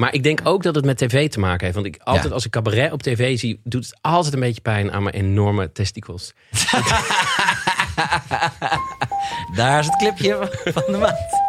Maar 0.00 0.14
ik 0.14 0.22
denk 0.22 0.40
ook 0.44 0.62
dat 0.62 0.74
het 0.74 0.84
met 0.84 0.98
tv 0.98 1.28
te 1.28 1.40
maken 1.40 1.62
heeft. 1.62 1.74
Want 1.74 1.86
ik 1.86 2.00
altijd 2.04 2.24
Ja. 2.26 2.30
als 2.32 2.44
ik 2.44 2.50
cabaret 2.50 2.92
op 2.92 3.02
tv 3.02 3.38
zie, 3.38 3.60
doet 3.64 3.84
het 3.84 3.98
altijd 4.00 4.34
een 4.34 4.40
beetje 4.40 4.60
pijn 4.60 4.92
aan 4.92 5.02
mijn 5.02 5.14
enorme 5.14 5.72
testicles. 5.72 6.32
Daar 9.56 9.78
is 9.78 9.86
het 9.86 9.96
clipje 9.96 10.60
van 10.64 10.82
de 10.86 10.98
maand. 10.98 11.39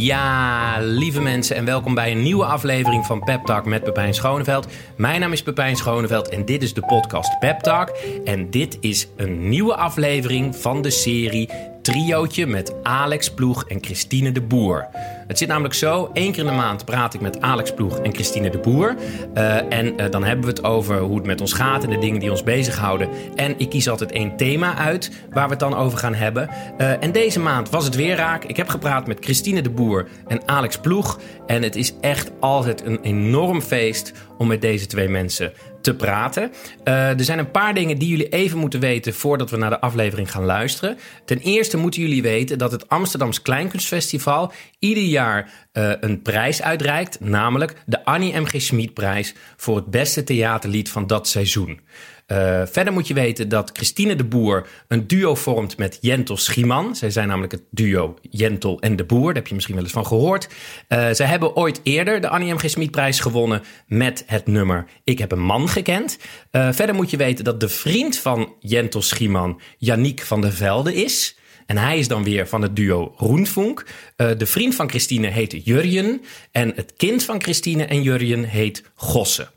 Ja, 0.00 0.76
lieve 0.80 1.20
mensen 1.20 1.56
en 1.56 1.64
welkom 1.64 1.94
bij 1.94 2.10
een 2.10 2.22
nieuwe 2.22 2.44
aflevering 2.44 3.06
van 3.06 3.24
Pep 3.24 3.44
Talk 3.44 3.64
met 3.64 3.84
Pepijn 3.84 4.14
Schoneveld. 4.14 4.66
Mijn 4.96 5.20
naam 5.20 5.32
is 5.32 5.42
Pepijn 5.42 5.76
Schoneveld 5.76 6.28
en 6.28 6.44
dit 6.44 6.62
is 6.62 6.74
de 6.74 6.80
podcast 6.80 7.38
Pep 7.38 7.58
Talk. 7.58 7.88
En 8.24 8.50
dit 8.50 8.78
is 8.80 9.08
een 9.16 9.48
nieuwe 9.48 9.74
aflevering 9.74 10.56
van 10.56 10.82
de 10.82 10.90
serie 10.90 11.48
Triootje 11.88 12.46
met 12.46 12.74
Alex 12.82 13.30
Ploeg 13.30 13.64
en 13.64 13.78
Christine 13.84 14.32
de 14.32 14.40
Boer. 14.40 14.88
Het 15.26 15.38
zit 15.38 15.48
namelijk 15.48 15.74
zo, 15.74 16.10
één 16.12 16.32
keer 16.32 16.44
in 16.44 16.50
de 16.50 16.56
maand 16.56 16.84
praat 16.84 17.14
ik 17.14 17.20
met 17.20 17.40
Alex 17.40 17.74
Ploeg 17.74 17.98
en 17.98 18.14
Christine 18.14 18.50
de 18.50 18.58
Boer. 18.58 18.96
Eh, 19.34 19.72
en 19.72 19.98
eh, 19.98 20.10
dan 20.10 20.24
hebben 20.24 20.44
we 20.44 20.50
het 20.50 20.64
over 20.64 20.98
hoe 20.98 21.16
het 21.16 21.26
met 21.26 21.40
ons 21.40 21.52
gaat 21.52 21.84
en 21.84 21.90
de 21.90 21.98
dingen 21.98 22.20
die 22.20 22.30
ons 22.30 22.42
bezighouden. 22.42 23.08
En 23.34 23.58
ik 23.58 23.70
kies 23.70 23.88
altijd 23.88 24.12
één 24.12 24.36
thema 24.36 24.76
uit 24.76 25.10
waar 25.30 25.44
we 25.44 25.50
het 25.50 25.60
dan 25.60 25.74
over 25.74 25.98
gaan 25.98 26.14
hebben. 26.14 26.48
Eh, 26.78 27.02
en 27.02 27.12
deze 27.12 27.40
maand 27.40 27.70
was 27.70 27.84
het 27.84 27.94
weer 27.94 28.16
raak. 28.16 28.44
Ik 28.44 28.56
heb 28.56 28.68
gepraat 28.68 29.06
met 29.06 29.24
Christine 29.24 29.62
de 29.62 29.70
Boer 29.70 30.08
en 30.26 30.48
Alex 30.48 30.78
Ploeg. 30.78 31.20
En 31.46 31.62
het 31.62 31.76
is 31.76 31.94
echt 32.00 32.30
altijd 32.40 32.84
een 32.84 33.00
enorm 33.02 33.60
feest 33.60 34.12
om 34.38 34.46
met 34.46 34.60
deze 34.60 34.86
twee 34.86 35.08
mensen 35.08 35.52
te 35.88 35.94
praten. 35.94 36.52
Eh, 36.84 37.18
er 37.18 37.24
zijn 37.24 37.38
een 37.38 37.50
paar 37.50 37.74
dingen 37.74 37.98
die 37.98 38.08
jullie 38.08 38.28
even 38.28 38.58
moeten 38.58 38.80
weten 38.80 39.14
voordat 39.14 39.50
we 39.50 39.56
naar 39.56 39.70
de 39.70 39.80
aflevering 39.80 40.30
gaan 40.30 40.44
luisteren. 40.44 40.98
Ten 41.24 41.38
eerste 41.38 41.76
moeten 41.76 42.02
jullie 42.02 42.22
weten 42.22 42.58
dat 42.58 42.72
het 42.72 42.88
Amsterdams 42.88 43.42
Kleinkunstfestival 43.42 44.52
ieder 44.78 45.02
jaar 45.02 45.52
eh, 45.72 45.90
een 46.00 46.22
prijs 46.22 46.62
uitreikt, 46.62 47.20
namelijk 47.20 47.74
de 47.86 48.04
Annie 48.04 48.40
M.G. 48.40 48.60
Schmid-prijs 48.60 49.34
voor 49.56 49.76
het 49.76 49.86
beste 49.86 50.24
theaterlied 50.24 50.90
van 50.90 51.06
dat 51.06 51.28
seizoen. 51.28 51.80
Eh, 52.28 52.62
verder 52.66 52.92
moet 52.92 53.08
je 53.08 53.14
weten 53.14 53.48
dat 53.48 53.70
Christine 53.72 54.16
de 54.16 54.24
Boer 54.24 54.66
een 54.88 55.06
duo 55.06 55.34
vormt 55.34 55.76
met 55.76 55.98
Jentel 56.00 56.36
Schieman. 56.36 56.96
Zij 56.96 57.10
zijn 57.10 57.28
namelijk 57.28 57.52
het 57.52 57.62
duo 57.70 58.16
Jentel 58.30 58.80
en 58.80 58.96
de 58.96 59.04
Boer. 59.04 59.26
Daar 59.26 59.34
heb 59.34 59.46
je 59.46 59.54
misschien 59.54 59.74
wel 59.74 59.84
eens 59.84 59.92
van 59.92 60.06
gehoord. 60.06 60.48
Eh, 60.88 61.08
zij 61.12 61.26
hebben 61.26 61.56
ooit 61.56 61.80
eerder 61.82 62.20
de 62.20 62.28
Annie 62.28 62.54
M. 62.54 62.58
G. 62.58 63.20
Gewonnen 63.20 63.62
met 63.86 64.24
het 64.26 64.46
nummer 64.46 64.86
Ik 65.04 65.18
heb 65.18 65.32
een 65.32 65.42
man 65.42 65.68
gekend. 65.68 66.18
Eh, 66.50 66.68
verder 66.72 66.94
moet 66.94 67.10
je 67.10 67.16
weten 67.16 67.44
dat 67.44 67.60
de 67.60 67.68
vriend 67.68 68.18
van 68.18 68.52
Jentel 68.60 69.02
Schieman 69.02 69.60
Yannick 69.78 70.22
van 70.22 70.40
der 70.40 70.52
Velde 70.52 70.94
is. 70.94 71.36
En 71.68 71.76
hij 71.78 71.98
is 71.98 72.08
dan 72.08 72.24
weer 72.24 72.48
van 72.48 72.62
het 72.62 72.76
duo 72.76 73.14
Roentvonk. 73.16 73.84
Eh, 74.16 74.30
de 74.38 74.46
vriend 74.46 74.74
van 74.74 74.88
Christine 74.88 75.26
heet 75.26 75.64
Jurjen. 75.64 76.22
En 76.50 76.72
het 76.74 76.92
kind 76.96 77.24
van 77.24 77.42
Christine 77.42 77.84
en 77.84 78.02
Jurjen 78.02 78.44
heet 78.44 78.82
Gosse. 78.94 79.48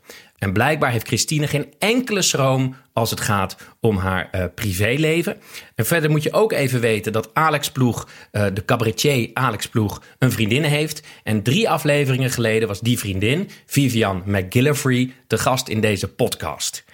En 0.42 0.52
blijkbaar 0.52 0.90
heeft 0.90 1.06
Christine 1.06 1.46
geen 1.46 1.72
enkele 1.78 2.22
schroom 2.22 2.76
als 2.92 3.10
het 3.10 3.20
gaat 3.20 3.56
om 3.80 3.96
haar 3.96 4.28
eh, 4.30 4.44
privéleven. 4.54 5.36
En 5.74 5.86
verder 5.86 6.10
moet 6.10 6.22
je 6.22 6.32
ook 6.32 6.52
even 6.52 6.80
weten 6.80 7.12
dat 7.12 7.30
Alex 7.32 7.70
Ploeg, 7.70 8.08
eh, 8.30 8.46
de 8.54 8.64
cabaretier 8.64 9.30
Alex 9.34 9.68
Ploeg, 9.68 10.02
een 10.18 10.32
vriendin 10.32 10.62
heeft. 10.62 11.02
En 11.22 11.42
drie 11.42 11.70
afleveringen 11.70 12.30
geleden 12.30 12.68
was 12.68 12.80
die 12.80 12.98
vriendin, 12.98 13.50
Vivian 13.66 14.22
McGillivray, 14.26 15.12
de 15.26 15.38
gast 15.38 15.68
in 15.68 15.80
deze 15.80 16.08
podcast. 16.08 16.84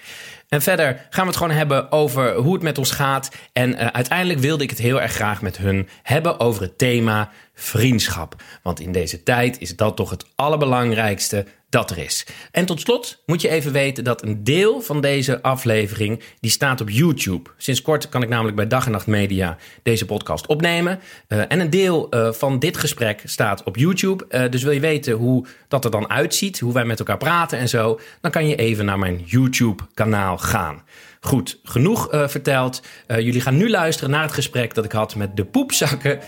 En 0.49 0.63
verder 0.63 1.07
gaan 1.11 1.23
we 1.25 1.31
het 1.31 1.37
gewoon 1.37 1.57
hebben 1.57 1.93
over 1.93 2.35
hoe 2.35 2.55
het 2.55 2.63
met 2.63 2.79
ons 2.79 2.91
gaat. 2.91 3.31
En 3.53 3.75
eh, 3.75 3.87
uiteindelijk 3.87 4.39
wilde 4.39 4.63
ik 4.63 4.71
het 4.71 4.79
heel 4.79 5.01
erg 5.01 5.13
graag 5.13 5.43
met 5.43 5.57
hun 5.57 5.89
hebben 6.03 6.41
over 6.41 6.63
het 6.63 6.79
thema 6.79 7.31
vriendschap. 7.55 8.43
Want 8.63 8.81
in 8.81 8.93
deze 8.93 9.23
tijd 9.23 9.61
is 9.61 9.77
dat 9.77 9.97
toch 9.97 10.11
het 10.11 10.25
allerbelangrijkste 10.35 11.47
dat 11.71 11.91
er 11.91 11.99
is. 11.99 12.27
En 12.51 12.67
tot 12.67 12.81
slot 12.81 13.23
moet 13.27 13.41
je 13.41 13.49
even 13.49 13.73
weten 13.73 14.05
dat 14.05 14.23
een 14.23 14.45
deel 14.45 14.81
van 14.81 15.01
deze 15.01 15.43
aflevering 15.43 16.23
die 16.41 16.51
staat 16.51 16.81
op 16.81 16.91
YouTube. 16.91 17.51
Sinds 17.57 17.83
kort 17.83 18.09
kan 18.09 18.23
ik 18.23 18.29
namelijk 18.29 18.57
bij 18.57 18.67
Dag 18.67 18.87
en 18.87 18.93
Nacht 18.93 19.07
Media 19.07 19.57
deze 19.83 20.07
podcast 20.07 20.47
opnemen. 20.47 21.01
Eh, 21.27 21.41
en 21.49 21.61
een 21.61 21.71
deel 21.71 22.11
eh, 22.11 22.33
van 22.33 22.59
dit 22.59 22.77
gesprek 22.77 23.23
staat 23.25 23.63
op 23.63 23.77
YouTube. 23.77 24.27
Eh, 24.29 24.51
dus 24.51 24.63
wil 24.63 24.73
je 24.73 24.81
weten 24.81 25.13
hoe 25.13 25.47
dat 25.69 25.85
er 25.85 25.91
dan 25.91 26.11
uitziet, 26.11 26.61
hoe 26.61 26.73
wij 26.73 26.85
met 26.85 26.99
elkaar 26.99 27.19
praten 27.19 27.59
en 27.59 27.69
zo, 27.69 28.01
dan 28.21 28.31
kan 28.31 28.49
je 28.49 28.57
even 28.57 28.85
naar 28.85 28.99
mijn 28.99 29.23
YouTube 29.25 29.83
kanaal 29.95 30.39
gaan. 30.39 30.83
Goed, 31.21 31.61
genoeg 31.63 32.09
verteld. 32.11 32.83
Jullie 33.07 33.41
gaan 33.41 33.57
nu 33.57 33.71
luisteren 33.71 34.11
naar 34.11 34.23
het 34.23 34.33
gesprek 34.33 34.75
dat 34.75 34.85
ik 34.85 34.93
had 34.93 35.15
met 35.15 35.37
de 35.37 35.45
poepzakken. 35.45 36.21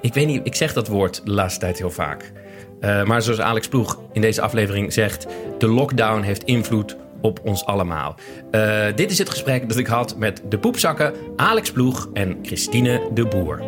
Ik 0.00 0.14
weet 0.14 0.26
niet, 0.26 0.46
ik 0.46 0.54
zeg 0.54 0.72
dat 0.72 0.88
woord 0.88 1.20
de 1.24 1.30
laatste 1.30 1.60
tijd 1.60 1.78
heel 1.78 1.90
vaak. 1.90 2.32
Uh, 2.80 3.04
maar 3.04 3.22
zoals 3.22 3.40
Alex 3.40 3.68
Ploeg 3.68 3.98
in 4.12 4.20
deze 4.20 4.40
aflevering 4.40 4.92
zegt, 4.92 5.26
de 5.58 5.68
lockdown 5.68 6.22
heeft 6.22 6.42
invloed 6.42 6.96
op 7.20 7.40
ons 7.44 7.64
allemaal. 7.64 8.14
Uh, 8.50 8.84
dit 8.94 9.10
is 9.10 9.18
het 9.18 9.30
gesprek 9.30 9.68
dat 9.68 9.78
ik 9.78 9.86
had 9.86 10.16
met 10.16 10.42
de 10.48 10.58
poepzakken 10.58 11.14
Alex 11.36 11.72
Ploeg 11.72 12.08
en 12.12 12.38
Christine 12.42 13.08
de 13.14 13.26
Boer. 13.26 13.62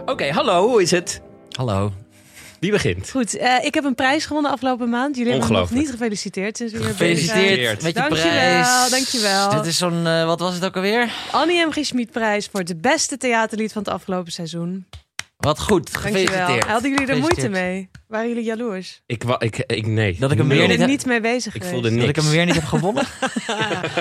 Oké, 0.00 0.10
okay, 0.10 0.30
hallo, 0.30 0.68
hoe 0.68 0.82
is 0.82 0.90
het? 0.90 1.20
Hallo. 1.50 1.92
Wie 2.60 2.70
begint? 2.70 3.10
Goed, 3.10 3.36
uh, 3.36 3.64
ik 3.64 3.74
heb 3.74 3.84
een 3.84 3.94
prijs 3.94 4.24
gewonnen 4.24 4.50
afgelopen 4.50 4.88
maand. 4.88 5.16
Jullie 5.16 5.32
hebben 5.32 5.52
me 5.52 5.58
nog 5.58 5.70
niet 5.70 5.90
gefeliciteerd. 5.90 6.58
Dus 6.58 6.72
Gefeliciteerd 6.74 7.82
met 7.82 7.94
je 7.94 8.00
dankjewel, 8.00 8.30
prijs. 8.30 8.90
Dankjewel, 8.90 9.50
Dit 9.50 9.66
is 9.66 9.76
zo'n, 9.78 10.06
uh, 10.06 10.24
wat 10.24 10.40
was 10.40 10.54
het 10.54 10.64
ook 10.64 10.76
alweer? 10.76 11.12
Annie 11.30 11.66
M. 11.66 11.70
G. 11.70 11.78
Schmid 11.84 12.10
prijs 12.10 12.48
voor 12.52 12.60
het 12.60 12.80
beste 12.80 13.16
theaterlied 13.16 13.72
van 13.72 13.82
het 13.82 13.92
afgelopen 13.92 14.32
seizoen. 14.32 14.86
Wat 15.40 15.60
goed, 15.60 15.96
gefeliciteerd. 15.96 16.64
Hadden 16.64 16.90
jullie 16.90 17.06
er 17.06 17.18
moeite 17.18 17.48
mee? 17.48 17.90
Waren 18.08 18.28
jullie 18.28 18.44
jaloers? 18.44 19.02
Ik, 19.06 19.24
ik, 19.24 19.56
ik 19.66 19.86
nee. 19.86 20.16
Dat 20.18 20.30
ik 20.30 20.38
hem 20.38 20.48
weer 20.48 20.68
niet, 20.68 20.80
er 20.80 20.86
niet 20.86 21.06
mee 21.06 21.20
bezig 21.20 21.54
ik 21.54 21.64
voelde 21.64 21.90
niks. 21.90 22.00
Dat 22.00 22.16
ik 22.16 22.22
hem 22.22 22.30
weer 22.30 22.44
niet 22.44 22.54
heb 22.54 22.64
gewonnen? 22.64 23.02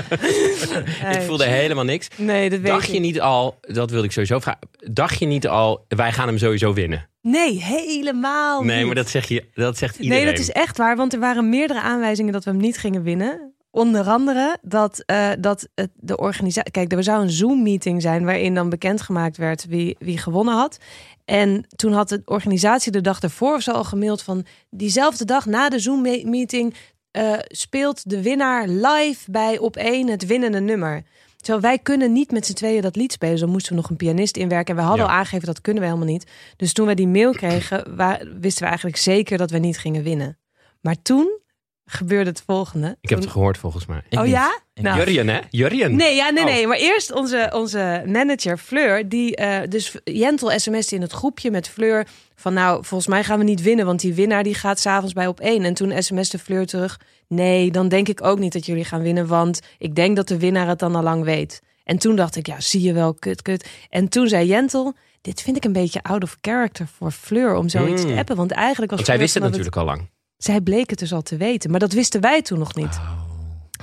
ik 1.16 1.22
voelde 1.22 1.45
helemaal 1.45 1.83
niks. 1.83 2.07
Nee, 2.16 2.50
dat 2.50 2.59
weet 2.59 2.72
Dacht 2.72 2.88
ik. 2.88 2.94
je 2.94 3.00
niet 3.00 3.22
al, 3.22 3.57
dat 3.61 3.89
wilde 3.89 4.05
ik 4.05 4.11
sowieso 4.11 4.39
vragen. 4.39 4.59
Dacht 4.91 5.19
je 5.19 5.25
niet 5.25 5.47
al, 5.47 5.85
wij 5.88 6.11
gaan 6.11 6.27
hem 6.27 6.38
sowieso 6.38 6.73
winnen? 6.73 7.09
Nee, 7.22 7.63
helemaal 7.63 8.63
Nee, 8.63 8.77
niet. 8.77 8.85
maar 8.85 8.95
dat, 8.95 9.09
zeg 9.09 9.27
je, 9.27 9.45
dat 9.53 9.77
zegt 9.77 9.97
iedereen. 9.97 10.23
Nee, 10.23 10.31
dat 10.33 10.41
is 10.41 10.51
echt 10.51 10.77
waar. 10.77 10.95
Want 10.95 11.13
er 11.13 11.19
waren 11.19 11.50
meerdere 11.50 11.81
aanwijzingen 11.81 12.33
dat 12.33 12.44
we 12.44 12.50
hem 12.50 12.59
niet 12.59 12.77
gingen 12.77 13.03
winnen. 13.03 13.53
Onder 13.71 14.06
andere 14.07 14.57
dat, 14.61 15.03
uh, 15.11 15.29
dat 15.39 15.67
het, 15.75 15.89
de 15.95 16.17
organisatie... 16.17 16.71
Kijk, 16.71 16.91
er 16.94 17.03
zou 17.03 17.21
een 17.21 17.29
Zoom-meeting 17.29 18.01
zijn... 18.01 18.25
waarin 18.25 18.53
dan 18.53 18.69
bekendgemaakt 18.69 19.38
werd 19.38 19.66
wie, 19.66 19.95
wie 20.00 20.17
gewonnen 20.17 20.53
had. 20.53 20.77
En 21.29 21.66
toen 21.75 21.94
had 21.94 22.09
de 22.09 22.22
organisatie 22.25 22.91
de 22.91 23.01
dag 23.01 23.19
ervoor 23.19 23.56
of 23.56 23.62
zo 23.62 23.72
al 23.72 23.84
gemaild 23.84 24.22
van... 24.22 24.45
diezelfde 24.69 25.25
dag 25.25 25.45
na 25.45 25.69
de 25.69 25.79
Zoom-meeting... 25.79 26.73
Uh, 27.17 27.34
speelt 27.47 28.09
de 28.09 28.22
winnaar 28.22 28.67
live 28.67 29.31
bij 29.31 29.57
op 29.57 29.75
één 29.75 30.07
het 30.07 30.25
winnende 30.25 30.59
nummer. 30.59 31.03
Terwijl 31.38 31.62
wij 31.62 31.79
kunnen 31.79 32.13
niet 32.13 32.31
met 32.31 32.45
z'n 32.45 32.53
tweeën 32.53 32.81
dat 32.81 32.95
lied 32.95 33.12
spelen. 33.12 33.34
Dus 33.34 33.44
dan 33.44 33.51
moesten 33.51 33.72
we 33.72 33.81
nog 33.81 33.89
een 33.89 33.95
pianist 33.95 34.38
inwerken. 34.38 34.73
En 34.75 34.81
we 34.81 34.88
hadden 34.88 35.06
Ja. 35.06 35.12
al 35.12 35.18
aangegeven 35.18 35.45
dat 35.45 35.62
kunnen 35.62 35.84
we 35.84 35.89
helemaal 35.89 36.12
niet. 36.12 36.31
Dus 36.56 36.73
toen 36.73 36.85
wij 36.85 36.95
die 36.95 37.07
mail 37.07 37.31
kregen, 37.31 37.95
wisten 38.39 38.62
we 38.62 38.68
eigenlijk 38.68 38.97
zeker 38.97 39.38
dat 39.38 39.51
we 39.51 39.57
niet 39.57 39.78
gingen 39.78 40.03
winnen. 40.03 40.38
Maar 40.81 41.01
toen 41.01 41.39
gebeurde 41.91 42.29
het 42.29 42.44
volgende. 42.45 42.97
Ik 43.01 43.09
heb 43.09 43.19
het 43.19 43.29
gehoord 43.29 43.57
volgens 43.57 43.85
mij. 43.85 44.01
Ik 44.09 44.17
oh 44.17 44.23
niet. 44.23 44.33
ja? 44.33 44.59
Nou, 44.73 44.97
Jurjen, 44.97 45.27
hè? 45.27 45.39
Jurjen. 45.50 45.95
Nee, 45.95 46.16
ja, 46.16 46.29
nee, 46.29 46.44
Oh. 46.44 46.50
nee. 46.50 46.67
Maar 46.67 46.77
eerst 46.77 47.13
onze, 47.13 47.51
onze 47.55 48.03
manager 48.05 48.57
Fleur, 48.57 49.09
die 49.09 49.35
eh, 49.35 49.67
dus 49.69 49.95
Jentel 50.03 50.59
sms'te 50.59 50.95
in 50.95 51.01
het 51.01 51.11
groepje 51.11 51.51
met 51.51 51.67
Fleur 51.69 52.07
van 52.35 52.53
nou, 52.53 52.85
volgens 52.85 53.09
mij 53.09 53.23
gaan 53.23 53.38
we 53.38 53.44
niet 53.44 53.61
winnen, 53.61 53.85
want 53.85 54.00
die 54.00 54.13
winnaar 54.13 54.44
die 54.44 54.53
gaat 54.53 54.79
s'avonds 54.79 55.13
bij 55.13 55.27
op 55.27 55.39
één. 55.39 55.63
En 55.63 55.73
toen 55.73 56.03
sms'te 56.03 56.39
Fleur 56.39 56.66
terug, 56.66 57.00
nee, 57.27 57.71
dan 57.71 57.88
denk 57.88 58.07
ik 58.07 58.24
ook 58.24 58.39
niet 58.39 58.53
dat 58.53 58.65
jullie 58.65 58.85
gaan 58.85 59.01
winnen, 59.01 59.27
want 59.27 59.59
ik 59.77 59.95
denk 59.95 60.15
dat 60.15 60.27
de 60.27 60.38
winnaar 60.39 60.68
het 60.68 60.80
dan 60.80 60.95
al 60.95 61.03
lang 61.03 61.24
weet. 61.24 61.62
En 61.83 61.97
toen 61.97 62.15
dacht 62.15 62.35
ik, 62.35 62.47
ja, 62.47 62.59
zie 62.59 62.81
je 62.81 62.94
wel, 62.94 63.13
kut, 63.13 63.42
kut. 63.42 63.68
En 63.89 64.09
toen 64.09 64.27
zei 64.27 64.47
Jentel, 64.47 64.94
dit 65.21 65.42
vind 65.42 65.57
ik 65.57 65.65
een 65.65 65.74
beetje 65.74 66.03
out 66.03 66.24
of 66.24 66.38
character 66.42 66.88
voor 66.97 67.12
Fleur 67.12 67.56
om 67.56 67.69
zoiets 67.69 68.01
Hmm. 68.03 68.12
te 68.12 68.18
appen, 68.19 68.35
want 68.35 68.51
eigenlijk 68.51 68.92
was 68.92 69.00
Want 69.00 69.06
zij 69.12 69.18
wist 69.19 69.33
het 69.33 69.44
natuurlijk 69.44 69.75
al 69.75 69.85
lang. 69.85 70.09
Zij 70.44 70.62
bleek 70.62 70.89
het 70.89 71.00
dus 71.00 71.13
al 71.13 71.21
te 71.21 71.38
weten, 71.38 71.71
maar 71.71 71.80
dat 71.80 71.94
wisten 71.94 72.21
wij 72.21 72.41
toen 72.41 72.59
nog 72.59 72.75
niet. 72.75 72.95
Oh. 73.00 73.18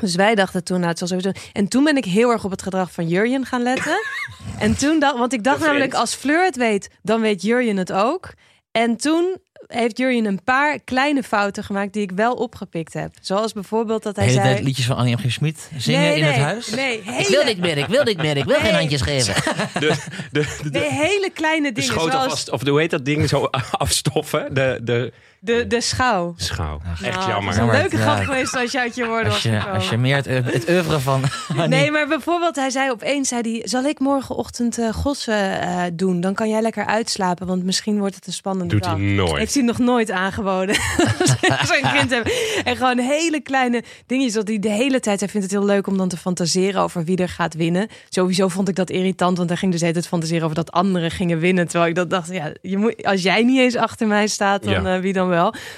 Dus 0.00 0.14
wij 0.14 0.34
dachten 0.34 0.64
toen, 0.64 0.76
nou, 0.76 0.88
het 0.88 0.98
zal 0.98 1.08
sowieso. 1.08 1.30
En 1.52 1.68
toen 1.68 1.84
ben 1.84 1.96
ik 1.96 2.04
heel 2.04 2.30
erg 2.30 2.44
op 2.44 2.50
het 2.50 2.62
gedrag 2.62 2.92
van 2.92 3.08
Jurjen 3.08 3.46
gaan 3.46 3.62
letten. 3.62 3.96
en 4.58 4.76
toen 4.76 4.98
dacht, 4.98 5.18
want 5.18 5.32
ik 5.32 5.44
dacht 5.44 5.58
De 5.60 5.66
namelijk, 5.66 5.94
als 5.94 6.14
Fleur 6.14 6.44
het 6.44 6.56
weet, 6.56 6.90
dan 7.02 7.20
weet 7.20 7.42
Jurjen 7.42 7.76
het 7.76 7.92
ook. 7.92 8.32
En 8.70 8.96
toen 8.96 9.36
heeft 9.66 9.98
Jurjen 9.98 10.24
een 10.24 10.44
paar 10.44 10.78
kleine 10.80 11.22
fouten 11.22 11.64
gemaakt 11.64 11.92
die 11.92 12.02
ik 12.02 12.10
wel 12.10 12.34
opgepikt 12.34 12.92
heb. 12.92 13.14
Zoals 13.20 13.52
bijvoorbeeld 13.52 14.02
dat 14.02 14.14
De 14.14 14.20
hij 14.20 14.30
hele 14.30 14.42
zei. 14.42 14.62
liedjes 14.62 14.86
van 14.86 14.96
Annie 14.96 15.14
M. 15.16 15.18
G. 15.18 15.32
Schmid 15.32 15.70
zingen 15.76 16.00
nee, 16.00 16.16
in 16.18 16.24
het 16.24 16.36
huis? 16.36 16.68
Nee, 16.70 16.98
Ik 16.98 17.04
hele, 17.04 17.30
wil 17.30 17.44
niet 17.44 17.58
meer, 17.58 17.78
ik 17.78 17.86
wil 17.86 18.04
niet 18.04 18.16
meer, 18.16 18.36
ik 18.36 18.44
wil 18.44 18.58
geen 18.58 18.74
handjes 18.74 19.00
geven. 19.00 19.34
De, 19.80 19.94
de, 20.32 20.58
de, 20.62 20.70
nee, 20.70 20.90
hele 20.90 21.30
kleine 21.34 21.72
de 21.72 21.80
dingen. 21.80 21.90
schoot 21.90 22.12
zoals 22.12 22.50
of 22.50 22.66
hoe 22.66 22.80
heet 22.80 22.90
dat 22.90 23.04
ding, 23.04 23.28
zo 23.28 23.44
afstoffen. 23.70 24.54
De, 24.54 24.80
de, 24.82 25.12
De, 25.46 25.66
de 25.66 25.80
schouw. 25.80 26.34
Schouw. 26.36 26.80
Ach, 26.92 27.02
Echt 27.02 27.16
Nou, 27.16 27.28
jammer. 27.30 27.52
Het 27.54 27.62
is 27.62 27.68
een 27.68 27.80
leuke 27.80 27.96
Ja. 27.96 28.02
grap 28.02 28.24
geweest 28.24 28.56
als 28.56 28.72
je 28.72 28.80
uit 28.80 28.94
je 28.94 29.06
woorden 29.06 29.24
Als 29.24 29.34
was 29.34 29.42
je, 29.42 29.50
gekomen. 29.58 29.74
als 29.74 29.88
je 29.88 29.96
meer 29.96 30.16
het, 30.16 30.26
het 30.26 30.68
oeuvre 30.68 31.00
van... 31.00 31.22
Nee, 31.68 31.90
maar 31.90 32.06
bijvoorbeeld, 32.08 32.56
hij 32.56 32.70
zei 32.70 32.90
opeens: 32.90 33.28
zei 33.28 33.42
die, 33.42 33.68
Zal 33.68 33.84
ik 33.84 33.98
morgenochtend 33.98 34.78
eh 34.78 34.88
gossen 34.92 35.60
eh, 35.60 35.82
doen? 35.92 36.20
Dan 36.20 36.34
kan 36.34 36.48
jij 36.48 36.60
lekker 36.60 36.86
uitslapen, 36.86 37.46
want 37.46 37.64
misschien 37.64 37.98
wordt 37.98 38.14
het 38.14 38.26
een 38.26 38.32
spannende 38.32 38.74
Doet 38.74 38.82
dag. 38.82 38.92
hij 38.92 39.00
nooit. 39.02 39.36
Heeft 39.36 39.54
hij 39.54 39.62
nog 39.62 39.78
nooit 39.78 40.10
aangeboden. 40.10 40.74
Zo'n 41.70 41.90
kind 41.92 42.10
hebben. 42.14 42.32
En 42.64 42.76
gewoon 42.76 42.98
hele 42.98 43.40
kleine 43.40 43.82
dingetjes. 44.06 44.32
Dat 44.34 44.48
hij 44.48 44.58
de 44.58 44.68
hele 44.70 45.00
tijd. 45.00 45.20
Hij 45.20 45.28
vindt 45.28 45.46
het 45.50 45.56
heel 45.56 45.66
leuk 45.66 45.86
om 45.86 45.96
dan 45.96 46.08
te 46.08 46.16
fantaseren 46.16 46.80
over 46.80 47.04
wie 47.04 47.16
er 47.16 47.28
gaat 47.28 47.54
winnen. 47.54 47.88
Sowieso 48.08 48.48
vond 48.48 48.68
ik 48.68 48.76
dat 48.76 48.90
irritant, 48.90 49.36
want 49.36 49.48
hij 49.48 49.58
ging 49.58 49.70
dus 49.70 49.80
de 49.80 49.86
hele 49.86 49.98
tijd 49.98 50.10
fantaseren 50.10 50.42
over 50.44 50.56
dat 50.56 50.72
anderen 50.72 51.10
gingen 51.10 51.38
winnen. 51.38 51.68
Terwijl 51.68 51.90
ik 51.90 51.96
dat 51.96 52.10
dacht, 52.10 52.28
ja, 52.32 52.52
je 52.62 52.78
moet, 52.78 53.04
als 53.04 53.22
jij 53.22 53.42
niet 53.42 53.58
eens 53.58 53.76
achter 53.76 54.06
mij 54.06 54.26
staat, 54.26 54.62
dan 54.62 54.82
Ja. 54.82 54.94
eh, 54.94 55.00
wie 55.00 55.12
dan 55.12 55.28
wel. 55.28 55.34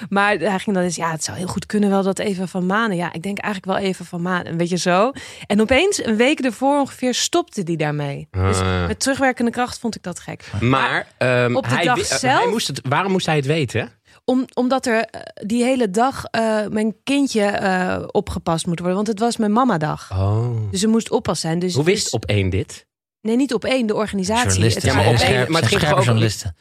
Maar 0.09 0.37
hij 0.37 0.59
ging 0.59 0.77
dan 0.77 0.85
eens, 0.85 0.97
ja, 0.97 1.11
het 1.11 1.25
zou 1.25 1.37
heel 1.39 1.47
goed 1.47 1.67
kunnen 1.67 1.91
wel 1.91 2.03
dat 2.03 2.19
even 2.19 2.49
van 2.49 2.67
manen. 2.67 2.97
Ja, 2.97 3.13
ik 3.13 3.23
denk 3.23 3.39
eigenlijk 3.39 3.79
wel 3.79 3.89
even 3.91 4.05
van 4.05 4.23
manen. 4.23 4.57
Weet 4.57 4.69
je 4.69 4.77
zo. 4.77 5.13
En 5.47 5.61
opeens, 5.61 6.05
een 6.05 6.17
week 6.17 6.41
ervoor 6.41 6.79
ongeveer, 6.81 7.15
stopte 7.15 7.63
hij 7.65 7.77
daarmee. 7.77 8.29
Dus 8.31 8.59
Ah. 8.61 8.87
met 8.87 9.01
terugwerkende 9.01 9.51
kracht 9.51 9.79
vond 9.79 9.95
ik 9.97 10.03
dat 10.03 10.21
gek. 10.21 10.45
Maar 10.61 11.07
ehm, 11.19 11.57
op 11.57 11.69
de 11.69 11.75
hij, 11.75 11.85
dag 11.85 11.99
eh, 11.99 12.05
zelf- 12.17 12.39
hij 12.43 12.51
moest 12.51 12.67
het, 12.67 12.81
waarom 12.89 13.13
moest 13.13 13.27
hij 13.27 13.37
het 13.37 13.47
weten? 13.47 13.91
Om, 14.25 14.45
omdat 14.55 14.87
er 14.87 15.05
eh, 15.05 15.21
die 15.47 15.65
hele 15.65 15.91
dag 15.91 16.25
eh, 16.25 16.67
mijn 16.67 16.95
kindje 17.05 17.43
eh, 17.45 18.03
opgepast 18.07 18.67
moet 18.67 18.79
worden. 18.79 18.97
Want 18.97 19.09
het 19.09 19.19
was 19.19 19.37
mijn 19.37 19.53
mamadag. 19.53 20.11
Oh. 20.13 20.71
Dus 20.71 20.83
er 20.83 20.89
moest 20.89 21.11
oppas 21.11 21.41
zijn. 21.41 21.59
Dus, 21.59 21.75
Hoe 21.75 21.85
wist 21.85 22.03
dus- 22.05 22.13
op 22.13 22.25
één 22.25 22.51
dit? 22.51 22.87
Nee, 23.21 23.37
niet 23.37 23.55
op 23.55 23.65
één, 23.65 23.87
de 23.87 23.95
organisatie. 23.95 24.49
Journalisten. 24.49 24.89
Ja, 24.89 24.95
maar 24.95 25.07
op 25.07 25.15
één- 25.19 25.53
maar 25.53 25.61
het 25.63 25.71
ging 25.77 25.89
journalisten. 26.05 26.57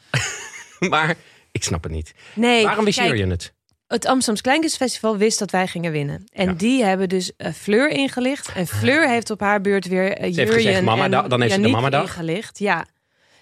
maar 0.90 1.14
ik 1.52 1.62
snap 1.64 1.82
het 1.82 1.92
niet. 1.92 2.12
Nee, 2.34 2.64
waarom 2.64 2.84
wist 2.84 2.98
kijk, 2.98 3.08
Jurjen 3.10 3.30
het? 3.30 3.52
Het 3.86 4.06
Amsterdams 4.06 4.40
Kleinkunstfestival 4.40 5.16
wist 5.16 5.38
dat 5.38 5.50
wij 5.50 5.66
gingen 5.66 5.92
winnen. 5.92 6.24
En 6.32 6.46
Ja. 6.46 6.52
die 6.52 6.84
hebben 6.84 7.08
dus 7.08 7.36
eh, 7.36 7.52
Fleur 7.52 7.88
ingelicht. 7.90 8.52
En 8.54 8.66
Fleur 8.66 9.08
heeft 9.08 9.30
op 9.30 9.40
haar 9.40 9.60
beurt 9.60 9.86
weer 9.86 10.18
uh, 10.28 10.34
heeft 10.36 10.52
gezegd, 10.52 10.82
mama, 10.82 11.08
da- 11.08 11.28
dan 11.28 11.40
heeft 11.40 11.54
ze 11.54 11.60
de 11.60 11.68
mamadag. 11.68 12.02
ingelicht. 12.02 12.58
Ja. 12.58 12.86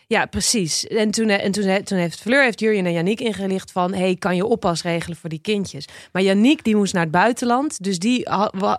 Ja, 0.09 0.27
precies. 0.27 0.87
En 0.87 1.11
toen, 1.11 1.29
eh, 1.29 1.45
en 1.45 1.53
toen, 1.53 1.65
eh, 1.65 1.77
toen 1.83 1.99
heeft 1.99 2.21
Fleur 2.21 2.43
heeft 2.43 2.61
Jurjen 2.61 2.87
en 2.87 2.93
Yannick 2.93 3.21
ingelicht 3.21 3.73
van... 3.73 3.95
hey, 3.95 4.17
kan 4.17 4.37
je 4.37 4.45
oppas 4.45 4.83
regelen 4.83 5.17
voor 5.17 5.29
die 5.29 5.39
kindjes? 5.39 5.89
Maar 6.13 6.23
Yannick 6.23 6.65
die 6.65 6.77
moest 6.77 6.93
naar 6.93 7.03
het 7.03 7.11
buitenland. 7.11 7.83
Dus 7.83 7.99
die, 7.99 8.29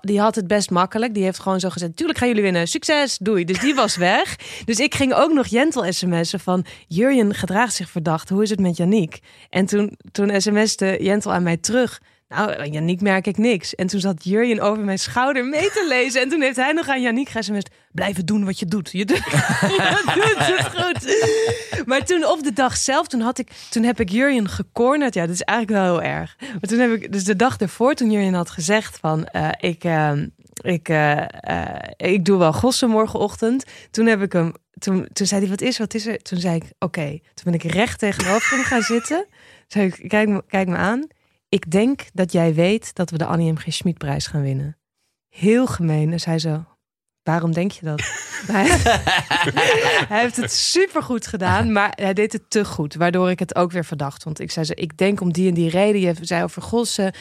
die 0.01 0.19
had 0.19 0.35
het 0.35 0.47
best 0.47 0.69
makkelijk. 0.69 1.13
Die 1.13 1.23
heeft 1.23 1.39
gewoon 1.39 1.59
zo 1.59 1.69
gezegd... 1.69 1.95
tuurlijk 1.95 2.19
gaan 2.19 2.27
jullie 2.27 2.43
winnen. 2.43 2.67
Succes, 2.67 3.17
doei. 3.17 3.45
Dus 3.45 3.59
die 3.59 3.75
was 3.75 3.95
weg. 3.95 4.35
Dus 4.65 4.79
ik 4.79 4.95
ging 4.95 5.13
ook 5.13 5.33
nog 5.33 5.47
Jentel 5.47 5.93
sms'en 5.93 6.39
van... 6.39 6.65
Jurjen 6.87 7.33
gedraagt 7.33 7.73
zich 7.73 7.89
verdacht. 7.89 8.29
Hoe 8.29 8.43
is 8.43 8.49
het 8.49 8.59
met 8.59 8.77
Yannick? 8.77 9.19
En 9.49 9.65
toen, 9.65 9.97
toen 10.11 10.41
sms'te 10.41 10.97
Jentel 10.99 11.33
aan 11.33 11.43
mij 11.43 11.57
terug... 11.57 12.01
Nou, 12.29 12.69
Yannick 12.69 13.01
merk 13.01 13.27
ik 13.27 13.37
niks. 13.37 13.75
En 13.75 13.87
toen 13.87 13.99
zat 13.99 14.23
Jurjen 14.23 14.59
over 14.59 14.83
mijn 14.83 14.99
schouder 14.99 15.45
mee 15.45 15.69
te 15.71 15.85
lezen. 15.89 16.21
En 16.21 16.29
toen 16.29 16.41
heeft 16.41 16.55
hij 16.55 16.71
nog 16.71 16.87
aan 16.87 17.01
Yannick 17.01 17.29
gesmst... 17.29 17.69
blijven 17.91 18.25
doen 18.25 18.45
wat 18.45 18.59
je 18.59 18.65
doet. 18.65 18.91
Je 18.97 19.05
doet, 19.05 19.23
het 19.23 20.67
goed. 20.75 21.85
Maar 21.85 22.05
toen 22.05 22.25
op 22.25 22.43
de 22.43 22.53
dag 22.53 22.77
zelf, 22.77 23.07
toen, 23.07 23.21
had 23.21 23.37
ik, 23.37 23.49
toen 23.69 23.83
heb 23.83 23.99
ik 23.99 24.09
Jurjen 24.09 24.49
gecornerd. 24.49 25.13
Ja, 25.13 25.25
dat 25.25 25.35
is 25.35 25.41
eigenlijk 25.41 25.79
wel 25.79 25.99
heel 25.99 26.09
erg. 26.09 26.35
Maar 26.39 26.69
toen 26.69 26.79
heb 26.79 26.91
ik, 26.91 27.11
dus 27.11 27.23
de 27.23 27.35
dag 27.35 27.57
ervoor, 27.57 27.93
toen 27.93 28.11
Jurjen 28.11 28.33
had 28.33 28.49
gezegd 28.49 28.97
van... 28.97 29.25
eh, 29.25 29.49
ik, 29.59 29.83
eh, 29.83 30.11
ik, 30.61 30.89
eh, 30.89 31.25
ik 31.97 32.25
doe 32.25 32.37
wel 32.37 32.53
gossen 32.53 32.89
morgenochtend. 32.89 33.65
Toen 33.91 34.05
heb 34.05 34.21
ik 34.21 34.31
hem... 34.33 34.53
Toen, 34.79 35.07
toen 35.13 35.27
zei 35.27 35.41
hij, 35.41 35.49
wat 35.49 35.61
is, 35.61 35.77
wat 35.77 35.93
is 35.93 36.05
er? 36.05 36.17
Toen 36.17 36.39
zei 36.39 36.55
ik, 36.55 36.63
oké. 36.79 37.09
Toen 37.09 37.43
ben 37.43 37.53
ik 37.53 37.63
recht 37.63 37.99
tegenover 37.99 38.55
hem 38.55 38.63
gaan 38.65 38.81
zitten. 38.81 39.25
Zei 39.67 39.85
ik, 39.85 40.09
kijk, 40.09 40.41
kijk 40.47 40.67
me 40.67 40.75
aan. 40.75 41.07
Ik 41.49 41.71
denk 41.71 42.05
dat 42.13 42.31
jij 42.31 42.53
weet 42.53 42.95
dat 42.95 43.09
we 43.09 43.17
de 43.17 43.25
Annie 43.25 43.51
M. 43.51 43.57
G. 43.57 43.65
Schmid-prijs 43.67 44.27
gaan 44.27 44.41
winnen. 44.41 44.77
Heel 45.29 45.67
gemeen. 45.67 46.11
En 46.11 46.19
zei 46.19 46.39
zo, 46.39 46.65
waarom 47.23 47.53
denk 47.53 47.71
je 47.71 47.85
dat? 47.85 48.01
Hij, 48.47 48.67
hij 50.11 50.21
heeft 50.21 50.35
het 50.35 50.51
supergoed 50.51 51.27
gedaan, 51.27 51.71
maar 51.71 51.91
hij 51.95 52.13
deed 52.13 52.33
het 52.33 52.49
te 52.49 52.65
goed. 52.65 52.95
Waardoor 52.95 53.29
ik 53.29 53.39
het 53.39 53.55
ook 53.55 53.71
weer 53.71 53.85
verdacht. 53.85 54.23
Want 54.23 54.39
ik 54.39 54.51
zei 54.51 54.65
zo, 54.65 54.73
ik 54.75 54.97
denk 54.97 55.21
om 55.21 55.33
die 55.33 55.47
en 55.47 55.53
die 55.53 55.69
reden. 55.69 56.01
Je 56.01 56.13
zei 56.21 56.43
over 56.43 56.61
gossen. 56.61 57.13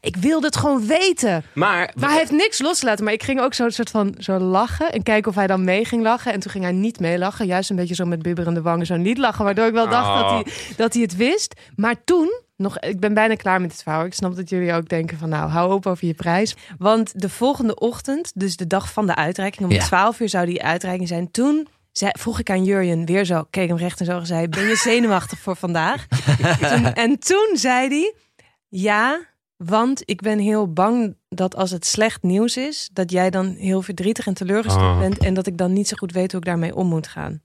Ik 0.00 0.16
wilde 0.16 0.46
het 0.46 0.56
gewoon 0.56 0.86
weten. 0.86 1.44
Maar, 1.54 1.92
Maar 1.98 2.08
hij 2.08 2.18
heeft 2.18 2.30
niks 2.30 2.60
losgelaten. 2.60 3.04
Maar 3.04 3.12
ik 3.12 3.22
ging 3.22 3.40
ook 3.40 3.54
zo 3.54 3.64
een 3.64 3.72
soort 3.72 3.90
van 3.90 4.14
zo 4.18 4.38
lachen. 4.38 4.92
En 4.92 5.02
kijken 5.02 5.30
of 5.30 5.36
hij 5.36 5.46
dan 5.46 5.64
mee 5.64 5.84
ging 5.84 6.02
lachen. 6.02 6.32
En 6.32 6.40
toen 6.40 6.50
ging 6.50 6.64
hij 6.64 6.72
niet 6.72 7.00
meelachen. 7.00 7.46
Juist 7.46 7.70
een 7.70 7.76
beetje 7.76 7.94
zo 7.94 8.04
met 8.04 8.22
bibberende 8.22 8.62
wangen 8.62 8.86
zo 8.86 8.96
niet 8.96 9.18
lachen. 9.18 9.44
Waardoor 9.44 9.66
ik 9.66 9.72
wel 9.72 9.88
dacht 9.88 10.08
Oh. 10.08 10.20
dat, 10.20 10.30
hij, 10.44 10.52
dat 10.76 10.92
hij 10.92 11.02
het 11.02 11.16
wist. 11.16 11.54
Maar 11.76 11.94
toen, 12.04 12.32
nog, 12.56 12.78
ik 12.78 13.00
ben 13.00 13.14
bijna 13.14 13.34
klaar 13.34 13.60
met 13.60 13.70
dit 13.70 13.82
verhaal. 13.82 14.04
Ik 14.04 14.14
snap 14.14 14.36
dat 14.36 14.48
jullie 14.48 14.72
ook 14.72 14.88
denken 14.88 15.18
van 15.18 15.28
nou, 15.28 15.50
hou 15.50 15.72
op 15.72 15.86
over 15.86 16.06
je 16.06 16.14
prijs. 16.14 16.54
Want 16.78 17.20
de 17.20 17.28
volgende 17.28 17.74
ochtend, 17.74 18.32
dus 18.34 18.56
de 18.56 18.66
dag 18.66 18.92
van 18.92 19.06
de 19.06 19.14
uitreiking. 19.14 19.68
Om 19.68 19.74
Ja. 19.74 19.84
12 19.84 20.20
uur 20.20 20.28
zou 20.28 20.46
die 20.46 20.62
uitreiking 20.62 21.08
zijn. 21.08 21.30
Toen 21.30 21.68
zei, 21.92 22.12
vroeg 22.18 22.38
ik 22.38 22.50
aan 22.50 22.64
Jurjen 22.64 23.04
weer 23.06 23.24
zo, 23.24 23.44
keek 23.50 23.68
hem 23.68 23.76
recht 23.76 24.00
en 24.00 24.06
zo 24.06 24.18
en 24.18 24.26
zei... 24.26 24.48
Ben 24.48 24.64
je 24.64 24.76
zenuwachtig 24.76 25.38
voor 25.38 25.56
vandaag? 25.56 26.06
Toen- 26.70 26.92
en 26.94 27.18
toen 27.18 27.48
zei 27.52 27.88
hij, 27.88 28.14
ja, 28.68 29.20
want 29.56 30.02
ik 30.04 30.20
ben 30.20 30.38
heel 30.38 30.72
bang 30.72 31.16
dat 31.28 31.56
als 31.56 31.70
het 31.70 31.86
slecht 31.86 32.22
nieuws 32.22 32.56
is... 32.56 32.88
dat 32.92 33.10
jij 33.10 33.30
dan 33.30 33.46
heel 33.54 33.82
verdrietig 33.82 34.26
en 34.26 34.34
teleurgesteld 34.34 34.92
Oh. 34.94 34.98
bent... 34.98 35.18
en 35.18 35.34
dat 35.34 35.46
ik 35.46 35.58
dan 35.58 35.72
niet 35.72 35.88
zo 35.88 35.96
goed 35.96 36.12
weet 36.12 36.30
hoe 36.30 36.40
ik 36.40 36.46
daarmee 36.46 36.74
om 36.74 36.86
moet 36.86 37.06
gaan. 37.08 37.40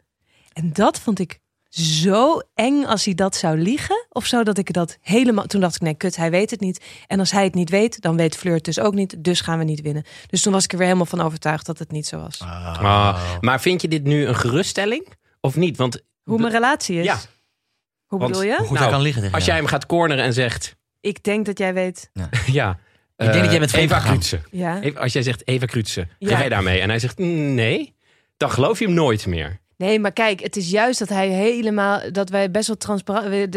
En 0.53 0.73
dat 0.73 0.99
vond 0.99 1.19
ik 1.19 1.39
zo 1.69 2.39
eng 2.53 2.83
als 2.83 3.05
hij 3.05 3.13
dat 3.13 3.35
zou 3.35 3.57
liegen. 3.57 4.05
Of 4.09 4.25
zo 4.25 4.43
dat 4.43 4.57
ik 4.57 4.73
dat 4.73 4.97
helemaal... 5.01 5.45
Toen 5.45 5.61
dacht 5.61 5.75
ik, 5.75 5.81
nee, 5.81 5.93
kut, 5.93 6.15
hij 6.15 6.31
weet 6.31 6.49
het 6.51 6.59
niet. 6.59 6.85
En 7.07 7.19
als 7.19 7.31
hij 7.31 7.43
het 7.43 7.53
niet 7.53 7.69
weet, 7.69 8.01
dan 8.01 8.15
weet 8.15 8.35
Fleur 8.35 8.55
het 8.55 8.63
dus 8.63 8.79
ook 8.79 8.93
niet. 8.93 9.23
Dus 9.23 9.41
gaan 9.41 9.57
we 9.57 9.63
niet 9.63 9.81
winnen. 9.81 10.03
Dus 10.27 10.41
toen 10.41 10.53
was 10.53 10.63
ik 10.63 10.71
er 10.71 10.77
weer 10.77 10.87
helemaal 10.87 11.07
van 11.07 11.21
overtuigd 11.21 11.65
dat 11.65 11.79
het 11.79 11.91
niet 11.91 12.07
zo 12.07 12.19
was. 12.19 12.39
Ah, 12.41 13.39
maar 13.41 13.61
vind 13.61 13.81
je 13.81 13.87
dit 13.87 14.03
nu 14.03 14.25
een 14.25 14.35
geruststelling? 14.35 15.07
Of 15.41 15.55
niet? 15.55 15.77
Want 15.77 16.01
Hoe 16.23 16.39
mijn 16.39 16.53
relatie 16.53 16.97
is. 16.97 17.05
Ja. 17.05 17.17
Hoe 18.05 18.19
Want- 18.19 18.31
bedoel 18.31 18.47
je? 18.47 18.55
Hoe 18.57 18.65
goed 18.65 18.69
Nou, 18.69 18.81
hij 18.83 18.89
kan 18.93 19.01
liggen 19.01 19.31
als 19.31 19.45
jij 19.45 19.55
hem 19.55 19.65
gaat 19.65 19.85
corneren 19.85 20.23
en 20.23 20.33
zegt... 20.33 20.75
Ik 21.01 21.23
denk 21.23 21.45
dat 21.45 21.57
jij 21.57 21.73
weet. 21.73 22.09
ja, 22.45 22.69
Ik 23.17 23.31
denk 23.31 23.41
dat 23.41 23.49
jij 23.49 23.59
bent 23.59 23.71
vreemd 23.71 23.91
Eva. 23.91 23.99
Krutse. 24.01 24.41
Ja. 24.51 24.79
Als 24.95 25.13
jij 25.13 25.21
zegt 25.21 25.47
Eva 25.47 25.65
Krutse, 25.65 26.07
ga 26.19 26.39
jij 26.39 26.49
daarmee? 26.49 26.79
En 26.79 26.89
hij 26.89 26.99
zegt 26.99 27.17
"Mm, 27.19 27.53
nee, 27.53 27.95
dan 28.37 28.51
geloof 28.51 28.79
je 28.79 28.85
hem 28.85 28.93
nooit 28.93 29.25
meer. 29.25 29.59
Nee, 29.77 29.99
maar 29.99 30.11
kijk, 30.11 30.39
het 30.39 30.55
is 30.55 30.69
juist 30.69 30.99
dat 30.99 31.09
hij 31.09 31.27
helemaal, 31.27 32.11
dat 32.11 32.29
wij 32.29 32.51
best 32.51 32.67
wel 32.67 32.77
transparant, 32.77 33.25
we, 33.27 33.47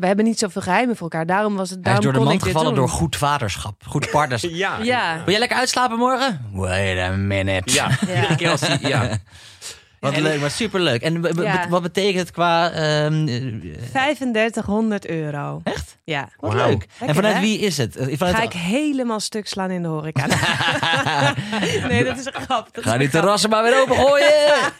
we 0.00 0.06
hebben 0.06 0.24
niet 0.24 0.38
zoveel 0.38 0.62
geheimen 0.62 0.96
voor 0.96 1.02
elkaar. 1.10 1.26
Daarom 1.26 1.56
was 1.56 1.70
het, 1.70 1.78
Hij 1.82 1.92
is 1.92 2.00
daarom 2.00 2.02
door 2.04 2.12
de 2.12 2.18
kon 2.18 2.26
man 2.28 2.36
ik 2.36 2.42
dit 2.42 2.52
gevallen 2.52 2.74
door 2.74 2.88
goed 2.88 3.16
vaderschap. 3.16 3.82
Goed 3.86 4.10
partnerschap. 4.10 4.50
Ja. 4.64 4.78
Ja. 4.82 5.16
Wil 5.16 5.30
jij 5.30 5.38
lekker 5.38 5.58
uitslapen 5.58 5.98
morgen? 5.98 6.46
Wait 6.52 6.98
a 6.98 7.10
minute. 7.10 7.72
Ja, 7.72 7.90
iedere 8.00 8.36
keer 8.36 8.50
als 8.50 8.60
hij... 8.60 8.78
Ja. 8.80 9.18
Wat 10.02 10.12
En- 10.12 10.22
leuk, 10.22 10.40
maar 10.40 10.50
superleuk. 10.50 11.02
En 11.02 11.22
Ja. 11.42 11.68
wat 11.68 11.82
betekent 11.82 12.18
het 12.18 12.30
qua... 12.30 12.70
ehm, 12.70 13.28
eh, 13.28 13.72
3500 13.92 15.06
euro. 15.06 15.60
echt? 15.64 15.96
Ja. 16.04 16.28
Wat 16.38 16.54
leuk. 16.54 16.86
en 17.00 17.14
vanuit 17.14 17.34
hè? 17.34 17.40
wie 17.40 17.58
is 17.58 17.76
het? 17.76 17.96
Eh, 17.96 18.16
Vanuit 18.16 18.36
Ga 18.36 18.42
ik 18.42 18.52
helemaal 18.52 19.20
stuk 19.20 19.46
slaan 19.48 19.70
in 19.70 19.82
de 19.82 19.88
horeca. 19.88 20.26
nee, 21.88 22.04
dat 22.04 22.18
is 22.18 22.24
een 22.26 22.32
grap. 22.32 22.68
Dat 22.72 22.84
Ga 22.84 22.98
die 22.98 23.08
terrassen 23.08 23.50
maar 23.50 23.62
weer 23.62 23.80
opengooien. 23.82 24.32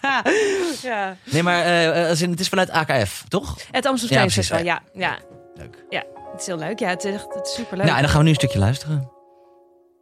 Ja. 0.82 1.16
nee, 1.24 1.42
maar 1.42 1.64
eh, 1.64 2.08
als 2.08 2.20
in, 2.22 2.30
het 2.30 2.40
is 2.40 2.48
vanuit 2.48 2.70
AKF, 2.70 3.24
toch? 3.28 3.56
Het 3.70 3.86
Amsterdam 3.86 4.18
Ja, 4.18 4.24
precies. 4.24 4.48
Festival, 4.48 4.64
ja. 4.64 4.82
ja. 4.94 5.18
Leuk. 5.54 5.84
Ja, 5.88 6.04
het 6.32 6.40
is 6.40 6.46
heel 6.46 6.58
leuk. 6.58 6.78
Ja, 6.78 6.88
het 6.88 7.04
is, 7.04 7.14
echt- 7.14 7.34
het 7.34 7.46
is 7.46 7.54
superleuk. 7.54 7.84
Nou, 7.84 7.96
en 7.96 8.02
dan 8.02 8.10
gaan 8.10 8.18
we 8.18 8.24
nu 8.24 8.30
een 8.30 8.36
stukje 8.36 8.58
luisteren. 8.58 9.10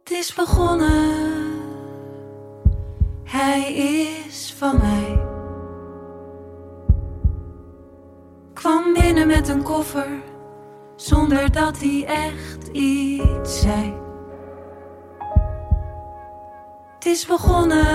Het 0.03 0.11
is 0.13 0.33
begonnen. 0.33 1.50
Hij 3.31 3.73
is 3.73 4.53
van 4.57 4.77
mij. 4.77 5.19
Kwam 8.53 8.93
binnen 8.93 9.27
met 9.27 9.47
een 9.47 9.63
koffer, 9.63 10.23
zonder 10.95 11.51
dat 11.51 11.79
hij 11.79 12.05
echt 12.05 12.67
iets 12.71 13.59
zei. 13.59 13.93
Het 16.93 17.05
is 17.05 17.25
begonnen, 17.25 17.85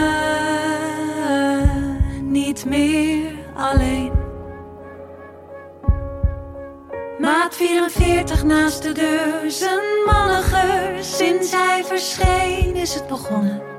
niet 2.23 2.65
meer 2.65 3.33
alleen. 3.55 4.13
Maat 7.19 7.55
44 7.55 8.45
naast 8.45 8.83
de 8.83 8.93
deur, 8.93 9.51
zijn 9.51 10.05
mannigeur. 10.07 11.05
Sinds 11.05 11.53
hij 11.53 11.85
verscheen 11.85 12.75
is 12.75 12.95
het 12.95 13.07
begonnen. 13.07 13.76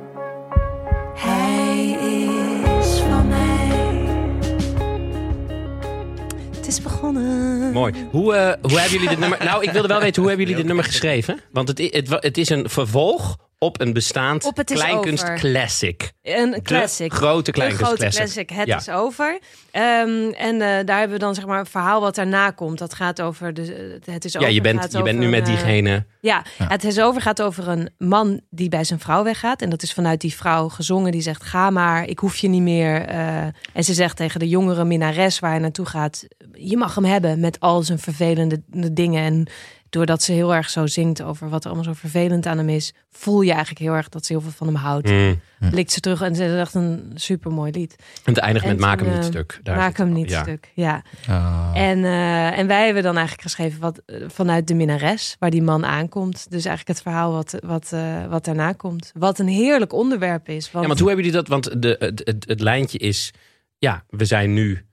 Het 6.68 6.76
is 6.78 6.84
begonnen. 6.84 7.72
Mooi. 7.72 7.94
Hoe, 8.12 8.34
eh, 8.34 8.54
hoe 8.62 8.80
hebben 8.80 8.92
jullie 8.92 9.10
dit 9.10 9.20
nummer... 9.20 9.44
Nou, 9.44 9.64
ik 9.64 9.72
wilde 9.72 9.88
wel 9.88 10.00
weten, 10.00 10.22
hoe 10.22 10.28
hebben 10.28 10.46
jullie 10.48 10.62
dit 10.62 10.68
nummer 10.68 10.86
geschreven? 10.86 11.40
Want 11.52 11.68
het, 11.68 11.80
het, 11.80 12.10
het 12.10 12.38
is 12.38 12.50
een 12.50 12.70
vervolg 12.70 13.38
op 13.60 13.82
een 13.82 13.94
bestaand 13.94 14.46
Op 14.46 14.62
kleinkunst 14.66 15.24
over. 15.24 15.36
classic. 15.40 16.12
Een 16.22 16.62
classic. 16.64 17.10
De 17.10 17.16
grote 17.16 17.52
kleinkunst 17.52 17.86
grote 17.86 18.02
classic. 18.02 18.22
classic. 18.22 18.50
Het 18.50 18.68
Ja. 18.68 18.78
is 18.78 18.90
over. 18.90 19.40
Ehm, 19.72 20.30
en 20.32 20.54
eh, 20.62 20.86
daar 20.86 21.00
hebben 21.00 21.18
we 21.18 21.24
dan 21.24 21.36
zeg 21.36 21.46
maar 21.46 21.60
een 21.60 21.66
verhaal 21.66 22.02
wat 22.02 22.16
daarna 22.16 22.52
komt. 22.52 22.78
Dat 22.78 22.94
gaat 22.94 23.22
over 23.22 23.54
de. 23.54 24.00
Het 24.06 24.26
is 24.26 24.32
Ja, 24.34 24.48
je 24.48 24.62
bent, 24.62 24.92
je 24.92 25.02
bent 25.02 25.20
nu 25.20 25.28
met 25.30 25.40
eh, 25.40 25.46
diegene. 25.46 26.06
Ja, 26.22 26.44
het 26.64 26.84
is 26.84 27.00
over 27.00 27.22
gaat 27.22 27.42
over 27.42 27.68
een 27.68 27.90
man 27.98 28.42
die 28.50 28.70
bij 28.70 28.84
zijn 28.84 29.00
vrouw 29.00 29.24
weggaat. 29.24 29.62
En 29.62 29.70
dat 29.70 29.84
is 29.84 29.94
vanuit 29.94 30.22
die 30.22 30.34
vrouw 30.36 30.68
gezongen. 30.70 31.12
Die 31.12 31.22
zegt: 31.22 31.44
Ga 31.44 31.70
maar, 31.70 32.06
ik 32.08 32.20
hoef 32.20 32.36
je 32.38 32.48
niet 32.48 32.62
meer. 32.62 33.02
Eh, 33.06 33.38
en 33.74 33.84
ze 33.84 33.94
zegt 33.94 34.16
tegen 34.18 34.40
de 34.40 34.48
jongere 34.50 34.86
minnares 34.86 35.40
waar 35.40 35.52
hij 35.52 35.60
naartoe 35.60 35.86
gaat: 35.86 36.28
Je 36.54 36.78
mag 36.78 36.96
hem 36.96 37.06
hebben 37.06 37.40
met 37.40 37.60
al 37.60 37.84
zijn 37.84 38.00
vervelende 38.00 38.62
dingen. 38.92 39.24
En 39.24 39.48
doordat 39.90 40.24
ze 40.24 40.32
heel 40.32 40.56
erg 40.56 40.70
zo 40.70 40.86
zingt 40.88 41.22
over 41.22 41.50
wat 41.50 41.64
er 41.64 41.70
allemaal 41.72 41.94
zo 41.94 42.00
vervelend 42.00 42.46
aan 42.46 42.58
hem 42.58 42.70
is, 42.70 42.94
voel 43.12 43.42
je 43.42 43.50
eigenlijk 43.52 43.80
heel 43.80 43.94
erg 43.94 44.10
dat 44.10 44.26
ze 44.26 44.34
heel 44.34 44.42
veel 44.42 44.52
van 44.52 44.68
hem 44.68 44.76
houdt. 44.76 45.10
Mm. 45.10 45.40
Blikt 45.70 45.92
ze 45.92 46.00
terug 46.00 46.22
en 46.22 46.36
ze 46.36 46.46
is 46.46 46.60
echt 46.60 46.74
een 46.74 47.12
super 47.16 47.52
mooi 47.52 47.72
lied. 47.72 47.96
En 48.24 48.34
het 48.34 48.38
eindigt 48.38 48.66
En 48.66 48.72
met 48.72 48.80
Maak 48.80 49.00
hem 49.00 49.10
niet 49.10 49.18
eh, 49.18 49.24
stuk. 49.24 49.60
Daar 49.64 49.78
Maak 49.78 49.98
hem 49.98 50.12
niet 50.12 50.30
Ja. 50.30 50.42
stuk. 50.42 50.72
Ja. 50.74 51.02
Ah. 51.28 51.72
En, 51.74 52.04
eh, 52.04 52.58
en 52.58 52.68
wij 52.68 52.86
hebben 52.86 53.04
dan 53.04 53.16
eigenlijk 53.18 53.48
geschreven 53.48 53.80
wat, 53.80 54.02
eh, 54.06 54.22
vanuit 54.28 54.68
de 54.68 54.74
minnares, 54.74 55.36
waar 55.40 55.50
die 55.50 55.62
man 55.62 55.86
aankomt. 55.86 56.46
Dus 56.50 56.66
eigenlijk 56.66 56.88
het 56.88 57.02
verhaal 57.02 57.32
wat, 57.32 57.56
wat, 57.64 57.92
eh, 57.94 58.26
wat 58.26 58.46
daarna 58.46 58.72
komt. 58.74 59.12
Wat 59.14 59.40
een 59.40 59.48
heerlijk 59.48 59.94
onderwerp 59.94 60.50
is. 60.50 60.72
Want, 60.72 60.82
Ja, 60.84 60.88
want 60.88 61.00
hoe 61.00 61.08
hebben 61.08 61.26
jullie 61.26 61.40
dat? 61.42 61.48
Want 61.48 61.82
de, 61.82 61.96
het, 62.00 62.22
het, 62.24 62.46
het 62.48 62.60
lijntje 62.60 62.98
is, 62.98 63.34
ja, 63.78 64.04
we 64.10 64.26
zijn 64.26 64.54
nu, 64.54 64.86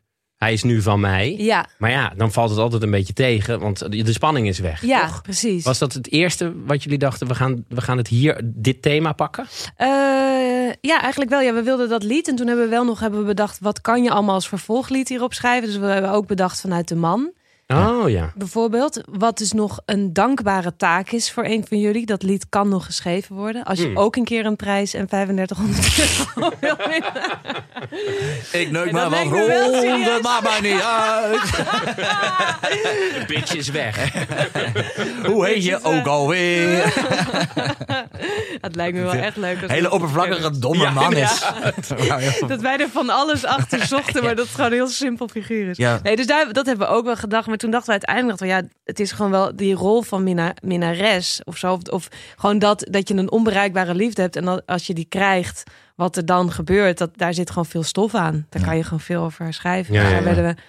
hij 0.44 0.52
is 0.52 0.62
nu 0.62 0.82
van 0.82 1.00
mij. 1.00 1.34
ja, 1.38 1.66
Maar 1.78 1.90
ja, 1.90 2.12
dan 2.16 2.32
valt 2.32 2.50
het 2.50 2.58
altijd 2.58 2.82
een 2.82 2.90
beetje 2.90 3.12
tegen, 3.12 3.60
want 3.60 3.90
de 3.90 4.12
spanning 4.12 4.48
is 4.48 4.58
weg. 4.58 4.84
ja 4.84 5.06
toch? 5.06 5.22
precies. 5.22 5.64
Was 5.64 5.78
dat 5.78 5.92
het 5.92 6.12
eerste 6.12 6.52
wat 6.66 6.82
jullie 6.82 6.98
dachten, 6.98 7.26
we 7.26 7.34
gaan, 7.34 7.64
we 7.68 7.80
gaan 7.80 7.96
het 7.96 8.08
hier, 8.08 8.40
dit 8.44 8.82
thema 8.82 9.12
pakken? 9.12 9.46
Eh, 9.76 9.86
ja, 10.80 11.00
eigenlijk 11.00 11.30
wel. 11.30 11.40
Ja, 11.40 11.54
we 11.54 11.62
wilden 11.62 11.88
dat 11.88 12.02
lied. 12.02 12.28
En 12.28 12.36
toen 12.36 12.46
hebben 12.46 12.64
we 12.64 12.70
wel 12.70 12.84
nog 12.84 13.00
hebben 13.00 13.20
we 13.20 13.26
bedacht, 13.26 13.58
wat 13.60 13.80
kan 13.80 14.02
je 14.02 14.10
allemaal 14.10 14.34
als 14.34 14.48
vervolglied 14.48 15.08
hierop 15.08 15.34
schrijven? 15.34 15.68
Dus 15.68 15.78
we 15.78 15.86
hebben 15.86 16.10
ook 16.10 16.26
bedacht 16.26 16.60
vanuit 16.60 16.88
de 16.88 16.96
man. 16.96 17.32
Oh 17.66 18.08
ja. 18.10 18.32
Bijvoorbeeld, 18.34 19.00
wat 19.10 19.38
dus 19.38 19.52
nog 19.52 19.80
een 19.86 20.12
dankbare 20.12 20.76
taak 20.76 21.10
is 21.10 21.32
voor 21.32 21.44
een 21.44 21.64
van 21.68 21.78
jullie. 21.80 22.06
Dat 22.06 22.22
lied 22.22 22.46
kan 22.48 22.68
nog 22.68 22.84
geschreven 22.84 23.34
worden. 23.36 23.64
Als 23.64 23.78
je 23.78 23.84
Hmm. 23.86 23.98
ook 23.98 24.16
een 24.16 24.24
keer 24.24 24.46
een 24.46 24.56
prijs 24.56 24.94
en 24.94 25.06
3500 25.06 25.98
euro 26.34 26.50
wil 26.60 26.76
winnen. 26.76 27.12
Ik 28.52 28.70
neuk 28.70 28.92
dat 28.92 29.10
maar 29.10 29.10
wat 29.10 29.38
rond, 29.38 30.04
het 30.04 30.22
maakt 30.22 30.42
mij 30.42 30.72
niet 30.72 30.80
uit. 30.82 31.42
De 33.14 33.24
bitch 33.26 33.54
is 33.54 33.68
weg. 33.68 34.12
Hoe 35.26 35.46
heet 35.46 35.64
je 35.64 35.82
ook 35.82 36.06
alweer? 36.06 36.82
Het 38.64 38.76
lijkt 38.76 38.96
me 38.96 39.02
wel 39.02 39.12
echt 39.12 39.36
leuk. 39.36 39.62
Als 39.62 39.70
Hele 39.70 39.90
oppervlakkige, 39.90 40.58
domme 40.58 40.90
man 40.90 41.12
is. 41.16 41.44
Dat 42.46 42.60
wij 42.60 42.76
er 42.78 42.88
van 42.88 43.10
alles 43.10 43.44
achter 43.44 43.86
zochten, 43.96 44.22
maar 44.24 44.34
dat 44.36 44.44
het 44.46 44.54
gewoon 44.54 44.70
een 44.70 44.76
heel 44.76 44.88
simpel 44.88 45.28
figuur 45.28 45.68
is. 45.68 45.76
Ja. 45.76 46.00
Nee, 46.02 46.16
dus 46.16 46.26
daar, 46.26 46.52
dat 46.52 46.66
hebben 46.66 46.86
we 46.88 46.92
ook 46.94 47.04
wel 47.04 47.16
gedacht. 47.16 47.46
Maar 47.46 47.56
toen 47.56 47.70
dachten 47.70 47.86
we 47.86 47.92
uiteindelijk, 48.06 48.38
we, 48.40 48.46
ja, 48.46 48.62
het 48.84 49.00
is 49.00 49.12
gewoon 49.12 49.30
wel 49.30 49.56
die 49.56 49.74
rol 49.74 50.02
van 50.02 50.22
minna, 50.22 50.54
minnares 50.62 51.40
of 51.44 51.56
zo. 51.56 51.72
Of, 51.72 51.82
of 51.88 52.08
gewoon 52.36 52.58
dat, 52.58 52.86
dat 52.90 53.08
je 53.08 53.14
een 53.14 53.30
onbereikbare 53.30 53.94
liefde 53.94 54.22
hebt. 54.22 54.36
En 54.36 54.44
dat, 54.44 54.62
als 54.66 54.86
je 54.86 54.94
die 54.94 55.06
krijgt, 55.08 55.62
wat 55.94 56.16
er 56.16 56.26
dan 56.26 56.52
gebeurt, 56.52 56.98
dat, 56.98 57.10
daar 57.16 57.34
zit 57.34 57.48
gewoon 57.48 57.66
veel 57.66 57.82
stof 57.82 58.14
aan. 58.14 58.46
Daar 58.48 58.60
Ja. 58.62 58.66
kan 58.68 58.76
je 58.76 58.82
gewoon 58.84 59.00
veel 59.00 59.22
over 59.22 59.54
schrijven. 59.54 59.94
Ja, 59.94 60.00
Dus 60.00 60.08
ja, 60.10 60.14
daar 60.14 60.24
werden 60.24 60.44
we 60.44 60.60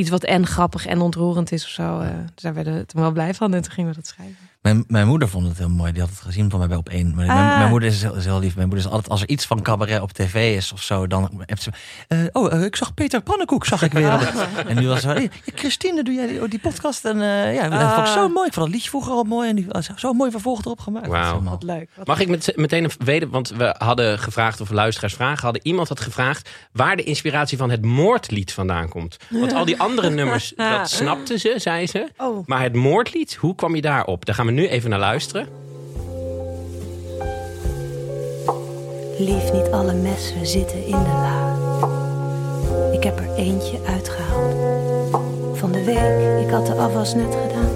iets 0.00 0.10
wat 0.10 0.24
en 0.24 0.46
grappig 0.46 0.86
en 0.86 1.00
ontroerend 1.00 1.52
is 1.52 1.64
of 1.64 1.70
zo. 1.70 2.00
eh, 2.00 2.08
dus 2.34 2.42
daar 2.42 2.54
werden 2.54 2.74
we 2.74 2.86
toen 2.86 3.00
wel 3.00 3.12
blij 3.12 3.34
van. 3.34 3.54
En 3.54 3.62
toen 3.62 3.72
gingen 3.72 3.90
we 3.90 3.96
dat 3.96 4.06
schrijven. 4.06 4.36
Mijn, 4.64 4.84
mijn 4.88 5.06
moeder 5.06 5.28
vond 5.28 5.46
het 5.48 5.58
heel 5.58 5.68
mooi. 5.68 5.92
Die 5.92 6.00
had 6.00 6.10
het 6.10 6.20
gezien 6.20 6.50
van 6.50 6.58
mij 6.58 6.68
bij 6.68 6.76
op 6.76 6.88
één. 6.88 7.14
Maar 7.14 7.26
mijn, 7.26 7.38
Ah. 7.50 7.58
mijn 7.58 7.70
moeder 7.70 7.88
is 7.88 8.02
heel, 8.02 8.14
is 8.14 8.24
heel 8.24 8.38
lief. 8.38 8.54
Mijn 8.56 8.68
moeder 8.68 8.86
is 8.86 8.90
altijd, 8.92 9.10
als 9.10 9.22
er 9.22 9.28
iets 9.28 9.46
van 9.46 9.62
cabaret 9.62 10.00
op 10.00 10.12
tv 10.12 10.56
is 10.56 10.72
of 10.72 10.82
zo, 10.82 11.06
dan 11.06 11.42
heeft 11.46 11.62
ze. 11.62 11.70
eh, 12.08 12.18
oh, 12.32 12.52
eh, 12.52 12.62
ik 12.64 12.76
zag 12.76 12.94
Peter 12.94 13.20
Pannenkoek, 13.22 13.64
zag 13.66 13.82
ik 13.82 13.92
weer. 13.92 14.32
En 14.68 14.76
nu 14.76 14.86
was 14.88 15.00
ze. 15.00 15.08
Hey, 15.08 15.30
Christine, 15.54 16.02
doe 16.04 16.14
jij 16.14 16.26
die, 16.26 16.42
oh, 16.42 16.50
die 16.50 16.58
podcast? 16.58 17.04
En 17.04 17.20
eh, 17.22 17.54
ja, 17.54 17.68
dat 17.68 17.92
vond 17.94 18.06
ik 18.06 18.12
zo 18.12 18.24
Ah. 18.24 18.32
mooi. 18.32 18.46
Ik 18.46 18.52
vond 18.52 18.66
dat 18.66 18.74
liedje 18.74 18.88
vroeger 18.90 19.12
al 19.12 19.24
mooi. 19.24 19.48
En 19.48 19.56
die 19.56 19.66
was 19.68 19.88
zo 19.96 20.12
mooi 20.12 20.30
vervolg 20.30 20.64
erop 20.64 20.80
gemaakt. 20.80 21.06
Wauw. 21.06 21.16
Dat 21.20 21.26
is 21.26 21.32
helemaal- 21.38 21.52
Wat 21.52 21.62
leuk. 21.62 21.88
Wat 21.96 22.06
Mag 22.06 22.20
ik 22.20 22.28
met, 22.28 22.52
meteen 22.56 22.84
een 22.84 22.90
weten, 22.98 23.30
want 23.30 23.48
we 23.48 23.74
hadden 23.78 24.18
gevraagd 24.18 24.60
of 24.60 24.70
luisteraars 24.70 25.14
vragen 25.14 25.42
hadden. 25.44 25.66
Iemand 25.66 25.88
had 25.88 26.00
gevraagd 26.00 26.50
waar 26.72 26.96
de 26.96 27.02
inspiratie 27.02 27.58
van 27.58 27.70
het 27.70 27.84
moordlied 27.84 28.52
vandaan 28.52 28.88
komt. 28.88 29.16
Want 29.30 29.52
al 29.52 29.64
die 29.64 29.80
andere 29.80 30.10
nummers, 30.20 30.52
dat 30.56 30.90
snapten 30.90 31.38
ze, 31.40 31.54
zei 31.56 31.86
ze. 31.86 32.08
Oh. 32.16 32.46
Maar 32.46 32.62
het 32.62 32.74
moordlied, 32.74 33.34
hoe 33.34 33.54
kwam 33.54 33.74
je 33.74 33.80
daarop? 33.80 34.24
Daar 34.24 34.34
gaan 34.34 34.46
we 34.46 34.52
nu 34.54 34.68
even 34.68 34.90
naar 34.90 34.98
luisteren. 34.98 35.48
Lief, 39.18 39.52
niet 39.52 39.70
alle 39.70 39.94
messen 39.94 40.46
zitten 40.46 40.86
in 40.86 40.90
de 41.02 41.08
la. 41.08 41.56
Ik 42.92 43.04
heb 43.04 43.18
er 43.18 43.34
eentje 43.34 43.78
uitgehaald. 43.86 44.54
Van 45.52 45.72
de 45.72 45.84
week, 45.84 46.46
ik 46.46 46.52
had 46.52 46.66
de 46.66 46.74
afwas 46.74 47.14
net 47.14 47.36
gedaan. 47.42 47.70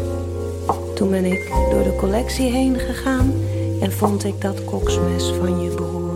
Toen 0.95 1.11
ben 1.11 1.25
ik 1.25 1.53
door 1.71 1.83
de 1.83 1.97
collectie 1.97 2.51
heen 2.51 2.79
gegaan 2.79 3.33
en 3.81 3.93
vond 3.93 4.25
ik 4.25 4.41
dat 4.41 4.65
koksmes 4.65 5.25
van 5.25 5.63
je 5.63 5.71
broer. 5.71 6.08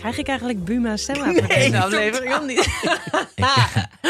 Krijg 0.00 0.18
ik 0.18 0.28
eigenlijk 0.28 0.64
Buma 0.64 0.96
stem 0.96 1.22
aan 1.22 1.34
deze 1.34 1.78
aflevering? 1.82 2.46
niet? 2.46 2.68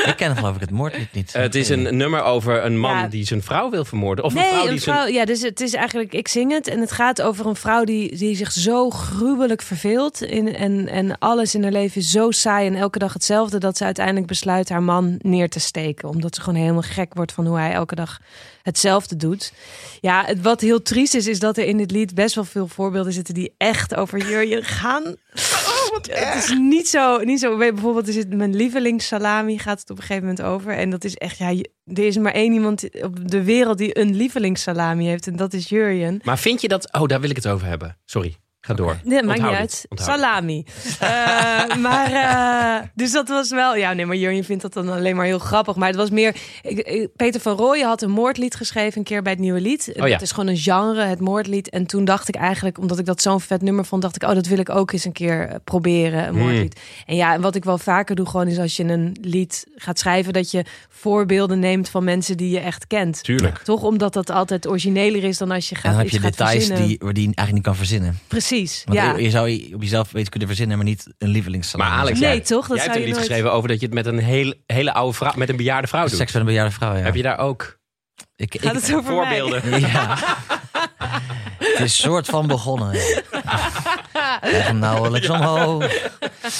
Ik 0.06 0.16
ken 0.16 0.36
geloof 0.36 0.54
ik 0.54 0.60
het 0.60 0.70
moordlied 0.70 1.12
niet. 1.12 1.32
het 1.32 1.54
is 1.54 1.68
een 1.68 1.96
nummer 1.96 2.22
over 2.22 2.64
een 2.64 2.78
man 2.78 2.96
Ja. 2.96 3.06
die 3.08 3.24
zijn 3.26 3.42
vrouw 3.42 3.70
wil 3.70 3.84
vermoorden. 3.84 4.24
Of 4.24 4.34
een 4.34 4.38
Nee, 4.40 4.48
vrouw 4.48 4.62
die 4.62 4.70
een 4.70 4.78
zijn... 4.80 4.96
vrouw. 4.96 5.06
Ja, 5.08 5.24
dus 5.24 5.42
het 5.42 5.60
is 5.60 5.74
eigenlijk. 5.74 6.12
Ik 6.12 6.28
zing 6.28 6.52
het 6.52 6.68
en 6.68 6.80
het 6.80 6.92
gaat 6.92 7.22
over 7.22 7.46
een 7.46 7.56
vrouw 7.56 7.84
die, 7.84 8.16
die 8.16 8.36
zich 8.36 8.52
zo 8.52 8.90
gruwelijk 8.90 9.62
verveelt. 9.62 10.22
In, 10.22 10.54
en, 10.56 10.88
en 10.88 11.18
alles 11.18 11.54
in 11.54 11.62
haar 11.62 11.72
leven 11.72 12.00
is 12.00 12.10
zo 12.10 12.30
saai 12.30 12.66
en 12.66 12.74
elke 12.74 12.98
dag 12.98 13.12
hetzelfde. 13.12 13.58
Dat 13.58 13.76
ze 13.76 13.84
uiteindelijk 13.84 14.26
besluit 14.26 14.68
haar 14.68 14.82
man 14.82 15.14
neer 15.18 15.48
te 15.48 15.60
steken. 15.60 16.08
Omdat 16.08 16.34
ze 16.34 16.40
gewoon 16.40 16.60
helemaal 16.60 16.82
gek 16.82 17.14
wordt 17.14 17.32
van 17.32 17.46
hoe 17.46 17.58
hij 17.58 17.72
elke 17.72 17.94
dag 17.94 18.18
hetzelfde 18.62 19.16
doet. 19.16 19.52
Ja, 20.00 20.22
het, 20.26 20.40
wat 20.42 20.60
heel 20.60 20.82
triest 20.82 21.14
is, 21.14 21.26
is 21.26 21.38
dat 21.38 21.56
er 21.56 21.64
in 21.64 21.76
dit 21.76 21.90
lied 21.90 22.14
best 22.14 22.34
wel 22.34 22.44
veel 22.44 22.66
voorbeelden 22.68 23.12
zitten 23.12 23.34
die 23.34 23.54
echt 23.56 23.94
over 23.94 24.18
Jurjen 24.30 24.64
gaan. 24.64 25.14
Het 25.92 26.34
is 26.44 26.54
niet 26.58 26.88
zo, 26.88 27.18
niet 27.18 27.40
zo. 27.40 27.56
Bijvoorbeeld, 27.56 28.06
er 28.06 28.12
zit 28.12 28.34
mijn 28.34 28.56
lievelingssalami 28.56 29.58
gaat 29.58 29.80
het 29.80 29.90
op 29.90 29.96
een 29.96 30.02
gegeven 30.02 30.28
moment 30.28 30.42
over. 30.42 30.72
En 30.72 30.90
dat 30.90 31.04
is 31.04 31.14
echt, 31.14 31.38
ja, 31.38 31.48
er 31.84 32.06
is 32.06 32.18
maar 32.18 32.32
één 32.32 32.52
iemand 32.52 33.02
op 33.02 33.30
de 33.30 33.44
wereld 33.44 33.78
die 33.78 33.98
een 33.98 34.16
lievelingssalami 34.16 35.06
heeft. 35.06 35.26
En 35.26 35.36
dat 35.36 35.52
is 35.52 35.68
Jurjen. 35.68 36.20
Maar 36.24 36.38
vind 36.38 36.60
je 36.60 36.68
dat... 36.68 36.92
Oh, 36.92 37.06
daar 37.06 37.20
wil 37.20 37.30
ik 37.30 37.36
het 37.36 37.48
over 37.48 37.66
hebben. 37.66 37.96
Sorry, 38.04 38.36
ga 38.60 38.74
door. 38.74 39.00
Nee, 39.04 39.22
maakt 39.22 39.42
niet 39.42 39.50
uit. 39.50 39.86
onthoud. 39.88 40.18
Salami. 40.18 40.64
Eh, 41.00 41.76
maar, 41.76 42.12
eh, 42.12 42.86
dus 42.94 43.12
dat 43.12 43.28
was 43.28 43.50
wel... 43.50 43.76
Ja, 43.76 43.92
nee, 43.92 44.06
maar 44.06 44.16
Jurjen 44.16 44.44
vindt 44.44 44.62
dat 44.62 44.72
dan 44.72 44.88
alleen 44.88 45.16
maar 45.16 45.24
heel 45.24 45.38
grappig. 45.38 45.76
Maar 45.76 45.88
het 45.88 45.96
was 45.96 46.10
meer... 46.10 46.36
ik- 46.62 46.78
ik- 46.78 47.08
Peter 47.16 47.40
van 47.40 47.56
Rooyen 47.56 47.86
had 47.86 48.02
een 48.02 48.10
moordlied 48.10 48.54
geschreven 48.54 48.98
een 48.98 49.04
keer 49.04 49.22
bij 49.22 49.32
het 49.32 49.40
nieuwe 49.40 49.60
lied. 49.60 49.92
Oh 49.96 50.06
ja. 50.06 50.12
Het 50.12 50.22
is 50.22 50.30
gewoon 50.32 50.48
een 50.48 50.56
genre, 50.56 51.02
het 51.04 51.20
moordlied. 51.20 51.68
En 51.70 51.86
toen 51.86 52.04
dacht 52.04 52.28
ik 52.28 52.34
eigenlijk, 52.34 52.78
omdat 52.78 52.98
ik 52.98 53.04
dat 53.06 53.22
zo'n 53.22 53.40
vet 53.40 53.62
nummer 53.62 53.84
vond... 53.84 54.02
dacht 54.02 54.16
ik, 54.22 54.28
oh, 54.28 54.34
dat 54.34 54.46
wil 54.46 54.58
ik 54.58 54.70
ook 54.70 54.92
eens 54.92 55.04
een 55.04 55.12
keer 55.12 55.48
eh, 55.48 55.54
proberen, 55.64 56.22
een 56.26 56.28
Hmm. 56.34 56.38
moordlied. 56.38 56.80
En 57.06 57.16
ja, 57.16 57.34
en 57.34 57.40
wat 57.40 57.54
ik 57.54 57.64
wel 57.64 57.78
vaker 57.78 58.14
doe 58.16 58.26
gewoon 58.26 58.46
is 58.48 58.58
als 58.58 58.76
je 58.76 58.84
een 58.84 59.16
lied 59.20 59.66
gaat 59.74 59.98
schrijven... 59.98 60.32
dat 60.32 60.50
je 60.50 60.64
voorbeelden 60.88 61.58
neemt 61.58 61.88
van 61.88 62.04
mensen 62.04 62.36
die 62.36 62.50
je 62.50 62.60
echt 62.60 62.86
kent. 62.86 63.22
Tuurlijk. 63.22 63.58
Toch 63.58 63.82
omdat 63.82 64.12
dat 64.12 64.30
altijd 64.30 64.68
origineler 64.68 65.24
is 65.24 65.38
dan 65.38 65.50
als 65.50 65.68
je 65.68 65.74
En 65.74 65.80
gaat 65.80 65.90
dan 65.92 66.00
heb 66.00 66.10
je 66.10 66.20
details 66.20 66.66
die, 66.66 66.76
die 66.76 66.88
je 66.98 67.12
eigenlijk 67.12 67.52
niet 67.52 67.62
kan 67.62 67.76
verzinnen. 67.76 68.18
Precies, 68.28 68.48
Want 68.84 68.98
ja. 68.98 69.16
je 69.16 69.30
zou 69.30 69.48
je 69.48 69.74
op 69.74 69.82
jezelf 69.82 70.10
weten 70.12 70.30
kunnen 70.30 70.48
verzinnen, 70.48 70.76
maar 70.76 70.86
niet 70.86 71.06
een 71.18 71.28
lievelingssalami. 71.28 71.90
Maar 71.90 71.98
Alex, 71.98 72.18
Nee, 72.18 72.28
jij, 72.28 72.40
toch? 72.40 72.66
Dat 72.66 72.76
jij 72.76 72.84
hebt 72.84 72.96
een 72.96 73.02
lied 73.04 73.12
nooit- 73.14 73.26
geschreven 73.26 73.52
over 73.52 73.68
dat 73.68 73.80
je 73.80 73.86
het 73.86 73.94
met 73.94 74.06
een 74.06 74.18
heel, 74.18 74.54
hele 74.66 74.92
oude 74.92 75.16
vrouw, 75.16 75.32
met 75.36 75.48
een 75.48 75.56
bejaarde 75.56 75.88
vrouw 75.88 76.06
doet. 76.06 76.16
Seks 76.16 76.32
met 76.32 76.40
een 76.42 76.48
bejaarde 76.48 76.70
vrouw, 76.70 76.94
ja. 76.96 77.02
Heb 77.02 77.14
je 77.14 77.22
daar 77.22 77.38
ook 77.38 77.78
ik, 78.36 78.54
ik, 78.54 78.60
Gaat 78.62 78.74
het 78.74 78.94
over 78.94 79.02
mij? 79.02 79.12
voorbeelden? 79.12 79.80
Ja. 79.80 80.16
Het 81.58 81.80
is 81.80 81.96
soort 81.96 82.26
van 82.26 82.46
begonnen. 82.46 82.90
Leg 84.42 84.66
hem 84.66 84.78
nauwelijks 84.78 85.28
omhoog. 85.28 85.84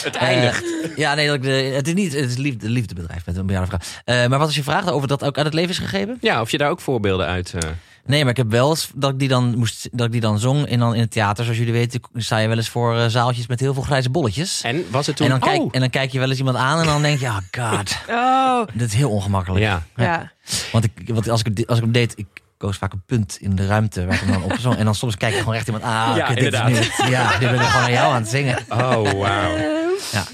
Het 0.03 0.17
eindigt. 0.17 0.63
Eh, 0.65 0.97
ja, 0.97 1.15
nee, 1.15 1.27
dat- 1.29 1.43
de- 1.43 1.51
het 1.75 1.87
is 1.89 1.95
niet 1.95 2.13
het 2.13 2.31
is 2.31 2.37
liefde, 2.37 2.69
liefdebedrijf 2.69 3.27
met 3.27 3.37
een 3.37 3.47
bejaarde 3.47 3.67
vrouw. 3.67 3.79
Eh, 4.05 4.29
maar 4.29 4.39
wat 4.39 4.47
als 4.47 4.57
je 4.57 4.63
vraagt 4.63 4.91
over 4.91 5.09
dat 5.09 5.25
ook 5.25 5.37
uit 5.37 5.47
het 5.47 5.55
leven 5.55 5.71
is 5.71 5.79
gegeven? 5.79 6.19
Ja, 6.21 6.41
of 6.41 6.51
je 6.51 6.59
daar 6.59 6.71
ook 6.71 6.81
voorbeelden 6.81 7.27
uit... 7.27 7.55
eh, 7.59 7.71
Nee, 8.07 8.21
maar 8.21 8.31
ik 8.31 8.37
heb 8.37 8.51
wel 8.51 8.71
eens 8.71 8.91
dat 8.95 9.11
ik 9.13 9.19
die 9.19 9.29
dan, 9.29 9.59
moest, 9.59 9.89
dat 9.93 10.07
ik 10.07 10.13
die 10.13 10.21
dan 10.21 10.39
zong 10.39 10.67
in, 10.67 10.79
dan 10.79 10.95
in 10.95 11.01
het 11.01 11.11
theater. 11.11 11.45
Zoals 11.45 11.59
jullie 11.59 11.73
weten 11.73 12.01
sta 12.15 12.39
je 12.39 12.49
wel 12.49 12.57
eens 12.57 12.69
voor 12.69 12.97
eh, 12.97 13.07
zaaltjes 13.07 13.47
met 13.47 13.61
heel 13.61 13.75
veel 13.75 13.83
grijze 13.83 14.11
bolletjes. 14.11 14.61
En 14.63 14.85
was 14.91 15.07
het 15.07 15.17
toen... 15.17 15.27
En 15.27 15.33
dan, 15.33 15.49
kijk, 15.49 15.61
Oh! 15.61 15.69
en 15.73 15.81
dan 15.81 15.91
kijk 15.91 16.13
je 16.13 16.19
wel 16.19 16.29
eens 16.29 16.39
iemand 16.39 16.57
aan 16.57 16.81
en 16.81 16.87
dan 16.87 17.03
denk 17.03 17.19
je, 17.21 17.27
oh 17.37 17.37
god, 17.59 17.97
Oh, 18.09 18.63
dit 18.75 18.87
is 18.89 18.95
heel 18.95 19.11
ongemakkelijk. 19.11 19.65
Ja. 19.65 19.83
ja. 19.97 20.33
Want, 20.73 20.85
ik, 20.85 20.93
want 21.07 21.29
als, 21.29 21.43
ik, 21.43 21.69
als 21.69 21.77
ik 21.79 21.85
hem 21.85 21.93
deed, 21.93 22.13
ik 22.19 22.27
koos 22.57 22.77
vaak 22.77 22.93
een 22.93 23.03
punt 23.07 23.37
in 23.41 23.55
de 23.57 23.67
ruimte 23.67 24.05
waar 24.07 24.15
ik 24.15 24.21
hem 24.21 24.33
dan 24.33 24.43
op 24.43 24.57
zong. 24.61 24.77
En 24.77 24.85
dan 24.85 24.95
soms 24.95 25.17
kijk 25.17 25.33
ik 25.33 25.39
gewoon 25.39 25.55
echt 25.55 25.67
iemand 25.67 25.85
aan. 25.85 26.11
Ah, 26.11 26.17
Ja, 26.17 26.35
dit 26.35 26.53
is 26.53 26.63
nu 26.63 26.75
het. 26.75 27.09
Ja, 27.11 27.31
dit 27.39 27.51
ben 27.51 27.61
ik 27.61 27.67
gewoon 27.67 27.85
aan 27.85 27.93
jou 27.93 28.13
aan 28.13 28.21
het 28.21 28.31
zingen. 28.31 28.59
Oh, 28.69 29.11
wauw. 29.11 29.57
Ja. 30.13 30.25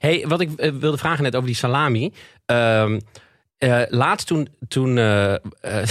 Hey, 0.00 0.24
wat 0.28 0.40
ik 0.40 0.52
eh, 0.52 0.72
wilde 0.72 0.98
vragen 0.98 1.22
net 1.22 1.34
over 1.34 1.46
die 1.46 1.56
salami. 1.56 2.12
Ehm, 2.46 2.98
eh, 3.58 3.82
laatst 3.88 4.26
toen... 4.26 4.48
toen 4.68 4.98
eh, 4.98 5.34
eh, 5.34 5.88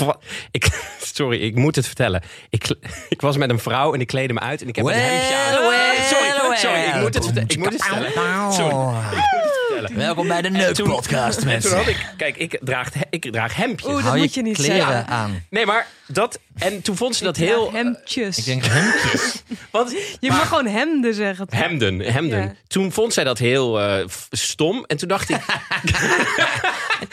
ik, 0.50 0.96
sorry, 1.00 1.40
ik 1.40 1.54
moet 1.54 1.76
het 1.76 1.86
vertellen. 1.86 2.22
Ik, 2.50 2.74
ik 3.08 3.20
was 3.20 3.36
met 3.36 3.50
een 3.50 3.58
vrouw 3.58 3.94
en 3.94 4.00
ik 4.00 4.06
kleedde 4.06 4.34
me 4.34 4.40
uit 4.40 4.62
en 4.62 4.68
ik 4.68 4.76
heb 4.76 4.84
een 4.84 4.92
hemdje 4.92 5.36
aan. 5.36 5.68
well, 5.68 6.02
sorry, 6.04 6.56
sorry, 6.56 6.80
ik 6.80 6.94
moet 6.94 7.14
het, 7.14 7.24
vertellen. 7.24 7.48
ik 7.48 7.58
moet 7.58 7.72
het 7.72 7.84
vertellen. 7.84 8.52
Sorry, 8.52 8.74
vertellen. 9.86 10.06
Welkom 10.14 10.28
bij 10.28 10.42
de 10.42 10.48
En 10.48 10.74
toen- 10.74 10.86
Neuk-podcast, 10.88 11.36
en 11.36 11.42
Toen 11.42 11.52
mensen. 11.52 11.76
had 11.76 11.86
ik, 11.86 12.06
kijk, 12.16 12.36
ik 12.36 12.58
draag, 12.62 12.88
ik 13.10 13.32
draag 13.32 13.54
hemdjes. 13.56 13.86
Oeh, 13.86 13.96
dat 13.96 14.04
Hou 14.04 14.18
moet 14.18 14.34
je 14.34 14.42
niet 14.42 14.56
kleren 14.56 14.76
zeggen. 14.76 15.06
aan. 15.06 15.44
Nee, 15.50 15.66
maar 15.66 15.86
dat... 16.06 16.40
En 16.58 16.82
toen 16.82 16.96
vond 16.96 17.16
ze 17.16 17.24
dat 17.24 17.36
Ik 17.36 17.42
draag 17.46 17.56
heel... 17.56 17.72
hemdjes. 17.72 18.38
Ik 18.38 18.44
denk 18.44 18.64
hemdjes. 18.64 19.42
Want, 19.70 19.94
je 20.20 20.30
mag 20.30 20.48
gewoon 20.48 20.66
hemden 20.66 21.14
zeggen. 21.14 21.48
toch? 21.48 21.60
Hemden, 21.60 22.00
hemden. 22.00 22.40
Ja. 22.40 22.54
Toen 22.66 22.92
vond 22.92 23.12
zij 23.12 23.24
dat 23.24 23.38
heel 23.38 23.80
eh, 23.80 24.08
f- 24.08 24.26
stom. 24.30 24.84
En 24.86 24.96
toen 24.96 25.08
dacht 25.08 25.28
ik, 25.30 25.36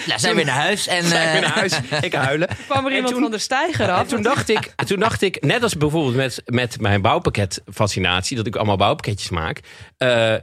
Nou, 0.07 0.19
zijn 0.19 0.31
we 0.31 0.35
weer 0.35 0.45
naar 0.45 0.61
huis. 0.63 0.87
En, 0.87 0.97
ik 0.97 1.03
weer 1.03 1.17
eh, 1.19 1.41
naar 1.41 1.53
huis, 1.53 1.73
ik 2.01 2.13
huilen. 2.13 2.47
kwam 2.67 2.85
er 2.85 2.89
En 2.91 2.95
iemand 2.95 3.13
toen- 3.13 3.21
van 3.23 3.31
de 3.31 3.37
stijger 3.37 3.85
En 3.89 3.93
af. 3.95 4.07
toen 4.07 4.21
dacht, 4.21 4.49
ik, 4.49 4.73
toen 4.85 4.99
dacht 4.99 5.21
ik, 5.21 5.43
net 5.43 5.63
als 5.63 5.77
bijvoorbeeld 5.77 6.15
met, 6.15 6.41
met 6.45 6.81
mijn 6.81 7.01
bouwpakket-fascinatie, 7.01 8.37
dat 8.37 8.45
ik 8.47 8.55
allemaal 8.55 8.77
bouwpakketjes 8.77 9.29
maak. 9.29 9.59
eh, 9.97 10.33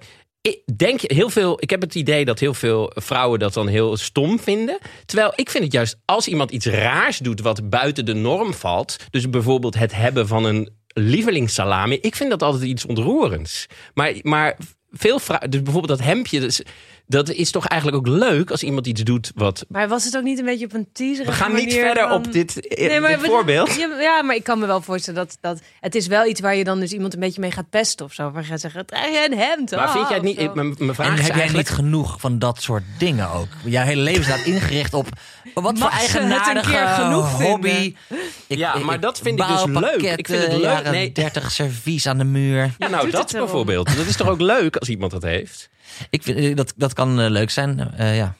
ik 0.47 0.79
denk 0.79 1.01
heel 1.01 1.31
veel, 1.31 1.57
ik 1.61 1.71
heb 1.71 1.81
het 1.81 1.95
idee 1.95 2.25
dat 2.25 2.39
heel 2.39 2.55
veel 2.55 2.93
vrouwen 2.95 3.39
dat 3.39 3.55
dan 3.55 3.69
heel 3.69 3.97
stom 3.97 4.41
vinden. 4.41 4.79
Terwijl 5.07 5.33
ik 5.35 5.51
vind 5.51 5.65
het 5.65 5.73
juist 5.73 5.99
als 6.05 6.29
iemand 6.29 6.51
iets 6.51 6.67
raars 6.67 7.19
doet 7.19 7.41
wat 7.41 7.71
buiten 7.71 8.05
de 8.05 8.15
norm 8.15 8.55
valt. 8.55 8.97
Dus 9.11 9.31
bijvoorbeeld 9.31 9.79
het 9.79 9.95
hebben 9.95 10.27
van 10.29 10.45
een 10.45 10.71
lievelingssalami. 10.87 11.99
Ik 12.01 12.17
vind 12.17 12.31
dat 12.31 12.43
altijd 12.43 12.63
iets 12.63 12.87
ontroerends. 12.87 13.67
Maar, 13.95 14.15
maar 14.23 14.57
veel 14.91 15.19
vrouwen, 15.19 15.51
dus 15.51 15.63
bijvoorbeeld 15.63 15.99
dat 15.99 16.07
hemdje. 16.07 16.41
Dus, 16.41 16.63
dat 17.07 17.31
is 17.31 17.51
toch 17.51 17.67
eigenlijk 17.67 18.01
ook 18.09 18.15
leuk 18.17 18.51
als 18.51 18.63
iemand 18.63 18.87
iets 18.87 19.03
doet 19.03 19.33
wat. 19.35 19.65
Maar 19.69 19.89
was 19.89 20.05
het 20.05 20.17
ook 20.17 20.23
niet 20.23 20.39
een 20.39 20.45
beetje 20.45 20.65
op 20.65 20.75
een 20.75 20.89
teaser? 20.93 21.25
We 21.27 21.33
gaan 21.33 21.55
niet 21.55 21.73
verder 21.73 22.11
op 22.11 22.33
dit, 22.33 22.77
Nee, 22.79 23.01
maar 23.01 23.11
dit 23.11 23.21
we- 23.21 23.27
voorbeeld. 23.27 23.75
Ja, 23.75 24.01
ja, 24.01 24.23
maar 24.23 24.35
ik 24.37 24.45
kan 24.45 24.59
me 24.59 24.67
wel 24.67 24.81
voorstellen 24.81 25.21
dat, 25.27 25.39
dat 25.41 25.61
het 25.81 25.95
is 25.95 26.07
wel 26.07 26.27
iets 26.27 26.41
waar 26.41 26.57
je 26.57 26.65
dan 26.65 26.81
dus 26.81 26.93
iemand 26.93 27.15
een 27.15 27.21
beetje 27.21 27.41
mee 27.41 27.51
gaat 27.51 27.71
pesten 27.71 28.07
of 28.07 28.13
zo. 28.13 28.31
Waar 28.31 28.43
je 28.43 28.49
gaat 28.49 28.61
zeggen, 28.61 28.87
draag 28.87 29.07
je 29.07 29.29
een 29.31 29.39
hemd? 29.39 29.71
Maar 29.71 29.91
vind 29.91 30.09
jij 30.09 30.17
het 30.17 30.25
niet? 30.27 30.55
Mijn, 30.55 30.75
mijn 30.79 30.95
vraag 30.95 31.07
En 31.09 31.19
is 31.19 31.27
heb 31.27 31.37
jij 31.37 31.49
niet 31.49 31.69
genoeg 31.71 32.21
van 32.21 32.39
dat 32.39 32.63
soort 32.63 32.83
dingen 32.99 33.31
ook? 33.31 33.49
Jouw 33.65 33.85
hele 33.85 34.03
leven 34.03 34.25
staat 34.25 34.45
ingericht 34.45 34.95
op 34.95 35.09
wat 35.55 35.79
voor 35.79 35.91
eigenaardige 35.91 36.71
keer 36.71 36.87
genoeg 36.87 37.43
hobby. 37.43 37.95
Ik, 38.47 38.59
Ja, 38.59 38.79
maar 38.79 39.01
dat 39.01 39.19
vind 39.19 39.41
ik 39.41 39.47
dus 39.47 39.65
leuk. 39.65 40.19
Ik 40.19 40.27
vind 40.27 40.43
het 40.43 40.57
leuk. 40.57 40.91
Nee. 40.91 41.13
30 41.13 41.51
servies 41.51 42.07
aan 42.07 42.19
de 42.19 42.25
muur. 42.25 42.75
Ja, 42.79 42.89
nou, 42.89 43.11
dat 43.11 43.33
bijvoorbeeld. 43.33 43.97
Dat 43.97 44.07
is 44.07 44.17
toch 44.17 44.29
ook 44.29 44.41
leuk 44.41 44.77
als 44.77 44.89
iemand 44.89 45.13
dat 45.13 45.23
heeft? 45.23 45.69
Ik 46.11 46.23
vind, 46.23 46.39
eh, 46.39 46.57
dat, 46.57 46.73
dat 46.77 46.93
kan 46.93 47.21
eh, 47.21 47.31
leuk 47.31 47.51
zijn. 47.51 47.93
eh, 47.97 48.17
ja. 48.17 48.35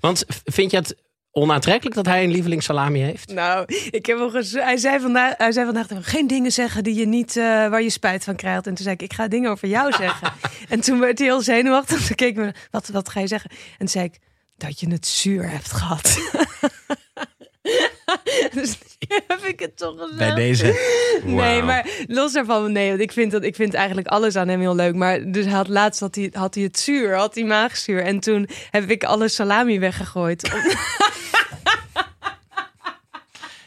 Want 0.00 0.24
vind 0.44 0.70
je 0.70 0.76
het 0.76 0.96
onaantrekkelijk 1.30 1.94
dat 1.96 2.06
hij 2.06 2.24
een 2.24 2.30
lievelingssalami 2.30 3.00
heeft? 3.00 3.32
Nou, 3.32 3.64
ik 3.90 4.06
heb 4.06 4.18
hem 4.18 4.30
gez- 4.30 4.52
hij, 4.52 4.76
zei 4.76 5.00
vandaag, 5.00 5.34
hij 5.36 5.52
zei 5.52 5.64
vandaag 5.64 5.86
tegen 5.86 6.02
me, 6.02 6.08
geen 6.08 6.26
dingen 6.26 6.52
zeggen 6.52 6.84
die 6.84 6.94
je 6.94 7.06
niet, 7.06 7.36
eh, 7.36 7.44
waar 7.44 7.82
je 7.82 7.90
spijt 7.90 8.24
van 8.24 8.36
krijgt. 8.36 8.66
En 8.66 8.74
toen 8.74 8.84
zei 8.84 8.94
ik, 8.94 9.02
ik 9.02 9.12
ga 9.12 9.28
dingen 9.28 9.50
over 9.50 9.68
jou 9.68 9.92
zeggen. 10.02 10.32
en 10.68 10.80
toen 10.80 11.00
werd 11.00 11.18
hij 11.18 11.26
heel 11.26 11.42
zenuwachtig. 11.42 12.06
Toen 12.06 12.16
keek 12.16 12.28
ik 12.28 12.36
me, 12.36 12.52
wat, 12.70 12.88
wat 12.88 13.08
ga 13.08 13.20
je 13.20 13.26
zeggen? 13.26 13.50
En 13.50 13.78
toen 13.78 13.88
zei 13.88 14.04
ik, 14.04 14.18
dat 14.56 14.80
je 14.80 14.88
het 14.90 15.06
zuur 15.06 15.50
hebt 15.50 15.72
gehad. 15.72 16.18
dus 18.54 18.78
heb 19.08 19.40
ik 19.44 19.60
het 19.60 19.76
toch 19.76 19.94
gezegd. 19.98 20.16
Bij 20.16 20.34
deze. 20.34 20.92
Nee, 21.24 21.62
maar 21.62 21.88
los 22.06 22.32
daarvan, 22.32 22.72
nee, 22.72 22.88
want 22.88 23.00
ik 23.00 23.12
vind, 23.12 23.32
dat, 23.32 23.42
ik 23.42 23.54
vind 23.54 23.74
eigenlijk 23.74 24.06
alles 24.06 24.36
aan 24.36 24.48
hem 24.48 24.60
heel 24.60 24.74
leuk. 24.74 24.94
Maar 24.94 25.30
dus 25.32 25.44
hij 25.44 25.54
had 25.54 25.68
laatst 25.68 26.00
had 26.00 26.14
hij, 26.14 26.30
had 26.32 26.54
hij 26.54 26.64
het 26.64 26.78
zuur, 26.78 27.16
had 27.16 27.34
hij 27.34 27.44
maagzuur. 27.44 28.02
En 28.02 28.20
toen 28.20 28.48
heb 28.70 28.90
ik 28.90 29.04
alle 29.04 29.28
salami 29.28 29.78
weggegooid. 29.78 30.42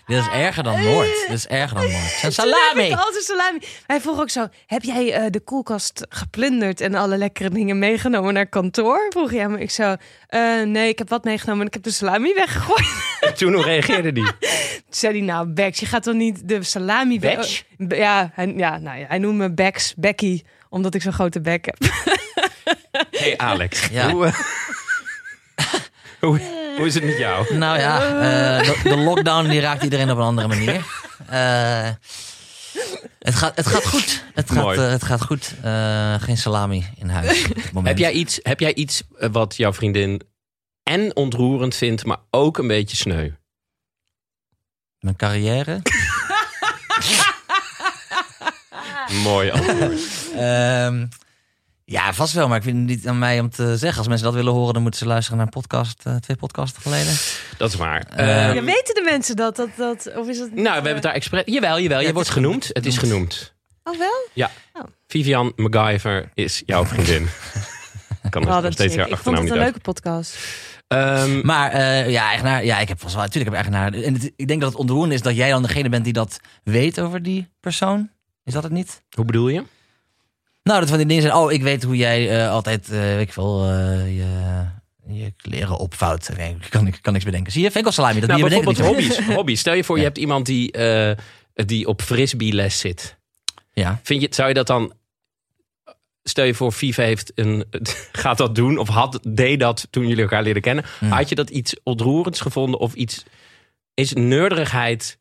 Dit 0.07 0.17
is 0.17 0.27
erger 0.27 0.63
dan 0.63 0.83
moord. 0.83 1.07
Dit 1.27 1.37
is 1.37 1.47
erger 1.47 1.77
dan 1.77 1.91
moord. 1.91 2.03
Het 2.03 2.19
zijn 2.19 2.31
salami. 2.31 2.83
ik 2.83 2.97
al 2.97 3.11
zijn 3.11 3.23
salami. 3.23 3.59
Hij 3.87 4.01
vroeg 4.01 4.19
ook 4.19 4.29
zo: 4.29 4.47
Heb 4.65 4.83
jij 4.83 5.13
eh, 5.13 5.25
de 5.29 5.39
koelkast 5.39 6.05
geplunderd 6.09 6.81
en 6.81 6.95
alle 6.95 7.17
lekkere 7.17 7.49
dingen 7.49 7.79
meegenomen 7.79 8.33
naar 8.33 8.45
kantoor? 8.47 9.05
Vroeg 9.09 9.31
hij 9.31 9.47
me. 9.49 9.59
Ik 9.59 9.71
zo: 9.71 9.95
"Eh, 10.27 10.61
Nee, 10.61 10.89
ik 10.89 10.97
heb 10.97 11.09
wat 11.09 11.23
meegenomen 11.23 11.61
en 11.61 11.67
ik 11.67 11.73
heb 11.73 11.83
de 11.83 11.91
salami 11.91 12.33
weggegooid. 12.33 12.87
En 13.21 13.33
toen 13.33 13.53
hoe 13.53 13.63
reageerde 13.63 14.11
die? 14.11 14.23
Toen 14.23 14.41
zei 14.89 15.17
hij: 15.17 15.21
Nou, 15.27 15.47
Bex, 15.47 15.79
je 15.79 15.85
gaat 15.85 16.03
toch 16.03 16.13
niet 16.13 16.47
de 16.47 16.63
salami 16.63 17.19
weg-? 17.19 17.63
Be- 17.77 17.95
Ja, 17.95 18.31
hij, 18.33 18.53
ja 18.57 18.77
nou, 18.77 18.99
ja, 18.99 19.05
hij 19.07 19.17
noemt 19.17 19.37
me 19.37 19.53
Bex, 19.53 19.93
Becky, 19.98 20.43
omdat 20.70 20.93
ik 20.93 21.01
zo'n 21.01 21.13
grote 21.13 21.41
bek 21.41 21.65
heb. 21.65 21.77
hey 23.11 23.37
Alex, 23.37 23.87
Ja. 23.91 24.09
hoe, 24.11 24.25
eh, 24.25 24.33
hoe, 26.22 26.39
hoe 26.77 26.85
is 26.85 26.94
het 26.94 27.03
met 27.03 27.18
jou? 27.18 27.55
Nou 27.57 27.79
ja, 27.79 28.00
eh, 28.59 28.66
de, 28.68 28.90
de 28.90 28.98
lockdown 28.98 29.48
die 29.50 29.59
raakt 29.59 29.83
iedereen 29.83 30.11
op 30.11 30.18
een 30.18 30.24
andere 30.24 30.48
manier. 30.48 30.85
Eh, 31.27 31.90
het, 33.20 33.35
gaat, 33.35 33.55
het 33.55 33.68
gaat 33.68 33.85
goed. 33.87 34.24
Het 34.33 34.51
gaat, 34.51 34.63
Mooi. 34.63 34.79
eh, 34.79 34.90
het 34.90 35.03
gaat 35.03 35.22
goed. 35.22 35.53
Eh, 35.63 36.16
geen 36.20 36.37
salami 36.37 36.85
in 36.96 37.09
huis. 37.09 37.46
op 37.46 37.55
het 37.55 37.72
moment. 37.74 37.87
Heb 37.87 37.98
jij 37.98 38.11
iets, 38.11 38.40
heb 38.44 38.59
jij 38.59 38.74
iets 38.74 39.03
eh, 39.20 39.29
wat 39.31 39.55
jouw 39.55 39.74
vriendin 39.74 40.22
en 40.83 41.16
ontroerend 41.16 41.75
vindt, 41.75 42.05
maar 42.05 42.18
ook 42.29 42.57
een 42.57 42.68
beetje 42.68 42.98
sneu? 42.98 43.31
Mijn 45.00 45.16
carrière? 45.16 45.81
Mooi 49.24 49.50
antwoord. 49.51 50.00
Ja, 51.89 52.13
vast 52.13 52.33
wel. 52.33 52.47
Maar 52.47 52.57
ik 52.57 52.63
vind 52.63 52.77
het 52.77 52.87
niet 52.97 53.07
aan 53.07 53.19
mij 53.19 53.39
om 53.39 53.50
te 53.50 53.77
zeggen. 53.77 53.97
Als 53.97 54.07
mensen 54.07 54.25
dat 54.25 54.35
willen 54.35 54.53
horen, 54.53 54.73
dan 54.73 54.81
moeten 54.81 55.00
ze 55.00 55.05
luisteren 55.07 55.37
naar 55.37 55.45
een 55.45 55.61
podcast. 55.61 56.01
eh, 56.05 56.15
twee 56.15 56.37
podcasten 56.37 56.81
geleden. 56.81 57.13
Dat 57.57 57.69
is 57.69 57.75
waar. 57.75 58.03
Eh, 58.15 58.27
Ja, 58.55 58.63
weten 58.63 58.95
de 58.95 59.01
mensen 59.05 59.35
dat? 59.35 59.55
dat, 59.55 59.69
dat 59.77 60.11
of 60.15 60.27
is 60.27 60.39
het, 60.39 60.50
nou, 60.55 60.63
we 60.65 60.71
hebben 60.71 60.93
het 60.93 61.01
daar 61.03 61.13
expres... 61.13 61.41
Jawel, 61.45 61.79
jawel, 61.79 62.00
je 62.01 62.13
wordt 62.13 62.29
genoemd. 62.29 62.69
Het 62.73 62.85
is 62.85 62.97
genoemd. 62.97 63.53
Oh, 63.83 63.97
wel? 63.97 64.27
Ja. 64.33 64.51
Oh. 64.73 64.83
Vivian 65.07 65.53
MacGyver 65.55 66.31
is 66.33 66.63
jouw 66.65 66.85
vriendin. 66.85 67.23
Ik 68.23 68.29
kan 68.31 68.41
Oh, 68.45 68.50
nog 68.53 68.61
dat 68.61 68.73
steeds 68.73 68.95
haar 68.95 69.09
ik 69.09 69.17
vond 69.17 69.37
het 69.37 69.50
een 69.50 69.57
leuke 69.57 69.79
podcast. 69.79 70.37
Ehm, 70.87 71.39
Maar 71.45 71.71
eh, 71.71 72.09
ja, 72.09 72.27
eigenaar, 72.27 72.65
ja, 72.65 72.79
ik 72.79 72.87
heb 72.87 73.00
vast 73.00 73.13
wel. 73.13 73.23
Natuurlijk 73.23 73.55
heb 73.55 73.65
ik 73.65 73.71
eigenaar. 73.73 74.03
En 74.03 74.13
het- 74.13 74.31
ik 74.35 74.47
denk 74.47 74.61
dat 74.61 74.69
het 74.69 74.79
ontroerend 74.79 75.13
is 75.13 75.21
dat 75.21 75.35
jij 75.35 75.50
dan 75.50 75.61
degene 75.61 75.89
bent 75.89 76.03
die 76.03 76.13
dat 76.13 76.39
weet 76.63 77.00
over 77.00 77.23
die 77.23 77.50
persoon. 77.59 78.09
Is 78.43 78.53
dat 78.53 78.63
het 78.63 78.71
niet? 78.71 79.01
hoe 79.15 79.25
bedoel 79.25 79.47
je? 79.47 79.63
Nou, 80.68 80.80
dat 80.80 80.90
van 80.90 80.98
die 80.98 81.08
dingen 81.08 81.22
zijn. 81.22 81.36
Oh, 81.36 81.51
ik 81.51 81.62
weet 81.62 81.84
hoe 81.84 81.96
jij 81.96 82.44
eh, 82.44 82.51
altijd, 82.51 82.90
eh, 82.90 83.00
weet 83.00 83.22
ik 83.27 83.34
veel, 83.34 83.64
eh, 83.64 84.18
je, 84.18 84.66
je 85.08 85.34
kleren 85.38 85.77
opvouwt. 85.77 86.30
Nee, 86.38 86.56
ik 86.62 86.70
kan, 86.70 86.88
ik 86.88 87.00
kan 87.01 87.14
niks 87.14 87.25
bedenken. 87.25 87.51
Zie 87.51 87.62
je, 87.62 87.72
vind 87.72 87.80
ik 87.80 87.86
al 87.86 87.92
salami. 87.92 88.20
Dat 88.20 88.30
Nou, 88.30 88.50
je 88.50 88.66
niet. 88.66 88.80
hobby's. 88.80 89.20
hobby's. 89.20 89.60
Stel 89.60 89.74
je 89.74 89.84
voor, 89.84 89.98
je 89.98 90.03
hebt 90.03 90.18
iemand 90.18 90.46
die, 90.46 90.75
die 91.53 91.88
op 91.88 92.01
frisbee 92.01 92.53
les 92.53 92.80
zit. 92.80 93.18
Ja. 93.74 94.00
Vind 94.03 94.22
je, 94.22 94.27
zou 94.32 94.48
je 94.48 94.53
dat 94.53 94.68
dan... 94.68 94.94
Stel 96.24 96.46
je 96.46 96.53
voor, 96.53 96.74
Vive 96.74 97.01
heeft 97.01 97.32
een, 97.36 97.66
gaat 98.12 98.38
dat 98.38 98.56
doen 98.56 98.77
of 98.77 98.88
had, 98.88 99.20
deed 99.27 99.60
dat 99.60 99.88
toen 99.90 100.08
jullie 100.08 100.24
elkaar 100.24 100.44
leren 100.44 100.62
kennen. 100.62 100.86
Had 101.10 101.30
je 101.30 101.36
dat 101.36 101.50
iets 101.50 101.75
ontroerends 101.84 102.42
gevonden 102.42 102.80
of 102.80 102.94
iets... 102.94 103.24
Is 103.94 104.14
neurderigheid... 104.14 105.18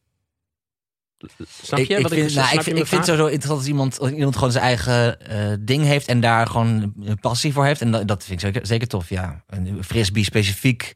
Snap 1.63 1.79
je? 1.79 1.85
ik, 1.85 1.91
ik 1.91 2.03
wat 2.03 2.13
vind, 2.13 2.31
ik, 2.31 2.37
nou, 2.37 2.55
ik, 2.55 2.63
vind, 2.63 2.79
ik 2.79 2.91
het 2.91 3.05
sowieso 3.05 3.27
interessant 3.27 3.59
als 3.59 3.67
iemand, 3.67 3.99
als 3.99 4.11
iemand 4.11 4.35
gewoon 4.35 4.53
zijn 4.53 4.65
eigen 4.65 5.21
eh, 5.21 5.57
ding 5.61 5.85
heeft 5.85 6.09
en 6.09 6.21
daar 6.21 6.47
gewoon 6.47 6.95
een 7.03 7.21
passie 7.21 7.53
voor 7.53 7.65
heeft. 7.65 7.81
En 7.81 7.91
dat, 7.91 8.09
dat 8.09 8.25
vind 8.25 8.43
ik 8.43 8.47
zeker, 8.47 8.67
zeker 8.67 8.89
tof, 8.89 9.09
ja. 9.09 9.43
En 9.47 9.85
frisbee 9.85 10.25
specifiek. 10.25 10.95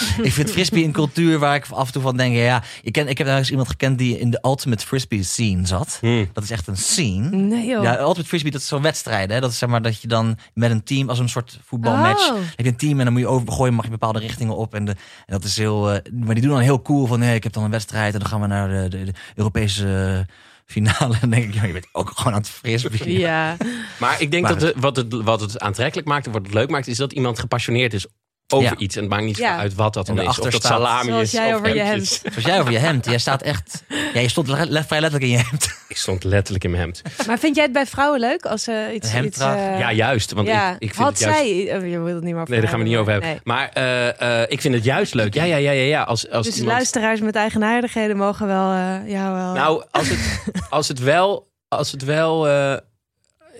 ik 0.22 0.32
vind 0.32 0.50
frisbee 0.50 0.84
een 0.84 0.92
cultuur 0.92 1.38
waar 1.38 1.54
ik 1.54 1.66
af 1.70 1.86
en 1.86 1.92
toe 1.92 2.02
van 2.02 2.16
denk, 2.16 2.34
ja, 2.34 2.62
ik, 2.82 2.92
ken, 2.92 3.08
ik 3.08 3.18
heb 3.18 3.26
daar 3.26 3.38
eens 3.38 3.50
iemand 3.50 3.68
gekend 3.68 3.98
die 3.98 4.18
in 4.18 4.30
de 4.30 4.38
ultimate 4.42 4.86
frisbee 4.86 5.22
scene 5.22 5.66
zat. 5.66 5.98
Hmm. 6.00 6.30
Dat 6.32 6.44
is 6.44 6.50
echt 6.50 6.66
een 6.66 6.76
scene. 6.76 7.28
Nee, 7.28 7.66
joh. 7.66 7.82
Ja, 7.82 7.98
Ultimate 7.98 8.28
Frisbee, 8.28 8.50
dat 8.50 8.60
is 8.60 8.66
zo'n 8.66 8.82
wedstrijd. 8.82 9.30
Hè? 9.30 9.40
Dat 9.40 9.50
is 9.50 9.58
zeg 9.58 9.68
maar 9.68 9.82
dat 9.82 10.00
je 10.00 10.08
dan 10.08 10.38
met 10.54 10.70
een 10.70 10.82
team, 10.84 11.08
als 11.08 11.18
een 11.18 11.28
soort 11.28 11.58
voetbalmatch, 11.64 12.30
Oh. 12.30 12.36
heb 12.36 12.64
je 12.64 12.70
een 12.70 12.76
team 12.76 12.98
en 12.98 13.04
dan 13.04 13.12
moet 13.12 13.22
je 13.22 13.28
overgooien, 13.28 13.74
mag 13.74 13.84
je 13.84 13.90
bepaalde 13.90 14.18
richtingen 14.18 14.56
op. 14.56 14.74
En, 14.74 14.84
de, 14.84 14.90
en 14.90 14.98
dat 15.26 15.44
is 15.44 15.56
heel, 15.56 15.92
eh, 15.92 16.12
maar 16.12 16.34
die 16.34 16.42
doen 16.42 16.52
dan 16.52 16.60
heel 16.60 16.82
cool 16.82 17.06
van, 17.06 17.22
ik 17.22 17.42
heb 17.42 17.52
dan 17.52 17.64
een 17.64 17.70
wedstrijd 17.70 18.12
en 18.12 18.20
dan 18.20 18.28
gaan 18.28 18.40
we 18.40 18.46
naar 18.46 18.68
de, 18.68 18.88
de, 18.88 19.04
de 19.04 19.12
Europese 19.34 20.26
finale. 20.66 21.14
En 21.14 21.20
dan 21.20 21.30
denk 21.30 21.44
ik, 21.44 21.54
ja, 21.54 21.64
je 21.64 21.72
bent 21.72 21.88
ook 21.92 22.10
gewoon 22.14 22.32
aan 22.32 22.38
het 22.38 22.48
frisbee. 22.48 23.18
Ja. 23.18 23.56
Maar 23.98 24.20
ik 24.20 24.30
denk 24.30 24.42
Maar 24.42 24.58
dat 24.58 24.74
wat, 24.76 24.96
het, 24.96 25.12
wat 25.12 25.40
het 25.40 25.60
aantrekkelijk 25.60 26.08
maakt 26.08 26.26
en 26.26 26.32
wat 26.32 26.42
het 26.42 26.54
leuk 26.54 26.70
maakt, 26.70 26.86
is 26.86 26.96
dat 26.96 27.12
iemand 27.12 27.38
gepassioneerd 27.38 27.94
is 27.94 28.06
over 28.52 28.70
Ja. 28.70 28.76
iets. 28.76 28.94
En 28.96 29.00
het 29.02 29.10
maakt 29.10 29.24
niet 29.24 29.36
Ja. 29.36 29.56
uit 29.56 29.74
wat 29.74 29.94
dat 29.94 30.08
En 30.08 30.16
dan 30.16 30.24
is. 30.28 30.38
Of 30.38 30.50
dat 30.50 30.62
salami 30.64 31.08
Zoals 31.08 31.22
is. 31.22 31.30
jij 31.30 31.54
of 31.54 31.60
over 31.60 31.74
je. 31.76 31.84
Zoals 32.04 32.22
jij 32.44 32.60
over 32.60 32.72
je 32.72 32.78
hemd. 32.78 33.04
Jij 33.04 33.18
staat 33.18 33.42
echt, 33.42 33.82
ja, 34.14 34.20
je 34.20 34.28
stond 34.28 34.48
le- 34.48 34.64
le- 34.68 34.84
vrij 34.84 35.00
letterlijk 35.00 35.32
in 35.32 35.38
je 35.38 35.44
hemd. 35.48 35.66
Ik 35.88 35.96
stond 35.98 36.24
letterlijk 36.24 36.64
in 36.64 36.70
mijn 36.70 36.82
hemd. 36.82 37.02
Maar 37.26 37.38
vind 37.38 37.54
jij 37.54 37.64
het 37.64 37.72
bij 37.72 37.86
vrouwen 37.86 38.20
leuk 38.20 38.44
als 38.44 38.62
ze 38.62 38.90
iets... 38.94 39.06
Een 39.08 39.12
hemd 39.14 39.26
iets 39.26 39.36
dragen? 39.38 39.72
eh, 39.72 39.78
Ja, 39.78 39.92
juist. 39.92 40.32
Want 40.32 40.46
ja. 40.46 40.68
ik, 40.70 40.74
ik 40.78 40.94
vind 40.94 40.96
Had 40.96 41.08
het 41.08 41.18
juist... 41.18 41.36
zij... 41.38 41.76
oh, 41.76 41.90
je 41.90 41.98
wil 42.00 42.14
het 42.14 42.24
niet 42.24 42.34
meer 42.34 42.44
Nee, 42.48 42.60
daar 42.60 42.68
gaan 42.68 42.78
we 42.78 42.84
niet 42.84 42.96
over 42.96 43.12
hebben. 43.12 43.30
Nee. 43.30 43.40
Maar 43.44 43.68
eh, 43.68 44.40
eh, 44.42 44.50
ik 44.50 44.60
vind 44.60 44.74
het 44.74 44.84
juist 44.84 45.14
leuk. 45.14 45.34
Ja, 45.34 45.44
ja, 45.44 45.56
ja, 45.56 45.70
ja. 45.70 45.82
ja. 45.82 46.02
Als, 46.02 46.30
als 46.30 46.46
Dus 46.46 46.54
iemand... 46.56 46.72
luisteraars 46.72 47.20
met 47.20 47.34
eigenaardigheden 47.36 48.16
mogen 48.16 48.46
wel... 48.46 48.72
eh 48.72 49.10
jou 49.10 49.34
wel... 49.34 49.52
Nou, 49.52 49.84
als 49.90 50.08
het, 50.08 50.42
als 50.70 50.88
het 50.88 50.98
wel... 50.98 51.50
Als 51.68 51.90
het 51.92 52.04
wel 52.04 52.48
eh, 52.48 52.76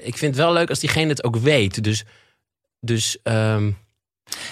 ik 0.03 0.17
vind 0.19 0.35
het 0.37 0.45
wel 0.45 0.53
leuk 0.53 0.69
als 0.69 0.79
diegene 0.79 1.09
het 1.09 1.25
ook 1.25 1.37
weet. 1.37 1.85
Dus, 1.85 2.05
dus 2.81 3.19
ehm, 3.23 3.71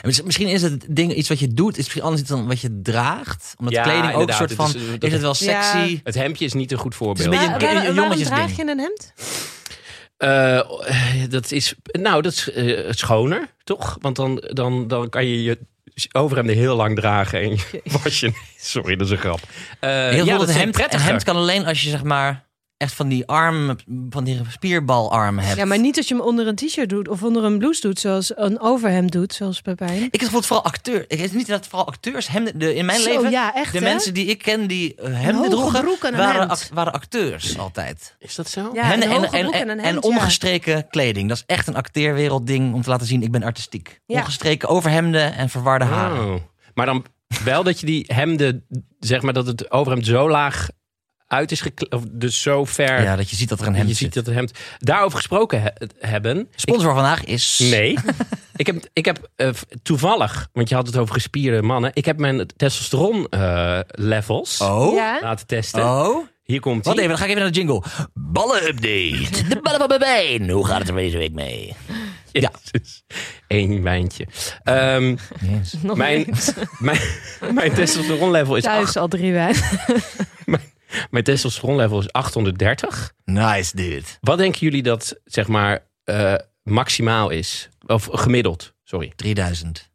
En 0.02 0.06
mis- 0.08 0.22
Misschien 0.22 0.48
is 0.48 0.62
het 0.62 0.86
ding 0.88 1.14
iets 1.14 1.28
wat 1.28 1.38
je 1.38 1.48
doet, 1.54 1.72
is 1.72 1.82
misschien 1.84 2.02
anders 2.02 2.20
iets 2.20 2.30
dan 2.30 2.46
wat 2.46 2.60
je 2.60 2.80
draagt. 2.82 3.54
Omdat 3.58 3.74
Ja, 3.74 3.82
kleding 3.82 4.14
ook 4.14 4.28
een 4.28 4.34
soort 4.34 4.48
Het 4.50 4.58
van. 4.58 4.68
is, 4.68 4.74
Is, 4.74 4.82
eh, 4.82 4.98
dat- 4.98 5.10
het 5.10 5.20
wel 5.20 5.34
Ja. 5.38 5.62
sexy? 5.62 6.00
Het 6.04 6.14
hemdje 6.14 6.44
is 6.44 6.52
niet 6.52 6.72
een 6.72 6.78
goed 6.78 6.94
voorbeeld. 6.94 7.18
Het 7.18 7.34
is 7.34 7.40
een 7.46 7.48
beetje 7.58 7.88
een- 7.88 8.24
draag 8.24 8.56
je 8.56 8.62
een 8.68 8.78
hemd? 8.78 9.12
Eh, 10.16 10.60
dat 11.28 11.50
is, 11.50 11.74
nou, 11.84 12.22
dat 12.22 12.32
is 12.32 12.50
eh, 12.52 12.86
schoner, 12.90 13.54
toch? 13.64 13.96
Want 14.00 14.16
dan, 14.16 14.42
dan, 14.48 14.88
dan 14.88 15.08
kan 15.08 15.26
je 15.26 15.42
je 15.42 15.58
overhemden 16.12 16.56
heel 16.56 16.76
lang 16.76 16.96
dragen 16.96 17.40
en 17.40 17.50
je 17.50 17.80
was 18.02 18.20
je. 18.20 18.32
Sorry, 18.58 18.96
dat 18.96 19.06
is 19.06 19.12
een 19.12 19.18
grap. 19.18 19.40
Eh, 19.80 19.90
Heel 19.90 20.10
ja, 20.10 20.24
veel 20.24 20.38
dat 20.38 20.48
een 20.48 20.54
is 20.54 20.60
hemd, 20.60 20.72
prettiger. 20.72 21.06
hemd 21.06 21.24
kan 21.24 21.36
alleen 21.36 21.66
als 21.66 21.82
je 21.82 21.90
zeg 21.90 22.02
maar 22.02 22.44
echt 22.80 22.94
van 22.94 23.08
die 23.08 23.26
arm, 23.26 23.76
van 24.10 24.24
die 24.24 24.40
spierbalarmen 24.48 25.44
hebt. 25.44 25.56
Ja, 25.56 25.64
maar 25.64 25.78
niet 25.78 25.96
als 25.96 26.08
je 26.08 26.14
hem 26.14 26.22
onder 26.24 26.46
een 26.46 26.54
t-shirt 26.54 26.88
doet 26.88 27.08
of 27.08 27.22
onder 27.22 27.44
een 27.44 27.58
blouse 27.58 27.80
doet, 27.80 27.98
zoals 28.00 28.32
een 28.36 28.60
overhemd 28.60 29.12
doet, 29.12 29.32
zoals 29.32 29.60
Pepijn. 29.60 30.02
Ik 30.02 30.10
bijvoorbeeld 30.10 30.46
vooral 30.46 30.64
acteur. 30.64 31.04
Ik 31.08 31.18
weet 31.18 31.32
niet 31.34 31.46
dat 31.46 31.66
vooral 31.66 31.86
acteurs 31.86 32.28
hemden. 32.28 32.58
De, 32.58 32.74
in 32.74 32.84
mijn 32.84 33.00
Zo, 33.00 33.10
leven. 33.10 33.30
ja, 33.30 33.54
echt, 33.54 33.72
de 33.72 33.78
hè? 33.78 33.84
mensen 33.84 34.14
die 34.14 34.26
ik 34.26 34.38
ken 34.38 34.66
die 34.66 34.94
eh, 34.94 35.04
hoge 35.04 35.16
hemden 35.16 35.50
droegen, 35.50 35.80
broek 35.80 36.02
en 36.04 36.12
een 36.12 36.18
waren, 36.18 36.48
act- 36.48 36.70
waren 36.74 36.92
acteurs 36.92 37.58
altijd. 37.58 38.16
Is 38.18 38.34
dat 38.34 38.48
zo? 38.48 38.70
Ja, 38.74 38.84
Hemden 38.84 39.08
een 39.08 39.14
en, 39.16 39.22
hoge 39.22 39.36
en, 39.36 39.42
broek 39.42 39.54
en, 39.54 39.60
en 39.60 39.68
een 39.70 39.78
en 39.78 39.84
hemd, 39.84 40.04
ja. 40.04 40.10
ongestreken 40.10 40.88
kleding. 40.88 41.28
Dat 41.28 41.36
is 41.36 41.44
echt 41.46 41.66
een 41.66 41.76
acteerwereldding 41.76 42.74
om 42.74 42.82
te 42.82 42.88
laten 42.90 43.06
zien 43.06 43.22
ik 43.22 43.30
ben 43.32 43.42
artistiek. 43.42 44.00
Ja. 44.06 44.18
Ongestreken 44.18 44.68
overhemden 44.68 45.34
en 45.34 45.48
verwarde 45.48 45.84
haren. 45.84 46.34
Oh. 46.34 46.40
Maar 46.74 46.86
dan 46.86 47.04
wel 47.44 47.62
dat 47.62 47.80
je 47.80 47.86
die 47.86 48.04
hemden, 48.14 48.64
zeg 48.98 49.22
maar 49.22 49.32
dat 49.32 49.46
het 49.46 49.70
overhemd 49.70 50.06
zo 50.06 50.28
laag 50.30 50.68
uit 51.30 51.52
is 51.52 51.60
gekleed, 51.60 51.92
of 51.94 52.02
dus 52.10 52.42
zo 52.42 52.64
ver. 52.64 53.02
Ja, 53.02 53.16
dat 53.16 53.30
je 53.30 53.36
ziet 53.36 53.48
dat 53.48 53.60
er 53.60 53.66
een 53.66 53.72
dat 53.72 53.80
hemd 53.82 53.92
je 53.98 54.04
ziet 54.04 54.14
zit. 54.14 54.24
dat 54.24 54.34
het 54.34 54.34
hemd. 54.34 54.58
Daarover 54.78 55.18
gesproken 55.18 55.62
he- 55.62 55.70
hebben. 56.08 56.48
Sponsor 56.54 56.94
vandaag 56.94 57.24
is... 57.24 57.58
Nee. 57.62 57.96
ik 58.56 58.66
heb, 58.66 58.88
ik 58.92 59.04
heb 59.04 59.28
eh, 59.36 59.48
toevallig, 59.82 60.48
want 60.52 60.68
je 60.68 60.74
had 60.74 60.86
het 60.86 60.96
over 60.96 61.14
gespierde 61.14 61.62
mannen. 61.62 61.90
Ik 61.94 62.04
heb 62.04 62.18
mijn 62.18 62.46
testosteron 62.56 63.26
eh, 63.28 63.78
levels 63.88 64.60
Oh? 64.60 64.94
Ja? 64.94 65.18
laten 65.22 65.46
testen. 65.46 65.82
Oh? 65.84 66.26
Hier 66.44 66.60
komt 66.60 66.84
Wat 66.84 66.96
even, 66.96 67.08
dan 67.08 67.18
ga 67.18 67.24
ik 67.24 67.30
even 67.30 67.42
naar 67.42 67.52
de 67.52 67.58
jingle. 67.58 67.82
Ballen-update. 68.14 69.44
De 69.48 69.60
ballen 69.62 69.78
van 69.78 69.88
mijn 69.88 70.00
been. 70.38 70.50
Hoe 70.50 70.66
gaat 70.66 70.78
het 70.78 70.88
er 70.88 70.94
deze 70.94 71.18
week 71.18 71.32
mee? 71.32 71.74
Ja. 72.32 72.50
Eén 73.48 73.82
wijntje. 73.82 74.26
Ehm, 74.62 75.16
Yes. 75.40 75.74
Nog 75.82 75.96
mijn, 75.96 76.34
mijn, 76.78 77.00
mijn 77.54 77.72
testosteron 77.72 78.30
level 78.30 78.56
is 78.56 78.62
Thuis 78.62 78.86
acht- 78.86 78.96
al 78.96 79.08
drie 79.08 79.32
wijn. 79.32 79.54
mijn 80.46 80.62
testosteron 81.22 81.76
level 81.76 81.98
is 81.98 82.12
830. 82.12 83.12
Nice, 83.24 83.76
dude. 83.76 84.07
Wat 84.20 84.38
denken 84.38 84.61
jullie 84.61 84.83
dat 84.83 85.20
zeg 85.24 85.48
maar 85.48 85.87
eh, 86.05 86.35
maximaal 86.62 87.31
is? 87.31 87.68
Of 87.87 88.09
gemiddeld, 88.12 88.74
sorry. 88.85 89.12
3000. 89.16 89.90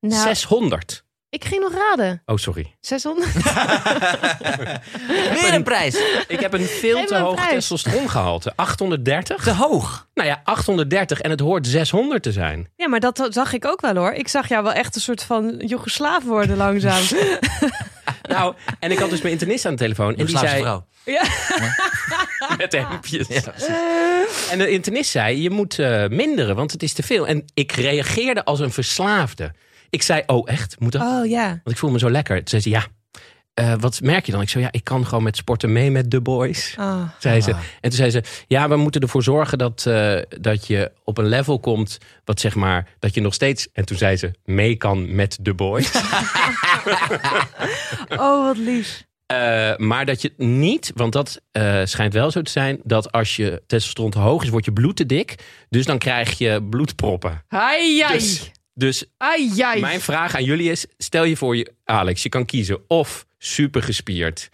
Nou, 0.00 0.22
600. 0.22 1.04
ik 1.28 1.44
ging 1.44 1.62
nog 1.62 1.72
raden. 1.74 2.22
Oh, 2.26 2.36
sorry. 2.36 2.76
600? 2.80 3.32
Weer 5.40 5.54
een 5.54 5.62
prijs. 5.62 5.96
Ik 6.28 6.40
heb 6.40 6.52
een 6.52 6.66
veel 6.66 7.04
te 7.04 7.16
hoog 7.16 7.48
testosterongehalte. 7.48 8.52
830? 8.56 9.42
Te 9.42 9.54
hoog. 9.54 10.08
Nou 10.14 10.28
ja, 10.28 10.40
830 10.44 11.20
en 11.20 11.30
het 11.30 11.40
hoort 11.40 11.66
600 11.66 12.22
te 12.22 12.32
zijn. 12.32 12.68
Ja, 12.76 12.88
maar 12.88 13.00
dat 13.00 13.28
zag 13.30 13.52
ik 13.52 13.64
ook 13.64 13.80
wel 13.80 13.94
hoor. 13.96 14.12
Ik 14.12 14.28
zag 14.28 14.48
jou 14.48 14.62
wel 14.62 14.72
echt 14.72 14.94
een 14.94 15.00
soort 15.00 15.22
van 15.22 15.54
Joegoslaaf 15.58 16.24
worden 16.24 16.56
langzaam. 16.56 17.02
Nou, 18.30 18.54
en 18.78 18.90
ik 18.90 18.98
had 18.98 19.10
dus 19.10 19.20
mijn 19.20 19.32
internist 19.32 19.64
aan 19.64 19.72
de 19.72 19.78
telefoon. 19.78 20.16
En 20.16 20.26
die 20.26 20.38
zei, 20.38 20.60
vrouw. 20.60 20.86
ja. 21.04 21.22
met 22.58 22.72
hemdjes. 22.72 23.28
En 24.50 24.58
de 24.58 24.70
internist 24.70 25.10
zei, 25.10 25.42
je 25.42 25.50
moet 25.50 25.78
eh, 25.78 26.08
minderen, 26.08 26.56
want 26.56 26.72
het 26.72 26.82
is 26.82 26.92
te 26.92 27.02
veel. 27.02 27.26
En 27.26 27.44
ik 27.54 27.72
reageerde 27.72 28.44
als 28.44 28.60
een 28.60 28.72
verslaafde. 28.72 29.52
Ik 29.90 30.02
zei, 30.02 30.22
oh 30.26 30.50
echt? 30.50 30.76
Moet 30.78 30.92
dat? 30.92 31.02
Oh 31.02 31.26
ja. 31.26 31.46
Want 31.48 31.70
ik 31.70 31.76
voel 31.76 31.90
me 31.90 31.98
zo 31.98 32.10
lekker. 32.10 32.36
Toen 32.36 32.48
zei 32.48 32.62
ze, 32.62 32.70
ja, 32.70 32.86
eh, 33.60 33.74
wat 33.80 34.00
merk 34.00 34.26
je 34.26 34.32
dan? 34.32 34.40
Ik 34.40 34.48
zei, 34.48 34.64
ja, 34.64 34.72
ik 34.72 34.84
kan 34.84 35.06
gewoon 35.06 35.24
met 35.24 35.36
sporten 35.36 35.72
mee 35.72 35.90
met 35.90 36.10
de 36.10 36.20
boys. 36.20 36.74
Oh. 36.78 37.02
Zei 37.18 37.40
ze. 37.40 37.52
Ah. 37.52 37.58
En 37.58 37.90
toen 37.90 37.98
zei 37.98 38.10
ze, 38.10 38.22
ja, 38.46 38.68
we 38.68 38.76
moeten 38.76 39.00
ervoor 39.00 39.22
zorgen 39.22 39.58
dat, 39.58 39.86
eh, 39.86 40.18
dat 40.40 40.66
je 40.66 40.92
op 41.04 41.18
een 41.18 41.26
level 41.26 41.60
komt, 41.60 41.98
wat 42.24 42.40
zeg 42.40 42.54
maar, 42.54 42.88
dat 42.98 43.14
je 43.14 43.20
nog 43.20 43.34
steeds, 43.34 43.68
en 43.72 43.84
toen 43.84 43.96
zei 43.96 44.16
ze, 44.16 44.30
mee 44.44 44.76
kan 44.76 45.14
met 45.14 45.38
de 45.40 45.54
boys. 45.54 45.90
oh, 48.08 48.44
wat 48.46 48.56
lief. 48.56 49.08
Eh, 49.26 49.76
maar 49.76 50.06
dat 50.06 50.22
je 50.22 50.32
niet, 50.36 50.92
want 50.94 51.12
dat 51.12 51.40
eh, 51.52 51.80
schijnt 51.84 52.12
wel 52.12 52.30
zo 52.30 52.42
te 52.42 52.50
zijn, 52.50 52.80
dat 52.84 53.12
als 53.12 53.36
je 53.36 53.62
testosteron 53.66 54.10
te 54.10 54.18
hoog 54.18 54.42
is, 54.42 54.48
wordt 54.48 54.66
je 54.66 54.72
bloed 54.72 54.96
te 54.96 55.06
dik. 55.06 55.34
Dus 55.68 55.84
dan 55.84 55.98
krijg 55.98 56.38
je 56.38 56.62
bloedproppen. 56.70 57.44
Ai, 57.48 58.00
ai. 58.00 58.12
Dus, 58.12 58.50
dus 58.74 59.04
Ai, 59.16 59.60
ai. 59.60 59.80
mijn 59.80 60.00
vraag 60.00 60.34
aan 60.34 60.44
jullie 60.44 60.70
is, 60.70 60.86
stel 60.98 61.24
je 61.24 61.36
voor, 61.36 61.56
je, 61.56 61.72
Alex, 61.84 62.22
je 62.22 62.28
kan 62.28 62.44
kiezen 62.44 62.78
of 62.88 63.26
super 63.42 63.82
gespierd, 63.82 64.48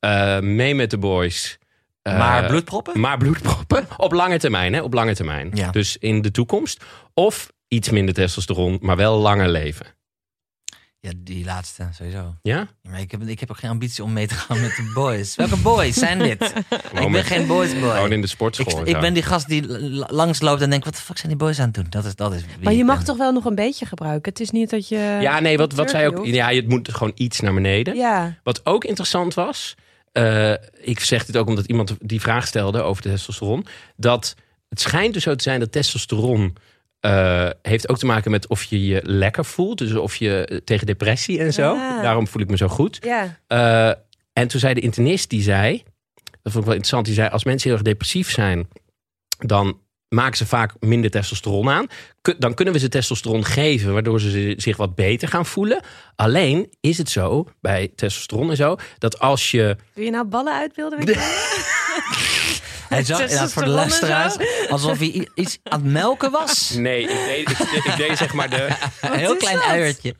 eh, 0.00 0.38
mee 0.40 0.74
met 0.74 0.90
de 0.90 0.98
boys. 0.98 1.58
eh, 2.02 2.18
maar 2.18 2.46
bloedproppen? 2.46 3.00
Maar 3.00 3.18
bloedproppen 3.18 3.86
op 3.96 4.12
lange 4.12 4.38
termijn, 4.38 4.72
hè? 4.72 4.80
Op 4.82 4.92
lange 4.94 5.14
termijn. 5.14 5.50
Ja. 5.54 5.70
Dus 5.70 5.96
in 5.96 6.22
de 6.22 6.30
toekomst. 6.30 6.84
Of 7.14 7.52
iets 7.68 7.90
minder 7.90 8.14
testosteron, 8.14 8.78
maar 8.80 8.96
wel 8.96 9.18
langer 9.18 9.48
leven. 9.48 9.86
Ja, 11.04 11.10
die 11.16 11.44
laatste, 11.44 11.88
sowieso. 11.94 12.34
Ja? 12.42 12.56
Ja, 12.56 12.68
Maar 12.90 13.00
ik 13.00 13.10
heb, 13.10 13.22
ik 13.22 13.40
heb 13.40 13.50
ook 13.50 13.58
geen 13.58 13.70
ambitie 13.70 14.04
om 14.04 14.12
mee 14.12 14.26
te 14.26 14.34
gaan 14.34 14.60
met 14.60 14.76
de 14.76 14.90
boys. 14.94 15.34
Welke 15.36 15.56
boys 15.56 15.94
zijn 15.96 16.18
dit? 16.18 16.42
ik 17.00 17.12
ben 17.12 17.24
geen 17.24 17.46
boys 17.46 17.72
boy. 17.80 17.90
Gewoon 17.90 18.12
in 18.12 18.20
de 18.20 18.26
Ik, 18.26 18.32
sportschool. 18.32 18.86
ik 18.86 19.00
ben 19.00 19.14
die 19.14 19.22
gast 19.22 19.48
die 19.48 19.62
l- 19.72 20.04
langsloopt 20.08 20.60
en 20.62 20.70
denkt, 20.70 20.84
wat 20.84 20.94
de 20.94 21.00
fuck 21.00 21.16
zijn 21.16 21.28
die 21.28 21.36
boys 21.36 21.58
aan 21.58 21.64
het 21.66 21.74
doen? 21.74 21.86
Dat 21.90 22.04
is, 22.04 22.14
dat 22.14 22.34
is 22.34 22.40
wie 22.44 22.64
Maar 22.64 22.72
je 22.72 22.84
mag 22.84 22.96
ben. 22.96 23.04
toch 23.06 23.16
wel 23.16 23.32
nog 23.32 23.44
een 23.44 23.54
beetje 23.54 23.86
gebruiken? 23.86 24.32
Het 24.32 24.40
is 24.40 24.50
niet 24.50 24.70
dat 24.70 24.88
je... 24.88 25.18
Ja, 25.20 25.40
nee, 25.40 25.56
wat, 25.56 25.72
wat 25.72 25.90
zij 25.90 26.06
ook. 26.06 26.26
Ja, 26.26 26.48
het 26.52 26.68
moet 26.68 26.92
gewoon 26.94 27.12
iets 27.14 27.40
naar 27.40 27.54
beneden. 27.54 27.96
Ja. 27.96 28.38
Wat 28.42 28.66
ook 28.66 28.84
interessant 28.84 29.34
was. 29.34 29.74
eh, 30.12 30.52
ik 30.80 31.00
zeg 31.00 31.24
dit 31.26 31.36
ook 31.36 31.48
omdat 31.48 31.66
iemand 31.66 31.96
die 32.00 32.20
vraag 32.20 32.46
stelde 32.46 32.82
over 32.82 33.02
de 33.02 33.08
testosteron. 33.10 33.66
Dat 33.96 34.34
het 34.68 34.80
schijnt 34.80 35.14
dus 35.14 35.22
zo 35.22 35.34
te 35.34 35.42
zijn 35.42 35.60
dat 35.60 35.72
testosteron. 35.72 36.56
Eh, 37.02 37.48
heeft 37.62 37.88
ook 37.88 37.98
te 37.98 38.06
maken 38.06 38.30
met 38.30 38.46
of 38.46 38.62
je 38.62 38.86
je 38.86 39.00
lekker 39.04 39.44
voelt. 39.44 39.78
Dus 39.78 39.94
of 39.94 40.16
je 40.16 40.44
eh, 40.44 40.56
tegen 40.64 40.86
depressie 40.86 41.38
en 41.38 41.52
zo. 41.52 41.74
Ah. 41.74 42.02
Daarom 42.02 42.26
voel 42.26 42.42
ik 42.42 42.50
me 42.50 42.56
zo 42.56 42.68
goed. 42.68 42.98
Ja. 43.00 43.38
Eh, 43.46 43.88
en 44.32 44.48
toen 44.48 44.60
zei 44.60 44.74
de 44.74 44.80
internist, 44.80 45.30
die 45.30 45.42
zei... 45.42 45.82
Dat 46.42 46.52
vond 46.52 46.56
ik 46.56 46.64
wel 46.64 46.74
interessant. 46.74 47.04
Die 47.04 47.14
zei, 47.14 47.28
als 47.28 47.44
mensen 47.44 47.68
heel 47.68 47.78
erg 47.78 47.86
depressief 47.86 48.30
zijn... 48.30 48.68
dan 49.38 49.80
maken 50.08 50.36
ze 50.36 50.46
vaak 50.46 50.74
minder 50.80 51.10
testosteron 51.10 51.70
aan. 51.70 51.86
Dan 52.38 52.54
kunnen 52.54 52.74
we 52.74 52.80
ze 52.80 52.88
testosteron 52.88 53.44
geven... 53.44 53.92
waardoor 53.92 54.20
ze 54.20 54.30
zi- 54.30 54.54
zich 54.56 54.76
wat 54.76 54.94
beter 54.94 55.28
gaan 55.28 55.46
voelen. 55.46 55.82
Alleen 56.16 56.72
is 56.80 56.98
het 56.98 57.08
zo, 57.08 57.48
bij 57.60 57.92
testosteron 57.94 58.50
en 58.50 58.56
zo... 58.56 58.76
dat 58.98 59.18
als 59.18 59.50
je... 59.50 59.76
Doe 59.94 60.04
je 60.04 60.10
nou 60.10 60.24
ballen 60.24 60.54
uitbeelden? 60.54 60.98
Hij 62.92 63.04
zag 63.04 63.20
inderdaad 63.20 63.52
voor 63.52 63.64
de 63.64 63.68
luisteraars 63.70 64.36
alsof 64.68 64.98
hij 64.98 65.28
iets 65.34 65.58
aan 65.62 65.82
het 65.82 65.92
melken 65.92 66.30
was. 66.30 66.70
Nee, 66.70 67.02
ik 67.02 67.08
deed, 67.08 67.38
ik, 67.38 67.58
deed- 67.58 67.84
ik 67.84 67.96
deed 67.96 68.18
zeg 68.18 68.32
maar 68.32 68.50
de... 68.50 68.68
Een 69.00 69.18
heel 69.18 69.36
klein 69.36 69.56
dat? 69.56 69.64
uiertje. 69.64 70.14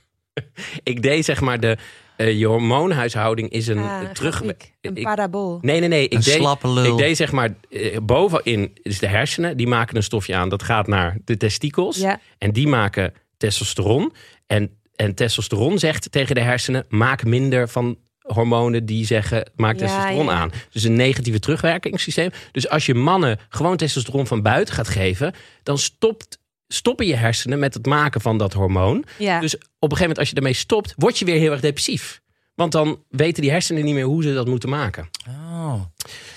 Ik 0.82 1.02
deed 1.02 1.24
zeg 1.24 1.40
maar 1.40 1.60
de... 1.60 1.76
eh, 2.16 2.38
je 2.38 2.46
hormoonhuishouding 2.46 3.50
is 3.50 3.66
een 3.66 3.78
Ah, 3.78 4.10
terug... 4.10 4.42
Een 4.80 5.02
parabool. 5.02 5.58
Nee, 5.62 5.80
nee, 5.80 5.88
nee. 5.88 6.04
Ik 6.04 6.12
Een 6.12 6.20
deed, 6.20 6.34
slappe 6.34 6.68
lul. 6.68 6.92
Ik 6.92 6.96
deed 6.98 7.16
zeg 7.16 7.32
maar 7.32 7.54
eh, 7.70 7.96
bovenin 8.02 8.70
is 8.82 8.98
de 8.98 9.06
hersenen. 9.06 9.56
Die 9.56 9.66
maken 9.66 9.96
een 9.96 10.02
stofje 10.02 10.34
aan. 10.34 10.48
Dat 10.48 10.62
gaat 10.62 10.86
naar 10.86 11.16
de 11.24 11.36
testikels. 11.36 11.96
Ja. 11.96 12.20
En 12.38 12.52
die 12.52 12.66
maken 12.68 13.12
testosteron. 13.36 14.12
En, 14.46 14.78
en 14.96 15.14
testosteron 15.14 15.78
zegt 15.78 16.12
tegen 16.12 16.34
de 16.34 16.40
hersenen: 16.40 16.84
maak 16.88 17.24
minder 17.24 17.68
van 17.68 17.98
hormonen 18.22 18.86
die 18.86 19.06
zeggen: 19.06 19.50
maak 19.56 19.78
Ja, 19.78 19.86
testosteron 19.86 20.24
ja. 20.24 20.32
aan. 20.32 20.52
Dus 20.70 20.82
een 20.82 20.96
negatieve 20.96 21.38
terugwerkingssysteem. 21.38 22.30
Dus 22.52 22.68
als 22.68 22.86
je 22.86 22.94
mannen 22.94 23.38
gewoon 23.48 23.76
testosteron 23.76 24.26
van 24.26 24.42
buiten 24.42 24.74
gaat 24.74 24.88
geven, 24.88 25.34
dan 25.62 25.78
stopt, 25.78 26.38
stoppen 26.68 27.06
je 27.06 27.16
hersenen 27.16 27.58
met 27.58 27.74
het 27.74 27.86
maken 27.86 28.20
van 28.20 28.38
dat 28.38 28.52
hormoon. 28.52 29.04
Ja. 29.18 29.40
Dus 29.40 29.54
op 29.54 29.60
een 29.62 29.68
gegeven 29.78 30.00
moment, 30.00 30.18
als 30.18 30.28
je 30.28 30.34
ermee 30.34 30.52
stopt, 30.52 30.94
word 30.96 31.18
je 31.18 31.24
weer 31.24 31.38
heel 31.38 31.50
erg 31.50 31.60
depressief. 31.60 32.20
Want 32.54 32.72
dan 32.72 33.04
weten 33.08 33.42
die 33.42 33.50
hersenen 33.50 33.84
niet 33.84 33.94
meer 33.94 34.04
hoe 34.04 34.22
ze 34.22 34.34
dat 34.34 34.46
moeten 34.46 34.68
maken. 34.68 35.08
Oh. 35.28 35.82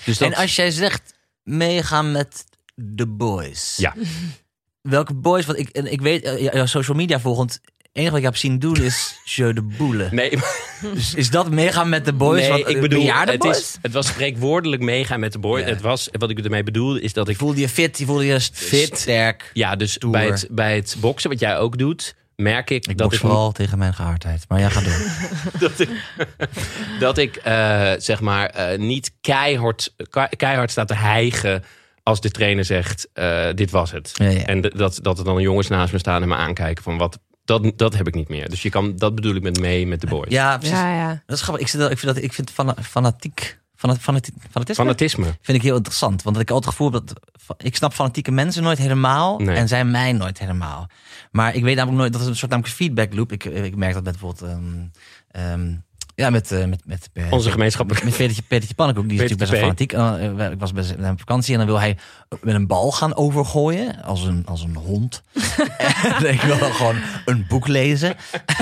Dus 0.04 0.18
dat, 0.18 0.32
En 0.32 0.38
als 0.38 0.56
jij 0.56 0.70
zegt 0.70 1.14
meegaan 1.42 2.12
met 2.12 2.44
de 2.74 3.06
boys. 3.06 3.76
Ja. 3.76 3.94
Welke 4.80 5.14
boys? 5.14 5.46
Want 5.46 5.58
ik, 5.58 5.68
en 5.68 5.92
ik 5.92 6.00
weet, 6.00 6.22
eh, 6.22 6.52
jouw 6.52 6.66
social 6.66 6.96
media 6.96 7.20
volgend. 7.20 7.60
Enige 7.96 8.10
wat 8.10 8.18
ik 8.18 8.24
heb 8.24 8.36
zien 8.36 8.58
doen 8.58 8.76
is 8.76 9.18
Jeu 9.24 9.52
de 9.52 9.62
Boele. 9.62 10.08
Nee, 10.10 10.38
Dus 10.94 11.14
is 11.14 11.30
dat 11.30 11.50
meegaan 11.50 11.88
met 11.88 12.04
de 12.04 12.12
boys? 12.12 12.40
nee 12.40 12.50
wat, 12.50 12.68
ik 12.68 12.80
bedoel, 12.80 13.12
het, 13.12 13.38
boys? 13.38 13.58
is, 13.58 13.76
het 13.82 13.92
was 13.92 14.06
spreekwoordelijk 14.06 14.82
meegaan 14.82 15.20
met 15.20 15.32
de 15.32 15.38
boy. 15.38 15.58
Ja. 15.60 15.66
Het 15.66 15.80
was, 15.80 16.08
wat 16.12 16.30
ik 16.30 16.38
ermee 16.38 16.62
bedoelde, 16.62 17.00
is 17.00 17.12
dat 17.12 17.28
ik... 17.28 17.36
Voelde 17.36 17.60
je 17.60 17.68
fit, 17.68 17.98
je 17.98 18.04
voelde 18.04 18.24
je 18.26 18.40
Fit. 18.52 18.98
sterk. 18.98 19.50
Ja, 19.52 19.76
dus 19.76 19.98
bij 19.98 20.26
het, 20.26 20.48
bij 20.50 20.76
het 20.76 20.96
boksen, 21.00 21.30
wat 21.30 21.40
jij 21.40 21.58
ook 21.58 21.78
doet, 21.78 22.14
merk 22.36 22.70
ik, 22.70 22.86
Ik 22.86 22.98
dat, 22.98 23.12
ik 23.12 23.18
vooral 23.18 23.52
tegen 23.52 23.78
mijn 23.78 23.94
gehaardheid. 23.94 24.44
Maar 24.48 24.60
ja, 24.60 24.68
ga 24.68 24.80
door. 24.80 25.10
dat 25.68 25.80
ik, 25.80 25.88
dat 26.98 27.18
ik 27.18 27.36
eh, 27.36 27.92
zeg 27.98 28.20
maar, 28.20 28.46
eh, 28.50 28.78
niet 28.78 29.12
keihard, 29.20 29.94
ke- 30.10 30.30
keihard 30.36 30.70
sta 30.70 30.84
te 30.84 30.94
hijgen 30.94 31.64
als 32.02 32.20
de 32.20 32.30
trainer 32.30 32.64
zegt, 32.64 33.08
eh, 33.12 33.46
dit 33.54 33.70
was 33.70 33.90
het. 33.90 34.10
Ja, 34.14 34.28
ja. 34.28 34.44
En 34.44 34.60
dat, 34.60 34.98
dat 35.02 35.18
er 35.18 35.24
dan 35.24 35.40
jongens 35.40 35.68
naast 35.68 35.92
me 35.92 35.98
staan 35.98 36.22
en 36.22 36.28
me 36.28 36.34
aankijken 36.34 36.82
van 36.82 36.98
wat... 36.98 37.18
Dat, 37.46 37.72
dat 37.76 37.94
heb 37.96 38.06
ik 38.06 38.14
niet 38.14 38.28
meer. 38.28 38.48
Dus 38.50 38.62
je 38.62 38.70
kan, 38.70 38.96
dat 38.96 39.14
bedoel 39.14 39.34
ik 39.34 39.42
met 39.42 39.60
mee 39.60 39.86
met 39.86 40.00
de 40.00 40.06
boys. 40.06 40.30
Ja, 40.32 40.56
precies. 40.58 40.76
Ja, 40.76 40.94
ja. 40.94 41.22
Dat 41.26 41.36
is 41.36 41.42
grappig. 41.42 41.62
Ik, 41.64 41.70
zit, 41.70 41.80
ik 41.90 41.98
vind 41.98 42.14
dat 42.14 42.24
ik 42.24 42.32
vind 42.32 42.50
fana- 42.50 42.76
fanatiek. 42.82 43.58
Fana, 43.76 43.94
fanati- 43.96 44.32
fanatisme 44.50 44.84
Fanatisme. 44.84 45.24
vind 45.40 45.58
ik 45.58 45.62
heel 45.64 45.76
interessant. 45.76 46.22
Want 46.22 46.36
ik 46.40 46.48
heb 46.48 46.56
altijd 46.56 46.74
het 46.74 46.84
gevoel 46.84 47.00
dat. 47.04 47.20
Ik 47.58 47.76
snap 47.76 47.92
fanatieke 47.92 48.30
mensen 48.32 48.62
nooit 48.62 48.78
helemaal. 48.78 49.38
Nee. 49.38 49.56
En 49.56 49.68
zij 49.68 49.84
mij 49.84 50.12
nooit 50.12 50.38
helemaal. 50.38 50.88
Maar 51.30 51.54
ik 51.54 51.62
weet 51.62 51.76
namelijk 51.76 52.00
nooit. 52.00 52.12
Dat 52.12 52.22
is 52.22 52.26
een 52.28 52.36
soort 52.36 52.50
namelijk 52.50 52.74
feedback 52.74 53.14
loop. 53.14 53.32
Ik, 53.32 53.44
ik 53.44 53.76
merk 53.76 53.94
dat 53.94 54.04
met 54.04 54.18
bijvoorbeeld. 54.18 54.50
ehm, 54.52 54.86
ehm, 55.30 55.74
ja, 56.16 56.30
met, 56.30 56.52
eh, 56.52 56.58
met, 56.58 56.80
met, 56.84 57.10
met, 57.12 57.32
Onze 57.32 57.50
gemeenschappelijke... 57.50 58.06
met 58.08 58.16
Petertje, 58.16 58.42
Petertje 58.42 58.74
Pannenkoek, 58.74 59.08
die 59.08 59.22
is 59.22 59.22
Petertje 59.22 59.54
natuurlijk 59.54 59.78
best 59.78 59.90
wel 59.90 60.00
fanatiek. 60.08 60.32
En 60.36 60.46
eh, 60.46 60.52
ik 60.52 60.58
was 60.58 60.72
best 60.72 61.10
op 61.10 61.18
vakantie 61.18 61.52
en 61.52 61.58
dan 61.58 61.66
wil 61.66 61.78
hij 61.78 61.96
met 62.40 62.54
een 62.54 62.66
bal 62.66 62.92
gaan 62.92 63.16
overgooien. 63.16 64.02
Als 64.02 64.24
een, 64.24 64.42
als 64.46 64.62
een 64.62 64.76
hond. 64.76 65.22
en 66.18 66.32
ik 66.32 66.40
wil 66.40 66.58
dan 66.58 66.72
gewoon 66.72 66.96
een 67.24 67.44
boek 67.48 67.66
lezen. 67.66 68.16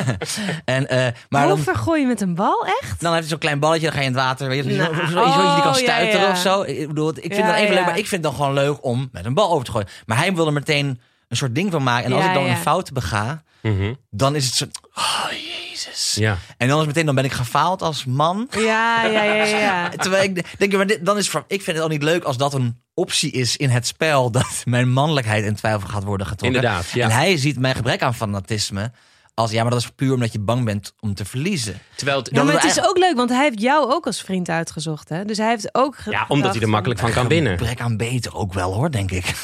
en, 0.64 0.88
eh, 0.88 1.06
maar 1.28 1.44
Hoe 1.44 1.54
dan, 1.54 1.58
vergooi 1.58 2.00
je 2.00 2.06
met 2.06 2.20
een 2.20 2.34
bal, 2.34 2.66
echt? 2.66 3.00
dan 3.00 3.10
heeft 3.10 3.20
hij 3.20 3.28
zo'n 3.28 3.38
klein 3.38 3.58
balletje, 3.58 3.84
dan 3.86 3.92
ga 3.92 4.00
je 4.00 4.06
in 4.06 4.12
het 4.12 4.22
water. 4.22 4.48
Weet 4.48 4.64
je, 4.64 4.70
zo, 4.70 4.76
Nou, 4.76 4.94
zo, 4.94 5.00
zo, 5.00 5.06
zo, 5.06 5.12
zo, 5.12 5.54
die 5.54 5.62
kan 5.62 5.72
oh, 5.72 5.78
ja, 5.78 5.82
stuiteren 5.82 6.26
ja. 6.26 6.32
of 6.32 6.38
zo. 6.38 6.62
Ik 6.62 6.88
bedoel, 6.88 7.08
ik 7.08 7.20
vind 7.20 7.36
Ja, 7.36 7.46
dat 7.46 7.54
even 7.54 7.68
ja. 7.68 7.74
leuk, 7.74 7.86
maar 7.86 7.98
ik 7.98 8.06
vind 8.06 8.24
het 8.24 8.32
dan 8.32 8.34
gewoon 8.34 8.54
leuk 8.54 8.84
om 8.84 9.08
met 9.12 9.24
een 9.24 9.34
bal 9.34 9.50
over 9.50 9.64
te 9.64 9.70
gooien. 9.70 9.88
Maar 10.06 10.16
hij 10.16 10.34
wil 10.34 10.46
er 10.46 10.52
meteen 10.52 11.00
een 11.28 11.36
soort 11.36 11.54
ding 11.54 11.70
van 11.70 11.82
maken. 11.82 12.04
En 12.04 12.12
als 12.12 12.22
Ja, 12.22 12.28
ik 12.28 12.34
dan 12.34 12.44
ja. 12.44 12.50
een 12.50 12.56
fout 12.56 12.92
bega, 12.92 13.42
Mhm. 13.62 13.94
dan 14.10 14.34
is 14.34 14.44
het 14.46 14.54
zo... 14.54 14.64
Oh, 14.94 15.26
jezus. 15.30 16.14
Ja. 16.14 16.38
En 16.56 16.68
dan 16.68 16.76
is 16.76 16.76
het 16.78 16.86
meteen, 16.86 17.06
dan 17.06 17.14
ben 17.14 17.24
ik 17.24 17.32
gefaald 17.32 17.82
als 17.82 18.04
man. 18.04 18.46
Ja, 18.50 19.04
ja, 19.04 19.22
ja, 19.22 19.44
ja. 19.44 19.88
Terwijl 19.96 20.22
ik 20.22 20.58
denk, 20.58 20.72
maar 20.72 20.86
dit, 20.86 21.04
dan 21.06 21.16
is 21.16 21.28
ik 21.46 21.62
vind 21.62 21.76
het 21.76 21.80
ook 21.80 21.90
niet 21.90 22.02
leuk 22.02 22.24
als 22.24 22.36
dat 22.36 22.54
een 22.54 22.80
optie 22.94 23.30
is 23.30 23.56
in 23.56 23.70
het 23.70 23.86
spel. 23.86 24.30
Dat 24.30 24.62
mijn 24.64 24.92
mannelijkheid 24.92 25.44
in 25.44 25.54
twijfel 25.54 25.88
gaat 25.88 26.04
worden 26.04 26.26
getrokken. 26.26 26.60
Inderdaad, 26.62 26.90
ja. 26.90 27.04
En 27.04 27.10
hij 27.10 27.36
ziet 27.36 27.58
mijn 27.58 27.74
gebrek 27.74 28.02
aan 28.02 28.14
fanatisme 28.14 28.92
als, 29.34 29.50
ja, 29.50 29.62
maar 29.62 29.70
dat 29.70 29.80
is 29.80 29.88
puur 29.90 30.14
omdat 30.14 30.32
je 30.32 30.38
bang 30.38 30.64
bent 30.64 30.92
om 31.00 31.14
te 31.14 31.24
verliezen. 31.24 31.78
Terwijl 31.94 32.18
het, 32.18 32.28
Ja, 32.32 32.42
maar 32.42 32.54
het 32.54 32.64
is 32.64 32.84
ook 32.84 32.98
leuk, 32.98 33.16
want 33.16 33.30
hij 33.30 33.42
heeft 33.42 33.60
jou 33.60 33.92
ook 33.92 34.06
als 34.06 34.20
vriend 34.20 34.48
uitgezocht. 34.48 35.08
Hè? 35.08 35.24
Dus 35.24 35.36
hij 35.38 35.48
heeft 35.48 35.74
ook. 35.74 35.96
ja, 36.10 36.24
omdat 36.28 36.52
hij 36.52 36.62
er 36.62 36.68
makkelijk 36.68 37.00
van 37.00 37.10
kan 37.12 37.28
winnen. 37.28 37.58
Gebrek 37.58 37.80
aan 37.80 37.96
beter 37.96 38.34
ook 38.34 38.52
wel 38.52 38.72
hoor, 38.74 38.90
denk 38.90 39.10
ik. 39.10 39.34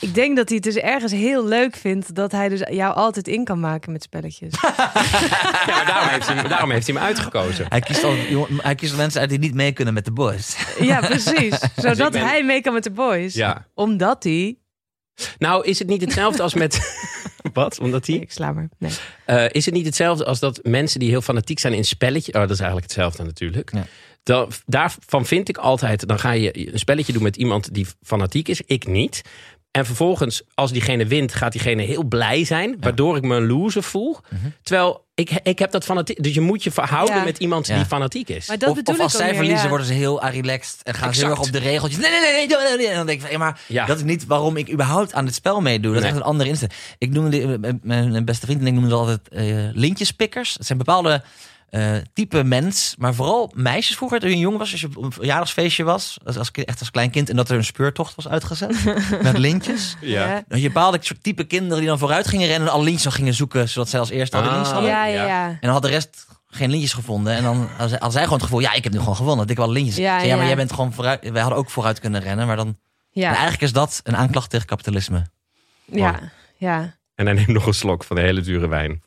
Ik 0.00 0.14
denk 0.14 0.36
dat 0.36 0.48
hij 0.48 0.56
het 0.56 0.64
dus 0.64 0.76
ergens 0.82 1.12
heel 1.12 1.44
leuk 1.46 1.76
vindt 1.76 2.14
dat 2.14 2.32
hij 2.32 2.48
dus 2.48 2.60
jou 2.70 2.94
altijd 2.94 3.28
in 3.28 3.44
kan 3.44 3.60
maken 3.60 3.92
met 3.92 4.02
spelletjes. 4.02 4.54
Ja, 5.66 5.74
maar 5.74 5.86
daarom 5.86 6.08
heeft, 6.08 6.26
hij, 6.26 6.36
hem- 6.36 6.48
daarom 6.48 6.70
heeft 6.70 6.86
hij 6.86 6.96
hem 6.96 7.04
uitgekozen. 7.04 7.66
Hij 7.68 7.80
kiest, 7.80 8.04
al, 8.04 8.14
jong- 8.16 8.62
hij 8.62 8.74
kiest 8.74 8.96
mensen 8.96 9.20
uit 9.20 9.30
die 9.30 9.38
niet 9.38 9.54
mee 9.54 9.72
kunnen 9.72 9.94
met 9.94 10.04
de 10.04 10.12
boys. 10.12 10.56
ja, 10.80 11.00
precies. 11.00 11.58
Zodat 11.76 11.96
Dus 11.96 12.08
ben- 12.10 12.26
hij 12.26 12.44
mee 12.44 12.60
kan 12.60 12.72
met 12.72 12.82
de 12.84 12.90
boys. 12.90 13.34
Ja. 13.34 13.66
Omdat 13.74 14.24
hij. 14.24 14.56
Nou, 15.38 15.64
is 15.66 15.78
het 15.78 15.88
niet 15.88 16.00
hetzelfde 16.00 16.42
als 16.42 16.54
met... 16.54 16.78
Wat? 17.52 17.78
Omdat 17.80 18.06
hij... 18.06 18.16
Ik 18.16 18.32
sla 18.32 18.52
maar. 18.52 18.68
Nee. 18.78 18.90
Eh, 19.24 19.44
is 19.50 19.64
het 19.64 19.74
niet 19.74 19.86
hetzelfde 19.86 20.24
als 20.24 20.38
dat 20.38 20.60
mensen 20.62 21.00
die 21.00 21.08
heel 21.08 21.20
fanatiek 21.20 21.58
zijn 21.58 21.72
in 21.72 21.84
spelletjes... 21.84 22.34
Oh, 22.34 22.40
dat 22.40 22.50
is 22.50 22.58
eigenlijk 22.60 22.86
hetzelfde 22.92 23.22
natuurlijk. 23.24 23.72
Ja. 23.72 23.86
Dan, 24.22 24.50
daarvan 24.66 25.26
vind 25.26 25.48
ik 25.48 25.56
altijd... 25.56 26.08
Dan 26.08 26.18
ga 26.18 26.30
je 26.30 26.72
een 26.72 26.78
spelletje 26.78 27.12
doen 27.12 27.22
met 27.22 27.36
iemand 27.36 27.74
die 27.74 27.86
fanatiek 28.02 28.48
is. 28.48 28.60
Ik 28.66 28.86
niet. 28.86 29.22
En 29.78 29.86
vervolgens, 29.86 30.42
als 30.54 30.72
diegene 30.72 31.06
wint, 31.06 31.34
gaat 31.34 31.52
diegene 31.52 31.82
heel 31.82 32.04
blij 32.04 32.44
zijn. 32.44 32.76
Waardoor 32.80 33.16
ik 33.16 33.22
me 33.22 33.36
een 33.36 33.46
loser 33.46 33.82
voel. 33.82 34.16
Mhm. 34.28 34.48
Terwijl, 34.62 35.04
ik, 35.14 35.30
ik 35.42 35.58
heb 35.58 35.70
dat 35.70 35.84
fanatiek... 35.84 36.22
Dus 36.22 36.34
je 36.34 36.40
moet 36.40 36.62
je 36.62 36.70
verhouden 36.70 37.14
Ja. 37.16 37.24
met 37.24 37.38
iemand 37.38 37.66
Ja. 37.66 37.76
die 37.76 37.84
fanatiek 37.84 38.28
is. 38.28 38.48
Maar 38.48 38.58
dat 38.58 38.88
of 38.88 38.98
als 39.00 39.16
zij 39.16 39.34
verliezen, 39.34 39.62
ja. 39.62 39.68
worden 39.68 39.86
ze 39.86 39.92
heel 39.92 40.26
relaxed. 40.26 40.82
En 40.82 40.94
gaan 40.94 41.14
ze 41.14 41.20
heel 41.20 41.30
erg 41.30 41.40
op 41.40 41.52
de 41.52 41.58
regeltjes. 41.58 42.00
Nee, 42.00 42.10
nee, 42.10 42.20
nee, 42.20 42.46
nee, 42.46 42.56
nee, 42.68 42.76
nee. 42.76 42.86
En 42.88 42.96
dan 42.96 43.06
denk 43.06 43.22
ik 43.22 43.38
maar 43.38 43.60
Ja. 43.66 43.86
dat 43.86 43.96
is 43.96 44.02
niet 44.02 44.26
waarom 44.26 44.56
ik 44.56 44.72
überhaupt 44.72 45.14
aan 45.14 45.24
dit 45.24 45.34
spel 45.34 45.60
meedoe. 45.60 45.92
Dat 45.92 46.00
Nee. 46.02 46.10
is 46.10 46.16
echt 46.16 46.16
een 46.16 46.30
andere 46.30 46.48
insteek. 46.48 46.72
Ik 46.98 47.10
noemde, 47.10 47.30
die- 47.30 47.58
mijn- 47.58 47.80
mijn 48.10 48.24
beste 48.24 48.46
vriend 48.46 48.60
en 48.60 48.66
ik 48.66 48.72
noemen 48.72 48.90
ze 48.90 48.96
altijd 48.96 49.28
eh, 49.28 49.44
lintjespikkers. 49.72 50.54
Het 50.54 50.66
zijn 50.66 50.78
bepaalde 50.78 51.22
eh, 51.70 51.94
type 52.12 52.44
mens. 52.44 52.94
Maar 52.98 53.14
vooral 53.14 53.52
meisjes 53.54 53.96
vroeger, 53.96 54.20
toen 54.20 54.30
je 54.30 54.36
jong 54.36 54.58
was. 54.58 54.72
Als 54.72 54.80
je 54.80 54.86
op 54.94 54.96
een 55.04 55.12
verjaardagsfeestje 55.12 55.84
was. 55.84 56.18
Als, 56.24 56.38
als, 56.38 56.50
echt 56.50 56.80
als 56.80 56.90
klein 56.90 57.10
kind. 57.10 57.28
En 57.30 57.36
dat 57.36 57.48
er 57.50 57.56
een 57.56 57.64
speurtocht 57.64 58.14
was 58.14 58.28
uitgezet. 58.28 58.84
met 59.22 59.38
lintjes. 59.38 59.96
ja. 60.00 60.44
Dat 60.48 60.60
je 60.60 60.66
bepaalde 60.66 60.98
soort 61.00 61.22
type 61.22 61.44
kinderen 61.44 61.78
die 61.78 61.88
dan 61.88 61.98
vooruit 61.98 62.26
gingen 62.28 62.46
rennen. 62.46 62.68
En 62.68 62.74
alle 62.74 62.82
lintjes 62.84 63.02
dan 63.04 63.12
gingen 63.12 63.34
zoeken. 63.34 63.68
Zodat 63.68 63.88
zij 63.88 64.00
als 64.00 64.10
eerste 64.10 64.36
al 64.36 64.42
de 64.42 64.48
Ah. 64.48 64.54
lintjes 64.54 64.74
hadden. 64.74 64.90
Ja, 64.92 65.04
Ja. 65.06 65.26
ja. 65.26 65.46
En 65.48 65.58
dan 65.60 65.70
had 65.70 65.82
de 65.82 65.88
rest 65.88 66.26
geen 66.50 66.70
lintjes 66.70 66.92
gevonden. 66.92 67.32
En 67.34 67.42
dan 67.42 67.68
hadden 67.76 68.10
zij- 68.12 68.22
gewoon 68.22 68.32
het 68.38 68.42
gevoel, 68.42 68.60
ja, 68.60 68.72
ik 68.72 68.84
heb 68.84 68.92
nu 68.92 68.98
gewoon 68.98 69.16
gewonnen. 69.16 69.38
Dat 69.46 69.50
ik 69.50 69.56
wel 69.56 69.70
lintjes. 69.70 69.96
Ja, 69.96 70.18
Ja, 70.18 70.24
ja, 70.24 70.36
maar 70.36 70.46
jij 70.46 70.56
bent 70.56 70.72
gewoon 70.72 70.92
vooruit. 70.92 71.30
Wij 71.30 71.40
hadden 71.40 71.58
ook 71.58 71.70
vooruit 71.70 72.00
kunnen 72.00 72.20
rennen. 72.20 72.46
Maar 72.46 72.56
dan. 72.56 72.66
En 72.66 72.76
Ja, 73.24 73.28
eigenlijk 73.30 73.62
is 73.62 73.72
dat 73.72 74.00
een 74.04 74.16
aanklacht 74.16 74.50
tegen 74.50 74.66
kapitalisme. 74.66 75.26
ja, 75.84 76.18
ja. 76.56 76.96
En 77.14 77.26
hij 77.26 77.34
neemt 77.34 77.48
nog 77.48 77.66
een 77.66 77.74
slok 77.74 78.04
van 78.04 78.16
de 78.16 78.22
hele 78.22 78.40
dure 78.40 78.68
wijn. 78.68 79.02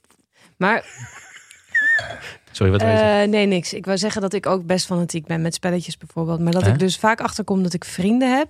Maar 0.58 0.84
Sorry, 2.52 2.72
wat 2.72 2.82
wil 2.82 2.92
je 2.92 2.98
eh, 2.98 3.28
nee, 3.28 3.46
niks. 3.46 3.74
Ik 3.74 3.86
wou 3.86 3.98
zeggen 3.98 4.22
dat 4.22 4.34
ik 4.34 4.46
ook 4.46 4.66
best 4.66 4.86
fanatiek 4.86 5.26
ben 5.26 5.42
met 5.42 5.54
spelletjes 5.54 5.98
bijvoorbeeld. 5.98 6.40
Maar 6.40 6.52
dat 6.52 6.68
ik 6.68 6.80
dus 6.80 6.98
vaak 6.98 7.22
achterkom 7.22 7.64
dat 7.64 7.74
ik 7.74 7.86
vrienden 7.86 8.38
heb. 8.38 8.50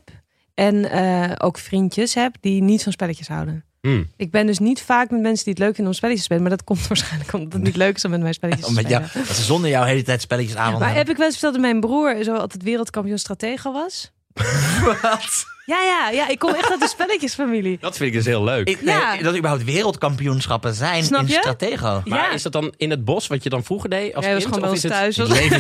En 0.54 0.92
eh, 0.92 1.32
ook 1.38 1.58
vriendjes 1.58 2.14
heb 2.14 2.36
die 2.40 2.62
niet 2.62 2.84
van 2.84 2.92
spelletjes 2.92 3.28
houden. 3.28 3.64
Hmm. 3.82 4.10
Ik 4.18 4.32
ben 4.32 4.46
dus 4.46 4.60
niet 4.60 4.82
vaak 4.82 5.10
met 5.10 5.22
mensen 5.22 5.46
die 5.46 5.54
het 5.54 5.64
leuk 5.64 5.76
vinden 5.76 5.94
om 5.94 5.98
spelletjes 5.98 6.28
te 6.28 6.34
spelen. 6.34 6.50
Maar 6.50 6.58
dat 6.58 6.64
komt 6.64 6.88
waarschijnlijk 6.88 7.34
omdat 7.34 7.54
het 7.54 7.62
niet 7.62 7.76
leuk 7.76 7.96
is 7.96 8.06
om 8.06 8.12
met 8.12 8.22
mij 8.22 8.34
spelletjes 8.34 8.66
te 8.66 8.70
Omdat 8.70 8.86
spelen. 8.86 9.28
dat 9.28 9.36
ze 9.36 9.44
zonder 9.44 9.70
jou 9.70 9.86
de 9.86 9.92
hele 9.92 10.04
tijd 10.04 10.22
spelletjes 10.22 10.56
aan 10.56 10.80
Maar 10.80 10.94
heb 10.94 11.10
ik 11.10 11.18
wel 11.18 11.26
eens 11.26 11.38
verteld 11.38 11.54
dat 11.54 11.62
mijn 11.62 11.80
broer 11.80 12.24
zo 12.24 12.36
altijd 12.36 12.64
wereldkampioen 12.64 13.18
stratego 13.18 13.72
was? 13.72 14.12
Wat? 15.02 15.46
Ja, 15.66 15.82
ja, 15.82 16.10
ja. 16.10 16.28
Ik 16.28 16.40
kom 16.40 16.54
echt 16.54 16.70
uit 16.72 16.80
de 16.80 16.88
spelletjesfamilie. 16.98 17.78
Dat 17.82 17.98
vind 17.98 18.10
ik 18.10 18.16
dus 18.16 18.26
heel 18.26 18.44
leuk. 18.44 18.70
Ik, 18.70 18.78
Ja. 18.84 19.18
dat 19.18 19.36
überhaupt 19.38 19.64
wereldkampioenschappen 19.64 20.74
zijn 20.74 21.04
Snap 21.04 21.22
in 21.22 21.28
je? 21.28 21.34
Stratego. 21.34 22.02
Maar 22.06 22.20
Ja. 22.20 22.32
is 22.32 22.42
dat 22.42 22.52
dan 22.52 22.74
in 22.78 22.90
het 22.90 23.06
bos 23.06 23.28
wat 23.28 23.44
je 23.44 23.50
dan 23.50 23.64
vroeger 23.64 23.90
deed 23.90 24.16
als 24.16 24.26
was 24.26 24.34
kind? 24.34 24.44
gewoon 24.44 24.60
bij 24.60 24.70
of 24.70 24.76
ons 24.76 24.84
is 24.86 24.90
het, 24.92 25.00
thuis. 25.00 25.18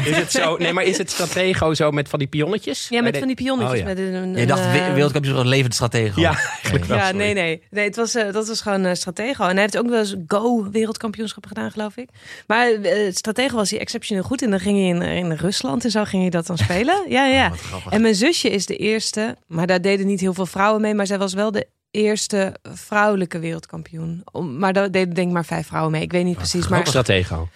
Is 0.08 0.16
het 0.18 0.32
zo? 0.42 0.58
Nee, 0.58 0.74
maar 0.74 0.84
is 0.84 0.98
het 0.98 1.10
stratego 1.12 1.74
zo 1.74 1.92
met 1.92 2.10
van 2.10 2.20
die 2.20 2.28
pionnetjes? 2.28 2.88
Ja, 2.90 3.02
met 3.02 3.18
van 3.18 3.28
die 3.28 3.36
pionnetjes. 3.36 3.72
Oh, 3.80 3.86
ja. 3.88 3.94
met 3.94 3.98
een, 3.98 4.14
een, 4.14 4.36
Je 4.36 4.46
dacht, 4.46 4.66
een, 4.66 4.72
we- 4.72 4.78
eh, 4.80 4.94
wereldkampioen 4.94 5.48
levend 5.48 5.74
Stratego. 5.74 6.22
Ja, 6.22 6.34
eigenlijk 6.54 6.86
wel. 6.86 6.98
Ja, 6.98 7.04
sorry. 7.04 7.18
nee, 7.20 7.34
nee. 7.34 7.62
nee 7.70 7.84
het 7.86 7.96
was, 7.96 8.16
eh, 8.16 8.32
dat 8.34 8.48
was 8.48 8.62
gewoon 8.62 8.86
eh 8.86 8.94
Stratego. 8.94 9.44
En 9.44 9.52
hij 9.52 9.62
heeft 9.62 9.78
ook 9.78 9.90
wel 9.90 10.00
eens 10.00 10.16
Go 10.28 10.70
wereldkampioenschappen 10.72 11.52
gedaan, 11.56 11.72
geloof 11.72 11.98
ik. 11.98 12.10
Maar 12.48 12.72
eh 12.72 13.14
Stratego 13.14 13.56
was 13.56 13.70
hij 13.70 13.80
exceptioneel 13.80 14.24
goed. 14.24 14.42
En 14.42 14.50
dan 14.50 14.60
ging 14.60 14.78
hij 14.78 14.88
in, 14.88 15.26
in 15.26 15.32
Rusland 15.32 15.84
en 15.84 15.92
zo 15.92 16.04
ging 16.04 16.22
hij 16.22 16.32
dat 16.32 16.48
dan 16.48 16.58
spelen. 16.68 17.06
Ja, 17.10 17.26
ja. 17.26 17.50
Wat 17.50 17.60
grappig. 17.62 17.92
En 17.92 18.02
mijn 18.02 18.16
zusje 18.16 18.50
is 18.50 18.66
de 18.66 18.76
eerste, 18.76 19.36
maar 19.48 19.68
daar 19.68 19.82
deden 19.92 20.08
niet 20.08 20.20
heel 20.20 20.34
veel 20.34 20.46
vrouwen 20.46 20.82
mee. 20.82 20.94
Maar 20.96 21.08
zij 21.08 21.18
was 21.18 21.34
wel 21.34 21.52
de 21.52 21.68
eerste 21.92 22.56
vrouwelijke 22.64 23.40
wereldkampioen. 23.40 24.22
Om, 24.32 24.58
maar 24.58 24.74
daar 24.74 24.92
deden 24.92 25.14
denk 25.14 25.28
ik 25.28 25.34
maar 25.34 25.46
vijf 25.46 25.68
vrouwen 25.68 25.92
mee. 25.92 26.02
Ik 26.02 26.12
weet 26.12 26.24
niet 26.26 26.38
precies. 26.38 26.68
Maar 26.68 26.80
Ook 26.80 26.86
stratego. 26.88 27.48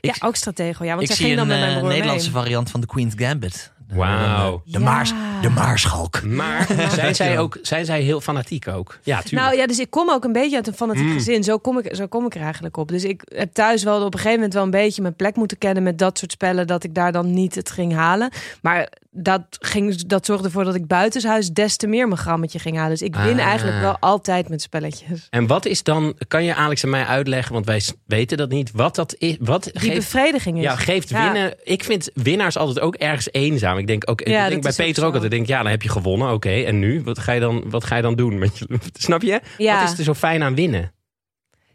ja, 0.00 0.14
ook 0.20 0.36
Stratego. 0.36 0.84
Ja, 0.84 0.90
want 0.90 1.00
ik 1.02 1.06
zij 1.06 1.16
zie 1.16 1.24
ging 1.24 1.36
dan 1.38 1.48
een 1.50 1.52
met 1.52 1.58
mijn 1.60 1.72
eh, 1.72 1.78
broer 1.78 1.90
Nederlandse 1.92 2.30
mee. 2.30 2.40
variant 2.40 2.70
van 2.70 2.80
de 2.80 2.86
Queen's 2.86 3.14
Gambit. 3.16 3.72
De- 3.88 3.94
Wauw. 3.96 4.62
De, 4.64 4.72
de, 4.72 4.78
Ja. 4.78 4.84
maars, 4.84 5.12
de 5.42 5.48
maarschalk. 5.48 6.22
Maar 6.22 6.66
zijn 6.94 7.14
zij, 7.14 7.38
ook, 7.38 7.58
zijn 7.62 7.84
zij 7.84 8.00
heel 8.00 8.20
fanatiek 8.20 8.68
ook? 8.68 8.98
Ja, 9.02 9.20
tuurlijk. 9.22 9.42
Nou 9.46 9.56
ja, 9.60 9.66
dus 9.66 9.78
ik 9.78 9.90
kom 9.90 10.10
ook 10.10 10.24
een 10.24 10.32
beetje 10.32 10.56
uit 10.56 10.66
een 10.66 10.74
fanatiek 10.74 11.02
Mm. 11.04 11.12
gezin. 11.12 11.44
Zo 11.44 11.58
kom, 11.58 11.78
ik, 11.78 11.94
zo 11.94 12.06
kom 12.06 12.26
ik 12.26 12.34
er 12.34 12.40
eigenlijk 12.42 12.76
op. 12.76 12.88
Dus 12.88 13.04
ik 13.04 13.22
heb 13.34 13.52
thuis 13.52 13.82
wel 13.82 13.96
op 13.96 14.04
een 14.14 14.18
gegeven 14.18 14.34
moment 14.34 14.54
wel 14.54 14.62
een 14.62 14.70
beetje 14.70 15.02
mijn 15.02 15.14
plek 15.16 15.36
moeten 15.36 15.58
kennen 15.58 15.82
met 15.82 15.98
dat 15.98 16.18
soort 16.18 16.32
spellen. 16.32 16.66
Dat 16.66 16.84
ik 16.84 16.94
daar 16.94 17.12
dan 17.12 17.32
niet 17.34 17.54
het 17.54 17.70
ging 17.70 17.92
halen. 17.94 18.30
Maar 18.62 18.88
dat, 19.12 19.42
ging, 19.50 19.96
dat 20.06 20.26
zorgde 20.26 20.44
ervoor 20.46 20.64
dat 20.64 20.74
ik 20.74 20.86
buitenshuis 20.86 21.50
des 21.50 21.76
te 21.76 21.86
meer 21.86 22.06
mijn 22.08 22.20
grammetje 22.20 22.58
ging 22.58 22.76
halen. 22.76 22.90
Dus 22.90 23.02
ik 23.02 23.16
win 23.16 23.38
Ah. 23.40 23.46
eigenlijk 23.46 23.80
wel 23.80 23.96
altijd 24.00 24.48
met 24.48 24.62
spelletjes. 24.62 25.26
En 25.30 25.46
wat 25.46 25.66
is 25.66 25.82
dan, 25.82 26.14
kan 26.28 26.44
je 26.44 26.54
Alex 26.54 26.82
en 26.82 26.90
mij 26.90 27.04
uitleggen, 27.04 27.52
want 27.52 27.66
wij 27.66 27.82
weten 28.06 28.36
dat 28.36 28.48
niet, 28.50 28.70
wat 28.72 28.94
dat 28.94 29.14
is? 29.18 29.36
Wat 29.40 29.62
Die 29.62 29.72
geeft, 29.80 29.94
bevrediging 29.94 30.56
is. 30.58 30.62
ja, 30.62 30.76
geeft 30.76 31.08
Ja. 31.08 31.32
winnen? 31.32 31.54
Ik 31.64 31.84
vind 31.84 32.10
winnaars 32.14 32.56
altijd 32.56 32.80
ook 32.80 32.94
ergens 32.94 33.28
eenzaam. 33.32 33.78
Ik 33.78 33.86
denk 33.86 34.10
ook, 34.10 34.20
ik 34.20 34.26
denk 34.26 34.50
dat 34.50 34.60
bij 34.60 34.70
ook 34.70 34.76
Peter 34.76 35.04
ook 35.04 35.12
altijd, 35.14 35.30
denk, 35.30 35.46
ja, 35.46 35.62
dan 35.62 35.70
heb 35.70 35.82
je 35.82 35.88
gewonnen, 35.88 36.32
oké. 36.32 36.50
en 36.62 36.78
nu? 36.78 37.02
Wat 37.02 37.18
ga 37.18 37.32
je 37.32 37.40
dan, 37.40 37.64
wat 37.66 37.84
ga 37.84 37.96
je 37.96 38.02
dan 38.02 38.14
doen? 38.14 38.38
Met 38.38 38.58
je, 38.58 38.66
snap 38.92 39.22
je? 39.22 39.40
Ja. 39.58 39.80
Wat 39.82 39.92
is 39.92 39.98
er 39.98 40.04
zo 40.04 40.14
fijn 40.14 40.42
aan 40.42 40.54
winnen? 40.54 40.92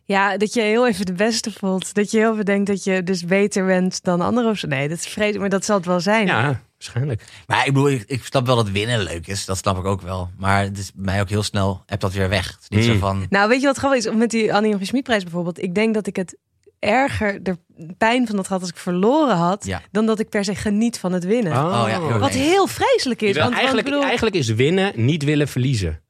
ja, 0.07 0.37
dat 0.37 0.53
je 0.53 0.61
heel 0.61 0.87
even 0.87 1.05
de 1.05 1.13
beste 1.13 1.51
voelt. 1.51 1.93
Dat 1.93 2.11
je 2.11 2.17
heel 2.17 2.31
even 2.33 2.45
denkt 2.45 2.67
dat 2.67 2.83
je 2.83 3.03
dus 3.03 3.25
beter 3.25 3.65
bent 3.65 4.03
dan 4.03 4.21
anderen. 4.21 4.55
Nee, 4.69 4.87
dat 4.89 4.97
is 4.97 5.07
vreselijk, 5.07 5.39
maar 5.39 5.49
dat 5.49 5.65
zal 5.65 5.77
het 5.77 5.85
wel 5.85 5.99
zijn. 5.99 6.27
Ja, 6.27 6.61
waarschijnlijk. 6.85 7.23
Maar 7.47 7.65
ik 7.67 7.73
bedoel, 7.73 7.89
ik, 7.89 8.03
ik 8.07 8.23
snap 8.25 8.45
wel 8.45 8.55
dat 8.55 8.69
winnen 8.69 8.99
leuk 9.03 9.27
is. 9.27 9.45
Dat 9.45 9.57
snap 9.57 9.77
ik 9.77 9.85
ook 9.85 10.01
wel. 10.01 10.29
Maar 10.37 10.63
het 10.63 10.77
is 10.77 10.91
bij 10.93 11.05
mij 11.05 11.21
ook 11.21 11.29
heel 11.29 11.43
snel, 11.43 11.83
heb 11.85 11.99
dat 11.99 12.13
weer 12.13 12.29
weg. 12.29 12.47
Het 12.47 12.61
is 12.61 12.69
niet 12.69 12.87
Mm. 12.87 12.93
zo 12.93 12.99
van... 12.99 13.25
Nou, 13.29 13.49
weet 13.49 13.61
je 13.61 13.67
wat 13.67 13.77
grappig 13.77 14.05
is? 14.05 14.13
Met 14.13 14.29
die 14.29 14.53
Annie 14.53 14.75
van 14.77 14.85
Schmidprijs 14.85 15.23
bijvoorbeeld. 15.23 15.61
Ik 15.61 15.75
denk 15.75 15.93
dat 15.93 16.07
ik 16.07 16.15
het 16.15 16.37
erger, 16.79 17.43
de 17.43 17.57
pijn 17.97 18.27
van 18.27 18.35
dat 18.35 18.47
gehad 18.47 18.61
als 18.61 18.69
ik 18.71 18.77
verloren 18.77 19.35
had, 19.35 19.65
Ja. 19.65 19.81
dan 19.91 20.05
dat 20.05 20.19
ik 20.19 20.29
per 20.29 20.43
se 20.43 20.55
geniet 20.55 20.99
van 20.99 21.11
het 21.13 21.23
winnen. 21.25 21.51
Oh 21.51 21.85
ja, 21.87 21.99
heel 22.01 22.19
Wat 22.19 22.29
heel 22.31 22.67
vreselijk 22.67 23.21
is. 23.21 23.37
Want, 23.37 23.53
eigenlijk, 23.53 23.87
ik 23.87 23.91
bedoel, 23.93 24.07
eigenlijk 24.07 24.35
is 24.35 24.47
winnen 24.49 24.91
niet 24.95 25.23
willen 25.23 25.47
verliezen. 25.47 26.01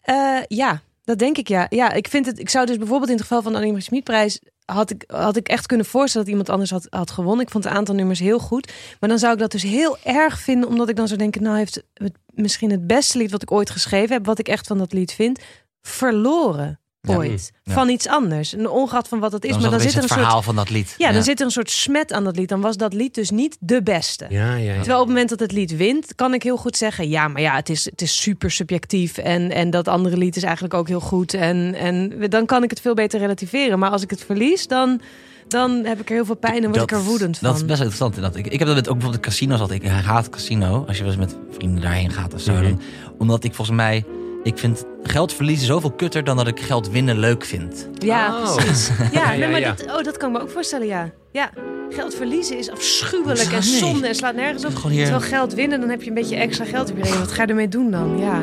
eh, 0.00 0.38
ja, 0.48 0.80
dat 1.04 1.18
denk 1.18 1.36
ik 1.38 1.48
ja. 1.48 1.66
Ja, 1.70 1.92
ik 1.92 2.08
vind 2.08 2.26
het. 2.26 2.38
Ik 2.38 2.48
zou 2.50 2.66
dus 2.66 2.76
bijvoorbeeld 2.76 3.10
in 3.10 3.16
het 3.16 3.22
geval 3.26 3.42
van 3.42 3.52
de 3.52 3.58
Annie 3.58 3.80
Schmidprijs 3.80 4.40
had 4.64 4.90
ik, 4.90 5.04
had 5.06 5.36
ik 5.36 5.48
echt 5.48 5.66
kunnen 5.66 5.86
voorstellen 5.86 6.26
dat 6.26 6.36
iemand 6.36 6.52
anders 6.52 6.70
had, 6.70 6.86
had 6.90 7.10
gewonnen. 7.10 7.44
Ik 7.44 7.50
vond 7.52 7.64
een 7.64 7.70
aantal 7.70 7.94
nummers 7.94 8.18
heel 8.18 8.38
goed. 8.38 8.72
Maar 9.00 9.08
dan 9.08 9.18
zou 9.18 9.32
ik 9.32 9.38
dat 9.38 9.50
dus 9.50 9.62
heel 9.62 9.98
erg 9.98 10.40
vinden, 10.40 10.68
omdat 10.68 10.88
ik 10.88 10.96
dan 10.96 11.06
zou 11.06 11.18
denken, 11.18 11.42
nou 11.42 11.56
heeft 11.56 11.82
het 11.94 12.18
misschien 12.26 12.70
het 12.70 12.86
beste 12.86 13.18
lied 13.18 13.30
wat 13.30 13.42
ik 13.42 13.52
ooit 13.52 13.70
geschreven 13.70 14.12
heb, 14.12 14.26
wat 14.26 14.38
ik 14.38 14.48
echt 14.48 14.66
van 14.66 14.78
dat 14.78 14.92
lied 14.92 15.12
vind, 15.12 15.40
verloren. 15.80 16.81
Ooit. 17.08 17.52
Ja. 17.62 17.72
Van 17.72 17.88
iets 17.88 18.08
anders. 18.08 18.54
En 18.54 18.68
ongeacht 18.68 19.08
van 19.08 19.18
wat 19.18 19.32
het 19.32 19.44
is. 19.44 19.50
Dan 19.50 19.60
maar 19.60 19.70
dan 19.70 19.80
zit 19.80 19.88
er 19.88 19.94
het 19.94 20.10
een 20.10 20.16
verhaal 20.16 20.32
soort. 20.32 20.44
van 20.44 20.56
dat 20.56 20.70
lied. 20.70 20.94
Ja, 20.98 21.12
dan 21.12 21.22
zit 21.22 21.38
er 21.38 21.44
een 21.44 21.52
soort 21.52 21.70
smet 21.70 22.12
aan 22.12 22.24
dat 22.24 22.36
lied. 22.36 22.48
Dan 22.48 22.60
was 22.60 22.76
dat 22.76 22.92
lied 22.92 23.14
dus 23.14 23.30
niet 23.30 23.56
de 23.60 23.82
beste. 23.82 24.26
Ja. 24.28 24.56
Terwijl 24.56 25.00
op 25.00 25.06
het 25.06 25.08
moment 25.08 25.28
dat 25.28 25.40
het 25.40 25.52
lied 25.52 25.76
wint, 25.76 26.14
kan 26.14 26.34
ik 26.34 26.42
heel 26.42 26.56
goed 26.56 26.76
zeggen: 26.76 27.08
ja, 27.08 27.28
maar 27.28 27.42
ja, 27.42 27.54
het 27.54 27.68
is, 27.68 27.84
het 27.84 28.02
is 28.02 28.20
super 28.20 28.50
subjectief. 28.50 29.18
En, 29.18 29.50
en 29.50 29.70
dat 29.70 29.88
andere 29.88 30.16
lied 30.16 30.36
is 30.36 30.42
eigenlijk 30.42 30.74
ook 30.74 30.88
heel 30.88 31.00
goed. 31.00 31.34
En, 31.34 31.74
en 31.74 32.26
dan 32.30 32.46
kan 32.46 32.62
ik 32.62 32.70
het 32.70 32.80
veel 32.80 32.94
beter 32.94 33.20
relativeren. 33.20 33.78
Maar 33.78 33.90
als 33.90 34.02
ik 34.02 34.10
het 34.10 34.24
verlies, 34.24 34.66
dan, 34.66 35.00
dan 35.48 35.84
heb 35.84 36.00
ik 36.00 36.08
er 36.08 36.14
heel 36.14 36.24
veel 36.24 36.36
pijn 36.36 36.64
en 36.64 36.70
word 36.70 36.82
ik 36.82 36.92
er 36.92 37.04
woedend 37.04 37.38
van. 37.38 37.48
Dat 37.48 37.56
is 37.56 37.64
best 37.64 37.80
interessant. 37.80 38.20
Dat 38.20 38.36
ik, 38.36 38.46
ik 38.46 38.58
heb 38.58 38.68
dat 38.68 38.76
met 38.76 38.88
ook 38.88 38.94
bijvoorbeeld 38.94 39.24
casinos 39.24 39.60
altijd. 39.60 39.82
Ik 39.82 39.88
haat 39.90 40.28
casino. 40.28 40.84
Als 40.86 40.96
je 40.96 41.02
wel 41.02 41.12
eens 41.12 41.20
met 41.20 41.36
vrienden 41.50 41.82
daarheen 41.82 42.10
gaat 42.10 42.34
of 42.34 42.40
zo. 42.40 42.52
Mhm. 42.52 42.62
dan, 42.62 42.80
omdat 43.18 43.44
ik 43.44 43.54
volgens 43.54 43.76
mij... 43.76 44.04
Ik 44.42 44.58
vind 44.58 44.84
geld 45.02 45.32
verliezen 45.32 45.66
zoveel 45.66 45.90
kutter 45.92 46.24
dan 46.24 46.36
dat 46.36 46.46
ik 46.46 46.60
geld 46.60 46.90
winnen 46.90 47.18
leuk 47.18 47.44
vind. 47.44 47.88
Ja, 47.98 48.36
Oh. 48.42 48.54
precies. 48.56 48.88
Ja, 48.98 49.04
Ja, 49.12 49.28
nee, 49.28 49.38
ja, 49.38 49.48
maar 49.48 49.60
ja. 49.60 49.74
Dat, 49.76 49.96
oh, 49.96 50.02
dat 50.02 50.16
kan 50.16 50.30
ik 50.30 50.36
me 50.36 50.42
ook 50.42 50.50
voorstellen, 50.50 50.86
ja. 50.86 51.10
Ja, 51.32 51.50
geld 51.90 52.14
verliezen 52.14 52.58
is 52.58 52.70
afschuwelijk 52.70 53.40
en 53.40 53.50
Nee. 53.52 53.60
zonde 53.62 54.06
en 54.06 54.14
slaat 54.14 54.34
nergens 54.34 54.64
op. 54.64 54.82
Hier- 54.90 55.02
Terwijl 55.02 55.20
geld 55.30 55.54
winnen, 55.54 55.80
dan 55.80 55.88
heb 55.88 56.02
je 56.02 56.08
een 56.08 56.14
beetje 56.14 56.36
extra 56.36 56.64
geld 56.64 56.90
op 56.90 56.96
je 56.96 57.02
rekening. 57.02 57.24
Wat 57.26 57.34
ga 57.34 57.42
je 57.42 57.48
ermee 57.48 57.68
doen 57.68 57.90
dan? 57.90 58.18
Ja, 58.18 58.40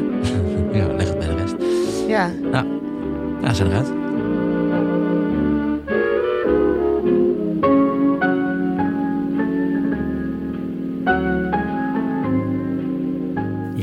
Ja, 0.72 0.88
leg 0.94 1.08
het 1.08 1.18
bij 1.20 1.28
de 1.28 1.36
rest. 1.36 1.56
ja. 2.08 2.32
Ja, 3.42 3.54
zijn 3.54 3.68
eruit. 3.70 3.88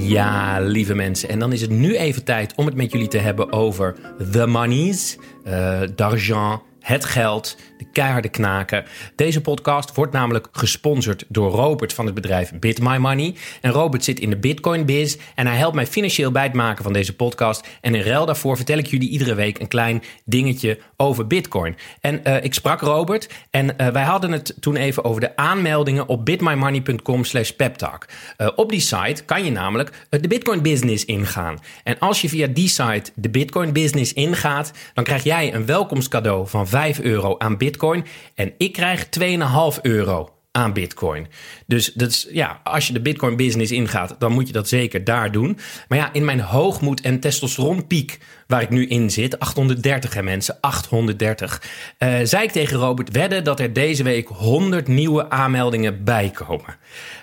Ja, 0.09 0.61
lieve 0.61 0.95
mensen. 0.95 1.29
En 1.29 1.38
dan 1.38 1.53
is 1.53 1.61
het 1.61 1.71
nu 1.71 1.97
even 1.97 2.25
tijd 2.25 2.55
om 2.57 2.66
het 2.66 2.75
met 2.75 2.92
jullie 2.92 3.09
te 3.09 3.19
hebben 3.19 3.53
over 3.53 3.95
the 4.31 4.47
monies, 4.47 5.19
eh 5.45 5.81
d'argent, 5.95 6.61
het 6.87 7.05
geld, 7.05 7.57
de 7.79 7.85
keiharde 7.92 8.29
knaken. 8.29 8.85
Deze 9.16 9.40
podcast 9.40 9.94
wordt 9.94 10.12
namelijk 10.12 10.49
gesponsord 10.53 11.25
door 11.29 11.51
Robert 11.51 11.92
van 11.92 12.07
het 12.07 12.14
bedrijf 12.14 12.53
Bit 12.59 12.81
My 12.81 12.96
Money. 12.96 13.35
En 13.61 13.70
Robert 13.70 14.05
zit 14.05 14.20
in 14.20 14.31
de 14.31 14.37
Bitcoin 14.37 14.85
biz 14.85 15.16
en 15.35 15.46
hij 15.46 15.57
helpt 15.57 15.75
mij 15.75 15.87
financieel 15.87 16.31
bij 16.31 16.42
het 16.42 16.53
maken 16.53 16.85
van 16.85 16.92
deze 16.92 17.16
podcast. 17.16 17.68
En 17.81 17.94
in 17.94 18.03
ruil 18.03 18.27
daarvoor 18.27 18.57
vertel 18.57 18.79
ik 18.79 18.87
jullie 18.87 19.09
iedere 19.09 19.35
week 19.35 19.59
een 19.59 19.68
klein 19.68 20.03
dingetje 20.25 20.79
over 20.96 21.27
Bitcoin. 21.27 21.77
En 22.01 22.25
eh, 22.25 22.44
ik 22.44 22.55
sprak 22.55 22.81
Robert 22.81 23.29
en 23.51 23.79
eh, 23.79 23.88
wij 23.88 24.05
hadden 24.05 24.33
het 24.33 24.57
toen 24.61 24.77
even 24.77 25.05
over 25.05 25.20
de 25.20 25.37
aanmeldingen 25.37 26.09
op 26.09 26.25
bitmymoney.com 26.25 27.25
slash 27.25 27.51
peptalk. 27.51 28.07
Eh, 28.37 28.49
op 28.57 28.70
die 28.70 28.81
site 28.81 29.25
kan 29.25 29.44
je 29.44 29.51
namelijk 29.51 30.07
de 30.11 30.29
Bitcoin 30.29 30.62
business 30.62 31.05
ingaan. 31.05 31.59
En 31.85 31.99
als 31.99 32.20
je 32.20 32.29
via 32.29 32.46
die 32.46 32.68
site 32.68 33.11
de 33.14 33.31
Bitcoin 33.31 33.72
business 33.72 34.12
ingaat, 34.12 34.72
dan 34.94 35.05
krijg 35.05 35.25
jij 35.25 35.55
een 35.55 35.66
welkomstcadeau 35.66 36.49
van 36.49 36.66
5 36.77 37.01
euro 37.01 37.35
aan 37.39 37.57
Bitcoin. 37.57 38.05
En 38.35 38.53
ik 38.59 38.73
krijg 38.73 39.07
2,5 39.77 39.81
euro 39.83 40.31
aan 40.53 40.73
Bitcoin. 40.73 41.27
Dus 41.67 41.93
dat 41.95 42.11
is, 42.11 42.27
ja, 42.31 42.61
als 42.65 42.87
je 42.87 42.93
de 42.93 43.01
Bitcoin 43.01 43.37
business 43.37 43.73
ingaat, 43.73 44.17
dan 44.19 44.33
moet 44.33 44.47
je 44.47 44.53
dat 44.53 44.69
zeker 44.69 45.05
daar 45.05 45.33
doen. 45.33 45.59
Maar 45.89 45.99
ja, 45.99 46.12
in 46.12 46.25
mijn 46.25 46.41
hoogmoed 46.41 47.01
en 47.01 47.21
testosteronpiek 47.21 48.19
waar 48.47 48.62
ik 48.62 48.71
nu 48.71 48.87
in 48.87 49.11
zit, 49.11 49.39
830 49.39 50.15
hè 50.15 50.23
mensen, 50.23 50.57
830, 50.61 51.62
eh, 51.99 52.15
zei 52.23 52.45
ik 52.45 52.53
tegen 52.53 52.77
Robert 52.79 53.11
wedden 53.11 53.45
dat 53.45 53.61
er 53.61 53.73
deze 53.73 54.03
week 54.03 54.29
100 54.29 54.89
nieuwe 54.89 55.31
aanmeldingen 55.31 56.05
bijkomen. 56.05 56.77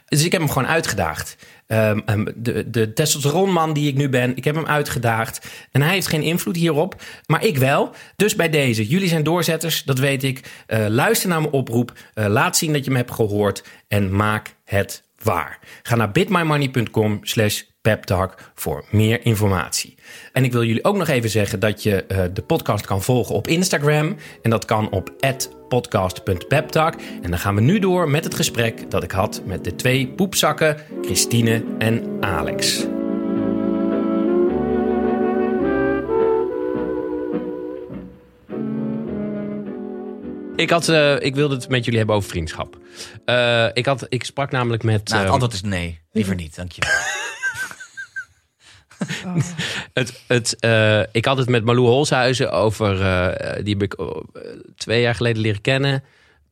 Dus 0.07 0.25
ik 0.25 0.31
heb 0.31 0.41
hem 0.41 0.49
gewoon 0.49 0.67
uitgedaagd. 0.67 1.37
Ehm, 1.73 1.99
ehm, 2.05 2.25
de, 2.35 2.69
de 2.69 2.93
testosteronman 2.93 3.73
die 3.73 3.87
ik 3.87 3.95
nu 3.95 4.09
ben, 4.09 4.35
ik 4.35 4.43
heb 4.43 4.55
hem 4.55 4.65
uitgedaagd. 4.65 5.47
En 5.71 5.81
hij 5.81 5.93
heeft 5.93 6.07
geen 6.07 6.21
invloed 6.21 6.55
hierop, 6.55 7.01
maar 7.25 7.45
ik 7.45 7.57
wel. 7.57 7.91
Dus 8.15 8.35
bij 8.35 8.49
deze, 8.49 8.87
jullie 8.87 9.07
zijn 9.07 9.23
doorzetters, 9.23 9.83
dat 9.83 9.99
weet 9.99 10.23
ik. 10.23 10.63
Eh, 10.67 10.85
luister 10.87 11.29
naar 11.29 11.41
mijn 11.41 11.53
oproep, 11.53 11.93
eh, 12.13 12.25
laat 12.25 12.57
zien 12.57 12.73
dat 12.73 12.85
je 12.85 12.91
me 12.91 12.97
hebt 12.97 13.11
gehoord 13.11 13.63
en 13.87 14.15
maak 14.15 14.55
het 14.65 15.03
waar. 15.23 15.59
Ga 15.83 15.95
naar 15.95 16.11
bitmymoney.com 16.11 17.19
slash 17.21 17.61
peptalk 17.81 18.35
voor 18.55 18.85
meer 18.89 19.25
informatie. 19.25 19.95
En 20.31 20.43
ik 20.43 20.51
wil 20.51 20.63
jullie 20.63 20.83
ook 20.83 20.95
nog 20.95 21.07
even 21.07 21.29
zeggen 21.29 21.59
dat 21.59 21.83
je 21.83 22.03
eh, 22.03 22.23
de 22.33 22.41
podcast 22.41 22.85
kan 22.85 23.01
volgen 23.01 23.35
op 23.35 23.47
Instagram. 23.47 24.15
En 24.41 24.49
dat 24.49 24.65
kan 24.65 24.89
op 24.89 25.11
podcast.peptalk. 25.67 26.93
En 27.21 27.29
dan 27.29 27.39
gaan 27.39 27.55
we 27.55 27.61
nu 27.61 27.79
door 27.79 28.09
met 28.09 28.23
het 28.23 28.35
gesprek 28.35 28.91
dat 28.91 29.03
ik 29.03 29.11
had 29.11 29.41
met 29.45 29.63
de 29.63 29.75
twee 29.75 30.07
poepzakken, 30.07 30.77
Christine 31.01 31.63
en 31.77 32.17
Alex. 32.19 32.85
Ik, 40.55 40.69
had, 40.69 40.89
eh, 40.89 41.19
ik 41.19 41.35
wilde 41.35 41.55
het 41.55 41.69
met 41.69 41.83
jullie 41.83 41.97
hebben 41.99 42.15
over 42.15 42.29
vriendschap. 42.29 42.77
Eh, 43.25 43.67
ik, 43.73 43.85
had, 43.85 44.05
ik 44.09 44.23
sprak 44.23 44.51
namelijk 44.51 44.83
met... 44.83 44.93
Nou, 44.95 45.03
het 45.03 45.23
ehm, 45.23 45.31
antwoord 45.31 45.53
is 45.53 45.61
nee. 45.61 45.99
Liever 46.11 46.35
niet, 46.35 46.55
dank 46.55 46.71
je. 46.71 46.81
Het, 49.93 50.23
het, 50.27 50.59
eh, 50.59 50.99
ik 51.11 51.25
had 51.25 51.37
het 51.37 51.49
met 51.49 51.63
Malou 51.63 51.87
Holshuizen 51.87 52.51
over. 52.51 53.01
eh, 53.01 53.63
die 53.63 53.73
heb 53.73 53.83
ik 53.83 53.99
oh, 53.99 54.23
twee 54.75 55.01
jaar 55.01 55.15
geleden 55.15 55.41
leren 55.41 55.61
kennen. 55.61 56.03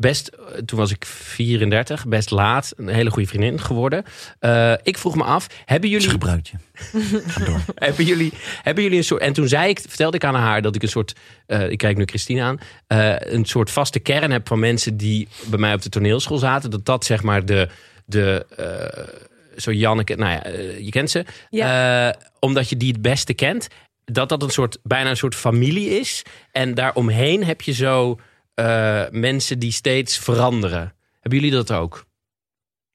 Best, 0.01 0.27
eh, 0.27 0.57
toen 0.65 0.79
was 0.79 0.91
ik 0.91 1.05
34, 1.05 2.07
best 2.07 2.29
laat. 2.31 2.73
Een 2.77 2.87
hele 2.87 3.09
goede 3.09 3.27
vriendin 3.27 3.59
geworden. 3.59 4.03
Eh, 4.39 4.73
ik 4.83 4.97
vroeg 4.97 5.15
me 5.15 5.23
af: 5.23 5.47
hebben 5.65 5.89
jullie, 5.89 6.07
Schubruitje. 6.07 6.57
Ga 7.27 7.45
door. 7.45 7.61
hebben, 7.75 8.05
jullie, 8.05 8.33
hebben 8.61 8.83
jullie 8.83 8.97
een 8.97 9.03
soort. 9.03 9.21
En 9.21 9.33
toen 9.33 9.47
zei 9.47 9.69
ik, 9.69 9.79
vertelde 9.87 10.17
ik 10.17 10.23
aan 10.23 10.35
haar 10.35 10.61
dat 10.61 10.75
ik 10.75 10.81
een 10.83 10.89
soort. 10.89 11.15
eh, 11.45 11.69
ik 11.69 11.77
kijk 11.77 11.97
nu 11.97 12.05
Christine 12.05 12.41
aan. 12.41 12.59
eh, 12.87 13.15
een 13.19 13.45
soort 13.45 13.71
vaste 13.71 13.99
kern 13.99 14.31
heb 14.31 14.47
van 14.47 14.59
mensen 14.59 14.97
die 14.97 15.27
bij 15.45 15.59
mij 15.59 15.73
op 15.73 15.81
de 15.81 15.89
toneelschool 15.89 16.37
zaten. 16.37 16.69
Dat 16.71 16.85
dat 16.85 17.05
zeg 17.05 17.23
maar 17.23 17.45
de. 17.45 17.67
de 18.05 18.45
eh, 18.57 19.13
zo 19.57 19.71
Janneke, 19.71 20.15
nou 20.15 20.31
ja, 20.31 20.43
je 20.79 20.89
kent 20.89 21.09
ze. 21.09 21.25
Eh, 21.49 22.09
omdat 22.39 22.69
je 22.69 22.77
die 22.77 22.91
het 22.91 23.01
beste 23.01 23.33
kent. 23.33 23.67
Dat 24.05 24.29
dat 24.29 24.43
een 24.43 24.49
soort, 24.49 24.77
bijna 24.83 25.09
een 25.09 25.17
soort 25.17 25.35
familie 25.35 25.89
is. 25.99 26.21
En 26.51 26.73
daaromheen 26.73 27.43
heb 27.43 27.61
je 27.61 27.71
zo 27.73 28.19
eh, 28.65 29.11
mensen 29.11 29.59
die 29.59 29.71
steeds 29.71 30.17
veranderen. 30.17 30.93
Hebben 31.19 31.39
jullie 31.39 31.55
dat 31.55 31.71
ook? 31.71 32.05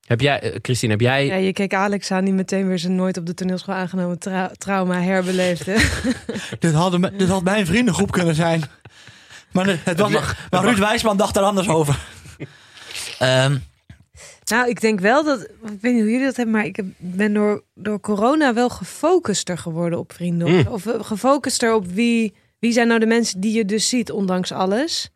Heb 0.07 0.20
jij, 0.20 0.40
eh, 0.40 0.59
Christine, 0.62 0.92
heb 0.92 1.00
jij... 1.00 1.26
Ja, 1.26 1.35
je 1.35 1.52
keek 1.52 1.74
Alex 1.74 2.11
aan 2.11 2.24
die 2.24 2.35
meteen 2.35 2.66
weer 2.68 2.79
zijn 2.79 2.94
nooit 2.96 3.16
op 3.16 3.26
de 3.26 3.35
toneelschool 3.35 3.74
aangenomen 3.74 4.18
trau- 4.18 4.55
trauma 4.59 5.00
herbeleefde. 5.02 5.76
Dit, 6.59 6.72
hadden, 6.72 7.00
me- 7.00 7.16
dit 7.16 7.29
had 7.29 7.42
mijn 7.42 7.66
vriendengroep 7.66 8.11
kunnen 8.12 8.35
zijn. 8.35 8.62
Maar, 9.52 9.66
het- 9.66 9.85
het 9.85 9.98
was, 9.98 10.11
mag- 10.12 10.48
maar 10.50 10.62
Ruud 10.64 10.79
Wijsman 10.79 11.16
dacht 11.16 11.37
er 11.37 11.42
anders 11.42 11.68
over. 11.68 11.98
Ehm, 13.18 13.57
nou, 14.44 14.68
ik 14.68 14.81
denk 14.81 15.00
wel 15.00 15.24
dat, 15.24 15.40
ik 15.42 15.81
weet 15.81 15.92
niet 15.92 16.02
hoe 16.02 16.11
jullie 16.11 16.26
dat 16.26 16.37
hebben, 16.37 16.55
maar 16.55 16.64
ik 16.64 16.76
heb- 16.76 16.87
ben 16.98 17.33
door, 17.33 17.64
door 17.74 18.00
corona 18.00 18.55
wel 18.55 18.68
gefocuster 18.68 19.59
geworden 19.59 19.98
op 19.98 20.12
vrienden. 20.12 20.48
Mm. 20.48 20.66
Of 20.68 20.87
eh, 20.87 21.05
gefocuster 21.05 21.74
op 21.74 21.87
wie, 21.87 22.35
wie 22.59 22.72
zijn 22.72 22.88
nou 22.88 23.00
de 23.00 23.07
mensen 23.07 23.40
die 23.40 23.57
je 23.57 23.64
dus 23.64 23.88
ziet, 23.88 24.11
ondanks 24.11 24.52
alles. 24.52 25.11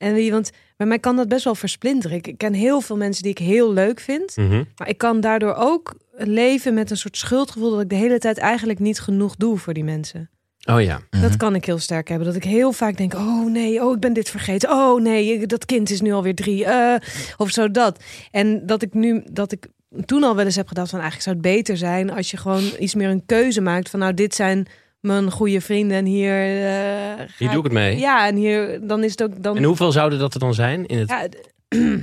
En 0.00 0.14
wie, 0.14 0.30
want 0.30 0.50
bij 0.76 0.86
mij 0.86 0.98
kan 0.98 1.16
dat 1.16 1.28
best 1.28 1.44
wel 1.44 1.54
versplinteren. 1.54 2.16
Ik, 2.16 2.26
ik 2.26 2.38
ken 2.38 2.52
heel 2.52 2.80
veel 2.80 2.96
mensen 2.96 3.22
die 3.22 3.32
ik 3.32 3.38
heel 3.38 3.72
leuk 3.72 4.00
vind. 4.00 4.36
Mhm. 4.36 4.64
Maar 4.76 4.88
ik 4.88 4.98
kan 4.98 5.20
daardoor 5.20 5.54
ook 5.54 5.94
leven 6.16 6.74
met 6.74 6.90
een 6.90 6.96
soort 6.96 7.16
schuldgevoel 7.16 7.70
dat 7.70 7.80
ik 7.80 7.88
de 7.88 7.94
hele 7.94 8.18
tijd 8.18 8.38
eigenlijk 8.38 8.78
niet 8.78 9.00
genoeg 9.00 9.36
doe 9.36 9.58
voor 9.58 9.74
die 9.74 9.84
mensen. 9.84 10.30
Oh 10.64 10.82
ja. 10.82 11.00
Dat 11.10 11.36
kan 11.36 11.54
ik 11.54 11.64
heel 11.64 11.78
sterk 11.78 12.08
hebben. 12.08 12.26
Dat 12.26 12.36
ik 12.36 12.44
heel 12.44 12.72
vaak 12.72 12.96
denk: 12.96 13.14
oh 13.14 13.50
nee, 13.50 13.84
oh 13.84 13.94
ik 13.94 14.00
ben 14.00 14.12
dit 14.12 14.30
vergeten. 14.30 14.70
Oh 14.70 15.00
nee, 15.00 15.46
dat 15.46 15.64
kind 15.64 15.90
is 15.90 16.00
nu 16.00 16.12
alweer 16.12 16.34
drie. 16.34 16.64
eh, 16.64 16.94
of 17.36 17.50
zo 17.50 17.70
dat. 17.70 18.02
En 18.30 18.66
dat 18.66 18.82
ik 18.82 18.94
nu, 18.94 19.22
dat 19.32 19.52
ik 19.52 19.66
toen 20.04 20.24
al 20.24 20.36
wel 20.36 20.44
eens 20.44 20.56
heb 20.56 20.68
gedacht: 20.68 20.90
van 20.90 21.00
eigenlijk 21.00 21.28
zou 21.30 21.36
het 21.36 21.56
beter 21.56 21.76
zijn 21.76 22.10
als 22.10 22.30
je 22.30 22.36
gewoon 22.36 22.64
iets 22.78 22.94
meer 22.94 23.08
een 23.08 23.26
keuze 23.26 23.60
maakt. 23.60 23.90
Van 23.90 24.00
nou, 24.00 24.14
dit 24.14 24.34
zijn 24.34 24.66
mijn 25.00 25.30
goede 25.30 25.60
vrienden 25.60 25.96
en 25.96 26.04
hier. 26.04 26.34
eh, 26.42 27.18
ga 27.18 27.26
Hier 27.38 27.48
doe 27.48 27.58
ik 27.58 27.64
het 27.64 27.72
mee. 27.72 27.98
Ja, 27.98 28.26
en 28.26 28.36
hier 28.36 28.86
dan 28.86 29.04
is 29.04 29.10
het 29.10 29.22
ook 29.22 29.42
dan. 29.42 29.56
En 29.56 29.62
hoeveel 29.64 29.92
zouden 29.92 30.18
dat 30.18 30.34
er 30.34 30.40
dan 30.40 30.54
zijn? 30.54 30.86
In 30.86 30.98
het... 30.98 31.08
Ja, 31.08 31.28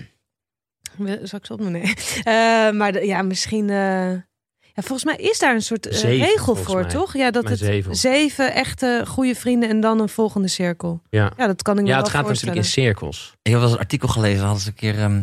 Zal 1.23 1.39
ik 1.39 1.45
ze 1.45 1.53
opnoemen? 1.53 1.81
Nee. 1.81 1.93
Eh, 2.23 2.71
maar 2.71 2.91
de- 2.91 3.05
ja, 3.05 3.21
misschien. 3.21 3.69
eh, 3.69 4.11
ja, 4.73 4.83
volgens 4.83 5.03
mij 5.03 5.15
is 5.15 5.39
daar 5.39 5.53
een 5.55 5.61
soort 5.61 5.87
eh, 5.87 5.97
Zeven, 5.97 6.27
regel 6.27 6.55
voor, 6.55 6.79
mij. 6.81 6.89
toch? 6.89 7.13
Ja, 7.17 7.31
dat 7.31 7.49
het 7.49 7.59
zeven. 7.59 7.95
zeven 7.95 8.53
echte 8.53 9.03
goede 9.07 9.35
vrienden 9.35 9.69
en 9.69 9.79
dan 9.79 9.99
een 9.99 10.09
volgende 10.09 10.47
cirkel. 10.47 11.01
Ja. 11.09 11.31
Ja, 11.37 11.47
dat 11.47 11.61
kan 11.61 11.75
ik 11.77 11.81
me 11.81 11.87
Ja, 11.87 11.93
wel 11.95 12.03
het 12.03 12.11
gaat 12.13 12.27
natuurlijk 12.27 12.57
in 12.57 12.63
cirkels. 12.65 13.33
ik 13.41 13.51
heb 13.51 13.53
wel 13.53 13.63
eens 13.63 13.71
een 13.73 13.79
artikel 13.83 14.07
gelezen. 14.07 14.43
Hadden 14.43 14.61
ze 14.61 14.67
een 14.67 14.73
keer 14.75 14.99
ehm, 14.99 15.21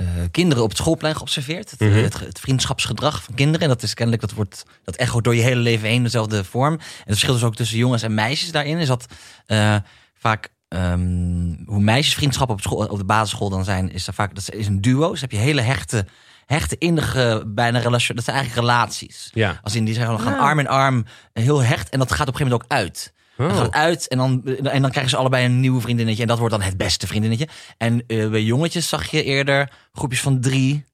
eh, 0.00 0.06
kinderen 0.30 0.62
op 0.62 0.68
het 0.68 0.78
schoolplein 0.78 1.14
geobserveerd. 1.16 1.70
Het, 1.70 1.80
Mhm. 1.80 1.92
het, 2.02 2.20
het 2.20 2.40
vriendschapsgedrag 2.40 3.22
van 3.22 3.34
kinderen. 3.34 3.60
En 3.60 3.68
dat 3.68 3.82
is 3.82 3.94
kennelijk, 3.94 4.22
dat 4.22 4.32
wordt, 4.32 4.62
dat 4.84 4.96
echo 4.96 5.20
door 5.20 5.34
je 5.34 5.42
hele 5.42 5.60
leven 5.60 5.88
heen 5.88 6.02
dezelfde 6.02 6.44
vorm. 6.44 6.72
En 6.72 6.80
het 6.80 7.04
verschil 7.06 7.32
dus 7.32 7.42
ook 7.44 7.54
tussen 7.56 7.78
jongens 7.78 8.02
en 8.02 8.14
meisjes 8.14 8.52
daarin 8.52 8.78
is 8.78 8.88
dat 8.88 9.06
eh, 9.46 9.76
vaak 10.18 10.48
ehm, 10.68 11.54
hoe 11.66 11.80
meisjesvriendschappen 11.80 12.56
op, 12.56 12.62
school, 12.62 12.86
op 12.86 12.98
de 12.98 13.04
basisschool 13.04 13.48
dan 13.50 13.64
zijn, 13.64 13.92
is 13.92 14.04
dat 14.04 14.14
vaak 14.14 14.34
dat 14.34 14.54
is 14.54 14.66
een 14.66 14.80
duo. 14.80 15.10
Dus 15.10 15.20
heb 15.20 15.30
je 15.30 15.36
hele 15.36 15.60
hechte, 15.60 16.06
hechte 16.46 16.78
innige, 16.78 17.42
bijna 17.46 17.78
relatie. 17.78 18.14
Dat 18.14 18.24
zijn 18.24 18.36
eigenlijk 18.36 18.66
relaties. 18.66 19.30
Ja. 19.34 19.58
Als 19.62 19.74
in 19.74 19.84
die 19.84 19.94
zeggen, 19.94 20.16
we 20.16 20.22
gaan 20.22 20.38
arm 20.38 20.58
in 20.58 20.68
arm, 20.68 21.04
eh, 21.32 21.42
heel 21.42 21.62
hecht. 21.62 21.88
En 21.88 21.98
dat 21.98 22.12
gaat 22.12 22.28
op 22.28 22.34
een 22.34 22.40
gegeven 22.40 22.52
moment 22.52 22.72
ook 22.72 22.78
uit. 22.78 23.12
Dan 23.40 23.50
Oh. 23.50 23.56
gaat 23.56 23.66
het 23.66 23.74
uit 23.74 24.08
en 24.08 24.18
dan, 24.18 24.44
en 24.62 24.82
dan 24.82 24.90
krijgen 24.90 25.10
ze 25.10 25.16
allebei 25.16 25.44
een 25.44 25.60
nieuw 25.60 25.80
vriendinnetje. 25.80 26.22
En 26.22 26.28
dat 26.28 26.38
wordt 26.38 26.54
dan 26.54 26.62
het 26.62 26.76
beste 26.76 27.06
vriendinnetje. 27.06 27.48
En 27.76 28.04
eh, 28.06 28.28
bij 28.30 28.42
jongetjes 28.42 28.88
zag 28.88 29.10
je 29.10 29.22
eerder 29.24 29.72
groepjes 29.92 30.20
van 30.20 30.40
drie, 30.40 30.84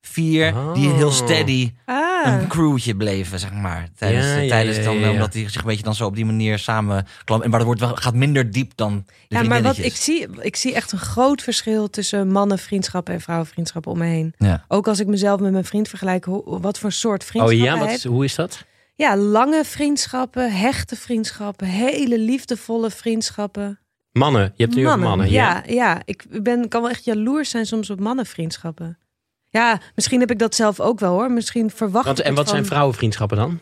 vier, 0.00 0.54
die 0.74 0.88
heel 0.90 1.06
Oh. 1.06 1.12
steady 1.12 1.72
Ah. 1.84 2.40
een 2.40 2.48
crewtje 2.48 2.96
bleven, 2.96 3.38
zeg 3.38 3.52
maar. 3.52 3.88
Tijdens, 3.96 4.26
Ja, 4.26 4.36
ja, 4.36 4.48
tijdens 4.48 4.76
ja, 4.76 4.82
dan, 4.82 5.08
omdat 5.08 5.32
die 5.32 5.48
zich 5.48 5.60
een 5.60 5.66
beetje 5.66 5.82
dan 5.82 5.94
zo 5.94 6.06
op 6.06 6.14
die 6.14 6.24
manier 6.24 6.58
samen 6.58 7.06
klampen. 7.24 7.48
Maar 7.50 7.58
dat 7.58 7.66
wordt 7.66 7.80
wel, 7.82 7.94
gaat 7.94 8.14
minder 8.14 8.50
diep 8.50 8.72
dan 8.74 9.04
de 9.28 9.36
Ja, 9.36 9.42
maar 9.42 9.62
wat 9.62 9.78
ik 9.78 9.96
zie, 9.96 10.26
ik 10.40 10.56
zie 10.56 10.74
echt 10.74 10.92
een 10.92 10.98
groot 10.98 11.42
verschil 11.42 11.90
tussen 11.90 12.28
mannenvriendschappen 12.32 13.14
en 13.14 13.20
vrouwenvriendschappen 13.20 13.92
om 13.92 13.98
me 13.98 14.04
heen. 14.06 14.34
Ja. 14.38 14.64
Ook 14.68 14.88
als 14.88 15.00
ik 15.00 15.06
mezelf 15.06 15.40
met 15.40 15.52
mijn 15.52 15.64
vriend 15.64 15.88
vergelijk, 15.88 16.24
hoe, 16.24 16.60
wat 16.60 16.78
voor 16.78 16.92
soort 16.92 17.22
Oh 17.22 17.28
vriendschappen 17.28 17.66
ja, 17.66 17.78
wat, 17.78 18.02
hoe 18.02 18.24
is 18.24 18.34
dat? 18.34 18.64
Ja, 18.94 19.16
lange 19.16 19.64
vriendschappen, 19.64 20.52
hechte 20.52 20.96
vriendschappen, 20.96 21.66
hele 21.66 22.18
liefdevolle 22.18 22.90
vriendschappen. 22.90 23.78
Mannen, 24.12 24.52
je 24.56 24.62
hebt 24.64 24.74
nu 24.76 24.86
over 24.86 24.98
mannen. 24.98 25.30
ja, 25.30 25.62
ja. 25.66 26.02
ik 26.04 26.42
ben, 26.42 26.68
kan 26.68 26.80
wel 26.80 26.90
echt 26.90 27.04
jaloers 27.04 27.50
zijn 27.50 27.66
soms 27.66 27.90
op 27.90 28.00
mannenvriendschappen. 28.00 28.98
Ja, 29.44 29.80
misschien 29.94 30.20
heb 30.20 30.30
ik 30.30 30.38
dat 30.38 30.54
zelf 30.54 30.80
ook 30.80 31.00
wel 31.00 31.12
hoor. 31.12 31.30
Misschien 31.30 31.70
verwacht 31.70 32.18
ik 32.18 32.24
en 32.24 32.34
wat 32.34 32.44
van- 32.44 32.54
zijn 32.54 32.66
vrouwenvriendschappen 32.66 33.36
dan? 33.36 33.60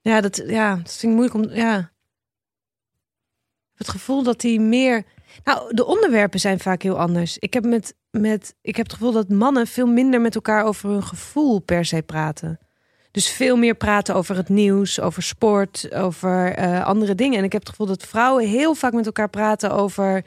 Ja, 0.00 0.20
dat, 0.20 0.42
ja, 0.46 0.76
dat 0.76 0.96
vind 0.96 1.02
ik 1.12 1.18
moeilijk 1.18 1.34
om. 1.34 1.56
Ja. 1.56 1.90
Het 3.74 3.88
gevoel 3.88 4.22
dat 4.22 4.40
die 4.40 4.60
meer. 4.60 5.04
Nou, 5.44 5.74
de 5.74 5.84
onderwerpen 5.84 6.40
zijn 6.40 6.60
vaak 6.60 6.82
heel 6.82 6.98
anders. 6.98 7.38
Ik 7.38 7.54
heb, 7.54 7.64
met, 7.64 7.94
met, 8.10 8.54
ik 8.60 8.76
heb 8.76 8.86
het 8.86 8.94
gevoel 8.94 9.12
dat 9.12 9.28
mannen 9.28 9.66
veel 9.66 9.86
minder 9.86 10.20
met 10.20 10.34
elkaar 10.34 10.64
over 10.64 10.90
hun 10.90 11.02
gevoel 11.02 11.58
per 11.60 11.84
se 11.84 12.02
praten. 12.02 12.58
Dus 13.16 13.28
veel 13.28 13.56
meer 13.56 13.74
praten 13.74 14.14
over 14.14 14.36
het 14.36 14.48
nieuws, 14.48 15.00
over 15.00 15.22
sport, 15.22 15.94
over 15.94 16.52
eh, 16.54 16.84
andere 16.84 17.14
dingen. 17.14 17.38
En 17.38 17.44
ik 17.44 17.52
heb 17.52 17.60
het 17.60 17.70
gevoel 17.70 17.86
dat 17.86 18.02
vrouwen 18.08 18.48
heel 18.48 18.74
vaak 18.74 18.92
met 18.92 19.06
elkaar 19.06 19.28
praten 19.30 19.70
over 19.70 20.24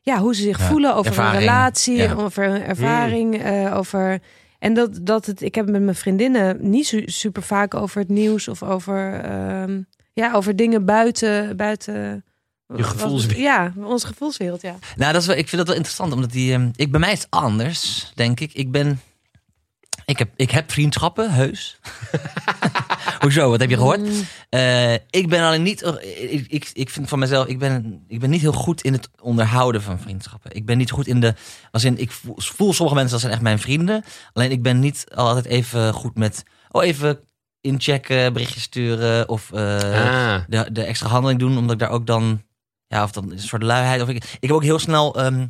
ja, 0.00 0.18
hoe 0.18 0.34
ze 0.34 0.42
zich 0.42 0.58
Ja, 0.58 0.66
voelen, 0.66 0.94
over 0.94 1.06
ervaring. 1.10 1.34
een 1.34 1.40
relatie, 1.40 1.96
Ja. 1.96 2.12
over 2.14 2.44
hun 2.44 2.62
ervaring, 2.62 3.42
eh, 3.42 3.76
over. 3.76 4.18
En 4.58 4.74
dat, 4.74 4.98
dat 5.02 5.26
het, 5.26 5.42
ik 5.42 5.54
heb 5.54 5.64
het 5.64 5.72
met 5.74 5.82
mijn 5.82 5.96
vriendinnen 5.96 6.56
niet 6.70 6.86
su- 6.86 7.02
super 7.06 7.42
vaak 7.42 7.74
over 7.74 8.00
het 8.00 8.08
nieuws 8.08 8.48
of 8.48 8.62
over, 8.62 9.20
ehm, 9.20 9.80
ja, 10.12 10.32
over 10.32 10.56
dingen 10.56 10.84
buiten, 10.84 11.56
buiten 11.56 12.24
Je 12.76 12.82
gevoelswereld. 12.82 13.42
Ja, 13.42 13.72
onze 13.84 14.06
gevoelswereld, 14.06 14.60
ja. 14.62 14.74
Nou, 14.96 15.12
dat 15.12 15.20
is 15.20 15.26
wel, 15.26 15.36
ik 15.36 15.48
vind 15.48 15.56
dat 15.56 15.66
wel 15.66 15.76
interessant, 15.76 16.12
omdat 16.12 16.30
die, 16.32 16.52
ehm, 16.52 16.68
ik, 16.76 16.90
bij 16.90 17.00
mij 17.00 17.12
is 17.12 17.18
het 17.20 17.30
anders, 17.30 18.12
denk 18.14 18.40
ik. 18.40 18.52
Ik 18.52 18.70
ben, 18.70 19.00
ik 20.08 20.18
heb, 20.18 20.30
ik 20.36 20.50
heb 20.50 20.70
vriendschappen, 20.72 21.32
heus. 21.32 21.78
Hoezo, 23.22 23.50
wat 23.50 23.60
heb 23.60 23.70
je 23.70 23.76
gehoord? 23.76 24.00
Mm, 24.00 24.26
Eh, 24.48 24.92
ik 24.94 25.28
ben 25.28 25.42
alleen 25.42 25.62
niet, 25.62 25.82
ik, 26.30 26.46
ik, 26.48 26.70
ik 26.72 26.90
vind 26.90 27.08
van 27.08 27.18
mezelf, 27.18 27.46
ik 27.46 27.58
ben, 27.58 28.04
ik 28.08 28.20
ben 28.20 28.30
niet 28.30 28.40
heel 28.40 28.52
goed 28.52 28.80
in 28.82 28.92
het 28.92 29.10
onderhouden 29.20 29.82
van 29.82 29.98
vriendschappen. 29.98 30.54
Ik 30.54 30.66
ben 30.66 30.78
niet 30.78 30.90
goed 30.90 31.06
in 31.06 31.20
de, 31.20 31.34
als 31.70 31.84
in, 31.84 31.98
ik 31.98 32.10
voel, 32.10 32.34
voel 32.36 32.72
sommige 32.72 32.94
mensen, 32.94 33.12
dat 33.12 33.20
zijn 33.20 33.32
echt 33.32 33.42
mijn 33.42 33.58
vrienden. 33.58 34.04
Alleen 34.32 34.50
ik 34.50 34.62
ben 34.62 34.78
niet 34.78 35.06
altijd 35.14 35.44
even 35.44 35.92
goed 35.92 36.16
met, 36.16 36.42
oh 36.70 36.84
even 36.84 37.18
inchecken, 37.60 38.32
berichtjes 38.32 38.62
sturen 38.62 39.28
of 39.28 39.52
eh, 39.52 39.76
ah, 39.76 40.40
de, 40.48 40.72
de 40.72 40.82
extra 40.82 41.08
handeling 41.08 41.40
doen, 41.40 41.58
omdat 41.58 41.72
ik 41.72 41.78
daar 41.78 41.90
ook 41.90 42.06
dan, 42.06 42.42
ja, 42.86 43.02
of 43.02 43.12
dan 43.12 43.30
een 43.30 43.38
soort 43.38 43.62
luiheid. 43.62 44.02
Of 44.02 44.08
ik, 44.08 44.16
ik 44.16 44.48
heb 44.48 44.50
ook 44.50 44.62
heel 44.62 44.78
snel, 44.78 45.16
ehm, 45.16 45.46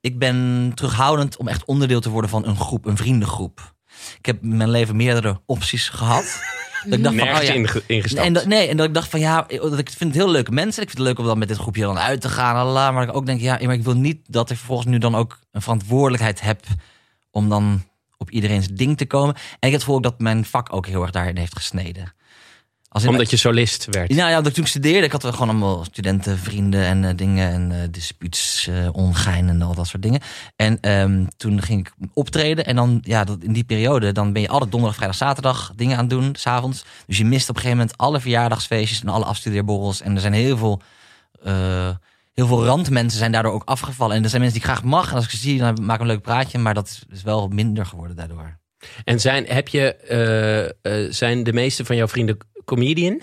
ik 0.00 0.18
ben 0.18 0.70
terughoudend 0.74 1.36
om 1.36 1.48
echt 1.48 1.64
onderdeel 1.64 2.00
te 2.00 2.10
worden 2.10 2.30
van 2.30 2.46
een 2.46 2.56
groep, 2.56 2.86
een 2.86 2.96
vriendengroep. 2.96 3.74
Ik 4.18 4.26
heb 4.26 4.42
in 4.42 4.56
mijn 4.56 4.70
leven 4.70 4.96
meerdere 4.96 5.40
opties 5.46 5.88
gehad. 5.88 6.40
dat 6.84 6.98
ik 6.98 7.04
dacht 7.04 7.16
van, 7.16 7.28
oh 7.28 7.42
ja, 7.42 7.52
inge- 7.52 7.82
ingestapt. 7.86 8.26
en 8.26 8.32
dat, 8.32 8.46
nee, 8.46 8.68
en 8.68 8.76
dat 8.76 8.86
ik 8.86 8.94
dacht 8.94 9.08
van 9.08 9.20
ja, 9.20 9.46
dat 9.48 9.78
ik 9.78 9.90
vind 9.90 10.14
het 10.14 10.22
heel 10.22 10.30
leuke 10.30 10.52
mensen. 10.52 10.82
Ik 10.82 10.88
vind 10.88 10.98
het 10.98 11.06
leuk 11.08 11.18
om 11.18 11.26
dan 11.26 11.38
met 11.38 11.48
dit 11.48 11.56
groepje 11.56 11.82
dan 11.82 11.98
uit 11.98 12.20
te 12.20 12.28
gaan. 12.28 12.54
lalala. 12.54 12.90
maar 12.90 13.02
ik 13.08 13.16
ook 13.16 13.26
denk, 13.26 13.40
ja, 13.40 13.58
maar 13.62 13.74
ik 13.74 13.84
wil 13.84 13.96
niet 13.96 14.18
dat 14.26 14.50
ik 14.50 14.56
vervolgens 14.56 14.88
nu 14.88 14.98
dan 14.98 15.14
ook 15.14 15.38
een 15.52 15.62
verantwoordelijkheid 15.62 16.40
heb 16.40 16.64
om 17.30 17.48
dan 17.48 17.82
op 18.16 18.30
iedereen's 18.30 18.68
ding 18.68 18.96
te 18.96 19.06
komen. 19.06 19.34
En 19.34 19.40
ik 19.42 19.58
heb 19.60 19.72
het 19.72 19.80
gevoel 19.80 19.96
ook 19.96 20.02
dat 20.02 20.20
mijn 20.20 20.44
vak 20.44 20.72
ook 20.72 20.86
heel 20.86 21.02
erg 21.02 21.10
daarin 21.10 21.36
heeft 21.36 21.56
gesneden. 21.56 22.12
Als 22.92 23.02
in- 23.02 23.08
Omdat 23.08 23.30
je 23.30 23.36
solist 23.36 23.86
werd. 23.90 24.10
nou 24.10 24.30
ja, 24.30 24.36
dat 24.36 24.46
ik 24.46 24.54
toen 24.54 24.66
studeerde, 24.66 25.06
ik 25.06 25.12
had 25.12 25.22
wel 25.22 25.32
gewoon 25.32 25.48
allemaal 25.48 25.84
studenten, 25.84 26.38
vrienden 26.38 26.84
en 26.84 27.04
eh, 27.04 27.16
dingen 27.16 27.48
en 27.52 27.72
eh 27.72 27.88
dispuuts, 27.90 28.66
eh, 28.66 28.88
ongein 28.92 29.48
en 29.48 29.62
al 29.62 29.74
dat 29.74 29.86
soort 29.86 30.02
dingen. 30.02 30.20
En 30.56 30.78
ehm, 30.80 31.24
toen 31.36 31.62
ging 31.62 31.80
ik 31.80 31.92
optreden 32.14 32.64
en 32.64 32.76
dan, 32.76 32.98
ja, 33.02 33.24
dat, 33.24 33.38
in 33.42 33.52
die 33.52 33.64
periode, 33.64 34.12
dan 34.12 34.32
ben 34.32 34.42
je 34.42 34.48
altijd 34.48 34.70
donderdag, 34.70 34.96
vrijdag, 34.96 35.18
zaterdag 35.18 35.72
dingen 35.76 35.96
aan 35.96 36.00
het 36.04 36.10
doen, 36.10 36.34
s'avonds. 36.36 36.84
Dus 37.06 37.18
je 37.18 37.24
mist 37.24 37.48
op 37.48 37.54
een 37.56 37.60
gegeven 37.62 37.78
moment 37.78 37.98
alle 37.98 38.20
verjaardagsfeestjes 38.20 39.00
en 39.02 39.08
alle 39.08 39.24
afstudeerborrels. 39.24 40.00
En 40.00 40.14
er 40.14 40.20
zijn 40.20 40.32
heel 40.32 40.56
veel, 40.56 40.80
heel 42.34 42.46
veel 42.46 42.64
randmensen 42.64 43.18
zijn 43.18 43.32
daardoor 43.32 43.52
ook 43.52 43.64
afgevallen. 43.64 44.16
En 44.16 44.22
er 44.22 44.28
zijn 44.28 44.42
mensen 44.42 44.60
die 44.60 44.68
ik 44.68 44.74
graag 44.74 44.88
mag 44.90 45.08
en 45.10 45.14
als 45.16 45.24
ik 45.24 45.30
ze 45.30 45.36
zie, 45.36 45.58
dan 45.58 45.78
maak 45.84 45.94
ik 45.96 46.00
een 46.00 46.06
leuk 46.06 46.22
praatje, 46.22 46.58
maar 46.58 46.74
dat 46.74 46.86
is, 46.88 47.02
is 47.10 47.22
wel 47.22 47.48
minder 47.48 47.86
geworden 47.86 48.16
daardoor. 48.16 48.58
En 49.04 49.20
zijn, 49.20 49.44
heb 49.46 49.68
je, 49.68 51.08
zijn 51.10 51.42
de 51.44 51.52
meeste 51.52 51.84
van 51.84 51.96
jouw 51.96 52.08
vrienden 52.08 52.38
comedian? 52.64 53.22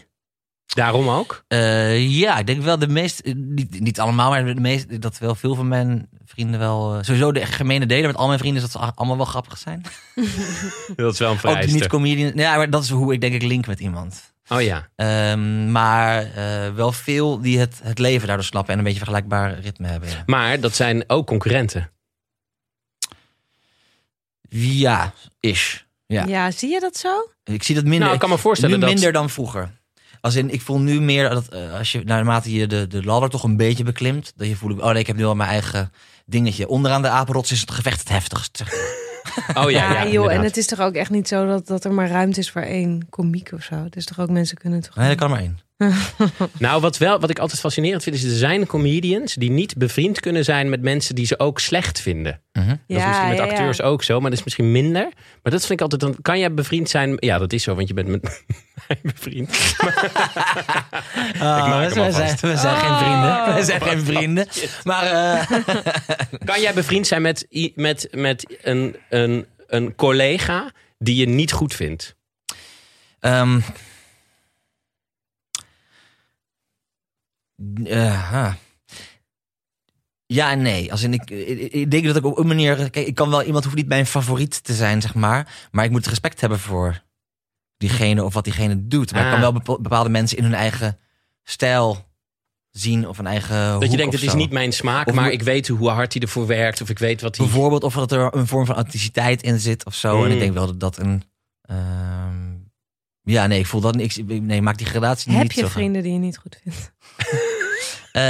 Daarom 0.65 1.09
ook? 1.09 1.43
Eh, 1.47 2.09
ja, 2.09 2.37
ik 2.37 2.47
denk 2.47 2.61
wel 2.61 2.79
de 2.79 2.87
meest, 2.87 3.19
eh, 3.19 3.33
niet, 3.35 3.79
niet 3.79 3.99
allemaal, 3.99 4.29
maar 4.29 4.45
de 4.45 4.61
meest, 4.61 5.01
dat 5.01 5.17
wel 5.17 5.35
veel 5.35 5.55
van 5.55 5.67
mijn 5.67 6.09
vrienden 6.25 6.59
wel, 6.59 6.95
eh, 6.95 7.03
sowieso 7.03 7.31
de 7.31 7.45
gemene 7.45 7.85
delen 7.85 8.07
met 8.07 8.15
al 8.15 8.27
mijn 8.27 8.39
vrienden 8.39 8.63
is 8.63 8.71
dat 8.71 8.81
ze 8.83 8.91
allemaal 8.95 9.17
wel 9.17 9.25
grappig 9.25 9.57
zijn. 9.57 9.81
Dat 10.95 11.13
is 11.13 11.19
wel 11.19 11.27
een 11.29 11.33
Ook 11.33 11.39
vereiste. 11.39 11.73
niet 11.73 11.87
comedian, 11.87 12.31
ja, 12.35 12.55
maar 12.55 12.69
dat 12.69 12.83
is 12.83 12.89
hoe 12.89 13.13
ik 13.13 13.21
denk 13.21 13.33
ik 13.33 13.41
link 13.41 13.67
met 13.67 13.79
iemand. 13.79 14.33
Oh 14.47 14.61
ja. 14.61 14.89
Ehm, 14.95 15.71
maar 15.71 16.33
eh, 16.33 16.73
wel 16.73 16.91
veel 16.91 17.41
die 17.41 17.59
het, 17.59 17.79
het 17.83 17.99
leven 17.99 18.27
daardoor 18.27 18.45
snappen 18.45 18.71
en 18.71 18.77
een 18.77 18.83
beetje 18.85 18.99
vergelijkbaar 18.99 19.59
ritme 19.59 19.87
hebben. 19.87 20.09
Ja, 20.09 20.23
Maar 20.25 20.59
dat 20.59 20.75
zijn 20.75 21.03
ook 21.07 21.27
concurrenten. 21.27 21.91
ja 24.49 25.13
is. 25.39 25.87
Ja. 26.13 26.25
Ja. 26.27 26.51
zie 26.51 26.69
je 26.69 26.79
dat 26.79 26.97
zo? 26.97 27.29
Ik 27.43 27.63
zie 27.63 27.75
dat 27.75 27.83
minder. 27.83 27.99
Nou, 28.01 28.13
ik 28.13 28.19
kan 28.19 28.29
me 28.29 28.37
voorstellen 28.37 28.75
nu 28.75 28.81
dat- 28.81 28.93
minder 28.93 29.11
dan 29.11 29.29
vroeger. 29.29 29.77
Als 30.21 30.35
in, 30.35 30.49
ik 30.49 30.61
voel 30.61 30.79
nu 30.79 31.01
meer 31.01 31.29
dat 31.29 31.47
eh, 31.47 31.73
als 31.77 31.91
je 31.91 32.01
naarmate 32.03 32.53
je 32.53 32.67
de, 32.67 32.87
de 32.87 33.03
ladder 33.03 33.29
toch 33.29 33.43
een 33.43 33.57
beetje 33.57 33.83
beklimt, 33.83 34.33
dat 34.35 34.47
je 34.47 34.55
voelt, 34.55 34.79
oh 34.81 34.91
nee, 34.91 34.99
ik 34.99 35.07
heb 35.07 35.15
nu 35.15 35.25
al 35.25 35.35
mijn 35.35 35.49
eigen 35.49 35.91
dingetje. 36.25 36.67
Onderaan 36.67 37.01
de 37.01 37.07
apenrots 37.09 37.51
is 37.51 37.61
het 37.61 37.71
gevecht 37.71 37.99
het 37.99 38.09
heftigst. 38.09 38.57
zeg 38.57 38.71
maar. 38.71 39.63
Oh 39.65 39.71
ja, 39.71 39.93
ja, 39.93 40.07
joh, 40.07 40.33
en 40.33 40.41
het 40.41 40.57
is 40.57 40.65
toch 40.65 40.79
ook 40.79 40.93
echt 40.93 41.09
niet 41.09 41.27
zo 41.27 41.47
dat, 41.47 41.67
dat 41.67 41.83
er 41.85 41.93
maar 41.93 42.09
ruimte 42.09 42.39
is 42.39 42.51
voor 42.51 42.61
één 42.61 43.09
komiek 43.09 43.51
of 43.53 43.63
zo. 43.63 43.85
Dus 43.89 44.05
toch 44.05 44.19
ook 44.19 44.29
mensen 44.29 44.57
kunnen 44.57 44.81
toch... 44.81 44.95
Nee, 44.95 45.07
dat 45.07 45.17
kan 45.17 45.27
er 45.29 45.33
maar 45.33 45.43
één. 45.43 45.59
Nou, 46.57 46.81
wat, 46.81 46.97
wel, 46.97 47.19
wat 47.19 47.29
ik 47.29 47.39
altijd 47.39 47.59
fascinerend 47.59 48.03
vind, 48.03 48.15
is 48.15 48.23
er 48.23 48.29
zijn 48.29 48.65
comedians 48.65 49.33
die 49.33 49.51
niet 49.51 49.77
bevriend 49.77 50.19
kunnen 50.19 50.43
zijn 50.43 50.69
met 50.69 50.81
mensen 50.81 51.15
die 51.15 51.25
ze 51.25 51.39
ook 51.39 51.59
slecht 51.59 51.99
vinden. 52.01 52.41
Mhm. 52.53 52.67
Dat 52.67 52.77
is 52.87 53.05
misschien 53.05 53.27
met 53.27 53.37
ja, 53.37 53.43
ja. 53.43 53.49
acteurs 53.49 53.81
ook 53.81 54.03
zo, 54.03 54.19
maar 54.19 54.29
dat 54.29 54.39
is 54.39 54.45
misschien 54.45 54.71
minder. 54.71 55.09
Maar 55.43 55.51
dat 55.51 55.59
vind 55.65 55.71
ik 55.71 55.81
altijd, 55.81 56.01
dan 56.01 56.15
kan 56.21 56.39
jij 56.39 56.53
bevriend 56.53 56.89
zijn. 56.89 57.15
Ja, 57.19 57.37
dat 57.37 57.53
is 57.53 57.63
zo, 57.63 57.75
want 57.75 57.87
je 57.87 57.93
bent 57.93 58.07
met 58.07 58.21
mij 58.87 58.99
bevriend. 59.01 59.49
Hem 61.37 61.69
wij, 61.69 61.89
alvast. 61.89 62.39
zijn, 62.39 62.57
geen 62.57 62.97
vrienden. 62.97 63.53
Wij 63.53 63.63
zijn 63.63 63.81
geen 63.81 64.01
vrienden. 64.05 64.47
Maar 64.83 65.03
eh, 65.05 65.57
Kan 66.45 66.61
jij 66.61 66.73
bevriend 66.73 67.07
zijn 67.07 67.21
met, 67.21 67.47
met, 67.75 68.07
met 68.11 68.57
een, 68.61 68.95
een, 69.09 69.45
een 69.67 69.95
collega 69.95 70.71
die 70.97 71.15
je 71.15 71.27
niet 71.27 71.51
goed 71.51 71.73
vindt? 71.75 72.15
ehm, 73.19 73.59
eh. 77.83 78.53
Ja 80.25 80.51
en 80.51 80.61
nee. 80.61 80.91
Als 80.91 81.03
in, 81.03 81.13
ik, 81.13 81.29
ik, 81.29 81.71
ik 81.73 81.91
denk 81.91 82.05
dat 82.05 82.15
ik 82.15 82.25
op 82.25 82.37
een 82.37 82.47
manier... 82.47 82.89
Kijk, 82.89 83.07
ik 83.07 83.15
kan 83.15 83.29
wel... 83.29 83.43
Iemand 83.43 83.63
hoeft 83.63 83.75
niet 83.75 83.87
mijn 83.87 84.05
favoriet 84.05 84.63
te 84.63 84.73
zijn, 84.73 85.01
zeg 85.01 85.13
maar. 85.13 85.67
Maar 85.71 85.85
ik 85.85 85.91
moet 85.91 86.07
respect 86.07 86.41
hebben 86.41 86.59
voor 86.59 87.03
diegene 87.77 88.23
of 88.23 88.33
wat 88.33 88.43
diegene 88.43 88.87
doet. 88.87 89.11
Maar 89.11 89.21
ik 89.21 89.27
kan 89.27 89.35
Ah. 89.35 89.41
wel 89.41 89.53
bepa- 89.53 89.77
bepaalde 89.81 90.09
mensen 90.09 90.37
in 90.37 90.43
hun 90.43 90.53
eigen 90.53 90.99
stijl 91.43 92.07
zien 92.71 93.07
of 93.07 93.17
een 93.17 93.27
eigen 93.27 93.79
Dat 93.79 93.91
je 93.91 93.97
denkt, 93.97 94.13
het 94.13 94.23
is 94.23 94.33
niet 94.33 94.51
mijn 94.51 94.73
smaak, 94.73 95.07
Of 95.07 95.13
maar 95.13 95.23
hoe- 95.23 95.33
ik 95.33 95.41
weet 95.41 95.67
hoe 95.67 95.89
hard 95.89 96.13
hij 96.13 96.21
ervoor 96.21 96.47
werkt. 96.47 96.81
Of 96.81 96.89
ik 96.89 96.99
weet 96.99 97.21
wat 97.21 97.37
hij... 97.37 97.45
Bijvoorbeeld 97.45 97.83
of 97.83 97.93
dat 97.93 98.11
er 98.11 98.35
een 98.35 98.47
vorm 98.47 98.65
van 98.65 98.75
authenticiteit 98.75 99.43
in 99.43 99.59
zit 99.59 99.85
of 99.85 99.95
zo. 99.95 100.23
En 100.25 100.31
ik 100.31 100.39
denk 100.39 100.53
wel 100.53 100.65
dat 100.65 100.79
dat 100.79 100.97
een... 100.97 101.23
ehm, 101.61 102.47
ja, 103.23 103.47
nee, 103.47 103.59
ik 103.59 103.65
voel 103.65 103.81
dat 103.81 103.95
niet. 103.95 104.17
ik- 104.17 104.41
Nee, 104.41 104.61
maak 104.61 104.77
die 104.77 104.87
gradatie 104.87 105.31
Heb 105.31 105.41
niet 105.41 105.53
je 105.53 105.59
zo 105.59 105.65
gaan. 105.65 105.75
vrienden 105.75 106.03
die 106.03 106.13
je 106.13 106.19
niet 106.19 106.37
goed 106.37 106.59
vindt? 106.63 106.91
Eh, 108.11 108.21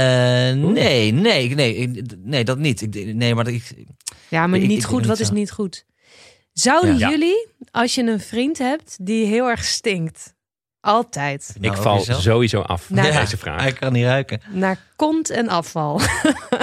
nee, 0.72 1.12
nee, 1.12 1.54
nee, 1.54 1.74
ik- 1.76 2.02
nee, 2.18 2.44
dat 2.44 2.58
niet. 2.58 2.80
Ik, 2.82 3.14
nee, 3.14 3.34
maar 3.34 3.48
ik, 3.48 3.72
Ja, 4.28 4.46
maar 4.46 4.58
Ik- 4.58 4.68
niet 4.68 4.78
ik 4.78 4.84
goed, 4.84 5.00
wat 5.06 5.10
niet 5.10 5.20
is 5.20 5.26
zo. 5.26 5.32
niet 5.34 5.50
goed? 5.50 5.84
Zouden 6.52 6.98
Ja. 6.98 7.10
jullie, 7.10 7.46
als 7.70 7.94
je 7.94 8.02
een 8.02 8.20
vriend 8.20 8.58
hebt 8.58 8.96
die 9.06 9.26
heel 9.26 9.48
erg 9.48 9.64
stinkt... 9.64 10.34
Altijd. 10.82 11.50
Ik 11.54 11.60
Nou, 11.60 11.76
val 11.76 11.84
over 11.94 11.98
jezelf? 12.06 12.22
sowieso 12.22 12.60
af 12.60 12.90
Nou, 12.90 13.02
met 13.06 13.14
ja. 13.14 13.20
deze 13.20 13.36
vraag. 13.36 13.60
Hij 13.60 13.72
kan 13.72 13.92
niet 13.92 14.04
ruiken. 14.04 14.40
Naar 14.52 14.78
kont 14.96 15.30
en 15.30 15.48
afval. 15.48 16.00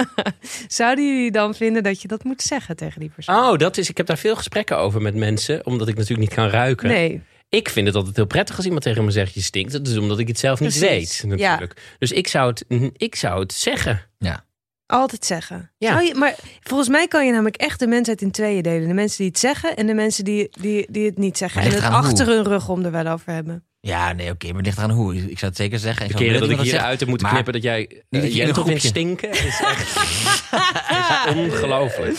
Zouden 0.68 1.06
jullie 1.06 1.30
dan 1.30 1.54
vinden 1.54 1.82
dat 1.82 2.02
je 2.02 2.08
dat 2.08 2.24
moet 2.24 2.42
zeggen 2.42 2.76
tegen 2.76 3.00
die 3.00 3.08
persoon? 3.14 3.34
Oh, 3.36 3.58
dat 3.58 3.76
is. 3.76 3.88
Ik 3.88 3.96
heb 3.96 4.06
daar 4.06 4.18
veel 4.18 4.36
gesprekken 4.36 4.78
over 4.78 5.02
met 5.02 5.14
mensen, 5.14 5.66
omdat 5.66 5.88
ik 5.88 5.94
natuurlijk 5.94 6.28
niet 6.28 6.34
kan 6.38 6.48
ruiken. 6.48 6.88
Nee. 6.88 7.22
Ik 7.48 7.68
vind 7.68 7.86
het 7.86 7.96
altijd 7.96 8.16
heel 8.16 8.26
prettig 8.26 8.56
als 8.56 8.64
iemand 8.64 8.82
tegen 8.82 9.04
me 9.04 9.10
zegt 9.10 9.34
je 9.34 9.40
stinkt. 9.42 9.72
Dat 9.72 9.86
is 9.86 9.96
omdat 9.96 10.18
ik 10.18 10.28
het 10.28 10.38
zelf 10.38 10.60
niet 10.60 10.78
Precies, 10.78 11.20
weet, 11.20 11.30
natuurlijk. 11.30 11.96
Dus 11.98 12.12
ik 12.12 12.28
zou, 12.28 12.48
het, 12.48 12.64
ik 12.96 13.14
zou 13.14 13.40
het 13.40 13.52
zeggen. 13.52 14.02
Altijd 14.86 15.24
zeggen. 15.24 15.70
Ja. 15.78 15.92
Zou 15.92 16.06
je, 16.06 16.14
maar 16.14 16.34
volgens 16.60 16.88
mij 16.88 17.08
kan 17.08 17.26
je 17.26 17.30
namelijk 17.32 17.56
echt 17.56 17.78
de 17.78 17.86
mensheid 17.86 18.22
in 18.22 18.30
tweeën 18.30 18.62
delen. 18.62 18.88
De 18.88 18.94
mensen 18.94 19.16
die 19.18 19.26
het 19.26 19.38
zeggen 19.38 19.76
en 19.76 19.86
de 19.86 19.94
mensen 19.94 20.24
die, 20.24 20.48
die, 20.60 20.86
die 20.90 21.06
het 21.06 21.18
niet 21.18 21.38
zeggen. 21.38 21.62
En 21.62 21.70
het 21.70 21.80
hoe. 21.84 21.90
achter 21.94 22.26
hun 22.26 22.44
rug 22.44 22.68
om 22.68 22.84
er 22.84 22.90
wel 22.90 23.06
over 23.06 23.32
hebben. 23.32 23.64
Ja, 23.80 24.12
nee, 24.12 24.30
oké, 24.30 24.46
maar 24.46 24.56
het 24.56 24.64
ligt 24.64 24.78
eraan 24.78 24.90
hoe. 24.90 25.14
Ik 25.16 25.38
zou 25.38 25.50
het 25.50 25.56
zeker 25.56 25.78
zeggen. 25.78 26.02
De 26.06 26.12
zou 26.12 26.24
keren 26.24 26.40
dat 26.40 26.48
willen 26.48 26.64
ik 26.64 26.70
dat 26.70 26.74
hieruit 26.74 27.00
heb 27.00 27.08
moeten 27.08 27.26
maar- 27.26 27.34
knippen 27.34 27.52
dat 27.52 27.62
jij 27.62 27.86
dat 28.10 28.22
uh, 28.22 28.22
je 28.22 28.26
in 28.26 28.30
een 28.30 28.36
Jentel 28.36 28.64
vindt 28.64 28.80
groepje- 28.80 28.88
stinken, 29.00 29.30
is 29.30 29.60
echt 29.60 29.96
is 31.28 31.34
ongelooflijk. 31.44 32.18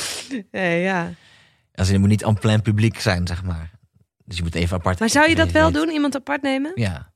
Eh, 0.52 0.84
ja. 0.84 1.14
Als 1.76 1.90
je 1.90 2.00
moet 2.00 2.10
niet 2.10 2.24
en 2.24 2.40
plein 2.40 2.62
publiek 2.62 3.00
zijn, 3.00 3.28
zeg 3.28 3.44
maar. 3.44 3.72
Dus 4.30 4.38
je 4.38 4.44
moet 4.44 4.56
even 4.56 4.78
apart. 4.78 5.00
Maar 5.00 5.10
zou 5.10 5.30
je 5.30 5.36
dat 5.36 5.52
wel 5.52 5.72
doen? 5.72 5.90
Iemand 5.90 6.16
apart 6.16 6.42
nemen? 6.42 6.72
Ja. 6.76 7.14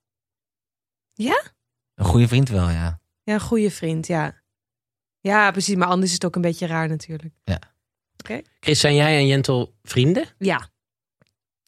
Ja? 1.14 1.42
Een 1.96 2.06
goede 2.06 2.28
vriend 2.28 2.50
wel, 2.50 2.70
ja. 2.70 3.00
Ja, 3.24 3.34
een 3.34 3.40
goede 3.40 3.72
vriend, 3.72 4.08
ja. 4.08 4.42
Ja, 5.20 5.52
precies. 5.52 5.76
Maar 5.76 5.88
anders 5.88 6.08
is 6.08 6.14
het 6.14 6.26
ook 6.26 6.36
een 6.36 6.42
beetje 6.42 6.68
raar 6.68 6.88
natuurlijk. 6.88 7.34
Chris, 8.60 8.80
zijn 8.80 8.96
jij 8.96 9.18
en 9.18 9.28
Jentel 9.28 9.76
vrienden? 9.84 10.26
Ja. 10.38 10.70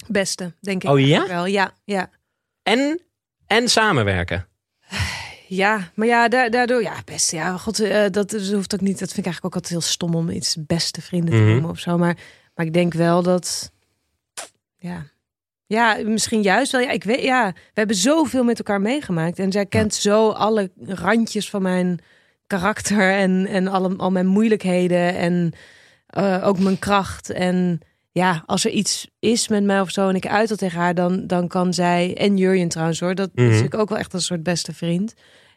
Beste, 0.08 0.54
denk 0.60 0.84
ik. 0.84 0.90
Oh, 0.90 1.00
ja? 1.00 1.28
Wel. 1.28 1.46
Ja, 1.46 1.74
ja. 1.84 2.10
En, 2.64 3.02
en 3.48 3.70
samenwerken? 3.70 4.48
Ja, 5.48 5.92
maar 5.96 6.08
ja, 6.08 6.28
da- 6.28 6.50
daardoor, 6.50 6.82
ja, 6.82 7.02
beste. 7.06 7.36
Ja, 7.36 7.58
god, 7.58 7.80
eh, 7.80 8.02
dat, 8.12 8.30
dat 8.30 8.48
hoeft 8.52 8.74
ook 8.74 8.82
niet. 8.82 9.00
Dat 9.00 9.12
vind 9.12 9.18
ik 9.18 9.26
eigenlijk 9.26 9.46
ook 9.46 9.54
altijd 9.54 9.72
heel 9.72 9.82
stom 9.92 10.16
om 10.16 10.30
iets 10.30 10.58
beste 10.66 11.02
vrienden 11.02 11.34
te 11.34 11.40
Mhm. 11.42 11.50
noemen 11.52 11.70
of 11.70 11.80
zo. 11.80 11.98
Maar, 11.98 12.18
maar 12.56 12.66
ik 12.66 12.74
denk 12.74 12.94
wel 12.94 13.24
dat, 13.24 13.72
ja, 14.78 15.06
ja, 15.68 15.98
misschien 16.04 16.42
juist 16.42 16.72
wel. 16.72 16.82
Ja, 16.82 16.90
ik 16.92 17.04
weet, 17.04 17.22
ja, 17.22 17.52
we 17.54 17.72
hebben 17.74 17.96
zoveel 17.96 18.44
met 18.44 18.58
elkaar 18.58 18.82
meegemaakt 18.82 19.40
en 19.40 19.52
zij 19.52 19.66
kent 19.66 19.94
zo 19.94 20.30
alle 20.30 20.72
randjes 20.86 21.50
van 21.50 21.62
mijn 21.62 22.00
karakter 22.48 23.12
en 23.12 23.46
en 23.46 23.68
alle, 23.68 23.96
al 23.98 24.12
mijn 24.12 24.26
moeilijkheden 24.28 25.16
en 25.16 25.52
eh, 26.08 26.42
ook 26.48 26.60
mijn 26.60 26.80
kracht 26.80 27.30
en 27.30 27.80
ja, 28.12 28.44
als 28.46 28.66
er 28.66 28.72
iets 28.72 29.08
is 29.20 29.48
met 29.48 29.64
mij 29.64 29.82
of 29.82 29.90
zo 29.92 30.10
en 30.10 30.16
ik 30.16 30.28
uit 30.28 30.50
dat 30.50 30.58
tegen 30.58 30.80
haar, 30.80 30.96
dan, 30.96 31.28
dan 31.28 31.48
kan 31.48 31.74
zij, 31.74 32.16
en 32.18 32.38
Jurjen 32.38 32.68
trouwens 32.70 33.00
hoor, 33.00 33.16
dat 33.16 33.30
Mhm. 33.34 33.44
is 33.46 33.50
natuurlijk 33.52 33.82
ook 33.82 33.90
wel 33.90 33.98
echt 33.98 34.14
een 34.14 34.22
soort 34.22 34.44
beste 34.44 34.74
vriend. 34.74 35.14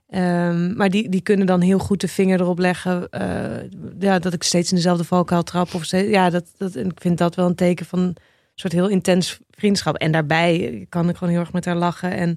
Ehm, 0.09 0.76
maar 0.76 0.88
die, 0.90 1.09
die 1.09 1.20
kunnen 1.22 1.46
dan 1.46 1.61
heel 1.61 1.78
goed 1.78 2.00
de 2.00 2.09
vinger 2.09 2.40
erop 2.40 2.59
leggen. 2.59 3.09
eh, 3.11 3.46
ja, 3.98 4.18
dat 4.18 4.32
ik 4.32 4.42
steeds 4.42 4.70
in 4.70 4.76
dezelfde 4.76 5.04
valkuil 5.04 5.42
trap. 5.42 5.74
Of 5.74 5.84
steeds, 5.84 6.09
ja, 6.11 6.30
dat, 6.30 6.44
dat, 6.56 6.74
en 6.74 6.86
ik 6.86 7.00
vind 7.00 7.18
dat 7.18 7.34
wel 7.34 7.46
een 7.46 7.54
teken 7.54 7.86
van 7.86 8.16
soort 8.61 8.72
heel 8.72 8.88
intens 8.88 9.38
vriendschap. 9.50 9.96
En 9.96 10.12
daarbij 10.12 10.86
kan 10.88 11.09
ik 11.09 11.16
gewoon 11.16 11.32
heel 11.32 11.42
erg 11.42 11.52
met 11.52 11.64
haar 11.64 11.76
lachen. 11.76 12.12
En 12.12 12.36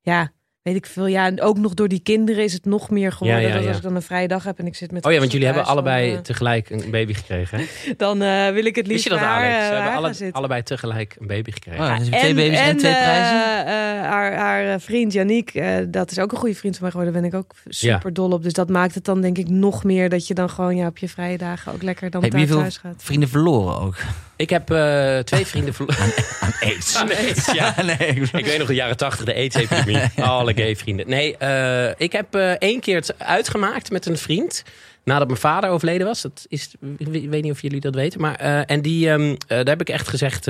ja, 0.00 0.32
weet 0.62 0.76
ik 0.76 0.86
veel. 0.86 1.06
Ja, 1.06 1.26
en 1.26 1.40
ook 1.40 1.58
nog 1.58 1.74
door 1.74 1.88
die 1.88 2.00
kinderen 2.00 2.44
is 2.44 2.52
het 2.52 2.64
nog 2.64 2.90
meer 2.90 3.12
geworden. 3.12 3.42
Ja, 3.42 3.48
ja, 3.48 3.54
dat 3.54 3.62
ja. 3.62 3.68
als 3.68 3.76
ik 3.76 3.82
dan 3.82 3.94
een 3.94 4.02
vrije 4.02 4.28
dag 4.28 4.44
heb 4.44 4.58
en 4.58 4.66
ik 4.66 4.74
zit 4.74 4.92
met 4.92 5.06
Oh 5.06 5.12
ja, 5.12 5.18
want 5.18 5.30
jullie 5.30 5.46
hebben 5.46 5.64
dan, 5.64 5.72
allebei 5.72 6.20
tegelijk 6.20 6.70
een 6.70 6.90
baby 6.90 7.12
gekregen. 7.12 7.58
Hè? 7.58 7.64
dan 7.96 8.22
eh, 8.22 8.48
wil 8.52 8.64
ik 8.64 8.76
het 8.76 8.86
Wist 8.86 8.88
liefst 8.88 9.04
je 9.04 9.10
dat, 9.10 9.18
haar, 9.18 9.36
Alex? 9.44 9.54
We 9.64 9.68
bij 9.68 9.82
hebben 9.82 9.92
alle, 9.96 10.32
allebei 10.32 10.62
tegelijk 10.62 11.16
een 11.18 11.26
baby 11.26 11.50
gekregen. 11.50 11.84
Oh, 11.84 11.98
dus 11.98 12.08
twee 12.08 12.34
baby's 12.34 12.58
en, 12.58 12.76
twee 12.76 12.92
eh, 12.92 13.02
prijzen. 13.02 13.66
eh, 13.66 13.72
haar, 14.10 14.36
haar 14.36 14.74
eh, 14.74 14.80
vriend 14.80 15.14
eh, 15.14 15.76
dat 15.88 16.10
is 16.10 16.18
ook 16.18 16.32
een 16.32 16.38
goede 16.38 16.54
vriend 16.54 16.74
van 16.74 16.82
mij 16.82 16.90
geworden. 16.90 17.12
Daar 17.12 17.22
ben 17.22 17.40
ik 17.40 17.46
ook 17.46 17.54
super 17.68 18.12
dol 18.12 18.30
op. 18.30 18.42
Dus 18.42 18.52
dat 18.52 18.68
maakt 18.68 18.94
het 18.94 19.04
dan 19.04 19.20
denk 19.20 19.38
ik 19.38 19.48
nog 19.48 19.84
meer 19.84 20.08
dat 20.08 20.26
je 20.26 20.34
dan 20.34 20.50
gewoon 20.50 20.76
ja, 20.76 20.86
op 20.86 20.98
je 20.98 21.08
vrije 21.08 21.38
dagen 21.38 21.72
ook 21.72 21.82
lekker 21.82 22.10
dan 22.10 22.22
Heb 22.22 22.32
je 22.32 22.36
thuis, 22.38 22.50
veel 22.50 22.60
thuis 22.60 22.76
gaat. 22.76 23.02
vrienden 23.02 23.28
verloren 23.28 23.80
ook? 23.80 23.96
Ik 24.38 24.50
heb 24.50 24.70
eh, 24.70 25.18
twee 25.18 25.46
vrienden 25.52 25.74
verloren. 25.74 26.12
Aan 26.40 26.52
aids. 26.60 26.96
Aan 26.96 27.14
aids, 27.14 27.52
ja. 27.52 27.74
nee, 27.98 28.08
ik- 28.32 28.44
weet 28.46 28.58
nog 28.58 28.66
de 28.68 28.74
jaren 28.74 28.96
tachtig, 28.96 29.24
de 29.24 29.34
AIDS-epidemie. 29.34 30.00
Alle 30.24 30.54
gay 30.54 30.76
vrienden. 30.76 31.08
Nee, 31.08 31.36
eh, 31.36 31.90
ik 31.96 32.12
heb 32.12 32.34
eh, 32.34 32.50
één 32.50 32.80
keer 32.80 32.96
het 32.96 33.14
uitgemaakt 33.18 33.90
met 33.90 34.06
een 34.06 34.18
vriend. 34.18 34.62
Nadat 35.04 35.26
mijn 35.26 35.40
vader 35.40 35.70
overleden 35.70 36.06
was. 36.06 36.22
Dat 36.22 36.46
is, 36.48 36.70
ik 36.98 37.28
weet 37.30 37.42
niet 37.42 37.52
of 37.52 37.62
jullie 37.62 37.80
dat 37.80 37.94
weten. 37.94 38.20
Maar, 38.20 38.34
en 38.64 38.82
die, 38.82 39.10
ehm, 39.10 39.22
eh, 39.22 39.36
daar 39.48 39.66
heb 39.66 39.80
ik 39.80 39.88
echt 39.88 40.08
gezegd, 40.08 40.46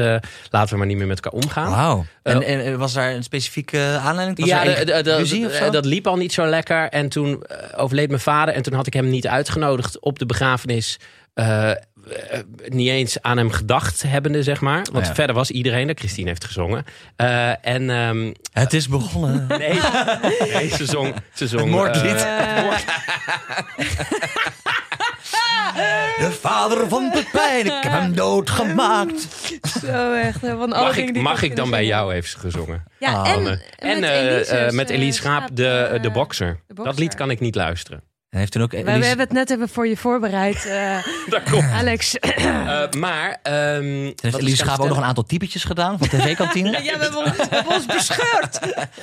laten 0.50 0.68
we 0.70 0.76
maar 0.76 0.86
niet 0.86 0.96
meer 0.96 1.06
met 1.06 1.20
elkaar 1.20 1.40
omgaan. 1.40 1.70
Wauw. 1.70 2.04
En, 2.22 2.42
en 2.42 2.78
was 2.78 2.92
daar 2.92 3.14
een 3.14 3.22
specifieke 3.22 3.98
aanleiding? 4.02 4.38
Was 4.38 4.48
ja, 4.48 4.64
er 4.64 5.72
dat 5.72 5.84
liep 5.84 6.06
al 6.06 6.16
niet 6.16 6.32
zo 6.32 6.46
lekker. 6.46 6.88
En 6.88 7.08
toen 7.08 7.44
overleed 7.76 8.08
mijn 8.08 8.20
vader. 8.20 8.54
En 8.54 8.62
toen 8.62 8.74
had 8.74 8.86
ik 8.86 8.92
hem 8.92 9.08
niet 9.08 9.26
uitgenodigd 9.26 9.98
op 10.00 10.18
de 10.18 10.26
begrafenis. 10.26 10.98
Niet 12.68 12.88
eens 12.88 13.22
aan 13.22 13.36
hem 13.36 13.50
gedacht 13.50 14.02
hebbende, 14.02 14.42
zeg 14.42 14.60
maar. 14.60 14.86
Want 14.92 15.06
Ja. 15.06 15.14
verder 15.14 15.34
was 15.34 15.50
iedereen 15.50 15.88
er. 15.88 15.94
Christine 15.98 16.28
heeft 16.28 16.44
gezongen. 16.44 16.84
Eh, 17.16 17.66
en 17.66 17.90
ehm, 17.90 18.32
Het 18.52 18.72
is 18.72 18.88
begonnen. 18.88 19.46
nee, 19.58 19.80
nee, 20.52 20.68
ze 20.68 20.84
zong... 20.86 21.14
Ze 21.34 21.46
zong 21.48 21.62
Het 21.62 21.70
moordlied. 21.70 22.14
eh, 22.24 22.76
De 26.18 26.30
vader 26.40 26.88
van 26.88 27.10
Pepijn, 27.10 27.66
ik 27.66 27.72
heb 27.82 27.92
hem 27.92 28.14
doodgemaakt. 28.14 29.28
Zo 29.86 30.12
echt. 30.12 30.40
hè, 30.40 30.56
Van 30.56 30.72
alle 30.72 30.84
mag 30.86 30.96
ik, 30.96 31.12
die 31.14 31.22
mag 31.22 31.42
ik 31.42 31.56
dan 31.56 31.70
bij 31.70 31.84
jou 31.84 32.14
even 32.14 32.40
gezongen? 32.40 32.84
Ja, 32.98 33.12
Ah, 33.12 33.28
en, 33.28 33.34
Anne. 33.36 33.60
En 33.78 34.00
met 34.00 34.10
eh, 34.10 34.50
eh, 34.66 34.78
eh, 34.78 34.88
Elise 34.88 35.18
Schaap, 35.18 35.48
de, 35.52 35.68
eh, 35.68 36.02
de 36.02 36.10
bokser. 36.10 36.60
de 36.66 36.74
bokser. 36.74 36.84
Dat 36.84 36.98
lied 36.98 37.14
kan 37.14 37.30
ik 37.30 37.40
niet 37.40 37.54
luisteren. 37.54 38.02
En 38.30 38.38
heeft 38.38 38.52
toen 38.52 38.62
ook 38.62 38.70
We, 38.70 38.76
Elise- 38.78 38.98
we 38.98 39.06
hebben 39.06 39.26
het 39.26 39.34
net 39.34 39.50
even 39.50 39.68
voor 39.68 39.86
je 39.88 39.96
voorbereid, 39.96 40.66
eh, 40.66 40.96
Dat 41.30 41.42
komt. 41.50 41.70
Alex. 41.72 42.18
Eh, 42.18 42.90
maar... 42.98 43.38
ehm, 43.42 44.04
wat 44.04 44.20
heeft 44.22 44.38
Elise 44.38 44.56
Schaap 44.56 44.78
ook 44.80 44.88
nog 44.88 44.96
een 44.96 45.04
aantal 45.04 45.24
typetjes 45.24 45.64
gedaan 45.64 45.98
van 45.98 46.08
tv-kantine. 46.08 46.70
ja, 46.70 46.98
we 46.98 47.02
hebben, 47.02 47.18
ons- 47.24 47.36
we 47.36 47.46
hebben 47.50 47.72
ons 47.74 47.86
bescheurd. 47.86 48.58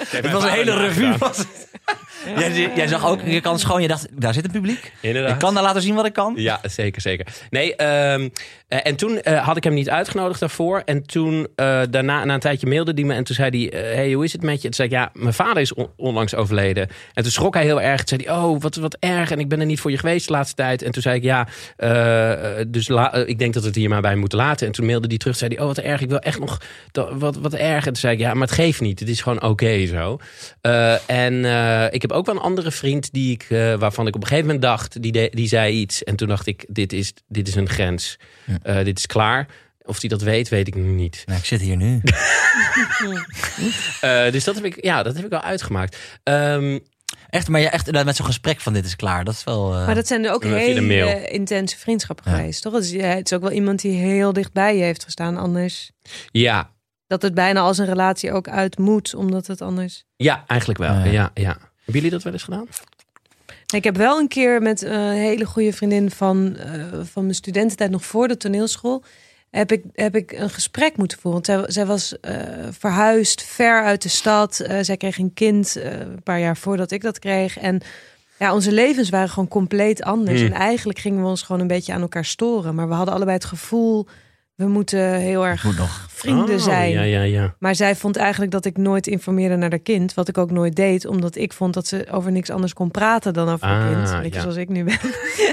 Het 0.08 0.32
was 0.32 0.44
een 0.44 0.50
hele 0.50 0.78
revue. 0.78 1.14
Jij, 2.38 2.72
jij 2.76 2.88
zag 2.88 3.06
ook, 3.08 3.22
je 3.26 3.42
kan 3.42 3.60
schoon, 3.60 3.82
je 3.82 3.88
dacht, 3.88 4.08
daar 4.12 4.34
zit 4.34 4.46
een 4.46 4.52
publiek. 4.52 4.92
Inderdaad. 5.02 5.32
Ik 5.32 5.40
kan 5.40 5.54
daar 5.54 5.64
laten 5.64 5.82
zien 5.82 5.96
wat 5.96 6.06
ik 6.06 6.14
kan. 6.14 6.34
Ja, 6.38 6.60
zeker, 6.64 7.02
zeker. 7.02 7.26
Nee, 7.50 7.76
ehm, 7.76 8.30
eh, 8.68 8.80
en 8.84 8.96
toen 8.96 9.22
eh, 9.22 9.46
had 9.46 9.58
ik 9.58 9.64
hem 9.64 9.74
niet 9.74 9.90
uitgenodigd 9.90 10.40
daarvoor. 10.40 10.82
En 10.86 11.06
toen, 11.06 11.48
eh, 11.56 11.82
daarna, 11.90 12.26
na 12.26 12.34
een 12.34 12.40
tijdje 12.40 12.68
mailde 12.68 12.92
hij 12.96 13.04
me. 13.04 13.14
En 13.14 13.24
toen 13.24 13.36
zei 13.36 13.70
hij, 13.70 13.80
hey, 13.82 14.14
hoe 14.14 14.24
is 14.24 14.32
het 14.32 14.42
met 14.42 14.62
je? 14.62 14.68
En 14.68 14.74
toen 14.74 14.74
zei 14.74 14.88
ik, 14.88 14.94
ja, 14.94 15.10
mijn 15.14 15.34
vader 15.34 15.62
is 15.62 15.74
on- 15.74 15.90
onlangs 15.96 16.36
overleden. 16.36 16.88
En 17.14 17.24
toen 17.24 17.32
schrok 17.32 17.54
hij 17.54 17.64
heel 17.64 17.82
erg. 17.82 18.04
Toen 18.04 18.20
zei 18.20 18.30
hij, 18.30 18.44
oh, 18.44 18.62
wat, 18.62 18.76
wat 18.76 18.98
erg. 19.00 19.32
En 19.32 19.40
ik 19.40 19.50
ben 19.50 19.60
er 19.60 19.66
niet 19.66 19.80
voor 19.80 19.92
je 19.92 19.98
geweest 19.98 20.28
de 20.28 20.34
laatste 20.34 20.56
tijd. 20.56 20.82
En 20.82 20.92
toen 20.92 21.02
zei 21.02 21.16
ik, 21.16 21.24
ja, 21.24 21.48
dus 22.68 22.90
ik 23.26 23.40
denk 23.40 23.54
dat 23.54 23.62
we 23.62 23.68
het 23.68 23.78
hier 23.78 23.90
maar 23.90 24.02
bij 24.02 24.16
moeten 24.16 24.38
laten. 24.38 24.68
En 24.68 24.74
toen 24.74 24.86
mailde 24.86 25.08
hij 25.08 25.18
terug, 25.18 25.36
zei 25.36 25.54
hij, 25.54 25.62
oh, 25.64 25.68
wat 25.68 25.78
erg. 25.78 26.02
Ik 26.02 26.10
wil 26.10 26.20
echt 26.20 26.40
nog, 26.40 26.62
wat, 27.12 27.36
wat 27.38 27.54
erg. 27.54 27.78
En 27.86 27.92
toen 27.94 27.96
zei 27.96 28.14
ik, 28.14 28.20
ja, 28.20 28.34
maar 28.34 28.48
het 28.48 28.56
geeft 28.56 28.82
niet. 28.82 29.00
Het 29.00 29.10
is 29.10 29.22
gewoon 29.22 29.42
oké 29.42 29.86
zo. 29.86 30.20
En 31.06 31.46
eh, 31.84 31.94
ik 31.94 32.02
heb 32.02 32.12
ook 32.12 32.26
wel 32.26 32.36
een 32.36 32.42
andere 32.42 32.72
vriend 32.72 33.14
die 33.14 33.32
ik, 33.34 33.46
eh, 33.50 33.74
waarvan 33.76 34.08
ik 34.08 34.16
op 34.16 34.22
een 34.22 34.28
gegeven 34.28 34.46
moment 34.48 34.66
dacht, 34.66 35.02
die, 35.02 35.12
de- 35.12 35.32
die 35.34 35.48
zei 35.48 35.74
iets. 35.74 36.04
En 36.04 36.16
toen 36.16 36.28
dacht 36.28 36.48
ik, 36.48 36.66
dit 36.68 36.94
is, 36.94 37.14
dit 37.28 37.48
is 37.48 37.56
een 37.56 37.70
grens. 37.70 38.18
Eh, 38.64 38.84
dit 38.84 38.98
is 38.98 39.06
klaar. 39.06 39.48
Of 39.82 40.00
hij 40.00 40.10
dat 40.10 40.22
weet, 40.22 40.50
weet 40.50 40.68
ik 40.68 40.76
niet. 40.76 41.24
Nou, 41.26 41.40
ik 41.40 41.46
zit 41.46 41.62
hier 41.62 41.76
nu. 41.78 42.02
Eh, 44.02 44.32
dus 44.32 44.44
dat 44.44 44.56
heb 44.56 44.66
ik, 44.66 44.84
ja, 44.84 45.04
dat 45.04 45.16
heb 45.16 45.24
ik 45.24 45.30
wel 45.30 45.42
uitgemaakt. 45.42 45.98
Ehm, 46.24 46.80
Echt, 47.30 47.48
maar 47.48 47.62
ja, 47.62 47.70
echt 47.72 47.92
met 47.92 48.16
zo'n 48.16 48.26
gesprek 48.26 48.60
van 48.60 48.74
dit 48.74 48.86
is 48.86 48.96
klaar. 48.96 49.24
Dat 49.24 49.34
is 49.34 49.44
wel... 49.44 49.74
eh, 49.74 49.86
Maar 49.86 49.96
dat 49.96 50.08
zijn 50.08 50.26
er 50.26 50.34
ook 50.34 50.44
hele 50.44 51.28
intense 51.30 51.78
vriendschappen 51.78 52.32
Ja. 52.32 52.38
geweest, 52.38 52.62
toch? 52.62 52.74
Het 52.74 52.84
is, 52.84 52.92
ja, 52.92 53.06
het 53.08 53.32
is 53.32 53.34
ook 53.38 53.42
wel 53.44 53.52
iemand 53.52 53.82
die 53.82 53.92
heel 54.00 54.34
dichtbij 54.34 54.78
je 54.78 54.84
heeft 54.84 55.04
gestaan. 55.04 55.38
Anders 55.38 55.92
ja, 56.32 56.70
dat 57.08 57.22
het 57.22 57.34
bijna 57.34 57.60
als 57.60 57.78
een 57.78 57.86
relatie 57.86 58.32
ook 58.32 58.48
uit 58.48 58.78
moet, 58.78 59.16
omdat 59.16 59.48
het 59.48 59.62
anders... 59.62 60.04
ja, 60.16 60.44
eigenlijk 60.48 60.80
wel. 60.80 60.94
Ja. 60.94 61.04
Ja, 61.04 61.32
ja. 61.34 61.58
Hebben 61.76 62.04
jullie 62.04 62.10
dat 62.10 62.24
wel 62.24 62.34
eens 62.34 62.44
gedaan? 62.44 62.68
Ik 63.74 63.84
heb 63.84 63.98
wel 63.98 64.20
een 64.20 64.28
keer 64.28 64.62
met 64.62 64.82
een 64.82 65.12
hele 65.12 65.46
goede 65.46 65.74
vriendin 65.74 66.12
van, 66.12 66.56
eh, 66.56 66.84
van 67.04 67.24
mijn 67.24 67.36
studententijd, 67.36 67.92
nog 67.92 68.06
voor 68.06 68.28
de 68.28 68.38
toneelschool, 68.38 69.04
heb 69.56 69.72
ik, 69.72 69.84
heb 69.94 70.16
ik 70.16 70.32
een 70.32 70.50
gesprek 70.50 70.98
moeten 70.98 71.20
voeren. 71.20 71.42
Want 71.46 71.66
zij, 71.66 71.72
zij 71.72 71.86
was 71.86 72.20
eh, 72.20 72.38
verhuisd 72.72 73.44
ver 73.44 73.84
uit 73.84 74.02
de 74.02 74.10
stad. 74.10 74.60
Eh, 74.60 74.78
zij 74.82 74.98
kreeg 74.98 75.18
een 75.18 75.34
kind 75.34 75.76
eh, 75.76 76.00
een 76.00 76.24
paar 76.24 76.40
jaar 76.40 76.58
voordat 76.58 76.92
ik 76.92 77.02
dat 77.02 77.20
kreeg. 77.20 77.58
En 77.58 77.82
ja, 78.40 78.54
onze 78.54 78.72
levens 78.72 79.10
waren 79.10 79.30
gewoon 79.30 79.48
compleet 79.48 80.04
anders. 80.04 80.42
Hmm. 80.42 80.52
En 80.52 80.60
eigenlijk 80.60 81.00
gingen 81.00 81.22
we 81.22 81.28
ons 81.28 81.42
gewoon 81.42 81.62
een 81.62 81.68
beetje 81.68 81.94
aan 81.94 82.02
elkaar 82.02 82.26
storen. 82.26 82.76
Maar 82.76 82.88
we 82.88 82.94
hadden 82.94 83.14
allebei 83.14 83.38
het 83.38 83.46
gevoel 83.46 84.08
we 84.56 84.66
moeten 84.68 85.14
heel 85.14 85.46
erg 85.48 85.64
Moet 85.64 85.78
nog. 85.78 86.06
vrienden 86.10 86.56
Oh, 86.56 86.62
zijn. 86.62 86.92
Ja, 86.92 87.02
ja, 87.02 87.22
ja. 87.22 87.56
Maar 87.60 87.76
zij 87.76 87.96
vond 87.96 88.16
eigenlijk 88.18 88.52
dat 88.52 88.66
ik 88.66 88.78
nooit 88.78 89.08
informeerde 89.08 89.56
naar 89.56 89.70
haar 89.70 89.80
kind. 89.80 90.14
Wat 90.14 90.28
ik 90.28 90.38
ook 90.38 90.52
nooit 90.52 90.76
deed. 90.76 91.06
Omdat 91.06 91.36
ik 91.36 91.54
vond 91.54 91.74
dat 91.74 91.88
ze 91.88 92.08
over 92.12 92.32
niks 92.32 92.50
anders 92.50 92.74
kon 92.74 92.92
praten 92.92 93.34
dan 93.34 93.50
over 93.50 93.68
haar 93.68 93.82
Ah, 93.90 93.94
kind. 93.96 94.10
Een 94.10 94.22
beetje 94.22 94.36
ja. 94.36 94.42
zoals 94.42 94.56
ik 94.58 94.70
nu 94.70 94.84
ben. 94.84 94.98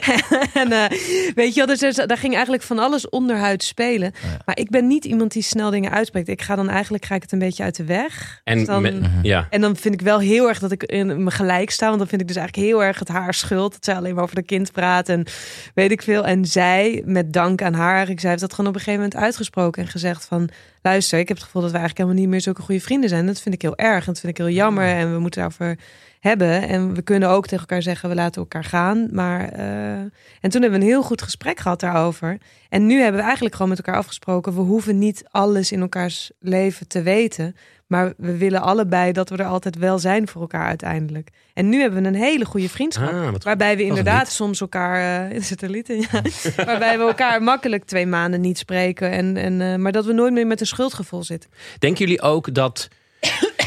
en 0.62 0.72
eh, 0.72 0.98
weet 1.34 1.54
je 1.54 1.64
wel, 1.66 1.76
dus 1.76 1.82
er- 1.98 2.06
daar 2.06 2.16
ging 2.18 2.32
eigenlijk 2.34 2.62
van 2.62 2.78
alles 2.78 3.08
onderhuid 3.08 3.62
spelen. 3.62 4.12
ja. 4.22 4.28
Maar 4.44 4.58
ik 4.58 4.70
ben 4.70 4.86
niet 4.86 5.04
iemand 5.04 5.32
die 5.32 5.42
snel 5.42 5.70
dingen 5.70 5.90
uitspreekt. 5.90 6.28
Ik 6.28 6.42
ga 6.42 6.54
dan 6.56 6.68
eigenlijk 6.68 7.04
ga 7.04 7.14
ik 7.14 7.22
het 7.22 7.32
een 7.32 7.38
beetje 7.38 7.62
uit 7.62 7.76
de 7.76 7.84
weg. 7.84 8.40
En, 8.44 8.58
Dus 8.58 8.66
dan- 8.66 8.82
met- 8.82 9.00
Mhm. 9.00 9.10
ja. 9.22 9.46
En 9.50 9.60
dan 9.60 9.76
vind 9.76 9.94
ik 9.94 10.00
wel 10.00 10.18
heel 10.18 10.48
erg 10.48 10.58
dat 10.58 10.72
ik 10.72 10.82
in 10.82 11.24
me 11.24 11.30
gelijk 11.30 11.70
sta. 11.70 11.86
Want 11.86 11.98
dan 11.98 12.08
vind 12.08 12.20
ik 12.20 12.26
dus 12.28 12.36
eigenlijk 12.36 12.68
heel 12.68 12.84
erg 12.84 12.98
het 12.98 13.08
haar 13.08 13.34
schuld. 13.34 13.72
Dat 13.72 13.84
zij 13.84 13.94
alleen 13.94 14.14
maar 14.14 14.22
over 14.24 14.34
de 14.36 14.42
kind 14.42 14.72
praat 14.72 15.08
en 15.08 15.26
weet 15.74 15.90
ik 15.90 16.02
veel. 16.02 16.24
En 16.26 16.44
zij, 16.44 17.02
met 17.06 17.32
dank 17.32 17.62
aan 17.62 17.74
haar, 17.74 18.08
ik 18.08 18.20
zij 18.20 18.28
heeft 18.30 18.40
dat 18.42 18.50
gewoon 18.54 18.66
op 18.70 18.74
een 18.76 18.80
gegeven 18.82 18.90
moment 18.94 19.16
uitgesproken 19.16 19.82
en 19.82 19.88
gezegd 19.88 20.24
van... 20.24 20.48
Luister, 20.82 21.18
ik 21.18 21.28
heb 21.28 21.36
het 21.36 21.46
gevoel 21.46 21.62
dat 21.62 21.70
we 21.70 21.76
eigenlijk 21.76 22.06
helemaal 22.06 22.26
niet 22.26 22.34
meer 22.34 22.44
zulke 22.44 22.62
goede 22.62 22.80
vrienden 22.80 23.08
zijn. 23.08 23.26
Dat 23.26 23.40
vind 23.40 23.54
ik 23.54 23.62
heel 23.62 23.76
erg 23.76 24.06
en 24.06 24.12
dat 24.12 24.20
vind 24.20 24.38
ik 24.38 24.44
heel 24.44 24.54
jammer. 24.54 24.84
En 24.84 25.12
we 25.12 25.18
moeten 25.18 25.40
daarover 25.40 25.78
hebben. 26.22 26.68
En 26.68 26.94
we 26.94 27.02
kunnen 27.02 27.28
ook 27.28 27.44
tegen 27.44 27.58
elkaar 27.58 27.82
zeggen, 27.82 28.08
we 28.08 28.14
laten 28.14 28.40
elkaar 28.40 28.64
gaan. 28.64 29.08
Maar, 29.10 29.48
eh, 29.48 29.92
En 30.40 30.50
toen 30.50 30.62
hebben 30.62 30.70
we 30.70 30.84
een 30.84 30.90
heel 30.90 31.02
goed 31.02 31.22
gesprek 31.22 31.60
gehad 31.60 31.80
daarover. 31.80 32.38
En 32.68 32.86
nu 32.86 33.00
hebben 33.00 33.20
we 33.20 33.24
eigenlijk 33.26 33.54
gewoon 33.54 33.70
met 33.70 33.78
elkaar 33.78 34.00
afgesproken... 34.00 34.54
we 34.54 34.60
hoeven 34.60 34.98
niet 34.98 35.24
alles 35.30 35.72
in 35.72 35.80
elkaars 35.80 36.30
leven 36.40 36.88
te 36.88 37.02
weten... 37.02 37.56
Maar 37.92 38.12
we 38.16 38.36
willen 38.36 38.62
allebei 38.62 39.12
dat 39.12 39.28
we 39.28 39.36
er 39.36 39.44
altijd 39.44 39.76
wel 39.76 39.98
zijn 39.98 40.28
voor 40.28 40.40
elkaar 40.40 40.66
uiteindelijk. 40.66 41.28
En 41.54 41.68
nu 41.68 41.80
hebben 41.80 42.02
we 42.02 42.08
een 42.08 42.14
hele 42.14 42.44
goede 42.44 42.68
vriendschap. 42.68 43.12
Ah, 43.12 43.34
waarbij 43.38 43.76
we 43.76 43.82
inderdaad 43.82 44.28
soms 44.28 44.60
elkaar... 44.60 44.90
Uh, 45.02 45.42
zit 45.42 45.62
een 45.62 45.70
lied 45.70 45.88
in, 45.88 46.00
ja. 46.10 46.22
waarbij 46.64 46.98
we 46.98 47.04
elkaar 47.04 47.42
makkelijk 47.42 47.84
twee 47.84 48.06
maanden 48.06 48.40
niet 48.40 48.58
spreken. 48.58 49.10
En, 49.10 49.36
en, 49.36 49.60
eh, 49.60 49.76
maar 49.76 49.92
dat 49.92 50.04
we 50.04 50.12
nooit 50.12 50.32
meer 50.32 50.46
met 50.46 50.60
een 50.60 50.66
schuldgevoel 50.66 51.22
zitten. 51.22 51.50
Denken 51.78 52.04
jullie 52.04 52.22
ook 52.22 52.54
dat... 52.54 52.88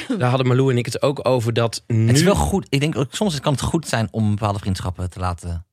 Daar 0.19 0.29
hadden 0.29 0.47
Malou 0.47 0.71
en 0.71 0.77
ik 0.77 0.85
het 0.85 1.01
ook 1.01 1.27
over 1.27 1.53
dat 1.53 1.83
nu... 1.87 2.07
Het 2.07 2.15
is 2.15 2.23
wel 2.23 2.35
goed. 2.35 2.67
Ik 2.69 2.79
denk 2.79 2.97
ook 2.97 3.07
soms 3.11 3.39
kan 3.39 3.53
het 3.53 3.61
goed 3.61 3.87
zijn 3.87 4.07
om 4.11 4.29
bepaalde 4.29 4.59
vriendschappen 4.59 5.09
te 5.09 5.19
laten 5.19 5.65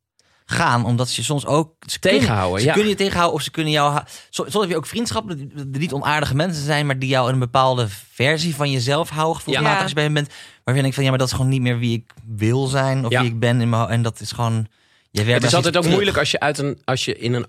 gaan. 0.44 0.84
Omdat 0.84 1.14
je 1.14 1.22
soms 1.22 1.46
ook. 1.46 1.74
Ze 1.86 1.98
kunnen- 1.98 2.20
Tegenhouden, 2.20 2.60
Ze 2.60 2.66
ja. 2.66 2.72
kunnen 2.72 2.90
je 2.90 2.96
tegenhouden 2.96 3.34
of 3.34 3.42
ze 3.42 3.50
kunnen 3.50 3.72
jou. 3.72 4.00
Soms 4.30 4.54
heb 4.54 4.68
je 4.68 4.76
ook 4.76 4.86
vriendschappen 4.86 5.36
die 5.70 5.80
niet 5.80 5.92
onaardige 5.92 6.34
mensen 6.34 6.64
zijn, 6.64 6.86
maar 6.86 6.98
die 6.98 7.08
jou 7.08 7.32
een 7.32 7.38
bepaalde 7.38 7.86
versie 8.12 8.54
van 8.54 8.70
jezelf 8.70 9.08
houden. 9.10 9.36
Gevoelsmatig 9.36 9.72
Ja. 9.76 9.80
als 9.80 9.88
je 9.88 9.94
bij 9.94 10.04
hen 10.04 10.12
bent. 10.14 10.28
Waarvan 10.64 10.82
denkt 10.82 10.94
van 10.94 11.04
ja, 11.04 11.10
maar 11.10 11.18
dat 11.18 11.28
is 11.28 11.34
gewoon 11.34 11.50
niet 11.50 11.60
meer 11.60 11.78
wie 11.78 11.96
ik 11.98 12.12
wil 12.26 12.66
zijn. 12.66 13.04
Of 13.04 13.10
Ja. 13.10 13.20
wie 13.20 13.30
ik 13.30 13.38
ben. 13.38 13.60
In 13.60 13.68
mijn, 13.68 13.88
en 13.88 14.02
dat 14.02 14.20
is 14.20 14.32
gewoon. 14.32 14.66
Je 15.10 15.22
Het 15.22 15.42
is 15.44 15.54
altijd 15.54 15.76
ook 15.76 15.86
moeilijk 15.86 16.16
als 16.18 16.30
je, 16.30 16.40
uit 16.40 16.58
een, 16.58 16.80
als 16.84 17.04
je 17.04 17.18
in 17.18 17.34
een 17.34 17.46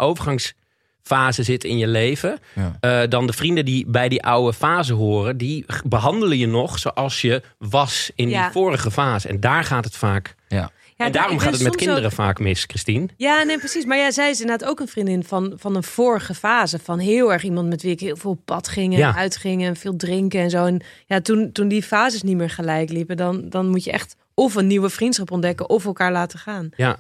overgangsfase 1.04 1.44
zit 1.44 1.64
in 1.64 1.78
je 1.78 1.88
leven. 1.88 2.40
Ja. 2.56 2.78
Eh, 2.80 3.10
dan 3.10 3.28
de 3.28 3.34
vrienden 3.34 3.66
die 3.66 3.86
bij 3.88 4.10
die 4.10 4.24
oude 4.24 4.54
fase 4.54 4.94
horen, 4.94 5.38
die 5.38 5.66
behandelen 5.86 6.38
je 6.38 6.48
nog 6.48 6.80
zoals 6.80 7.22
je 7.22 7.42
was 7.58 8.12
in 8.16 8.30
Ja. 8.30 8.44
die 8.44 8.52
vorige 8.52 8.92
fase. 8.92 9.28
En 9.28 9.40
daar 9.40 9.64
gaat 9.64 9.84
het 9.86 9.96
vaak. 9.96 10.36
Ja. 10.48 10.72
Ja, 10.98 11.06
en 11.06 11.12
daarom 11.12 11.40
gaat 11.40 11.54
het 11.54 11.62
met 11.64 11.76
kinderen 11.76 12.06
ook- 12.06 12.12
vaak 12.12 12.40
mis, 12.40 12.64
Christine. 12.68 13.08
Ja, 13.18 13.44
nee, 13.44 13.58
precies. 13.58 13.86
Maar 13.86 13.98
ja, 13.98 14.12
zij 14.12 14.30
is 14.30 14.42
inderdaad 14.42 14.70
ook 14.70 14.80
een 14.80 14.88
vriendin 14.88 15.24
van, 15.24 15.54
van 15.58 15.76
een 15.76 15.84
vorige 15.84 16.34
fase. 16.34 16.80
Van 16.80 17.00
heel 17.00 17.32
erg 17.34 17.44
iemand 17.44 17.70
met 17.70 17.82
wie 17.82 17.92
ik 17.92 18.00
heel 18.00 18.16
veel 18.16 18.32
op 18.32 18.40
pad 18.46 18.68
ging 18.68 18.94
en 18.94 19.00
Ja. 19.00 19.16
uitging 19.16 19.64
en 19.64 19.76
veel 19.76 19.96
drinken 19.96 20.40
en 20.40 20.50
zo. 20.50 20.66
En 20.66 20.82
ja, 21.06 21.22
toen, 21.22 21.52
toen 21.52 21.68
die 21.68 21.84
fases 21.84 22.22
niet 22.24 22.38
meer 22.38 22.50
gelijk 22.50 22.90
liepen, 22.90 23.18
dan, 23.18 23.50
dan 23.50 23.68
moet 23.70 23.84
je 23.84 23.92
echt 23.92 24.16
of 24.34 24.56
een 24.56 24.68
nieuwe 24.68 24.90
vriendschap 24.90 25.32
ontdekken 25.32 25.70
of 25.70 25.86
elkaar 25.86 26.12
laten 26.12 26.40
gaan. 26.40 26.70
Ja. 26.76 26.98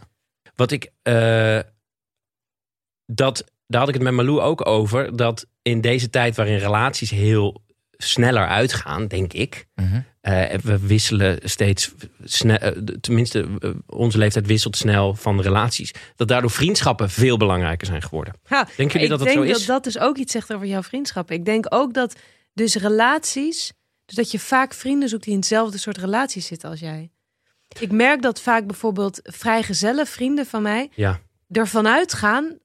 Wat 0.56 0.72
ik. 0.72 0.92
eh, 1.02 1.60
dat, 3.06 3.44
daar 3.74 3.82
had 3.82 3.90
ik 3.96 4.02
het 4.02 4.04
met 4.04 4.14
Malou 4.26 4.40
ook 4.40 4.68
over. 4.68 5.16
Dat 5.16 5.46
in 5.62 5.82
deze 5.82 6.10
tijd 6.10 6.36
waarin 6.36 6.58
relaties 6.58 7.10
heel 7.10 7.62
sneller 7.98 8.48
uitgaan, 8.48 9.08
denk 9.08 9.34
ik. 9.34 9.66
Eh, 10.22 10.54
we 10.64 10.80
wisselen 10.80 11.40
steeds 11.44 11.94
snel, 12.24 12.58
eh, 12.58 12.72
tenminste, 13.02 13.48
eh, 13.60 13.70
onze 13.86 14.18
leeftijd 14.18 14.46
wisselt 14.48 14.78
snel 14.78 15.16
van 15.16 15.42
relaties. 15.42 15.92
Dat 16.16 16.28
daardoor 16.28 16.50
vriendschappen 16.52 17.10
veel 17.10 17.38
belangrijker 17.38 17.88
zijn 17.88 18.02
geworden. 18.02 18.34
Ja, 18.50 18.64
Denken 18.64 18.86
jullie 18.88 19.02
ik 19.02 19.10
dat 19.10 19.20
het 19.20 19.28
denk 19.28 19.40
zo 19.40 19.52
is? 19.52 19.58
dat 19.58 19.68
dat 19.68 19.84
dus 19.84 20.00
ook 20.00 20.18
iets 20.18 20.32
zegt 20.32 20.54
over 20.54 20.68
jouw 20.68 20.84
vriendschappen. 20.84 21.36
Ik 21.36 21.46
denk 21.46 21.66
ook 21.70 21.94
dat 21.94 22.16
dus 22.54 22.76
relaties, 22.76 23.72
dus 24.06 24.16
dat 24.16 24.32
je 24.32 24.40
vaak 24.40 24.74
vrienden 24.74 25.10
zoekt 25.10 25.24
die 25.24 25.34
in 25.34 25.40
hetzelfde 25.40 25.78
soort 25.78 25.98
relaties 25.98 26.46
zitten 26.46 26.70
als 26.70 26.80
jij. 26.80 27.12
Ik 27.80 27.92
merk 27.92 28.22
dat 28.22 28.42
vaak 28.42 28.68
bijvoorbeeld 28.68 29.20
vrijgezelle 29.24 30.06
vrienden 30.06 30.46
van 30.46 30.62
mij 30.62 30.90
Ja. 30.96 31.20
ervan 31.52 31.88
uitgaan. 31.88 32.58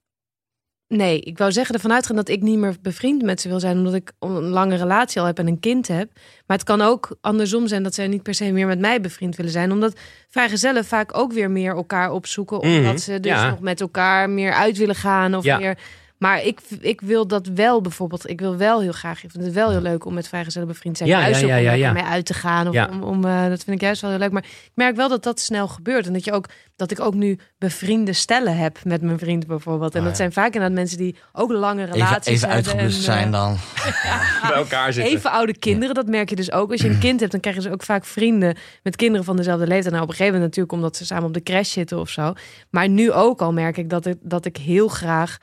Nee, 0.89 1.20
ik 1.20 1.39
wou 1.39 1.53
zeggen 1.53 1.74
ervan 1.74 1.93
uitgaan 1.93 2.16
dat 2.16 2.28
ik 2.28 2.43
niet 2.43 2.59
meer 2.59 2.74
bevriend 2.82 3.22
met 3.22 3.41
ze 3.41 3.49
wil 3.49 3.61
zijn, 3.61 3.76
omdat 3.76 3.95
ik 3.95 4.12
een 4.18 4.30
lange 4.43 4.76
relatie 4.76 5.20
al 5.20 5.26
heb 5.26 5.39
en 5.39 5.47
een 5.47 5.61
kind 5.61 5.89
heb. 5.89 6.11
Maar 6.47 6.57
het 6.57 6.66
kan 6.66 6.80
ook 6.80 7.16
andersom 7.20 7.66
zijn 7.66 7.82
dat 7.82 7.95
zij 7.95 8.07
niet 8.09 8.22
per 8.22 8.34
se 8.34 8.53
meer 8.53 8.66
met 8.66 8.78
mij 8.78 9.01
bevriend 9.01 9.36
willen 9.36 9.53
zijn, 9.53 9.72
omdat 9.72 9.99
vrijgezellen 10.28 10.84
vaak 10.84 11.16
ook 11.18 11.32
weer 11.32 11.51
meer 11.51 11.74
elkaar 11.74 12.11
opzoeken, 12.12 12.61
omdat 12.61 12.82
Mhm, 12.82 12.97
ze 12.97 13.20
dus 13.20 13.32
ja. 13.32 13.51
nog 13.51 13.61
met 13.61 13.80
elkaar 13.80 14.30
meer 14.30 14.53
uit 14.53 14.76
willen 14.76 14.95
gaan 14.95 15.34
of 15.34 15.45
Ja. 15.45 15.59
meer. 15.59 15.78
Maar 16.18 16.44
ik, 16.44 16.60
ik 16.80 17.00
wil 17.00 17.26
dat 17.26 17.46
wel 17.46 17.80
bijvoorbeeld. 17.80 18.28
Ik 18.30 18.40
wil 18.40 18.56
wel 18.56 18.80
heel 18.80 18.92
graag. 18.92 19.24
Ik 19.24 19.30
vind 19.30 19.44
het 19.44 19.54
wel 19.54 19.70
heel 19.70 19.80
leuk 19.80 20.04
om 20.04 20.14
met 20.14 20.28
vrijgezellen 20.28 20.68
bevriend 20.68 20.96
te 20.96 21.04
zijn. 21.06 21.18
Ja, 21.18 21.24
juist 21.24 21.40
ja, 21.40 21.46
ja, 21.46 21.56
om 21.56 21.62
ja, 21.62 21.70
lekker 21.70 21.86
ja. 21.86 21.92
mee 21.92 22.12
uit 22.12 22.26
te 22.26 22.34
gaan. 22.34 22.68
Of 22.68 22.74
Ja. 22.74 22.88
om, 22.92 23.02
om, 23.02 23.24
eh, 23.24 23.48
dat 23.48 23.64
vind 23.64 23.76
ik 23.76 23.80
juist 23.80 24.00
wel 24.00 24.10
heel 24.10 24.18
leuk. 24.18 24.30
Maar 24.30 24.42
ik 24.44 24.70
merk 24.74 24.96
wel 24.96 25.08
dat 25.08 25.22
dat 25.22 25.40
snel 25.40 25.68
gebeurt. 25.68 26.06
En 26.06 26.12
dat, 26.12 26.24
je 26.24 26.32
ook, 26.32 26.46
dat 26.76 26.90
ik 26.90 27.00
ook 27.00 27.14
nu 27.14 27.38
bevriende 27.58 28.12
stellen 28.12 28.56
heb 28.56 28.78
met 28.84 29.02
mijn 29.02 29.18
vriend 29.18 29.46
bijvoorbeeld. 29.46 29.94
En 29.94 30.00
Oh, 30.00 30.06
dat 30.06 30.16
zijn 30.16 30.32
vaak 30.32 30.46
inderdaad 30.46 30.72
mensen 30.72 30.98
die 30.98 31.16
ook 31.32 31.50
lange 31.52 31.82
Even, 31.82 31.92
relaties 31.94 32.32
even 32.32 32.48
hebben. 32.48 32.56
uitgeblust 32.56 32.96
en, 32.96 33.02
zijn 33.02 33.26
eh, 33.26 33.32
dan. 33.32 33.56
Bij 34.48 34.56
elkaar 34.56 34.92
zitten. 34.92 35.14
Even 35.14 35.30
oude 35.30 35.58
kinderen, 35.58 35.94
dat 35.94 36.06
merk 36.06 36.28
je 36.28 36.36
dus 36.36 36.52
ook. 36.52 36.70
Als 36.70 36.80
je 36.80 36.88
een 36.88 36.98
kind 37.08 37.20
hebt, 37.20 37.32
dan 37.32 37.40
krijg 37.40 37.56
je 37.56 37.62
dus 37.62 37.72
ook 37.72 37.82
vaak 37.82 38.04
vrienden 38.04 38.56
met 38.82 38.96
kinderen 38.96 39.24
van 39.24 39.36
dezelfde 39.36 39.66
leeftijd. 39.66 39.90
Nou, 39.92 40.02
op 40.02 40.08
een 40.08 40.16
gegeven 40.16 40.38
moment 40.38 40.56
natuurlijk 40.56 40.82
omdat 40.82 40.96
ze 40.96 41.06
samen 41.06 41.26
op 41.26 41.34
de 41.34 41.42
crash 41.42 41.72
zitten 41.72 41.98
of 42.00 42.08
zo. 42.08 42.32
Maar 42.70 42.88
nu 42.88 43.12
ook 43.12 43.40
al 43.40 43.52
merk 43.52 43.76
ik 43.76 43.90
dat 43.90 44.06
ik, 44.06 44.16
dat 44.20 44.44
ik 44.44 44.56
heel 44.56 44.88
graag 44.88 45.38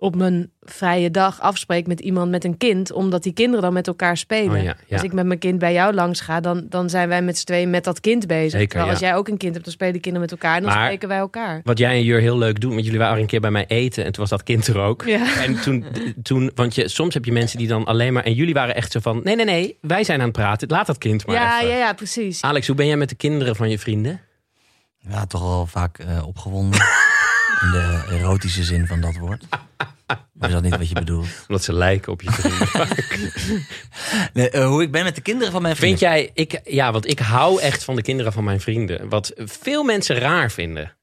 op 0.00 0.16
mijn 0.16 0.50
vrije 0.60 1.10
dag 1.10 1.40
afspreek 1.40 1.86
met 1.86 2.00
iemand 2.00 2.30
met 2.30 2.44
een 2.44 2.56
kind, 2.56 2.92
omdat 2.92 3.22
die 3.22 3.32
kinderen 3.32 3.62
dan 3.62 3.72
met 3.72 3.86
elkaar 3.86 4.16
spelen. 4.16 4.56
Oh, 4.58 4.62
ja, 4.62 4.76
ja. 4.86 4.94
Als 4.96 5.02
ik 5.04 5.12
met 5.12 5.26
mijn 5.26 5.38
kind 5.38 5.58
bij 5.58 5.72
jou 5.72 5.94
langs 5.94 6.20
ga, 6.20 6.40
dan, 6.40 6.66
dan 6.68 6.90
zijn 6.90 7.08
wij 7.08 7.22
met 7.22 7.38
z'n 7.38 7.44
tweeën 7.44 7.70
met 7.70 7.84
dat 7.84 8.00
kind 8.00 8.26
bezig. 8.26 8.50
Zeker, 8.50 8.66
Terwijl 8.68 8.86
ja. 8.86 8.90
als 8.92 9.00
jij 9.00 9.14
ook 9.14 9.28
een 9.28 9.36
kind 9.36 9.52
hebt, 9.52 9.64
dan 9.64 9.74
spelen 9.74 9.92
die 9.92 10.02
kinderen 10.02 10.28
met 10.30 10.38
elkaar 10.40 10.56
en 10.56 10.62
dan 10.62 10.72
Maar- 10.72 10.84
spreken 10.84 11.08
wij 11.08 11.18
elkaar. 11.18 11.60
Wat 11.64 11.78
jij 11.78 11.90
en 11.92 12.02
Jur 12.04 12.20
heel 12.20 12.38
leuk 12.38 12.60
doen, 12.60 12.70
want 12.72 12.84
jullie 12.84 12.98
waren 12.98 13.20
een 13.20 13.26
keer 13.26 13.40
bij 13.40 13.50
mij 13.50 13.64
eten 13.66 14.04
en 14.04 14.12
toen 14.12 14.20
was 14.20 14.30
dat 14.30 14.42
kind 14.42 14.66
er 14.66 14.78
ook. 14.78 15.02
Ja. 15.06 15.42
En 15.42 15.60
toen, 15.60 15.84
toen, 16.22 16.50
want 16.54 16.74
je, 16.74 16.88
soms 16.88 17.14
heb 17.14 17.24
je 17.24 17.32
mensen 17.32 17.58
die 17.58 17.68
dan 17.68 17.84
alleen 17.84 18.12
maar, 18.12 18.24
en 18.24 18.34
jullie 18.34 18.54
waren 18.54 18.74
echt 18.74 18.92
zo 18.92 19.00
van, 19.00 19.20
nee, 19.24 19.36
nee, 19.36 19.44
nee, 19.44 19.78
wij 19.80 20.04
zijn 20.04 20.18
aan 20.18 20.24
het 20.28 20.36
praten, 20.36 20.68
laat 20.68 20.86
dat 20.86 20.98
kind 20.98 21.26
maar 21.26 21.36
Ja, 21.36 21.60
even. 21.60 21.72
ja, 21.72 21.78
ja, 21.78 21.92
precies. 21.92 22.42
Alex, 22.42 22.66
hoe 22.66 22.76
ben 22.76 22.86
jij 22.86 22.96
met 22.96 23.08
de 23.08 23.14
kinderen 23.14 23.56
van 23.56 23.70
je 23.70 23.78
vrienden? 23.78 24.20
Ja, 25.08 25.26
toch 25.26 25.40
wel 25.42 25.66
vaak 25.66 25.98
eh, 25.98 26.26
opgewonden. 26.26 26.80
In 27.60 27.70
de 27.70 28.04
erotische 28.10 28.64
zin 28.64 28.86
van 28.86 29.00
dat 29.00 29.16
woord. 29.16 29.44
Maar 30.32 30.48
is 30.48 30.54
dat 30.54 30.62
niet 30.62 30.76
wat 30.76 30.88
je 30.88 30.94
bedoelt? 30.94 31.28
Omdat 31.48 31.64
ze 31.64 31.72
lijken 31.72 32.12
op 32.12 32.22
je 32.22 32.30
vrienden. 32.30 32.88
Nee, 34.32 34.50
eh, 34.50 34.66
hoe 34.66 34.82
ik 34.82 34.90
ben 34.90 35.04
met 35.04 35.14
de 35.14 35.20
kinderen 35.20 35.52
van 35.52 35.62
mijn 35.62 35.76
vrienden. 35.76 35.98
Vind 35.98 36.12
jij, 36.12 36.30
ik, 36.34 36.60
ja, 36.64 36.92
want 36.92 37.08
ik 37.10 37.18
hou 37.18 37.60
echt 37.60 37.84
van 37.84 37.96
de 37.96 38.02
kinderen 38.02 38.32
van 38.32 38.44
mijn 38.44 38.60
vrienden. 38.60 39.08
Wat 39.08 39.32
veel 39.36 39.84
mensen 39.84 40.16
raar 40.16 40.50
vinden. 40.50 40.96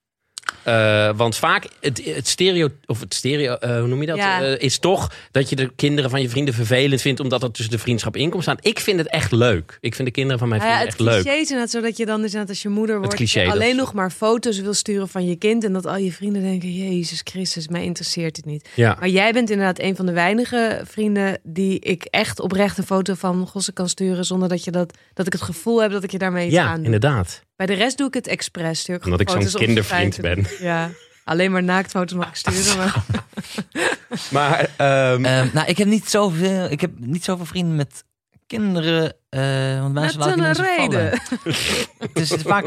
Eh, 0.68 1.09
want 1.15 1.36
vaak 1.36 1.68
het, 1.80 2.05
het 2.05 2.28
stereo, 2.28 2.70
of 2.86 2.99
het 2.99 3.13
stereo, 3.13 3.53
eh, 3.53 3.80
hoe 3.80 3.88
noem 3.88 4.01
je 4.01 4.07
dat? 4.07 4.18
Ja. 4.18 4.41
Eh, 4.41 4.61
is 4.61 4.80
toch 4.80 5.11
dat 5.32 5.49
je 5.49 5.55
de 5.55 5.72
kinderen 5.76 6.09
van 6.09 6.22
je 6.22 6.30
vrienden 6.30 6.53
vervelend 6.53 7.01
vindt, 7.01 7.20
omdat 7.20 7.41
dat 7.41 7.53
tussen 7.53 7.74
de 7.74 7.80
vriendschap 7.80 8.15
in 8.15 8.30
komt 8.30 8.43
staan. 8.43 8.57
Ik 8.61 8.80
vind 8.80 8.99
het 8.99 9.09
echt 9.09 9.32
leuk. 9.32 9.78
Ik 9.82 9.95
vind 9.95 10.07
de 10.07 10.13
kinderen 10.13 10.39
van 10.39 10.47
mijn 10.47 10.61
Nou 10.61 10.74
ja, 10.74 10.78
vrienden 10.80 10.97
het 10.99 11.07
echt 11.07 11.24
cliché 11.24 11.36
leuk. 11.36 11.43
is 11.43 11.49
inderdaad 11.49 11.70
zo 11.70 11.82
dat 11.82 11.97
je 11.97 12.05
dan 12.05 12.22
dus 12.22 12.36
als 12.36 12.61
je 12.61 12.70
moeder 12.70 12.99
wordt 12.99 13.15
cliché, 13.15 13.41
je 13.41 13.51
alleen 13.51 13.76
nog 13.76 13.93
maar 13.93 14.11
foto's 14.11 14.59
wil 14.59 14.74
sturen 14.74 15.07
van 15.07 15.26
je 15.26 15.36
kind 15.36 15.63
en 15.63 15.74
dat 15.74 15.86
al 15.86 15.97
je 15.97 16.11
vrienden 16.11 16.41
denken 16.41 16.72
Jezus 16.72 17.22
Christus, 17.24 17.68
mij 17.68 17.84
interesseert 17.84 18.36
dit 18.36 18.45
niet. 18.45 18.70
Ja. 18.76 18.95
Maar 18.99 19.09
jij 19.09 19.34
bent 19.34 19.49
inderdaad 19.49 19.80
een 19.80 19.95
van 19.95 20.05
de 20.05 20.13
weinige 20.13 20.82
vrienden 20.84 21.39
die 21.43 21.80
ik 21.80 22.03
echt 22.03 22.39
oprecht 22.39 22.78
een 22.78 22.86
foto 22.86 23.13
van 23.13 23.47
Gossen 23.47 23.74
kan 23.74 23.89
sturen 23.89 24.26
zonder 24.26 24.49
dat 24.49 24.63
je 24.63 24.72
dat 24.72 24.97
dat 25.13 25.26
ik 25.26 25.34
het 25.34 25.41
gevoel 25.41 25.82
heb 25.82 25.91
dat 25.91 26.03
ik 26.03 26.11
je 26.11 26.18
daarmee 26.18 26.45
iets 26.45 26.55
ja, 26.55 26.65
aan 26.65 26.76
doe. 26.76 26.86
inderdaad. 26.86 27.45
Bij 27.58 27.66
de 27.66 27.74
rest 27.74 27.97
doe 27.97 28.08
ik 28.08 28.14
het 28.14 28.28
expres. 28.28 28.80
Stuur 28.80 28.95
ik 28.95 29.03
Omdat 29.05 29.20
ik 29.20 29.30
zo'n 29.30 29.38
foto's 29.38 29.55
op 29.55 29.62
kindervriend 29.62 30.14
te- 30.14 30.58
Ja. 30.60 30.89
Alleen 31.24 31.51
maar 31.51 31.64
naaktfoto's 31.64 32.18
mag 32.18 32.30
ik 32.30 32.36
sturen. 32.36 32.78
Maar... 32.78 33.03
Maar 34.32 34.70
ehm, 34.78 35.26
Ehm, 35.26 35.47
nou, 35.53 35.68
ik 35.68 35.78
heb 35.78 35.88
niet 35.88 36.10
zoveel, 36.10 36.72
ik 36.72 36.82
heb 36.82 36.91
niet 36.99 37.24
zoveel 37.24 37.45
vrienden 37.45 37.76
met 37.76 38.03
kinderen. 38.47 39.14
eh 39.30 39.80
want 39.82 39.93
mensen 39.93 40.20
laten 40.20 40.34
een 40.34 40.39
mensen 40.43 40.66
reden. 40.78 41.20
Dus 42.14 42.30
het 42.30 42.39
is 42.39 42.45
vaak 42.45 42.64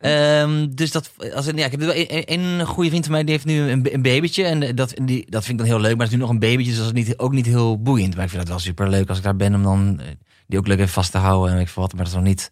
Ehm, 0.00 0.66
dus 0.70 0.90
dat, 0.90 1.10
als, 1.34 1.46
ja, 1.46 1.64
ik 1.64 1.70
heb 1.70 1.80
wel 1.80 1.94
een, 1.94 2.40
een 2.60 2.66
goede 2.66 2.88
vriend 2.90 3.04
van 3.04 3.12
mij 3.14 3.22
die 3.24 3.32
heeft 3.32 3.44
nu 3.44 3.60
een, 3.70 3.94
een 3.94 4.02
babytje. 4.02 4.44
En 4.44 4.74
dat, 4.76 4.94
die, 5.02 5.30
dat 5.30 5.44
vind 5.44 5.60
ik 5.60 5.66
dan 5.66 5.74
heel 5.74 5.82
leuk. 5.82 5.96
Maar 5.96 6.04
het 6.06 6.08
is 6.08 6.14
nu 6.14 6.20
nog 6.22 6.30
een 6.30 6.38
babytje, 6.38 6.70
dus 6.70 6.76
dat 6.80 6.86
is 6.96 7.04
niet, 7.06 7.18
ook 7.18 7.32
niet 7.32 7.46
heel 7.46 7.82
boeiend. 7.82 8.14
Maar 8.14 8.24
ik 8.24 8.30
vind 8.30 8.42
het 8.42 8.50
wel 8.50 8.58
super 8.60 8.88
leuk 8.88 9.08
als 9.08 9.18
ik 9.18 9.24
daar 9.24 9.36
ben 9.36 9.54
om 9.54 9.62
dan 9.62 10.00
eh, 10.00 10.06
die 10.46 10.58
ook 10.58 10.66
leuk 10.66 10.78
even 10.78 10.88
vast 10.92 11.10
te 11.10 11.18
houden. 11.18 11.50
En 11.50 11.56
weet 11.56 11.66
ik 11.66 11.72
veel 11.72 11.82
wat, 11.82 11.92
maar 11.92 12.02
dat 12.04 12.12
is 12.12 12.18
nog 12.18 12.26
niet 12.28 12.50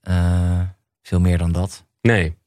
eh, 0.00 0.60
veel 1.02 1.20
meer 1.20 1.38
dan 1.38 1.52
dat. 1.52 1.84
nee. 2.00 2.38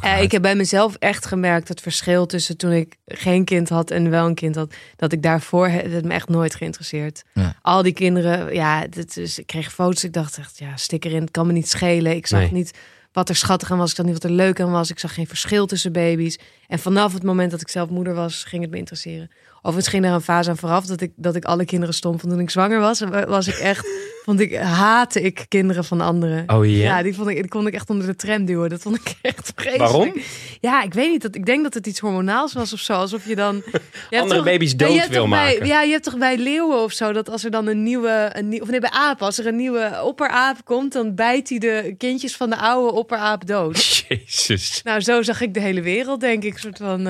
Eh, 0.00 0.22
ik 0.22 0.32
heb 0.32 0.42
bij 0.42 0.54
mezelf 0.54 0.94
echt 0.98 1.26
gemerkt 1.26 1.68
het 1.68 1.80
verschil 1.80 2.26
tussen 2.26 2.56
toen 2.56 2.72
ik 2.72 2.96
geen 3.06 3.44
kind 3.44 3.68
had 3.68 3.90
en 3.90 4.10
wel 4.10 4.26
een 4.26 4.34
kind 4.34 4.54
had. 4.54 4.74
Dat 4.96 5.12
ik 5.12 5.22
daarvoor 5.22 5.68
he- 5.68 5.88
het 5.88 6.04
me 6.04 6.12
echt 6.12 6.28
nooit 6.28 6.54
geïnteresseerd. 6.54 7.22
Ja. 7.34 7.54
Al 7.62 7.82
die 7.82 7.92
kinderen, 7.92 8.54
ja, 8.54 8.86
dit 8.86 9.16
is, 9.16 9.38
ik 9.38 9.46
kreeg 9.46 9.72
foto's. 9.72 10.04
Ik 10.04 10.12
dacht 10.12 10.38
echt, 10.38 10.58
ja, 10.58 10.76
stik 10.76 11.04
erin, 11.04 11.20
het 11.20 11.30
kan 11.30 11.46
me 11.46 11.52
niet 11.52 11.68
schelen. 11.68 12.16
Ik 12.16 12.26
zag 12.26 12.40
Nee. 12.40 12.52
niet 12.52 12.78
wat 13.12 13.28
er 13.28 13.36
schattig 13.36 13.70
aan 13.70 13.78
was. 13.78 13.90
Ik 13.90 13.96
zag 13.96 14.04
niet 14.04 14.14
wat 14.14 14.24
er 14.24 14.30
leuk 14.36 14.60
aan 14.60 14.70
was. 14.70 14.90
Ik 14.90 14.98
zag 14.98 15.14
geen 15.14 15.26
verschil 15.26 15.66
tussen 15.66 15.92
baby's. 15.92 16.38
En 16.68 16.78
vanaf 16.78 17.12
het 17.12 17.22
moment 17.22 17.50
dat 17.50 17.60
ik 17.60 17.68
zelf 17.68 17.88
moeder 17.90 18.14
was, 18.14 18.44
ging 18.44 18.62
het 18.62 18.70
me 18.70 18.76
interesseren. 18.78 19.30
Of 19.62 19.74
het 19.74 19.88
ging 19.88 20.04
er 20.04 20.12
een 20.12 20.20
fase 20.20 20.50
aan 20.50 20.56
vooraf 20.56 20.86
dat 20.86 21.00
ik, 21.00 21.12
dat 21.16 21.36
ik 21.36 21.44
alle 21.44 21.64
kinderen 21.64 21.94
stom 21.94 22.18
vond 22.20 22.32
toen 22.32 22.42
ik 22.42 22.50
zwanger 22.50 22.80
was. 22.80 23.00
En 23.00 23.28
Was 23.28 23.48
ik 23.48 23.54
echt, 23.54 23.86
vond 24.24 24.40
ik, 24.40 24.54
haatte 24.56 25.20
ik 25.22 25.44
kinderen 25.48 25.84
van 25.84 26.00
anderen. 26.00 26.44
Oh 26.46 26.66
ja? 26.66 26.72
Ja, 26.72 27.02
die, 27.02 27.14
vond 27.14 27.28
ik, 27.28 27.36
die 27.36 27.48
kon 27.48 27.66
ik 27.66 27.74
echt 27.74 27.90
onder 27.90 28.06
de 28.06 28.16
tram 28.16 28.44
duwen. 28.44 28.70
Dat 28.70 28.80
vond 28.82 28.96
ik 28.96 29.14
echt 29.22 29.52
vreselijk. 29.54 29.90
Waarom? 29.90 30.12
Ja, 30.60 30.82
ik 30.82 30.94
weet 30.94 31.10
niet. 31.10 31.22
Dat, 31.22 31.34
ik 31.34 31.46
denk 31.46 31.62
dat 31.62 31.74
het 31.74 31.86
iets 31.86 32.00
hormonaals 32.00 32.52
was 32.52 32.72
of 32.72 32.78
zo. 32.80 32.92
Alsof 32.92 33.26
je 33.26 33.34
dan... 33.34 33.62
Je 34.10 34.20
Andere 34.20 34.42
baby's 34.42 34.76
dood 34.76 35.08
wil 35.08 35.28
bij- 35.28 35.44
maken. 35.54 35.66
ja, 35.66 35.82
je 35.82 35.90
hebt 35.92 36.04
toch 36.04 36.18
bij 36.18 36.36
leeuwen 36.38 36.82
of 36.82 36.92
zo... 36.92 37.12
dat 37.12 37.28
als 37.30 37.44
er 37.44 37.50
dan 37.50 37.66
een 37.66 37.82
nieuwe... 37.82 38.30
Een 38.32 38.48
nieuw, 38.48 38.60
of 38.62 38.68
nee, 38.70 38.80
bij 38.80 38.90
apen. 38.90 39.26
Als 39.26 39.38
er 39.38 39.46
een 39.46 39.56
nieuwe 39.56 40.00
opperaap 40.04 40.64
komt... 40.64 40.92
dan 40.92 41.14
bijt 41.14 41.48
hij 41.48 41.58
de 41.58 41.94
kindjes 41.98 42.36
van 42.36 42.50
de 42.50 42.56
oude 42.56 42.92
opperaap 42.92 43.46
dood. 43.46 43.76
Jezus. 44.08 44.80
nou, 44.82 45.00
zo 45.00 45.22
zag 45.22 45.40
ik 45.40 45.54
de 45.54 45.60
hele 45.60 45.80
wereld, 45.82 46.20
denk 46.20 46.42
ik. 46.44 46.58
soort 46.58 46.76
van... 46.78 47.04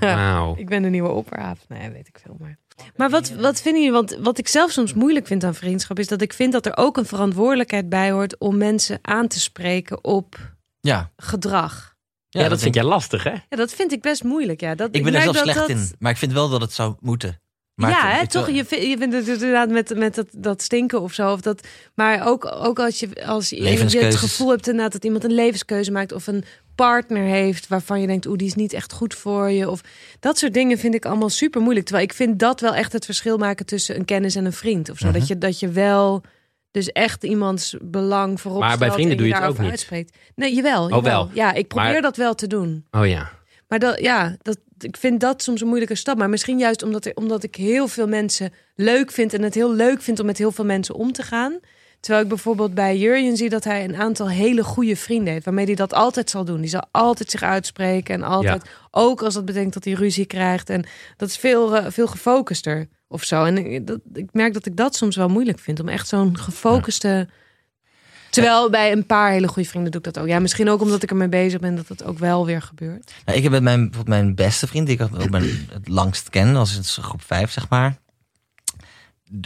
Wauw. 0.00 0.54
ik 0.58 0.68
ben 0.68 0.82
de 0.82 0.88
nieuwe 0.88 1.08
opperaap. 1.08 1.58
Nee, 1.68 1.90
weet 1.90 2.08
ik 2.08 2.18
veel 2.22 2.36
maar. 2.40 2.58
Maar 2.96 3.10
wat, 3.10 3.30
wat 3.30 3.60
vinden 3.60 3.82
jullie? 3.82 3.96
Want 3.96 4.16
wat 4.20 4.38
ik 4.38 4.48
zelf 4.48 4.70
soms 4.70 4.94
moeilijk 4.94 5.26
vind 5.26 5.44
aan 5.44 5.54
vriendschap... 5.54 5.98
is 5.98 6.06
dat 6.08 6.20
ik 6.22 6.32
vind 6.32 6.52
dat 6.52 6.66
er 6.66 6.76
ook 6.76 6.96
een 6.96 7.06
verantwoordelijkheid 7.06 7.88
bij 7.88 8.10
hoort... 8.10 8.38
om 8.38 8.56
mensen 8.56 8.98
aan 9.02 9.28
te 9.28 9.40
spreken 9.40 10.04
op 10.04 10.54
Ja, 10.80 11.10
gedrag. 11.16 11.94
Ja, 12.28 12.48
dat 12.48 12.60
vind 12.60 12.74
jij 12.74 12.84
lastig, 12.84 13.22
hè? 13.24 13.30
Ja, 13.30 13.56
dat 13.56 13.72
vind 13.72 13.92
ik 13.92 14.00
best 14.02 14.24
moeilijk. 14.24 14.60
Ja. 14.60 14.74
Dat, 14.74 14.88
ik 14.92 15.04
ben 15.04 15.14
er 15.14 15.22
zelf 15.22 15.36
slecht 15.36 15.58
dat- 15.58 15.68
in. 15.68 15.90
Maar 15.98 16.10
ik 16.12 16.18
vind 16.18 16.32
wel 16.32 16.48
dat 16.48 16.60
het 16.60 16.72
zou 16.72 16.94
moeten. 17.00 17.40
Maar 17.74 17.90
ja, 17.90 18.08
ik- 18.10 18.16
hè, 18.16 18.22
ik- 18.22 18.28
toch? 18.28 18.46
Je, 18.50 18.64
vindt- 18.64 18.84
je 18.86 18.96
vindt 18.98 19.14
het 19.14 19.26
inderdaad 19.28 19.68
met, 19.68 19.94
met 19.96 20.14
dat, 20.14 20.26
dat 20.32 20.62
stinken 20.62 21.00
of 21.00 21.12
zo. 21.12 21.32
Of 21.32 21.40
dat, 21.40 21.66
maar 21.94 22.26
ook, 22.26 22.44
ook 22.54 22.78
als, 22.78 22.98
je, 23.00 23.26
als 23.26 23.48
je, 23.48 23.62
je 23.62 23.98
het 24.04 24.16
gevoel 24.16 24.50
hebt 24.50 24.66
inderdaad 24.66 24.92
dat 24.92 25.04
iemand 25.04 25.24
een 25.24 25.32
levenskeuze 25.34 25.90
maakt... 25.92 26.12
of 26.12 26.26
een 26.26 26.44
partner 26.76 27.22
heeft 27.22 27.68
waarvan 27.68 28.00
je 28.00 28.06
denkt... 28.06 28.26
oeh, 28.26 28.36
die 28.36 28.46
is 28.46 28.54
niet 28.54 28.72
echt 28.72 28.92
goed 28.92 29.14
voor 29.14 29.50
je. 29.50 29.70
Of 29.70 29.80
dat 30.20 30.38
soort 30.38 30.54
dingen 30.54 30.78
vind 30.78 30.94
ik 30.94 31.04
allemaal 31.04 31.28
super 31.28 31.60
moeilijk. 31.60 31.86
Terwijl 31.86 32.06
ik 32.08 32.14
vind 32.14 32.38
dat 32.38 32.60
wel 32.60 32.74
echt 32.74 32.92
het 32.92 33.04
verschil 33.04 33.38
maken 33.38 33.66
tussen 33.66 33.96
een 33.96 34.04
kennis 34.04 34.34
en 34.34 34.44
een 34.44 34.52
vriend. 34.52 34.90
Of 34.90 34.98
zo. 34.98 35.06
Mhm. 35.06 35.18
dat, 35.18 35.28
je, 35.28 35.38
dat 35.38 35.60
je 35.60 35.68
wel 35.68 36.22
dus 36.70 36.92
echt 36.92 37.24
iemands 37.24 37.76
belang 37.80 38.40
voorop 38.40 38.60
Maar 38.60 38.78
bij 38.78 38.90
vrienden 38.90 39.16
doe 39.16 39.26
je 39.26 39.34
het 39.34 39.44
ook 39.44 39.58
niet. 39.58 39.70
Uitspreekt. 39.70 40.16
Nee, 40.34 40.54
jawel. 40.54 40.84
Oh, 40.84 40.90
jawel. 40.90 41.02
wel. 41.02 41.30
Ja, 41.34 41.52
ik 41.52 41.68
probeer 41.68 41.92
Maar- 41.92 42.02
dat 42.02 42.16
wel 42.16 42.34
te 42.34 42.46
doen. 42.46 42.84
Oh 42.90 43.06
ja. 43.06 43.30
Maar 43.68 43.78
dat, 43.78 44.00
ja, 44.00 44.36
dat, 44.42 44.58
ik 44.78 44.96
vind 44.96 45.20
dat 45.20 45.42
soms 45.42 45.60
een 45.60 45.66
moeilijke 45.66 45.94
stap. 45.94 46.18
Maar 46.18 46.28
misschien 46.28 46.58
juist 46.58 46.82
omdat, 46.82 47.04
er, 47.04 47.14
omdat 47.14 47.42
ik 47.42 47.54
heel 47.54 47.88
veel 47.88 48.06
mensen 48.08 48.52
leuk 48.74 49.10
vind... 49.10 49.34
en 49.34 49.42
het 49.42 49.54
heel 49.54 49.74
leuk 49.74 50.02
vind 50.02 50.20
om 50.20 50.26
met 50.26 50.38
heel 50.38 50.52
veel 50.52 50.64
mensen 50.64 50.94
om 50.94 51.12
te 51.12 51.22
gaan. 51.22 51.60
Terwijl 52.06 52.24
ik 52.24 52.32
bijvoorbeeld 52.32 52.74
bij 52.74 52.98
Jurjen 52.98 53.36
zie 53.36 53.48
dat 53.48 53.64
hij 53.64 53.84
een 53.84 53.96
aantal 53.96 54.28
hele 54.28 54.64
goede 54.64 54.96
vrienden 54.96 55.32
heeft... 55.32 55.44
waarmee 55.44 55.64
hij 55.64 55.74
dat 55.74 55.94
altijd 55.94 56.30
zal 56.30 56.44
doen. 56.44 56.60
Die 56.60 56.70
zal 56.70 56.84
altijd 56.90 57.30
zich 57.30 57.42
uitspreken 57.42 58.14
en 58.14 58.22
altijd... 58.22 58.64
ook 58.90 59.22
als 59.22 59.34
dat 59.34 59.44
betekent 59.44 59.74
dat 59.74 59.84
hij 59.84 59.92
ruzie 59.92 60.24
krijgt. 60.26 60.70
En 60.70 60.84
dat 61.16 61.28
is 61.28 61.36
veel, 61.36 61.76
eh, 61.76 61.86
veel 61.88 62.06
gefocuster 62.06 62.88
of 63.08 63.24
zo. 63.24 63.44
En 63.44 63.72
ik, 63.72 63.86
dat, 63.86 63.98
ik 64.12 64.28
merk 64.32 64.52
dat 64.52 64.66
ik 64.66 64.76
dat 64.76 64.96
soms 64.96 65.16
wel 65.16 65.28
moeilijk 65.28 65.58
vind... 65.58 65.80
om 65.80 65.88
echt 65.88 66.08
zo'n 66.08 66.38
gefocuste... 66.38 67.28
Terwijl 68.30 68.70
bij 68.70 68.92
een 68.92 69.06
paar 69.06 69.30
hele 69.30 69.48
goede 69.48 69.68
vrienden 69.68 69.90
doe 69.90 70.00
ik 70.00 70.12
dat 70.12 70.22
ook. 70.22 70.28
Ja, 70.28 70.38
misschien 70.38 70.68
ook 70.68 70.80
omdat 70.80 71.02
ik 71.02 71.10
ermee 71.10 71.28
bezig 71.28 71.60
ben 71.60 71.74
dat 71.74 71.88
het 71.88 72.04
ook 72.04 72.18
wel 72.18 72.46
weer 72.46 72.62
gebeurt. 72.62 73.14
Nou, 73.24 73.36
ik 73.36 73.42
heb 73.42 73.52
met 73.52 73.62
mijn, 73.62 73.80
bijvoorbeeld 73.80 74.16
mijn 74.16 74.34
beste 74.34 74.66
vriend, 74.66 74.86
die 74.86 74.96
ik 75.00 75.02
ook 75.02 75.30
mijn, 75.30 75.66
het 75.72 75.88
langst 75.88 76.30
ken, 76.30 76.52
dat 76.52 76.66
is 76.66 76.72
sinds 76.72 76.98
groep 77.02 77.22
5, 77.22 77.50
zeg 77.50 77.68
maar. 77.68 77.96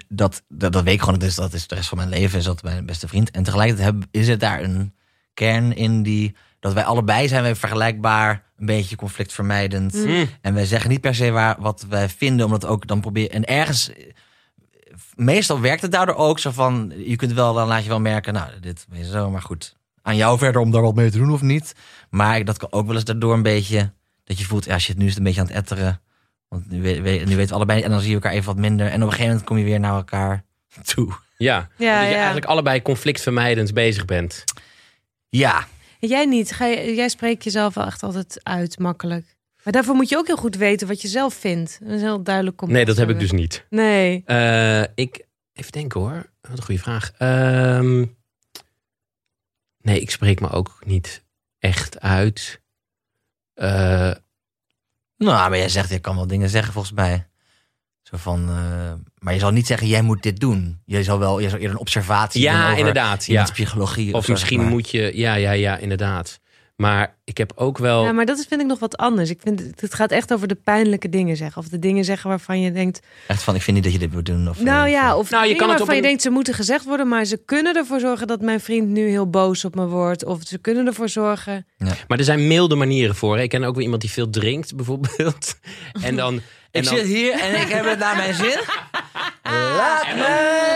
Dat, 0.08 0.42
dat, 0.48 0.72
dat 0.72 0.82
weet 0.84 0.94
ik 0.94 1.00
gewoon, 1.02 1.18
dus 1.18 1.34
dat 1.34 1.52
is 1.52 1.66
de 1.66 1.74
rest 1.74 1.88
van 1.88 1.98
mijn 1.98 2.10
leven, 2.10 2.38
is 2.38 2.44
dat 2.44 2.62
mijn 2.62 2.86
beste 2.86 3.08
vriend. 3.08 3.30
En 3.30 3.42
tegelijkertijd 3.42 3.86
heb, 3.94 4.04
is 4.10 4.28
er 4.28 4.38
daar 4.38 4.62
een 4.62 4.94
kern 5.34 5.76
in 5.76 6.02
die, 6.02 6.34
dat 6.60 6.72
wij 6.72 6.84
allebei 6.84 7.28
zijn 7.28 7.42
wij 7.42 7.54
vergelijkbaar, 7.56 8.42
een 8.58 8.66
beetje 8.66 8.96
conflictvermijdend. 8.96 9.92
Hm. 9.92 10.24
En 10.40 10.54
wij 10.54 10.66
zeggen 10.66 10.90
niet 10.90 11.00
per 11.00 11.14
se 11.14 11.30
waar, 11.30 11.56
wat 11.58 11.86
wij 11.88 12.08
vinden, 12.08 12.46
omdat 12.46 12.64
ook 12.66 12.86
dan 12.86 13.00
proberen. 13.00 13.30
En 13.30 13.44
ergens, 13.44 13.90
meestal 15.14 15.60
werkt 15.60 15.82
het 15.82 15.92
daardoor 15.92 16.14
ook 16.14 16.38
zo 16.38 16.50
van, 16.50 16.92
je 16.96 17.16
kunt 17.16 17.32
wel, 17.32 17.54
dan 17.54 17.68
laat 17.68 17.82
je 17.82 17.88
wel 17.88 18.00
merken, 18.00 18.32
nou, 18.32 18.50
dit 18.60 18.86
is 18.92 19.10
zo, 19.10 19.30
maar 19.30 19.42
goed. 19.42 19.76
Aan 20.02 20.16
jou 20.16 20.38
verder 20.38 20.60
om 20.60 20.70
daar 20.70 20.82
wat 20.82 20.94
mee 20.94 21.10
te 21.10 21.18
doen 21.18 21.32
of 21.32 21.42
niet. 21.42 21.74
Maar 22.10 22.36
ik- 22.38 22.46
dat 22.46 22.58
kan 22.58 22.72
ook 22.72 22.86
wel 22.86 22.94
eens 22.94 23.04
daardoor 23.04 23.34
een 23.34 23.42
beetje, 23.42 23.92
dat 24.24 24.38
je 24.38 24.44
voelt, 24.44 24.64
ja 24.64 24.78
shit, 24.78 24.96
nu 24.96 25.02
is 25.04 25.08
het 25.08 25.18
een 25.18 25.24
beetje 25.24 25.40
aan 25.40 25.46
het 25.46 25.56
etteren. 25.56 26.00
Want 26.50 26.70
nu, 26.70 26.82
we, 26.82 27.00
we- 27.02 27.10
nu 27.10 27.36
weten 27.36 27.48
we 27.48 27.54
allebei, 27.54 27.82
en 27.82 27.90
dan 27.90 28.00
zie 28.00 28.08
je 28.08 28.14
elkaar 28.14 28.32
even 28.32 28.46
wat 28.46 28.56
minder. 28.56 28.86
En 28.86 28.94
op 28.94 29.00
een 29.00 29.08
gegeven 29.08 29.26
moment 29.26 29.46
kom 29.46 29.58
je 29.58 29.64
weer 29.64 29.80
naar 29.80 29.94
elkaar 29.94 30.44
toe. 30.94 31.12
Ja. 31.36 31.68
Ja, 31.76 31.94
dat 31.98 32.04
je 32.04 32.10
ja. 32.10 32.16
eigenlijk 32.16 32.46
allebei 32.46 32.82
conflictvermijdend 32.82 33.74
bezig 33.74 34.04
bent. 34.04 34.44
Ja, 35.28 35.66
Jij 35.98 36.24
niet. 36.26 36.52
Ga 36.52 36.66
je, 36.66 36.94
jij 36.94 37.08
spreekt 37.08 37.44
jezelf 37.44 37.74
wel 37.74 37.84
echt 37.86 38.02
altijd 38.02 38.40
uit, 38.42 38.78
makkelijk. 38.78 39.36
Maar 39.62 39.72
daarvoor 39.72 39.94
moet 39.94 40.08
je 40.08 40.16
ook 40.16 40.26
heel 40.26 40.36
goed 40.36 40.56
weten 40.56 40.88
wat 40.88 41.02
je 41.02 41.08
zelf 41.08 41.34
vindt. 41.34 41.78
Dat 41.82 41.90
is 41.92 42.00
heel 42.00 42.22
duidelijk. 42.22 42.60
Nee, 42.60 42.84
dat 42.84 42.96
heb 42.96 43.10
ik 43.10 43.18
dus 43.18 43.30
niet. 43.32 43.66
Nee. 43.70 44.22
Eh, 44.26 44.82
ik, 44.94 45.26
even 45.52 45.72
denken 45.72 46.00
hoor. 46.00 46.30
Wat 46.40 46.58
een 46.58 46.64
goede 46.64 46.80
vraag. 46.80 47.12
Ehm, 47.18 48.04
nee, 49.82 50.00
ik 50.00 50.10
spreek 50.10 50.40
me 50.40 50.50
ook 50.50 50.78
niet 50.86 51.24
echt 51.58 52.00
uit. 52.00 52.60
Eh, 53.54 54.14
nou, 55.24 55.50
maar 55.50 55.58
jij 55.58 55.68
zegt, 55.68 55.90
je 55.90 55.98
kan 55.98 56.16
wel 56.16 56.26
dingen 56.26 56.48
zeggen 56.48 56.72
volgens 56.72 56.94
mij. 56.94 57.26
Zo 58.02 58.16
van, 58.16 58.48
eh, 58.48 58.92
maar 59.18 59.34
je 59.34 59.40
zal 59.40 59.50
niet 59.50 59.66
zeggen, 59.66 59.86
jij 59.86 60.02
moet 60.02 60.22
dit 60.22 60.40
doen. 60.40 60.80
Je 60.84 61.02
zal 61.02 61.18
wel, 61.18 61.38
je 61.38 61.48
zal 61.48 61.58
eerder 61.58 61.74
een 61.74 61.80
observatie 61.80 62.42
doen 62.42 62.50
ja, 62.50 62.64
over 62.64 62.78
inderdaad. 62.78 63.26
Ja. 63.26 63.44
psychologie. 63.44 64.14
Of 64.14 64.24
zo, 64.24 64.32
misschien 64.32 64.56
zeg 64.56 64.66
maar. 64.66 64.74
moet 64.74 64.90
je... 64.90 65.10
Ja, 65.14 65.34
ja, 65.34 65.50
ja, 65.50 65.76
inderdaad. 65.76 66.40
Maar 66.80 67.16
ik 67.24 67.38
heb 67.38 67.52
ook 67.54 67.78
wel... 67.78 68.04
Ja, 68.04 68.12
maar 68.12 68.26
dat 68.26 68.38
is, 68.38 68.46
vind 68.46 68.60
ik 68.60 68.66
nog 68.66 68.78
wat 68.78 68.96
anders. 68.96 69.30
Ik 69.30 69.40
vind, 69.42 69.60
het- 69.76 69.94
gaat 69.94 70.10
echt 70.10 70.32
over 70.32 70.48
de 70.48 70.54
pijnlijke 70.54 71.08
dingen 71.08 71.36
zeggen. 71.36 71.62
Of 71.62 71.68
de 71.68 71.78
dingen 71.78 72.04
zeggen 72.04 72.28
waarvan 72.28 72.60
je 72.60 72.72
denkt... 72.72 73.00
Echt 73.26 73.42
van, 73.42 73.54
ik 73.54 73.62
vind 73.62 73.76
niet 73.76 73.84
dat 73.84 73.92
je 73.92 73.98
dit 73.98 74.12
moet 74.12 74.26
doen. 74.26 74.48
Of, 74.48 74.60
Nou 74.60 74.86
eh, 74.86 74.92
ja, 74.92 75.16
of 75.16 75.30
Nou, 75.30 75.42
je 75.42 75.48
dingen 75.48 75.66
kan 75.66 75.70
het 75.70 75.80
op 75.80 75.86
waarvan 75.86 75.96
je 75.96 76.08
denkt 76.08 76.22
ze 76.22 76.30
moeten 76.30 76.54
gezegd 76.54 76.84
worden... 76.84 77.08
maar 77.08 77.24
ze 77.24 77.36
kunnen 77.44 77.76
ervoor 77.76 78.00
zorgen 78.00 78.26
dat 78.26 78.40
mijn 78.40 78.60
vriend 78.60 78.88
nu 78.88 79.08
heel 79.08 79.30
boos 79.30 79.64
op 79.64 79.74
me 79.74 79.86
wordt. 79.86 80.24
Of 80.24 80.38
ze 80.46 80.58
kunnen 80.58 80.86
ervoor 80.86 81.08
zorgen... 81.08 81.66
Maar 82.08 82.18
er 82.18 82.24
zijn 82.24 82.46
milde 82.46 82.74
manieren 82.74 83.14
voor. 83.14 83.36
hè. 83.36 83.42
Ik 83.42 83.48
ken 83.48 83.64
ook 83.64 83.74
wel 83.74 83.84
iemand 83.84 84.00
die 84.00 84.10
veel 84.10 84.30
drinkt, 84.30 84.76
bijvoorbeeld. 84.76 85.58
En 86.02 86.16
dan... 86.16 86.40
En 86.70 86.80
ik 86.80 86.88
dan, 86.88 86.96
zit 86.96 87.06
hier 87.06 87.32
en 87.32 87.60
ik 87.60 87.68
heb 87.68 87.84
het 87.84 87.98
naar 87.98 88.16
mijn 88.16 88.34
zin. 88.34 88.58
Laat 89.76 90.04
en 90.04 90.18
dan, 90.18 90.26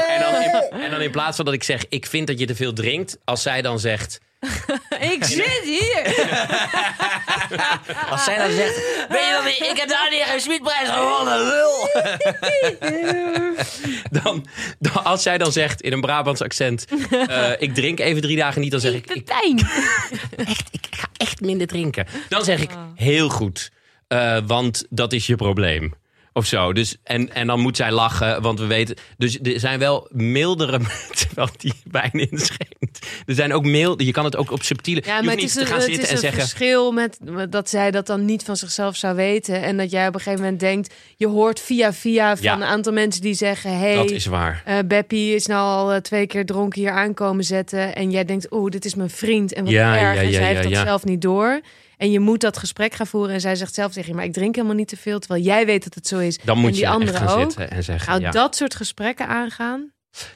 en, 0.08 0.20
dan 0.20 0.42
in, 0.42 0.82
en 0.84 0.90
dan 0.90 1.00
in 1.00 1.10
plaats 1.10 1.36
van 1.36 1.44
dat 1.44 1.54
ik 1.54 1.62
zeg, 1.62 1.84
ik 1.88 2.06
vind 2.06 2.26
dat 2.26 2.38
je 2.38 2.46
te 2.46 2.54
veel 2.54 2.72
drinkt, 2.72 3.18
als 3.24 3.42
zij 3.42 3.62
dan 3.62 3.78
zegt, 3.78 4.20
Ik 5.14 5.24
zit 5.24 5.60
hier! 5.64 6.02
Als 8.10 8.24
zij 8.24 8.38
dan 8.38 8.50
zegt, 8.50 8.74
weet 9.08 9.20
je 9.20 9.40
dat 9.42 9.46
ik, 9.46 9.70
ik 9.70 9.78
heb 9.78 9.88
daar 9.88 10.10
niet 10.10 10.22
geen 10.22 10.40
sweetprijs 10.40 10.88
gewonnen, 10.88 11.38
lul. 11.38 11.88
dan, 14.22 14.46
dan, 14.78 15.04
als 15.04 15.22
zij 15.22 15.38
dan 15.38 15.52
zegt 15.52 15.80
in 15.80 15.92
een 15.92 16.00
Brabants 16.00 16.42
accent, 16.42 16.86
eh, 17.10 17.50
ik 17.58 17.74
drink 17.74 18.00
even 18.00 18.22
drie 18.22 18.36
dagen 18.36 18.60
niet, 18.60 18.70
dan 18.70 18.80
zeg 18.80 18.92
ik, 18.92 19.10
ik, 19.10 19.24
Pepijn! 19.24 19.58
echt, 20.36 20.68
ik 20.70 20.86
ga 20.90 21.08
echt 21.16 21.40
minder 21.40 21.66
drinken. 21.66 22.06
Dan 22.28 22.44
zeg 22.44 22.60
ik, 22.60 22.70
heel 22.94 23.28
goed, 23.28 23.70
eh, 24.08 24.38
want 24.46 24.86
dat 24.90 25.12
is 25.12 25.26
je 25.26 25.36
probleem. 25.36 25.94
Of 26.36 26.46
zo. 26.46 26.72
Dus, 26.72 26.96
en, 27.02 27.34
en 27.34 27.46
dan 27.46 27.60
moet 27.60 27.76
zij 27.76 27.90
lachen, 27.92 28.42
want 28.42 28.58
we 28.58 28.66
weten. 28.66 28.96
Dus 29.16 29.38
er 29.42 29.60
zijn 29.60 29.78
wel 29.78 30.08
mildere 30.12 30.78
terwijl 31.26 31.48
die 31.56 31.72
wijn 31.90 32.12
inschenkt. 32.12 33.06
Er 33.26 33.34
zijn 33.34 33.52
ook 33.52 33.64
milde. 33.64 34.04
Je 34.04 34.12
kan 34.12 34.24
het 34.24 34.36
ook 34.36 34.50
op 34.50 34.62
subtiele. 34.62 35.02
Ja, 35.06 35.20
maar 35.20 35.30
het 35.30 35.40
niet 35.40 35.44
is 35.48 35.54
een, 35.54 35.66
gaan 35.66 35.80
het 35.80 35.88
is 35.88 35.96
en 36.06 36.12
een 36.12 36.18
zeggen. 36.18 36.40
verschil 36.40 36.92
met 36.92 37.18
dat 37.50 37.68
zij 37.70 37.90
dat 37.90 38.06
dan 38.06 38.24
niet 38.24 38.42
van 38.44 38.56
zichzelf 38.56 38.96
zou 38.96 39.16
weten. 39.16 39.62
En 39.62 39.76
dat 39.76 39.90
jij 39.90 40.06
op 40.08 40.14
een 40.14 40.20
gegeven 40.20 40.42
moment 40.42 40.60
denkt... 40.60 40.94
je 41.16 41.26
hoort 41.26 41.60
via 41.60 41.92
via 41.92 42.36
van 42.36 42.44
Ja. 42.44 42.54
een 42.54 42.62
aantal 42.64 42.92
mensen 42.92 43.22
die 43.22 43.34
zeggen... 43.34 43.78
hey, 43.78 43.94
Dat 43.94 44.10
is 44.10 44.26
waar. 44.26 44.62
eh, 44.64 44.78
Beppie 44.86 45.34
is 45.34 45.46
nou 45.46 45.62
al 45.62 45.92
eh, 45.92 46.00
twee 46.00 46.26
keer 46.26 46.46
dronken 46.46 46.80
hier 46.80 46.90
aankomen 46.90 47.44
zetten. 47.44 47.94
En 47.94 48.10
jij 48.10 48.24
denkt, 48.24 48.52
oeh, 48.52 48.70
dit 48.70 48.84
is 48.84 48.94
mijn 48.94 49.10
vriend. 49.10 49.52
En 49.52 49.64
wat 49.64 49.72
Ja, 49.72 49.98
erg. 49.98 50.14
ja, 50.16 50.22
en 50.22 50.32
zij 50.32 50.40
ja, 50.40 50.46
heeft 50.46 50.62
dat 50.62 50.72
ja. 50.72 50.84
zelf 50.84 51.04
niet 51.04 51.22
door. 51.22 51.60
En 51.96 52.10
je 52.10 52.20
moet 52.20 52.40
dat 52.40 52.58
gesprek 52.58 52.94
gaan 52.94 53.06
voeren. 53.06 53.34
En 53.34 53.40
zij 53.40 53.54
zegt 53.56 53.74
zelf 53.74 53.92
tegen 53.92 54.08
je, 54.08 54.14
maar 54.14 54.24
ik 54.24 54.32
drink 54.32 54.54
helemaal 54.54 54.76
niet 54.76 54.88
te 54.88 54.96
veel. 54.96 55.18
Terwijl 55.18 55.42
jij 55.44 55.66
weet 55.66 55.84
dat 55.84 55.94
het 55.94 56.06
zo 56.06 56.18
is. 56.18 56.38
Dan 56.38 56.56
en 56.56 56.60
moet 56.62 56.70
die 56.70 56.80
je 56.80 56.86
echt 56.86 56.94
anderen 56.94 57.14
gaan 57.14 57.28
ook. 57.28 57.50
zitten 57.50 57.70
en 57.70 57.84
zeggen. 57.84 58.10
Nou, 58.10 58.22
ja. 58.22 58.30
dat 58.30 58.56
soort 58.56 58.74
gesprekken 58.74 59.28
aangaan. 59.28 59.92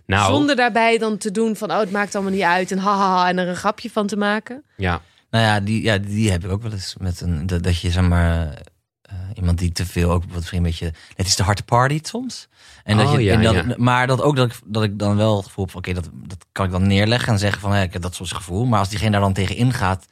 nou, 0.06 0.32
Zonder 0.32 0.56
daarbij 0.56 0.98
dan 0.98 1.18
te 1.18 1.30
doen 1.30 1.56
van, 1.56 1.70
oh, 1.70 1.78
het 1.78 1.90
maakt 1.90 2.14
allemaal 2.14 2.32
niet 2.32 2.42
uit. 2.42 2.70
En 2.72 2.78
haha, 2.78 3.28
en 3.28 3.38
er 3.38 3.48
een 3.48 3.56
grapje 3.56 3.90
van 3.90 4.06
te 4.06 4.16
maken. 4.16 4.64
ja. 4.76 5.00
Nou 5.30 5.44
ja 5.44 5.60
die, 5.60 5.82
ja, 5.82 5.98
die 5.98 6.30
heb 6.30 6.44
ik 6.44 6.50
ook 6.50 6.62
wel 6.62 6.72
eens 6.72 6.94
met 6.98 7.20
een, 7.20 7.46
dat, 7.46 7.62
dat 7.62 7.80
je 7.80 7.90
zeg 7.90 8.08
maar, 8.08 8.62
eh, 9.02 9.14
iemand 9.34 9.58
die 9.58 9.72
te 9.72 9.86
veel 9.86 10.10
ook 10.10 10.22
wat 10.28 10.48
een 10.52 10.62
beetje, 10.62 10.92
het 11.14 11.26
is 11.26 11.34
te 11.34 11.42
hard 11.42 11.64
party 11.64 12.00
soms. 12.02 12.48
En 12.84 12.96
dat 12.96 13.06
Oh, 13.06 13.12
je, 13.12 13.22
ja, 13.22 13.32
en 13.34 13.42
dat, 13.42 13.54
ja. 13.54 13.64
Maar 13.76 14.06
dat 14.06 14.22
ook 14.22 14.36
dat 14.36 14.46
ik, 14.50 14.60
dat 14.64 14.82
ik 14.82 14.98
dan 14.98 15.16
wel 15.16 15.36
het 15.36 15.46
gevoel 15.46 15.64
heb 15.64 15.72
van, 15.72 15.82
oké, 15.82 15.92
dat, 15.92 16.10
dat 16.12 16.46
kan 16.52 16.64
ik 16.66 16.70
dan 16.70 16.86
neerleggen 16.86 17.32
en 17.32 17.38
zeggen 17.38 17.60
van, 17.60 17.74
ja, 17.74 17.82
ik 17.82 17.92
heb 17.92 18.02
dat 18.02 18.14
soort 18.14 18.32
gevoel. 18.32 18.66
Maar 18.66 18.78
als 18.78 18.88
diegene 18.88 19.10
daar 19.10 19.20
dan 19.20 19.32
tegen 19.32 19.56
ingaat, 19.56 20.06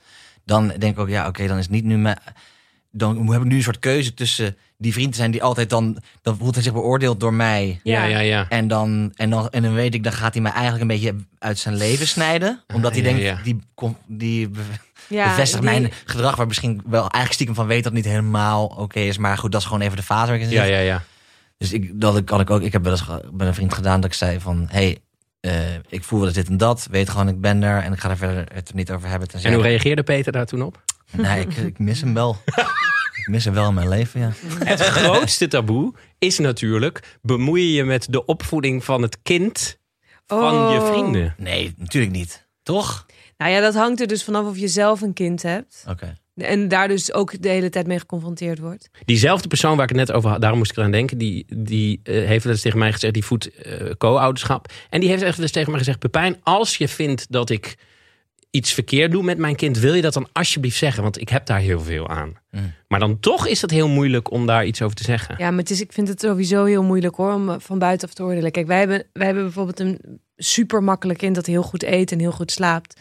dan 0.46 0.68
denk 0.78 0.82
ik 0.94 0.98
ook, 0.98 1.08
ja, 1.08 1.26
oké, 1.28 1.46
dan 1.46 1.56
is 1.56 1.62
het 1.62 1.72
niet 1.72 1.84
nu 1.84 1.96
mijn... 1.98 2.18
Dan 2.90 3.32
heb 3.32 3.40
ik 3.40 3.46
nu 3.46 3.56
een 3.56 3.62
soort 3.62 3.78
keuze 3.78 4.14
tussen 4.14 4.56
die 4.78 4.92
vriend 4.92 5.10
te 5.10 5.18
zijn 5.18 5.30
die 5.30 5.42
altijd 5.42 5.70
dan... 5.70 5.98
Dan 6.22 6.36
voelt 6.36 6.54
hij 6.54 6.62
zich 6.62 6.72
beoordeeld 6.72 7.20
door 7.20 7.34
mij. 7.34 7.80
Ja, 7.82 8.04
ja, 8.04 8.18
ja. 8.18 8.46
En 8.48 8.68
dan, 8.68 9.12
en, 9.14 9.30
dan, 9.30 9.50
en 9.50 9.62
dan 9.62 9.74
weet 9.74 9.94
ik, 9.94 10.02
dan 10.02 10.12
gaat 10.12 10.32
hij 10.32 10.42
mij 10.42 10.52
eigenlijk 10.52 10.82
een 10.82 10.88
beetje 10.88 11.14
uit 11.38 11.58
zijn 11.58 11.76
leven 11.76 12.06
snijden. 12.06 12.62
Omdat 12.74 12.92
hij 12.92 13.00
ja, 13.02 13.06
denkt, 13.08 13.22
ja. 13.22 13.38
die, 13.42 13.62
die 14.06 14.50
Ja, 15.08 15.28
bevestigt 15.28 15.62
die- 15.62 15.70
mijn 15.70 15.92
gedrag... 16.04 16.36
waar 16.36 16.46
misschien 16.46 16.82
wel 16.86 17.00
eigenlijk 17.00 17.32
stiekem 17.32 17.54
van 17.54 17.66
weet 17.66 17.84
dat 17.84 17.92
het 17.92 18.02
niet 18.02 18.12
helemaal 18.12 18.66
oké 18.66 19.00
is. 19.00 19.18
Maar 19.18 19.38
goed, 19.38 19.52
dat 19.52 19.60
is 19.60 19.66
gewoon 19.66 19.82
even 19.82 19.96
de 19.96 20.02
fase 20.02 20.26
waar 20.26 20.34
ik 20.34 20.40
in 20.42 20.48
zit. 20.48 20.56
Ja, 20.56 20.64
ja, 20.64 20.78
ja. 20.78 21.02
Dus 21.58 21.72
ik, 21.72 22.00
dat 22.00 22.16
ik, 22.16 22.28
had 22.28 22.40
ik 22.40 22.50
ook, 22.50 22.62
ik 22.62 22.72
heb 22.72 22.82
wel 22.82 22.92
eens 22.92 23.06
met 23.32 23.46
een 23.46 23.54
vriend 23.54 23.74
gedaan 23.74 24.00
dat 24.00 24.10
ik 24.10 24.16
zei 24.16 24.40
van... 24.40 24.66
hey, 24.70 24.98
eh, 25.46 25.74
ik 25.88 26.04
voel 26.04 26.18
wel 26.18 26.28
eens 26.28 26.36
dit 26.36 26.48
en 26.48 26.56
dat. 26.56 26.86
Weet 26.90 27.08
gewoon, 27.10 27.28
ik 27.28 27.40
ben 27.40 27.62
er. 27.62 27.82
En 27.82 27.92
ik 27.92 27.98
ga 28.00 28.10
er 28.10 28.16
verder 28.16 28.46
het 28.54 28.68
er 28.68 28.74
niet 28.74 28.90
over 28.90 29.08
hebben. 29.08 29.28
tenzij- 29.28 29.50
En 29.50 29.56
hoe 29.56 29.64
reageerde 29.66 30.02
Peter 30.02 30.32
daar 30.32 30.46
toen 30.46 30.62
op? 30.62 30.82
Nee, 31.12 31.40
ik, 31.40 31.56
ik 31.56 31.78
mis 31.78 32.00
hem 32.00 32.14
wel. 32.14 32.36
ik 33.20 33.26
mis 33.30 33.44
hem 33.44 33.54
wel 33.54 33.68
in 33.68 33.74
mijn 33.74 33.88
leven, 33.88 34.20
ja. 34.20 34.30
Het 34.64 34.80
grootste 34.80 35.48
taboe 35.48 35.94
is 36.18 36.38
natuurlijk... 36.38 37.18
bemoei 37.22 37.62
je 37.62 37.72
je 37.72 37.84
met 37.84 38.06
de 38.10 38.24
opvoeding 38.24 38.84
van 38.84 39.02
het 39.02 39.18
kind 39.22 39.78
van 40.26 40.54
je 40.72 40.78
Oh. 40.80 40.88
vrienden. 40.92 41.34
Nee, 41.36 41.74
natuurlijk 41.78 42.12
niet. 42.12 42.48
Toch? 42.62 43.06
Nou 43.36 43.50
ja, 43.52 43.60
dat 43.60 43.74
hangt 43.74 44.00
er 44.00 44.06
dus 44.06 44.24
vanaf 44.24 44.46
of 44.46 44.56
je 44.58 44.68
zelf 44.68 45.00
een 45.00 45.12
kind 45.12 45.42
hebt. 45.42 45.84
Oké. 45.88 46.16
En 46.36 46.68
daar 46.68 46.88
dus 46.88 47.12
ook 47.12 47.42
de 47.42 47.48
hele 47.48 47.68
tijd 47.68 47.86
mee 47.86 47.98
geconfronteerd 47.98 48.58
wordt. 48.58 48.90
Diezelfde 49.04 49.48
persoon 49.48 49.76
waar 49.76 49.90
ik 49.90 49.96
het 49.96 50.06
net 50.06 50.12
over 50.12 50.30
had, 50.30 50.40
daarom 50.40 50.58
moest 50.58 50.70
ik 50.70 50.76
eraan 50.76 50.90
denken, 50.90 51.18
die, 51.18 51.46
die 51.56 52.00
eh, 52.02 52.14
heeft 52.14 52.44
wel 52.44 52.52
eens 52.52 52.62
tegen 52.62 52.78
mij 52.78 52.92
gezegd, 52.92 53.14
die 53.14 53.24
voedt 53.24 53.50
eh, 53.50 53.90
co-ouderschap. 53.98 54.72
En 54.90 55.00
die 55.00 55.08
heeft 55.08 55.22
echt 55.22 55.34
wel 55.34 55.42
eens 55.42 55.52
tegen 55.52 55.70
mij 55.70 55.78
gezegd, 55.78 55.98
Pepijn, 55.98 56.36
als 56.42 56.76
je 56.76 56.88
vindt 56.88 57.26
dat 57.28 57.50
ik 57.50 57.76
iets 58.50 58.72
verkeerd 58.72 59.12
doe 59.12 59.22
met 59.22 59.38
mijn 59.38 59.56
kind, 59.56 59.78
wil 59.78 59.94
je 59.94 60.02
dat 60.02 60.12
dan 60.12 60.28
alsjeblieft 60.32 60.76
zeggen? 60.76 61.02
Want 61.02 61.20
ik 61.20 61.28
heb 61.28 61.46
daar 61.46 61.58
heel 61.58 61.80
veel 61.80 62.08
aan. 62.08 62.34
Mm. 62.50 62.74
Maar 62.88 63.00
dan 63.00 63.20
toch 63.20 63.46
is 63.46 63.62
het 63.62 63.70
heel 63.70 63.88
moeilijk 63.88 64.30
om 64.30 64.46
daar 64.46 64.66
iets 64.66 64.82
over 64.82 64.96
te 64.96 65.04
zeggen. 65.04 65.34
Ja, 65.38 65.50
maar 65.50 65.58
het 65.58 65.70
is, 65.70 65.80
ik 65.80 65.92
vind 65.92 66.08
het 66.08 66.20
sowieso 66.20 66.64
heel 66.64 66.82
moeilijk 66.82 67.16
hoor, 67.16 67.32
om 67.32 67.50
eh, 67.50 67.56
van 67.58 67.78
buitenaf 67.78 68.14
te 68.14 68.22
oordelen. 68.22 68.50
Kijk, 68.50 68.66
wij 68.66 68.78
hebben, 68.78 69.04
wij 69.12 69.26
hebben 69.26 69.44
bijvoorbeeld 69.44 69.80
een 69.80 70.20
super 70.36 70.82
makkelijk 70.82 71.18
kind 71.18 71.34
dat 71.34 71.46
heel 71.46 71.62
goed 71.62 71.82
eet 71.82 72.12
en 72.12 72.18
heel 72.18 72.32
goed 72.32 72.50
slaapt. 72.50 73.00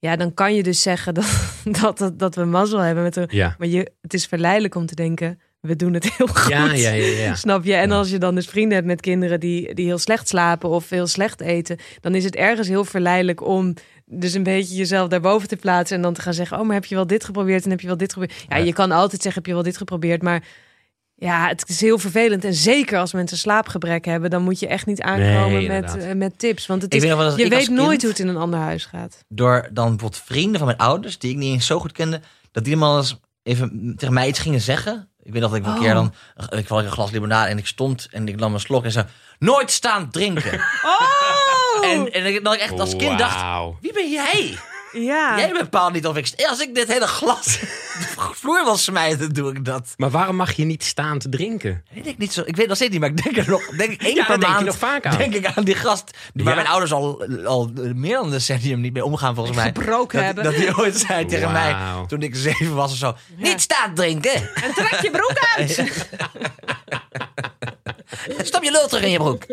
Ja, 0.00 0.16
dan 0.16 0.34
kan 0.34 0.54
je 0.54 0.62
dus 0.62 0.82
zeggen 0.82 1.14
dat, 1.14 1.52
dat, 1.80 1.98
dat, 1.98 2.18
dat 2.18 2.34
we 2.34 2.44
mazzel 2.44 2.78
hebben 2.78 3.04
met 3.04 3.16
een. 3.16 3.28
Ja, 3.30 3.54
Maar 3.58 3.68
je, 3.68 3.92
het 4.00 4.14
is 4.14 4.26
verleidelijk 4.26 4.74
om 4.74 4.86
te 4.86 4.94
denken, 4.94 5.40
we 5.60 5.76
doen 5.76 5.94
het 5.94 6.14
heel 6.16 6.26
goed. 6.26 6.48
ja, 6.48 6.72
ja, 6.72 6.90
ja. 6.90 7.06
ja. 7.06 7.34
Snap 7.34 7.64
je? 7.64 7.74
En 7.74 7.90
als 7.90 8.10
je 8.10 8.18
dan 8.18 8.34
dus 8.34 8.46
vrienden 8.46 8.74
hebt 8.74 8.86
met 8.86 9.00
kinderen 9.00 9.40
die, 9.40 9.74
die 9.74 9.86
heel 9.86 9.98
slecht 9.98 10.28
slapen 10.28 10.68
of 10.68 10.88
heel 10.88 11.06
slecht 11.06 11.40
eten, 11.40 11.76
dan 12.00 12.14
is 12.14 12.24
het 12.24 12.36
ergens 12.36 12.68
heel 12.68 12.84
verleidelijk 12.84 13.46
om 13.46 13.74
dus 14.04 14.34
een 14.34 14.42
beetje 14.42 14.76
jezelf 14.76 15.08
daarboven 15.08 15.48
te 15.48 15.56
plaatsen 15.56 15.96
en 15.96 16.02
dan 16.02 16.14
te 16.14 16.20
gaan 16.20 16.34
zeggen: 16.34 16.58
Oh, 16.58 16.66
maar 16.66 16.74
heb 16.74 16.84
je 16.84 16.94
wel 16.94 17.06
dit 17.06 17.24
geprobeerd 17.24 17.64
en 17.64 17.70
heb 17.70 17.80
je 17.80 17.86
wel 17.86 17.96
dit 17.96 18.12
geprobeerd? 18.12 18.44
Ja. 18.48 18.56
je 18.56 18.72
kan 18.72 18.90
altijd 18.90 19.22
zeggen: 19.22 19.42
Heb 19.42 19.50
je 19.50 19.54
wel 19.54 19.62
dit 19.62 19.76
geprobeerd? 19.76 20.22
Maar 20.22 20.44
ja, 21.20 21.48
het 21.48 21.68
is 21.68 21.80
heel 21.80 21.98
vervelend. 21.98 22.44
En 22.44 22.54
zeker 22.54 22.98
als 22.98 23.12
mensen 23.12 23.38
slaapgebrek 23.38 24.04
hebben, 24.04 24.30
dan 24.30 24.42
moet 24.42 24.58
je 24.58 24.66
echt 24.66 24.86
niet 24.86 25.00
aankomen 25.02 25.52
Nee, 25.52 25.68
met, 25.68 25.96
eh, 25.96 26.14
met 26.14 26.38
tips. 26.38 26.66
Want 26.66 26.82
het 26.82 26.94
is, 26.94 27.02
weet 27.02 27.16
wel 27.16 27.38
je 27.38 27.48
weet 27.48 27.68
nooit 27.68 28.00
hoe 28.00 28.10
het 28.10 28.18
in 28.20 28.28
een 28.28 28.36
ander 28.36 28.60
huis 28.60 28.84
gaat. 28.84 29.24
Door 29.28 29.68
dan 29.72 29.88
bijvoorbeeld 29.88 30.22
vrienden 30.24 30.58
van 30.58 30.66
mijn 30.66 30.78
ouders, 30.78 31.18
die 31.18 31.30
ik 31.30 31.36
niet 31.36 31.52
eens 31.52 31.66
zo 31.66 31.80
goed 31.80 31.92
kende, 31.92 32.20
dat 32.52 32.64
die 32.64 32.78
dan 32.78 32.96
eens 32.96 33.16
even 33.42 33.94
tegen 33.96 34.14
mij 34.14 34.28
iets 34.28 34.38
gingen 34.38 34.60
zeggen. 34.60 35.08
Ik 35.22 35.32
weet 35.32 35.42
nog 35.42 35.50
dat 35.50 35.60
ik 35.60 35.66
een 35.66 35.72
Oh. 35.72 35.80
keer 35.80 35.94
dan, 35.94 36.12
ik 36.50 36.68
had 36.68 36.84
een 36.84 36.90
glas 36.90 37.10
limonade 37.10 37.50
en 37.50 37.58
ik 37.58 37.66
stond 37.66 38.08
en 38.10 38.28
ik 38.28 38.36
nam 38.36 38.54
een 38.54 38.60
slok 38.60 38.84
en 38.84 38.92
zei, 38.92 39.06
nooit 39.38 39.70
staan 39.70 40.10
drinken. 40.10 40.54
Oh! 40.84 41.00
En, 41.82 42.12
en 42.12 42.26
ik, 42.26 42.44
dat 42.44 42.54
ik 42.54 42.60
echt 42.60 42.80
als 42.80 42.96
kind 42.96 43.18
dacht, 43.18 43.44
wie 43.80 43.92
ben 43.92 44.10
jij? 44.10 44.58
Ja. 44.92 45.38
Jij 45.38 45.52
bepaalt 45.52 45.92
niet 45.92 46.06
of 46.06 46.16
ik, 46.16 46.32
als 46.48 46.60
ik 46.60 46.74
dit 46.74 46.88
hele 46.88 47.06
glas 47.06 47.44
de 48.00 48.06
vloer 48.32 48.64
wil 48.64 48.76
smijten, 48.76 49.32
doe 49.34 49.50
ik 49.52 49.64
dat. 49.64 49.94
Maar 49.96 50.10
waarom 50.10 50.36
mag 50.36 50.52
je 50.52 50.64
niet 50.64 50.84
staan 50.84 51.18
te 51.18 51.28
drinken? 51.28 51.84
Weet 51.94 52.06
ik 52.06 52.18
niet 52.18 52.32
zo. 52.32 52.42
Ik 52.44 52.56
weet 52.56 52.66
nog 52.66 52.76
steeds 52.76 52.90
niet, 52.92 53.00
maar 53.00 53.08
ik 53.10 53.22
denk 53.22 53.36
er 53.36 53.48
nog, 53.50 53.66
denk 53.66 53.90
ik 53.90 54.02
één 54.08 54.14
Ja, 54.14 54.24
per 54.24 54.40
denk 54.40 54.58
je 54.58 54.64
nog 54.64 54.78
vaak 54.78 55.06
aan. 55.06 55.18
Denk 55.18 55.34
ik 55.34 55.46
aan 55.46 55.64
die 55.64 55.74
gast 55.74 56.10
die, 56.32 56.44
waar 56.44 56.54
Ja. 56.54 56.60
mijn 56.60 56.72
ouders 56.72 56.92
al, 56.92 57.24
al 57.44 57.70
meer 57.94 58.14
dan 58.14 58.24
een 58.24 58.30
decennium 58.30 58.80
niet 58.80 58.92
mee 58.92 59.04
omgaan 59.04 59.34
volgens 59.34 59.56
mij. 59.56 59.66
Gebroken 59.66 60.16
dat, 60.16 60.26
hebben. 60.26 60.44
dat 60.44 60.54
hij 60.54 60.74
ooit 60.76 60.96
zei 60.98 61.26
tegen 61.26 61.52
mij 61.52 61.76
toen 62.06 62.22
ik 62.22 62.34
zeven 62.36 62.74
was 62.74 62.92
of 62.92 62.98
zo: 62.98 63.16
niet 63.36 63.60
staan 63.60 63.94
drinken. 63.94 64.34
En 64.34 64.74
trek 64.74 65.00
je 65.02 65.10
broek 65.10 65.34
uit! 65.56 65.82
Stop 68.42 68.62
je 68.62 68.70
lul 68.70 68.88
terug 68.88 69.04
in 69.04 69.10
je 69.10 69.18
broek. 69.18 69.46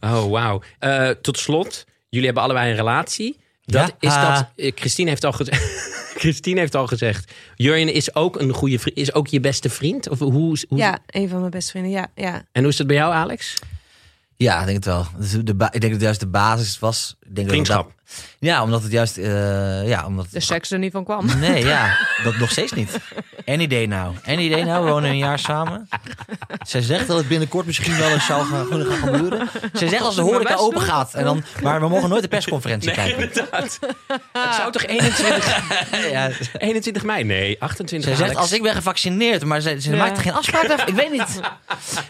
Oh, 0.00 0.30
wauw. 0.30 0.60
Eh, 0.78 1.08
tot 1.08 1.38
slot, 1.38 1.84
jullie 2.08 2.26
hebben 2.26 2.42
allebei 2.44 2.70
een 2.70 2.76
relatie. 2.76 3.40
Dat 3.64 3.86
Ja. 4.00 4.08
is 4.08 4.14
Ah. 4.14 4.34
dat. 4.34 4.46
eh, 4.56 4.72
Christine 4.74 5.08
heeft 5.08 5.24
al 5.24 5.32
gezegd. 5.32 5.62
Christine 6.22 6.60
heeft 6.60 6.74
al 6.74 6.86
gezegd. 6.86 7.32
Jurjen 7.54 7.92
is 7.92 8.14
ook 8.14 8.40
een 8.40 8.52
goede 8.52 8.78
vriend. 8.78 8.96
Is 8.96 9.12
ook 9.14 9.26
je 9.26 9.40
beste 9.40 9.70
vriend? 9.70 10.08
Of 10.08 10.18
hoe, 10.18 10.32
hoe, 10.32 10.58
Ja, 10.68 10.98
een 11.06 11.28
van 11.28 11.38
mijn 11.38 11.50
beste 11.50 11.70
vrienden. 11.70 11.92
Ja, 11.92 12.06
ja. 12.14 12.44
En 12.52 12.60
hoe 12.62 12.70
is 12.70 12.76
dat 12.76 12.86
bij 12.86 12.96
jou, 12.96 13.12
Alex? 13.14 13.54
Ja, 14.36 14.58
ik 14.60 14.64
denk 14.64 14.76
het 14.76 14.86
wel. 14.86 15.06
Dus 15.18 15.30
de 15.30 15.38
ik 15.38 15.56
denk 15.56 15.72
dat 15.82 15.90
het 15.90 16.00
juist 16.00 16.20
de 16.20 16.26
basis 16.26 16.78
was. 16.78 17.16
Ik 17.28 17.34
denk 17.36 17.48
Vriendschap. 17.48 17.84
dat- 17.84 17.92
ja, 18.38 18.62
omdat 18.62 18.82
het 18.82 18.92
juist. 18.92 19.16
eh, 19.18 19.88
ja, 19.88 20.06
omdat 20.06 20.26
De 20.30 20.40
seks 20.40 20.70
er 20.70 20.78
niet 20.78 20.92
van 20.92 21.04
kwam. 21.04 21.38
Nee, 21.38 21.64
ja, 21.64 21.96
dat 22.24 22.36
nog 22.36 22.50
steeds 22.50 22.72
niet. 22.72 22.98
Any 23.46 23.66
day 23.66 23.86
now. 23.86 24.14
Any 24.26 24.48
day 24.48 24.62
now, 24.62 24.84
we 24.84 24.90
wonen 24.90 25.10
een 25.10 25.16
jaar 25.18 25.38
samen. 25.38 25.88
Zij 26.66 26.80
zegt 26.80 27.06
dat 27.06 27.16
het 27.16 27.28
binnenkort 27.28 27.66
misschien 27.66 27.96
wel 27.98 28.08
eens 28.10 28.26
zou 28.26 28.44
gaan, 28.46 28.66
gaan 28.66 28.96
gebeuren. 29.08 29.48
Zij 29.72 29.88
zegt 29.88 30.02
als 30.02 30.14
de 30.14 30.20
horeca 30.22 30.54
open 30.54 30.80
gaat. 30.80 31.14
En 31.14 31.24
dan, 31.24 31.44
maar 31.62 31.80
we 31.80 31.88
mogen 31.88 32.08
nooit 32.08 32.22
de 32.22 32.28
persconferentie 32.28 32.92
kijken. 32.92 33.22
inderdaad. 33.22 33.78
Het 34.32 34.54
zou 34.54 34.72
toch 34.72 34.84
21, 34.86 36.10
Ja, 36.10 36.30
21 36.58 37.04
mei? 37.04 37.24
Nee, 37.24 37.56
28 37.60 38.08
zij 38.08 38.16
zegt 38.18 38.30
Alex. 38.30 38.40
als 38.50 38.52
ik 38.52 38.62
ben 38.62 38.74
gevaccineerd, 38.74 39.44
maar 39.44 39.60
ze, 39.60 39.80
ze 39.80 39.90
Ja. 39.90 39.96
maakt 39.96 40.16
er 40.16 40.22
geen 40.22 40.32
afspraak 40.32 40.64
over. 40.72 40.88
Ik 40.88 40.94
weet 40.94 41.10
niet. 41.12 41.40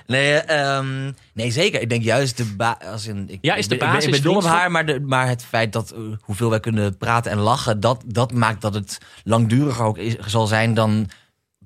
Nee, 0.07 0.35
ehm, 0.35 1.13
nee 1.33 1.51
zeker. 1.51 1.81
Ik 1.81 1.89
denk 1.89 2.03
juist 2.03 2.37
de 2.37 2.45
ba- 2.45 2.79
als 2.93 3.07
in, 3.07 3.25
ik, 3.31 3.39
Ja, 3.41 3.55
is 3.55 3.69
de 3.69 3.75
ik 3.75 3.81
ben- 3.81 3.89
ik 3.89 3.95
ben, 3.95 4.03
ik 4.05 4.11
ben 4.11 4.23
basis 4.23 4.25
dol 4.25 4.37
op 4.37 4.59
haar, 4.59 4.71
maar, 4.71 4.87
de, 4.87 5.01
maar 5.07 5.29
het 5.29 5.45
feit 5.45 5.73
dat 5.73 5.91
eh, 5.91 6.01
hoeveel 6.21 6.51
wij 6.51 6.61
kunnen 6.61 6.97
praten 6.97 7.31
en 7.31 7.39
lachen, 7.39 7.81
dat, 7.81 8.03
dat 8.07 8.33
maakt 8.33 8.61
dat 8.61 8.75
het 8.75 8.99
langduriger 9.25 9.85
ook 9.85 9.99
is, 9.99 10.17
zal 10.19 10.47
zijn 10.47 10.75
dan 10.75 11.09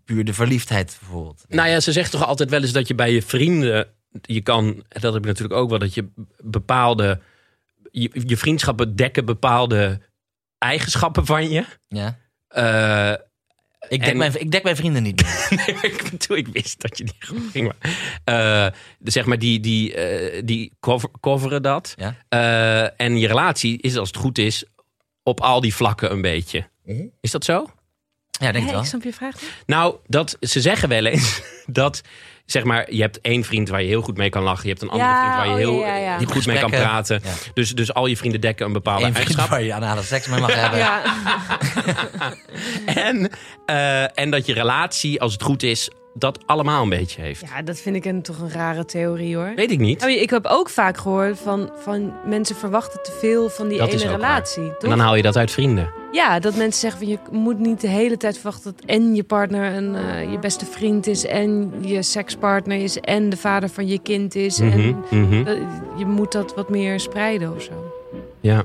puur 0.05 0.25
de 0.25 0.35
verliefdheid 0.35 0.97
bijvoorbeeld. 1.01 1.45
Nou 1.49 1.69
ja, 1.69 1.81
ze 1.81 1.93
zegt 1.93 2.11
toch 2.11 2.27
altijd 2.27 2.51
wel 2.51 2.63
eens 2.63 2.73
dat 2.73 2.89
je 2.89 2.95
bij 2.95 3.13
je 3.13 3.23
vrienden... 3.23 3.87
Je 4.23 4.41
kan, 4.41 4.85
dat 4.89 5.13
heb 5.13 5.23
ik 5.23 5.29
natuurlijk 5.29 5.61
ook 5.61 5.71
wel, 5.71 5.79
dat 5.79 5.95
je 5.95 6.09
bepaalde... 6.43 7.21
Je, 7.91 8.11
je 8.13 8.37
vriendschappen 8.37 8.97
dekken 8.97 9.25
bepaalde 9.25 10.01
eigenschappen 10.59 11.27
van 11.27 11.51
je. 11.51 11.65
Ja. 11.89 12.19
Eh, 12.49 13.15
Ik 13.89 14.01
dek, 14.01 14.09
En- 14.11 14.17
mijn, 14.17 14.41
ik 14.41 14.51
dek 14.51 14.63
mijn 14.63 14.77
vrienden 14.77 15.03
niet 15.03 15.23
meer. 15.23 15.49
Nee, 15.83 15.93
ik 15.93 16.11
bedoel, 16.11 16.37
ik 16.37 16.49
wist 16.49 16.81
dat 16.81 16.99
je 16.99 17.05
die 17.05 17.15
goed 17.27 17.51
ging. 17.53 17.67
Maar, 17.67 17.91
eh, 18.25 18.73
de- 18.99 19.11
zeg 19.11 19.25
maar, 19.25 19.39
die, 19.39 19.61
die, 19.61 19.95
eh, 19.95 20.43
die 20.45 20.73
cover, 20.81 21.09
coveren 21.21 21.63
dat. 21.63 21.95
Ja. 21.97 22.17
Eh, 22.29 23.01
en 23.07 23.19
je 23.19 23.27
relatie 23.27 23.81
is, 23.81 23.97
als 23.97 24.09
het 24.09 24.17
goed 24.17 24.39
is, 24.39 24.65
op 25.23 25.41
al 25.41 25.61
die 25.61 25.75
vlakken 25.75 26.11
een 26.13 26.21
beetje. 26.23 26.69
Mhm. 26.85 27.03
Is 27.21 27.31
dat 27.31 27.45
zo? 27.45 27.67
Ja, 28.41 28.53
denk 28.53 28.55
Hé, 28.55 28.61
ik 28.65 28.71
wel. 28.71 28.81
ik 28.81 28.87
snap 28.87 29.03
je 29.03 29.13
vraag 29.13 29.35
niet. 29.41 29.51
Nou, 29.67 29.97
dat, 30.07 30.37
ze 30.41 30.61
zeggen 30.61 30.89
wel 30.89 31.05
eens 31.05 31.41
dat, 31.67 32.01
zeg 32.51 32.65
maar, 32.65 32.93
je 32.93 33.01
hebt 33.01 33.21
één 33.21 33.45
vriend 33.45 33.69
waar 33.69 33.83
je 33.83 33.89
heel 33.89 34.01
goed 34.03 34.17
mee 34.17 34.29
kan 34.31 34.43
lachen. 34.43 34.63
Je 34.63 34.69
hebt 34.69 34.83
een 34.83 34.89
andere 34.89 35.11
Ja, 35.11 35.21
vriend 35.21 35.35
waar 35.37 35.47
je 35.47 35.53
oh, 35.53 35.59
heel 35.59 35.81
ja, 35.81 35.97
ja, 35.97 36.03
ja. 36.13 36.19
Die 36.19 36.27
goed 36.27 36.47
mee 36.47 36.59
kan 36.59 36.71
praten. 36.71 37.21
Ja. 37.25 37.31
Dus, 37.55 37.71
dus 37.75 37.95
al 37.95 38.07
je 38.07 38.17
vrienden 38.17 38.41
dekken 38.41 38.67
een 38.67 38.73
bepaalde 38.73 39.05
Eén 39.05 39.15
vriend 39.15 39.27
eigenschap. 39.29 39.51
waar 39.51 39.63
je 39.67 39.75
anale 39.75 40.03
seks 40.03 40.27
mee 40.27 40.41
mag 40.41 40.55
hebben. 40.65 40.87
En, 42.87 43.31
eh, 43.67 44.19
en 44.19 44.31
dat 44.31 44.47
je 44.47 44.53
relatie, 44.53 45.21
als 45.21 45.33
het 45.33 45.43
goed 45.43 45.63
is, 45.63 45.91
dat 46.19 46.39
allemaal 46.47 46.83
een 46.83 46.89
beetje 46.89 47.23
heeft. 47.23 47.41
ja, 47.41 47.63
dat 47.63 47.79
vind 47.79 47.97
ik 47.97 48.05
een, 48.05 48.23
toch 48.23 48.39
een 48.41 48.51
rare 48.51 48.85
theorie 48.85 49.37
hoor. 49.37 49.53
Weet 49.57 49.71
ik 49.71 49.79
niet. 49.79 50.03
Oh, 50.03 50.09
ik 50.09 50.31
heb 50.31 50.47
ook 50.47 50.69
vaak 50.71 50.97
gehoord 50.97 51.39
van, 51.39 51.71
van 51.77 52.13
mensen 52.25 52.57
verwachten 52.57 53.03
te 53.03 53.13
veel 53.21 53.49
van 53.49 53.69
die 53.69 53.79
Dat 53.79 53.93
ene 53.93 54.11
relatie. 54.11 54.63
En 54.63 54.75
Toch? 54.79 54.91
dan 54.91 54.99
haal 54.99 55.15
je 55.17 55.23
dat 55.23 55.37
uit 55.37 55.51
vrienden. 55.51 55.91
Ja, 56.13 56.39
dat 56.39 56.57
mensen 56.57 56.81
zeggen 56.81 57.01
van 57.01 57.09
je 57.09 57.19
moet 57.31 57.59
niet 57.59 57.81
de 57.81 57.89
hele 57.89 58.17
tijd 58.17 58.35
verwachten 58.35 58.75
dat 58.77 58.85
en 58.85 59.15
je 59.15 59.25
partner 59.25 59.75
een, 59.75 59.95
eh, 59.95 60.31
je 60.31 60.39
beste 60.39 60.65
vriend 60.67 61.07
is 61.07 61.27
en 61.27 61.73
je 61.81 62.03
sekspartner 62.03 62.79
is 62.83 62.99
en 63.01 63.31
de 63.31 63.37
vader 63.37 63.69
van 63.69 63.87
je 63.87 63.99
kind 63.99 64.35
is. 64.35 64.61
Mhm, 64.61 64.73
En 64.79 64.97
mhm. 65.11 65.45
dat- 65.45 65.59
je 65.97 66.07
moet 66.07 66.33
dat 66.33 66.55
wat 66.55 66.69
meer 66.71 67.01
spreiden 67.01 67.55
of 67.55 67.63
zo. 67.63 67.73
Ja. 68.41 68.65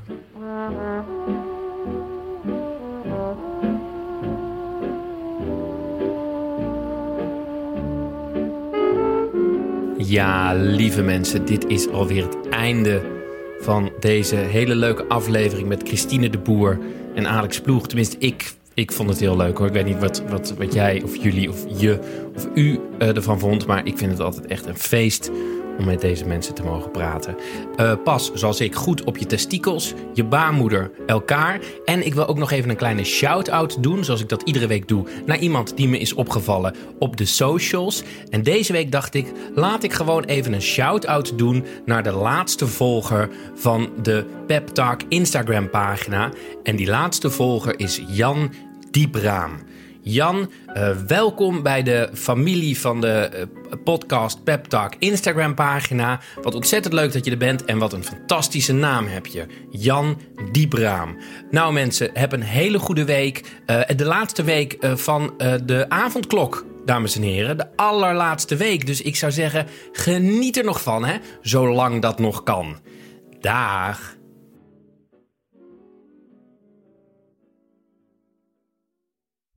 Ja, 10.06 10.54
lieve 10.54 11.02
mensen, 11.02 11.44
dit 11.44 11.66
is 11.66 11.88
alweer 11.88 12.22
het 12.22 12.48
einde 12.48 13.02
van 13.60 13.92
deze 14.00 14.36
hele 14.36 14.74
leuke 14.74 15.04
aflevering 15.08 15.68
met 15.68 15.82
Christine 15.86 16.30
de 16.30 16.38
Boer 16.38 16.78
en 17.14 17.26
Alex 17.26 17.60
Ploeg. 17.60 17.86
Tenminste, 17.86 18.16
ik, 18.18 18.52
ik 18.74 18.92
vond 18.92 19.08
het 19.08 19.20
heel 19.20 19.36
leuk 19.36 19.58
hoor. 19.58 19.66
Ik 19.66 19.72
weet 19.72 19.84
niet 19.84 19.98
wat, 19.98 20.22
wat, 20.28 20.54
wat 20.58 20.74
jij 20.74 21.02
of 21.02 21.16
jullie 21.16 21.48
of 21.50 21.64
je 21.80 21.98
of 22.34 22.48
u 22.54 22.80
eh, 22.98 23.16
ervan 23.16 23.38
vond, 23.38 23.66
maar 23.66 23.86
ik 23.86 23.98
vind 23.98 24.10
het 24.10 24.20
altijd 24.20 24.46
echt 24.46 24.66
een 24.66 24.78
feest 24.78 25.30
om 25.78 25.84
met 25.84 26.00
deze 26.00 26.26
mensen 26.26 26.54
te 26.54 26.62
mogen 26.62 26.90
praten. 26.90 27.36
Uh, 27.76 27.92
pas, 28.04 28.32
zoals 28.32 28.60
ik, 28.60 28.74
goed 28.74 29.04
op 29.04 29.16
je 29.16 29.26
testikels, 29.26 29.94
je 30.12 30.24
baarmoeder, 30.24 30.90
elkaar. 31.06 31.60
En 31.84 32.06
ik 32.06 32.14
wil 32.14 32.26
ook 32.26 32.38
nog 32.38 32.50
even 32.50 32.70
een 32.70 32.76
kleine 32.76 33.04
shout-out 33.04 33.82
doen, 33.82 34.04
zoals 34.04 34.20
ik 34.20 34.28
dat 34.28 34.42
iedere 34.42 34.66
week 34.66 34.88
doe, 34.88 35.06
naar 35.26 35.38
iemand 35.38 35.76
die 35.76 35.88
me 35.88 35.98
is 35.98 36.12
opgevallen 36.12 36.74
op 36.98 37.16
de 37.16 37.24
socials. 37.24 38.02
En 38.30 38.42
deze 38.42 38.72
week 38.72 38.92
dacht 38.92 39.14
ik, 39.14 39.32
laat 39.54 39.82
ik 39.82 39.92
gewoon 39.92 40.24
even 40.24 40.52
een 40.52 40.62
shout-out 40.62 41.38
doen 41.38 41.64
naar 41.84 42.02
de 42.02 42.12
laatste 42.12 42.66
volger 42.66 43.28
van 43.54 43.88
de 44.02 44.24
Pep 44.46 44.68
Talk 44.68 45.00
Instagram 45.08 45.70
pagina. 45.70 46.30
En 46.62 46.76
die 46.76 46.86
laatste 46.86 47.30
volger 47.30 47.78
is 47.78 48.00
Jan 48.06 48.52
Diepraam. 48.90 49.52
Jan, 50.06 50.50
uh, 50.76 50.90
welkom 51.06 51.62
bij 51.62 51.82
de 51.82 52.08
familie 52.12 52.80
van 52.80 53.00
de 53.00 53.30
uh, 53.34 53.42
podcast 53.84 54.44
Pep 54.44 54.64
Talk 54.64 54.94
Instagram 54.98 55.54
pagina. 55.54 56.20
Wat 56.42 56.54
ontzettend 56.54 56.94
leuk 56.94 57.12
dat 57.12 57.24
je 57.24 57.30
er 57.30 57.36
bent 57.36 57.64
en 57.64 57.78
wat 57.78 57.92
een 57.92 58.04
fantastische 58.04 58.72
naam 58.72 59.06
heb 59.06 59.26
je. 59.26 59.46
Jan 59.70 60.20
Diepraam. 60.52 61.16
Nou 61.50 61.72
mensen, 61.72 62.10
heb 62.12 62.32
een 62.32 62.42
hele 62.42 62.78
goede 62.78 63.04
week. 63.04 63.44
Uh, 63.66 63.80
de 63.96 64.04
laatste 64.04 64.42
week 64.42 64.76
van 64.80 65.34
de 65.64 65.86
avondklok 65.88 66.64
dames 66.84 67.16
en 67.16 67.22
heren. 67.22 67.56
De 67.56 67.76
allerlaatste 67.76 68.56
week. 68.56 68.86
Dus 68.86 69.02
ik 69.02 69.16
zou 69.16 69.32
zeggen, 69.32 69.66
geniet 69.92 70.56
er 70.56 70.64
nog 70.64 70.82
van, 70.82 71.04
hè? 71.04 71.16
Zolang 71.40 72.02
dat 72.02 72.18
nog 72.18 72.42
kan. 72.42 72.76
Dag. 73.40 74.16